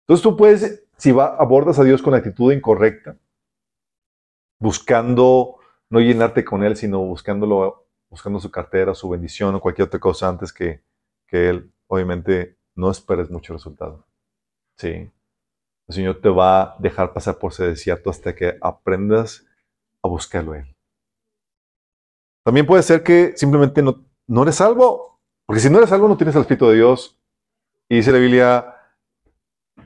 Entonces 0.00 0.22
tú 0.22 0.36
puedes, 0.36 0.84
si 0.96 1.12
va, 1.12 1.36
abordas 1.36 1.78
a 1.78 1.84
Dios 1.84 2.02
con 2.02 2.12
la 2.12 2.18
actitud 2.18 2.52
incorrecta, 2.52 3.16
buscando 4.58 5.56
no 5.90 6.00
llenarte 6.00 6.44
con 6.44 6.64
Él, 6.64 6.76
sino 6.76 7.00
buscándolo, 7.00 7.86
buscando 8.10 8.40
su 8.40 8.50
cartera, 8.50 8.94
su 8.94 9.08
bendición 9.08 9.54
o 9.54 9.60
cualquier 9.60 9.86
otra 9.86 10.00
cosa 10.00 10.28
antes 10.28 10.52
que, 10.52 10.82
que 11.26 11.48
Él, 11.48 11.72
obviamente 11.86 12.56
no 12.74 12.90
esperes 12.90 13.30
mucho 13.30 13.52
resultado. 13.52 14.04
Sí. 14.76 15.10
El 15.86 15.94
Señor 15.94 16.20
te 16.20 16.28
va 16.28 16.62
a 16.62 16.76
dejar 16.78 17.12
pasar 17.12 17.38
por 17.38 17.52
ese 17.52 17.66
desierto 17.66 18.10
hasta 18.10 18.34
que 18.34 18.56
aprendas 18.60 19.46
a 20.02 20.08
buscarlo 20.08 20.52
a 20.52 20.58
Él. 20.58 20.76
También 22.42 22.66
puede 22.66 22.82
ser 22.82 23.02
que 23.02 23.34
simplemente 23.36 23.82
no, 23.82 24.04
no 24.26 24.42
eres 24.42 24.56
salvo. 24.56 25.20
Porque 25.46 25.60
si 25.60 25.68
no 25.68 25.78
eres 25.78 25.90
salvo, 25.90 26.08
no 26.08 26.16
tienes 26.16 26.34
el 26.34 26.42
Espíritu 26.42 26.68
de 26.68 26.76
Dios. 26.76 27.18
Y 27.88 27.96
dice 27.96 28.12
la 28.12 28.18
Biblia 28.18 28.74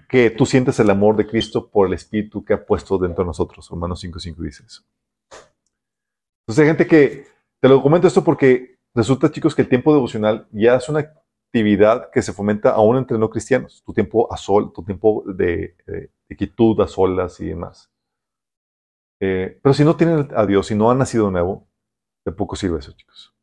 que 0.09 0.31
tú 0.31 0.47
sientes 0.47 0.79
el 0.81 0.91
amor 0.91 1.17
de 1.17 1.27
Cristo 1.27 1.69
por 1.69 1.87
el 1.87 1.95
Espíritu 1.95 2.45
que 2.45 2.55
ha 2.55 2.65
puesto 2.65 2.99
dentro 2.99 3.25
de 3.25 3.29
nosotros. 3.29 3.69
Romanos 3.69 4.03
5.5 4.03 4.37
dice 4.37 4.65
eso. 4.67 4.83
Entonces 6.43 6.63
hay 6.63 6.69
gente 6.69 6.87
que, 6.87 7.27
te 7.61 7.69
lo 7.69 7.83
comento 7.83 8.07
esto 8.07 8.25
porque 8.25 8.79
resulta, 8.95 9.31
chicos, 9.31 9.55
que 9.55 9.63
el 9.63 9.69
tiempo 9.69 9.93
devocional 9.93 10.49
ya 10.51 10.77
es 10.77 10.89
una 10.89 11.13
actividad 11.49 12.11
que 12.11 12.21
se 12.21 12.33
fomenta 12.33 12.71
aún 12.71 12.99
entre 12.99 13.19
no 13.19 13.31
cristianos. 13.31 13.83
Tu 13.85 13.93
tiempo 13.93 14.33
a 14.33 14.37
sol, 14.37 14.73
tu 14.73 14.85
tiempo 14.85 15.25
de, 15.27 15.77
de, 15.87 16.37
quietud 16.37 16.79
a 16.81 16.87
solas 16.87 17.41
y 17.41 17.47
demás. 17.47 17.91
Eh, 19.21 19.59
pero 19.63 19.73
si 19.73 19.85
no 19.85 19.97
tienen 19.97 20.29
a 20.37 20.47
Dios, 20.47 20.67
si 20.67 20.75
no 20.75 20.91
han 20.91 20.99
nacido 20.99 21.27
de 21.27 21.33
nuevo, 21.33 21.67
de 22.25 22.33
poco 22.33 22.55
sirve 22.55 22.79
eso, 22.79 22.93
chicos. 22.93 23.35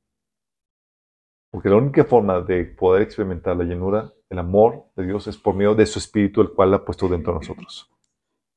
Porque 1.51 1.69
la 1.69 1.77
única 1.77 2.03
forma 2.03 2.41
de 2.41 2.65
poder 2.65 3.01
experimentar 3.01 3.55
la 3.57 3.63
llenura, 3.63 4.13
el 4.29 4.39
amor 4.39 4.85
de 4.95 5.05
Dios, 5.05 5.27
es 5.27 5.37
por 5.37 5.55
medio 5.55 5.73
de 5.73 5.85
su 5.85 5.99
Espíritu, 5.99 6.41
el 6.41 6.51
cual 6.51 6.73
ha 6.73 6.85
puesto 6.85 7.07
dentro 7.07 7.33
de 7.33 7.39
nosotros. 7.39 7.89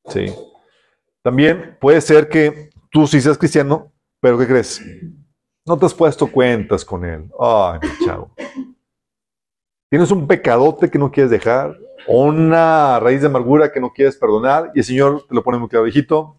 Sí. 0.06 0.26
También 1.22 1.78
puede 1.80 2.00
ser 2.00 2.28
que 2.28 2.70
tú 2.90 3.06
sí 3.06 3.20
seas 3.20 3.38
cristiano, 3.38 3.92
pero 4.20 4.38
¿qué 4.38 4.46
crees? 4.46 4.84
No 5.64 5.78
te 5.78 5.86
has 5.86 5.94
puesto 5.94 6.30
cuentas 6.30 6.84
con 6.84 7.04
Él. 7.04 7.30
Ay, 7.38 7.80
chavo. 8.04 8.34
Tienes 9.90 10.10
un 10.10 10.26
pecadote 10.26 10.90
que 10.90 10.98
no 10.98 11.10
quieres 11.10 11.30
dejar, 11.30 11.78
una 12.06 13.00
raíz 13.00 13.22
de 13.22 13.28
amargura 13.28 13.72
que 13.72 13.80
no 13.80 13.92
quieres 13.92 14.16
perdonar, 14.16 14.70
y 14.74 14.80
el 14.80 14.84
Señor 14.84 15.26
te 15.26 15.34
lo 15.34 15.42
pone 15.42 15.58
muy 15.58 15.68
claro, 15.68 15.86
hijito. 15.86 16.38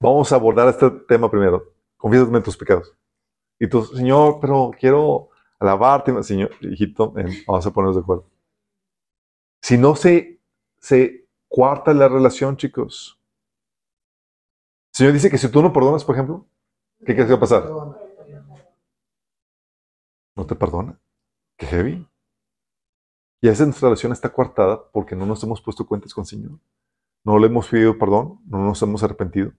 Vamos 0.00 0.32
a 0.32 0.36
abordar 0.36 0.68
este 0.68 0.90
tema 1.06 1.30
primero. 1.30 1.74
Confiésame 1.96 2.40
tus 2.40 2.56
pecados. 2.56 2.94
Y 3.58 3.68
tú, 3.68 3.84
Señor, 3.84 4.38
pero 4.40 4.70
quiero 4.78 5.30
alabarte, 5.58 6.22
Señor, 6.22 6.52
hijito, 6.60 7.12
eh, 7.18 7.44
vamos 7.46 7.66
a 7.66 7.70
ponernos 7.70 7.96
de 7.96 8.02
acuerdo. 8.02 8.30
Si 9.60 9.76
no 9.76 9.94
se, 9.96 10.40
se 10.78 11.26
cuarta 11.48 11.92
la 11.92 12.08
relación, 12.08 12.56
chicos. 12.56 13.20
El 14.92 14.96
Señor 14.96 15.12
dice 15.12 15.30
que 15.30 15.38
si 15.38 15.50
tú 15.50 15.60
no 15.60 15.72
perdonas, 15.72 16.04
por 16.04 16.14
ejemplo, 16.14 16.46
¿qué 17.00 17.14
crees 17.14 17.26
que 17.26 17.32
va 17.32 17.36
a 17.36 17.40
pasar? 17.40 17.64
No 20.38 20.46
te 20.46 20.54
perdona. 20.54 20.96
Qué 21.58 21.66
heavy. 21.66 22.08
Y 23.42 23.48
a 23.48 23.50
veces 23.50 23.66
nuestra 23.66 23.88
relación 23.88 24.12
está 24.12 24.32
coartada 24.32 24.88
porque 24.92 25.16
no 25.16 25.26
nos 25.26 25.42
hemos 25.42 25.60
puesto 25.60 25.84
cuentas 25.84 26.14
con 26.14 26.22
el 26.22 26.26
Señor. 26.26 26.60
No 27.24 27.40
le 27.40 27.48
hemos 27.48 27.66
pedido 27.66 27.98
perdón, 27.98 28.40
no 28.46 28.58
nos 28.58 28.80
hemos 28.80 29.02
arrepentido. 29.02 29.52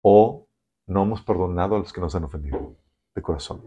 O 0.00 0.46
no 0.86 1.02
hemos 1.02 1.22
perdonado 1.22 1.74
a 1.74 1.80
los 1.80 1.92
que 1.92 2.00
nos 2.00 2.14
han 2.14 2.22
ofendido 2.22 2.76
de 3.16 3.20
corazón. 3.20 3.64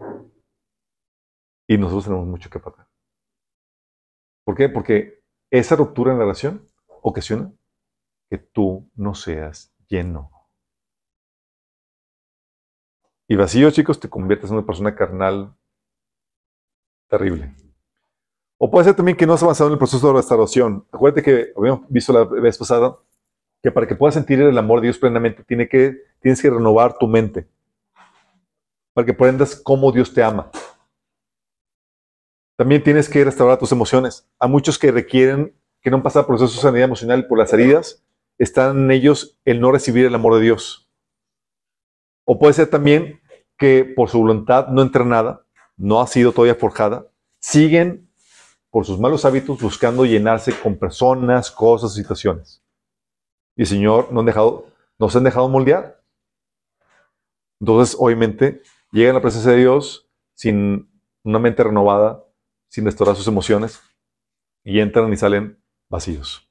Y 1.68 1.76
nosotros 1.76 2.04
tenemos 2.04 2.26
mucho 2.26 2.48
que 2.48 2.58
pagar. 2.58 2.88
¿Por 4.46 4.56
qué? 4.56 4.70
Porque 4.70 5.22
esa 5.50 5.76
ruptura 5.76 6.12
en 6.12 6.18
la 6.18 6.24
relación 6.24 6.66
ocasiona 7.02 7.52
que 8.30 8.38
tú 8.38 8.90
no 8.94 9.14
seas 9.14 9.74
lleno. 9.88 10.30
Y 13.28 13.36
vacío, 13.36 13.70
chicos, 13.70 14.00
te 14.00 14.08
conviertes 14.08 14.48
en 14.48 14.56
una 14.56 14.66
persona 14.66 14.94
carnal 14.94 15.54
terrible. 17.12 17.54
O 18.58 18.70
puede 18.70 18.86
ser 18.86 18.94
también 18.94 19.18
que 19.18 19.26
no 19.26 19.34
has 19.34 19.42
avanzado 19.42 19.68
en 19.68 19.74
el 19.74 19.78
proceso 19.78 20.08
de 20.08 20.14
restauración. 20.14 20.86
Acuérdate 20.90 21.22
que 21.22 21.52
habíamos 21.54 21.86
visto 21.90 22.10
la 22.10 22.24
vez 22.24 22.56
pasada 22.56 22.96
que 23.62 23.70
para 23.70 23.86
que 23.86 23.94
puedas 23.94 24.14
sentir 24.14 24.40
el 24.40 24.56
amor 24.56 24.80
de 24.80 24.86
Dios 24.86 24.98
plenamente 24.98 25.44
tiene 25.44 25.68
que, 25.68 26.04
tienes 26.20 26.40
que 26.40 26.48
renovar 26.48 26.96
tu 26.96 27.06
mente. 27.06 27.46
Para 28.94 29.04
que 29.04 29.12
aprendas 29.12 29.54
cómo 29.54 29.92
Dios 29.92 30.14
te 30.14 30.22
ama. 30.22 30.50
También 32.56 32.82
tienes 32.82 33.10
que 33.10 33.22
restaurar 33.22 33.58
tus 33.58 33.72
emociones. 33.72 34.26
Hay 34.38 34.48
muchos 34.48 34.78
que 34.78 34.90
requieren, 34.90 35.54
que 35.82 35.90
no 35.90 35.98
han 35.98 36.02
pasado 36.02 36.26
por 36.26 36.38
proceso 36.38 36.58
de 36.58 36.62
sanidad 36.62 36.84
emocional 36.84 37.26
por 37.26 37.38
las 37.38 37.52
heridas, 37.52 38.02
están 38.38 38.84
en 38.84 38.90
ellos 38.90 39.38
el 39.44 39.60
no 39.60 39.70
recibir 39.70 40.06
el 40.06 40.14
amor 40.14 40.36
de 40.36 40.42
Dios. 40.42 40.88
O 42.24 42.38
puede 42.38 42.54
ser 42.54 42.68
también 42.68 43.20
que 43.58 43.84
por 43.84 44.08
su 44.08 44.18
voluntad 44.18 44.68
no 44.68 44.80
entrenada, 44.80 45.44
no 45.76 46.00
ha 46.00 46.06
sido 46.06 46.32
todavía 46.32 46.54
forjada, 46.54 47.06
siguen 47.40 48.10
por 48.70 48.86
sus 48.86 48.98
malos 48.98 49.24
hábitos 49.24 49.60
buscando 49.60 50.04
llenarse 50.04 50.58
con 50.58 50.78
personas, 50.78 51.50
cosas, 51.50 51.94
situaciones. 51.94 52.62
Y 53.56 53.66
Señor 53.66 54.12
no 54.12 54.20
han 54.20 54.26
dejado, 54.26 54.66
nos 54.98 55.14
han 55.14 55.24
dejado 55.24 55.48
moldear. 55.48 56.02
Entonces, 57.60 57.96
obviamente, 57.98 58.62
llegan 58.90 59.12
a 59.12 59.18
la 59.18 59.22
presencia 59.22 59.52
de 59.52 59.58
Dios 59.58 60.08
sin 60.34 60.90
una 61.22 61.38
mente 61.38 61.62
renovada, 61.62 62.24
sin 62.68 62.84
restaurar 62.84 63.14
sus 63.14 63.28
emociones, 63.28 63.80
y 64.64 64.80
entran 64.80 65.12
y 65.12 65.16
salen 65.16 65.62
vacíos. 65.88 66.48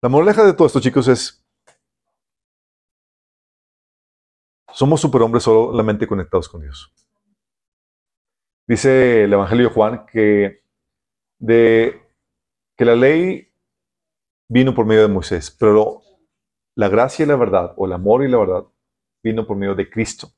La 0.00 0.08
moraleja 0.08 0.44
de 0.44 0.54
todo 0.54 0.66
esto, 0.66 0.80
chicos, 0.80 1.08
es 1.08 1.44
somos 4.72 5.00
superhombres 5.00 5.42
solamente 5.42 6.06
conectados 6.06 6.48
con 6.48 6.62
Dios. 6.62 6.94
Dice 8.70 9.24
el 9.24 9.32
Evangelio 9.32 9.66
de 9.66 9.74
Juan 9.74 10.06
que, 10.06 10.62
de, 11.40 12.00
que 12.76 12.84
la 12.84 12.94
ley 12.94 13.52
vino 14.48 14.72
por 14.76 14.86
medio 14.86 15.02
de 15.02 15.08
Moisés, 15.08 15.50
pero 15.50 16.02
la 16.76 16.88
gracia 16.88 17.24
y 17.24 17.26
la 17.26 17.34
verdad, 17.34 17.74
o 17.76 17.86
el 17.86 17.92
amor 17.92 18.22
y 18.22 18.28
la 18.28 18.38
verdad, 18.38 18.64
vino 19.24 19.44
por 19.44 19.56
medio 19.56 19.74
de 19.74 19.90
Cristo. 19.90 20.28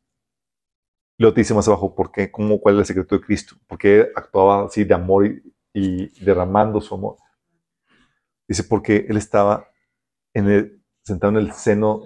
Te 1.18 1.30
dice 1.32 1.52
más 1.52 1.68
abajo, 1.68 1.94
¿por 1.94 2.10
qué? 2.10 2.32
¿Cómo, 2.32 2.58
¿Cuál 2.58 2.76
es 2.76 2.80
el 2.80 2.86
secreto 2.86 3.16
de 3.16 3.20
Cristo? 3.20 3.56
Porque 3.66 4.10
actuaba 4.16 4.64
así 4.64 4.84
de 4.84 4.94
amor 4.94 5.26
y, 5.26 5.54
y 5.74 6.24
derramando 6.24 6.80
su 6.80 6.94
amor. 6.94 7.16
Dice, 8.48 8.64
porque 8.64 9.04
Él 9.10 9.18
estaba 9.18 9.68
en 10.32 10.48
el, 10.48 10.82
sentado 11.04 11.34
en 11.34 11.36
el 11.36 11.52
seno 11.52 12.04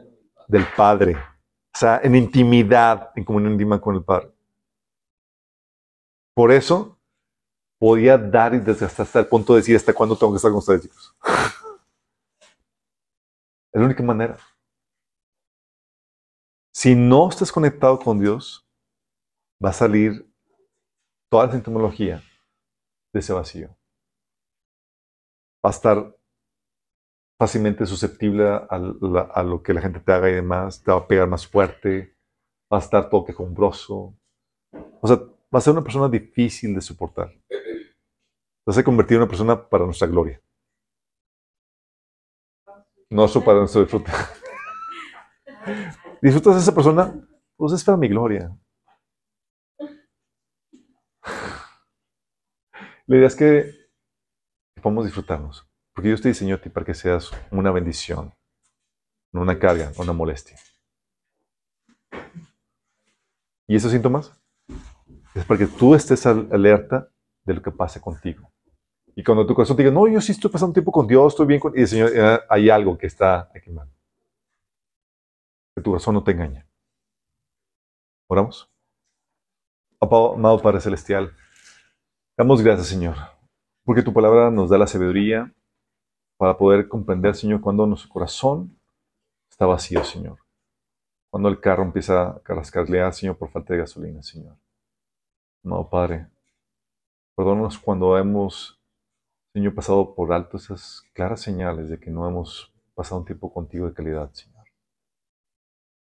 del 0.48 0.64
Padre, 0.76 1.14
o 1.14 1.78
sea, 1.78 2.00
en 2.02 2.16
intimidad, 2.16 3.10
en 3.14 3.22
comunión 3.22 3.52
íntima 3.52 3.80
con 3.80 3.94
el 3.94 4.02
Padre. 4.02 4.35
Por 6.36 6.52
eso 6.52 7.00
podía 7.80 8.18
dar 8.18 8.54
y 8.54 8.58
desgastar 8.58 9.06
hasta 9.06 9.20
el 9.20 9.26
punto 9.26 9.54
de 9.54 9.60
decir 9.60 9.74
hasta 9.74 9.94
cuándo 9.94 10.16
tengo 10.16 10.32
que 10.32 10.36
estar 10.36 10.50
con 10.50 10.58
ustedes, 10.58 10.82
chicos. 10.82 11.16
Es 13.72 13.80
la 13.80 13.86
única 13.86 14.02
manera. 14.02 14.38
Si 16.74 16.94
no 16.94 17.28
estás 17.28 17.52
conectado 17.52 17.98
con 17.98 18.18
Dios, 18.18 18.66
va 19.62 19.68
a 19.68 19.74
salir 19.74 20.32
toda 21.30 21.46
la 21.46 21.52
sintomología 21.52 22.22
de 23.12 23.20
ese 23.20 23.34
vacío. 23.34 23.76
Va 25.62 25.68
a 25.68 25.70
estar 25.70 26.16
fácilmente 27.38 27.84
susceptible 27.84 28.48
a, 28.48 28.66
a 28.66 29.42
lo 29.42 29.62
que 29.62 29.74
la 29.74 29.82
gente 29.82 30.00
te 30.00 30.12
haga 30.12 30.30
y 30.30 30.34
demás, 30.34 30.82
te 30.82 30.90
va 30.90 30.98
a 30.98 31.06
pegar 31.06 31.28
más 31.28 31.46
fuerte, 31.46 32.16
va 32.72 32.78
a 32.78 32.80
estar 32.80 33.10
todo 33.10 33.26
quejumbroso. 33.26 34.14
O 35.02 35.06
sea, 35.06 35.18
va 35.54 35.58
a 35.58 35.60
ser 35.60 35.72
una 35.72 35.82
persona 35.82 36.08
difícil 36.08 36.74
de 36.74 36.80
soportar. 36.80 37.32
Vas 38.66 38.78
a 38.78 38.84
convertir 38.84 39.16
en 39.16 39.22
una 39.22 39.28
persona 39.28 39.68
para 39.68 39.84
nuestra 39.84 40.08
gloria. 40.08 40.40
No 43.10 43.28
solo 43.28 43.44
para 43.44 43.58
nuestro 43.60 43.82
disfrute. 43.82 44.10
¿Disfrutas 46.22 46.56
de 46.56 46.60
esa 46.60 46.74
persona? 46.74 47.14
Pues 47.56 47.72
es 47.72 47.84
para 47.84 47.96
mi 47.96 48.08
gloria. 48.08 48.56
La 53.06 53.16
idea 53.16 53.28
es 53.28 53.36
que 53.36 53.72
podamos 54.82 55.04
disfrutarnos. 55.04 55.68
Porque 55.94 56.08
Dios 56.08 56.20
te 56.20 56.28
diseñó 56.28 56.56
a 56.56 56.60
ti 56.60 56.68
para 56.68 56.84
que 56.84 56.92
seas 56.92 57.30
una 57.50 57.70
bendición, 57.70 58.34
no 59.32 59.40
una 59.40 59.58
carga, 59.58 59.92
no 59.96 60.02
una 60.02 60.12
molestia. 60.12 60.58
¿Y 63.66 63.76
esos 63.76 63.92
síntomas? 63.92 64.38
Es 65.36 65.44
para 65.44 65.58
que 65.58 65.66
tú 65.66 65.94
estés 65.94 66.24
al- 66.26 66.48
alerta 66.52 67.08
de 67.44 67.54
lo 67.54 67.62
que 67.62 67.70
pase 67.70 68.00
contigo. 68.00 68.50
Y 69.14 69.22
cuando 69.22 69.46
tu 69.46 69.54
corazón 69.54 69.76
te 69.76 69.82
diga, 69.82 69.94
no, 69.94 70.06
yo 70.08 70.20
sí 70.20 70.32
estoy 70.32 70.50
pasando 70.50 70.72
tiempo 70.72 70.92
con 70.92 71.06
Dios, 71.06 71.32
estoy 71.32 71.46
bien 71.46 71.60
con... 71.60 71.76
Y 71.76 71.82
el 71.82 71.88
Señor, 71.88 72.10
"Ah, 72.18 72.40
hay 72.48 72.68
algo 72.70 72.98
que 72.98 73.06
está 73.06 73.50
aquí 73.54 73.70
mal. 73.70 73.88
Que 75.74 75.82
tu 75.82 75.90
corazón 75.90 76.14
no 76.14 76.24
te 76.24 76.32
engañe. 76.32 76.66
¿Oramos? 78.28 78.70
Amado 80.00 80.60
Padre 80.60 80.80
Celestial, 80.80 81.32
damos 82.36 82.62
gracias, 82.62 82.88
Señor, 82.88 83.16
porque 83.84 84.02
tu 84.02 84.12
palabra 84.12 84.50
nos 84.50 84.68
da 84.68 84.76
la 84.76 84.86
sabiduría 84.86 85.52
para 86.36 86.58
poder 86.58 86.86
comprender, 86.88 87.34
Señor, 87.34 87.60
cuando 87.62 87.86
nuestro 87.86 88.10
corazón 88.10 88.78
está 89.50 89.64
vacío, 89.64 90.04
Señor. 90.04 90.38
Cuando 91.30 91.48
el 91.48 91.60
carro 91.60 91.82
empieza 91.82 92.28
a 92.28 92.40
carrascarlear, 92.42 93.14
Señor, 93.14 93.38
por 93.38 93.50
falta 93.50 93.72
de 93.72 93.80
gasolina, 93.80 94.22
Señor. 94.22 94.56
Amado 95.66 95.90
Padre, 95.90 96.28
perdónanos 97.34 97.76
cuando 97.76 98.16
hemos, 98.16 98.80
Señor, 99.52 99.74
pasado 99.74 100.14
por 100.14 100.32
alto 100.32 100.58
esas 100.58 101.02
claras 101.12 101.40
señales 101.40 101.88
de 101.88 101.98
que 101.98 102.08
no 102.08 102.28
hemos 102.28 102.72
pasado 102.94 103.18
un 103.18 103.26
tiempo 103.26 103.52
contigo 103.52 103.88
de 103.88 103.92
calidad, 103.92 104.32
Señor. 104.32 104.64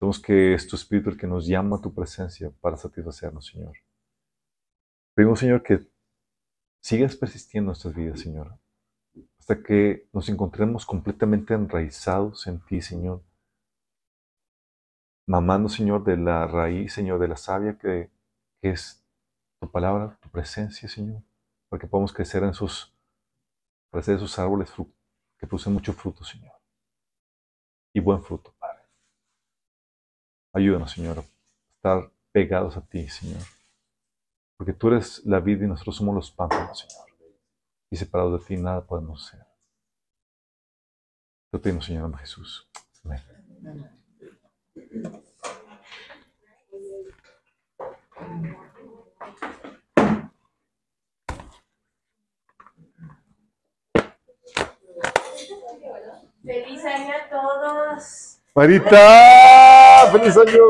Sabemos 0.00 0.18
que 0.18 0.54
es 0.54 0.66
tu 0.66 0.74
Espíritu 0.74 1.10
el 1.10 1.16
que 1.16 1.28
nos 1.28 1.46
llama 1.46 1.76
a 1.76 1.80
tu 1.80 1.94
presencia 1.94 2.50
para 2.60 2.76
satisfacernos, 2.76 3.46
Señor. 3.46 3.76
Pedimos, 5.14 5.38
Señor, 5.38 5.62
que 5.62 5.86
sigas 6.82 7.14
persistiendo 7.14 7.66
en 7.66 7.74
nuestras 7.74 7.94
vidas, 7.94 8.18
Señor, 8.18 8.58
hasta 9.38 9.62
que 9.62 10.08
nos 10.12 10.28
encontremos 10.28 10.84
completamente 10.84 11.54
enraizados 11.54 12.48
en 12.48 12.58
ti, 12.66 12.80
Señor. 12.80 13.22
Mamando, 15.28 15.68
Señor, 15.68 16.02
de 16.02 16.16
la 16.16 16.48
raíz, 16.48 16.94
Señor, 16.94 17.20
de 17.20 17.28
la 17.28 17.36
savia 17.36 17.78
que 17.78 18.10
es 18.60 19.05
tu 19.60 19.70
palabra, 19.70 20.18
tu 20.20 20.28
presencia, 20.30 20.88
Señor, 20.88 21.22
para 21.68 21.80
que 21.80 21.86
podamos 21.86 22.12
crecer 22.12 22.42
en 22.42 22.54
sus, 22.54 22.92
crecer 23.90 24.16
esos 24.16 24.38
árboles 24.38 24.70
fru- 24.70 24.92
que 25.38 25.46
producen 25.46 25.72
mucho 25.72 25.92
fruto, 25.92 26.24
Señor. 26.24 26.52
Y 27.94 28.00
buen 28.00 28.22
fruto, 28.22 28.54
Padre. 28.58 28.82
Ayúdanos, 30.54 30.90
Señor, 30.90 31.18
a 31.18 31.24
estar 31.76 32.12
pegados 32.32 32.76
a 32.76 32.80
ti, 32.86 33.08
Señor. 33.08 33.42
Porque 34.58 34.72
tú 34.72 34.88
eres 34.88 35.24
la 35.26 35.40
vida 35.40 35.64
y 35.64 35.68
nosotros 35.68 35.96
somos 35.96 36.14
los 36.14 36.30
pámpanos, 36.30 36.78
Señor. 36.80 37.06
Y 37.90 37.96
separados 37.96 38.40
de 38.40 38.46
ti 38.46 38.56
nada 38.62 38.86
podemos 38.86 39.26
ser. 39.26 39.46
Te 41.52 41.58
pedimos, 41.58 41.84
Señor, 41.86 42.10
en 42.10 42.18
Jesús. 42.18 42.68
Amén. 43.04 43.22
Feliz 56.44 56.84
año 56.84 57.12
a 57.14 57.28
todos. 57.28 58.38
Marita, 58.54 60.08
feliz 60.12 60.36
año. 60.36 60.68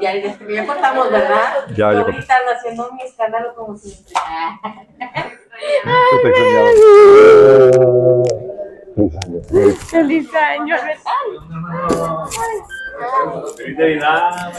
Ya, 0.00 0.14
ya, 0.16 0.38
ya 0.48 0.66
cortamos, 0.66 1.10
¿verdad? 1.10 1.66
Ya, 1.68 1.74
ya 1.74 1.92
Yo 1.92 2.04
cortamos. 2.04 2.16
gritando, 2.16 2.50
haciendo 2.52 2.92
mi 2.92 3.02
escándalo 3.02 3.54
como 3.54 3.76
siempre. 3.76 4.12
Te 6.22 6.28
extrañaba. 6.28 6.70
¡Feliz 9.90 10.34
año! 10.34 10.76
Feliz 13.56 13.76
Navidad. 13.78 14.52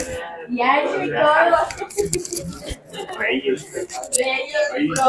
Y 0.50 0.62
año 0.62 1.04
y 1.04 1.10
todo. 1.10 1.58
Reyes. 3.18 3.60
Reyes 4.18 4.72
Reyes. 4.74 5.00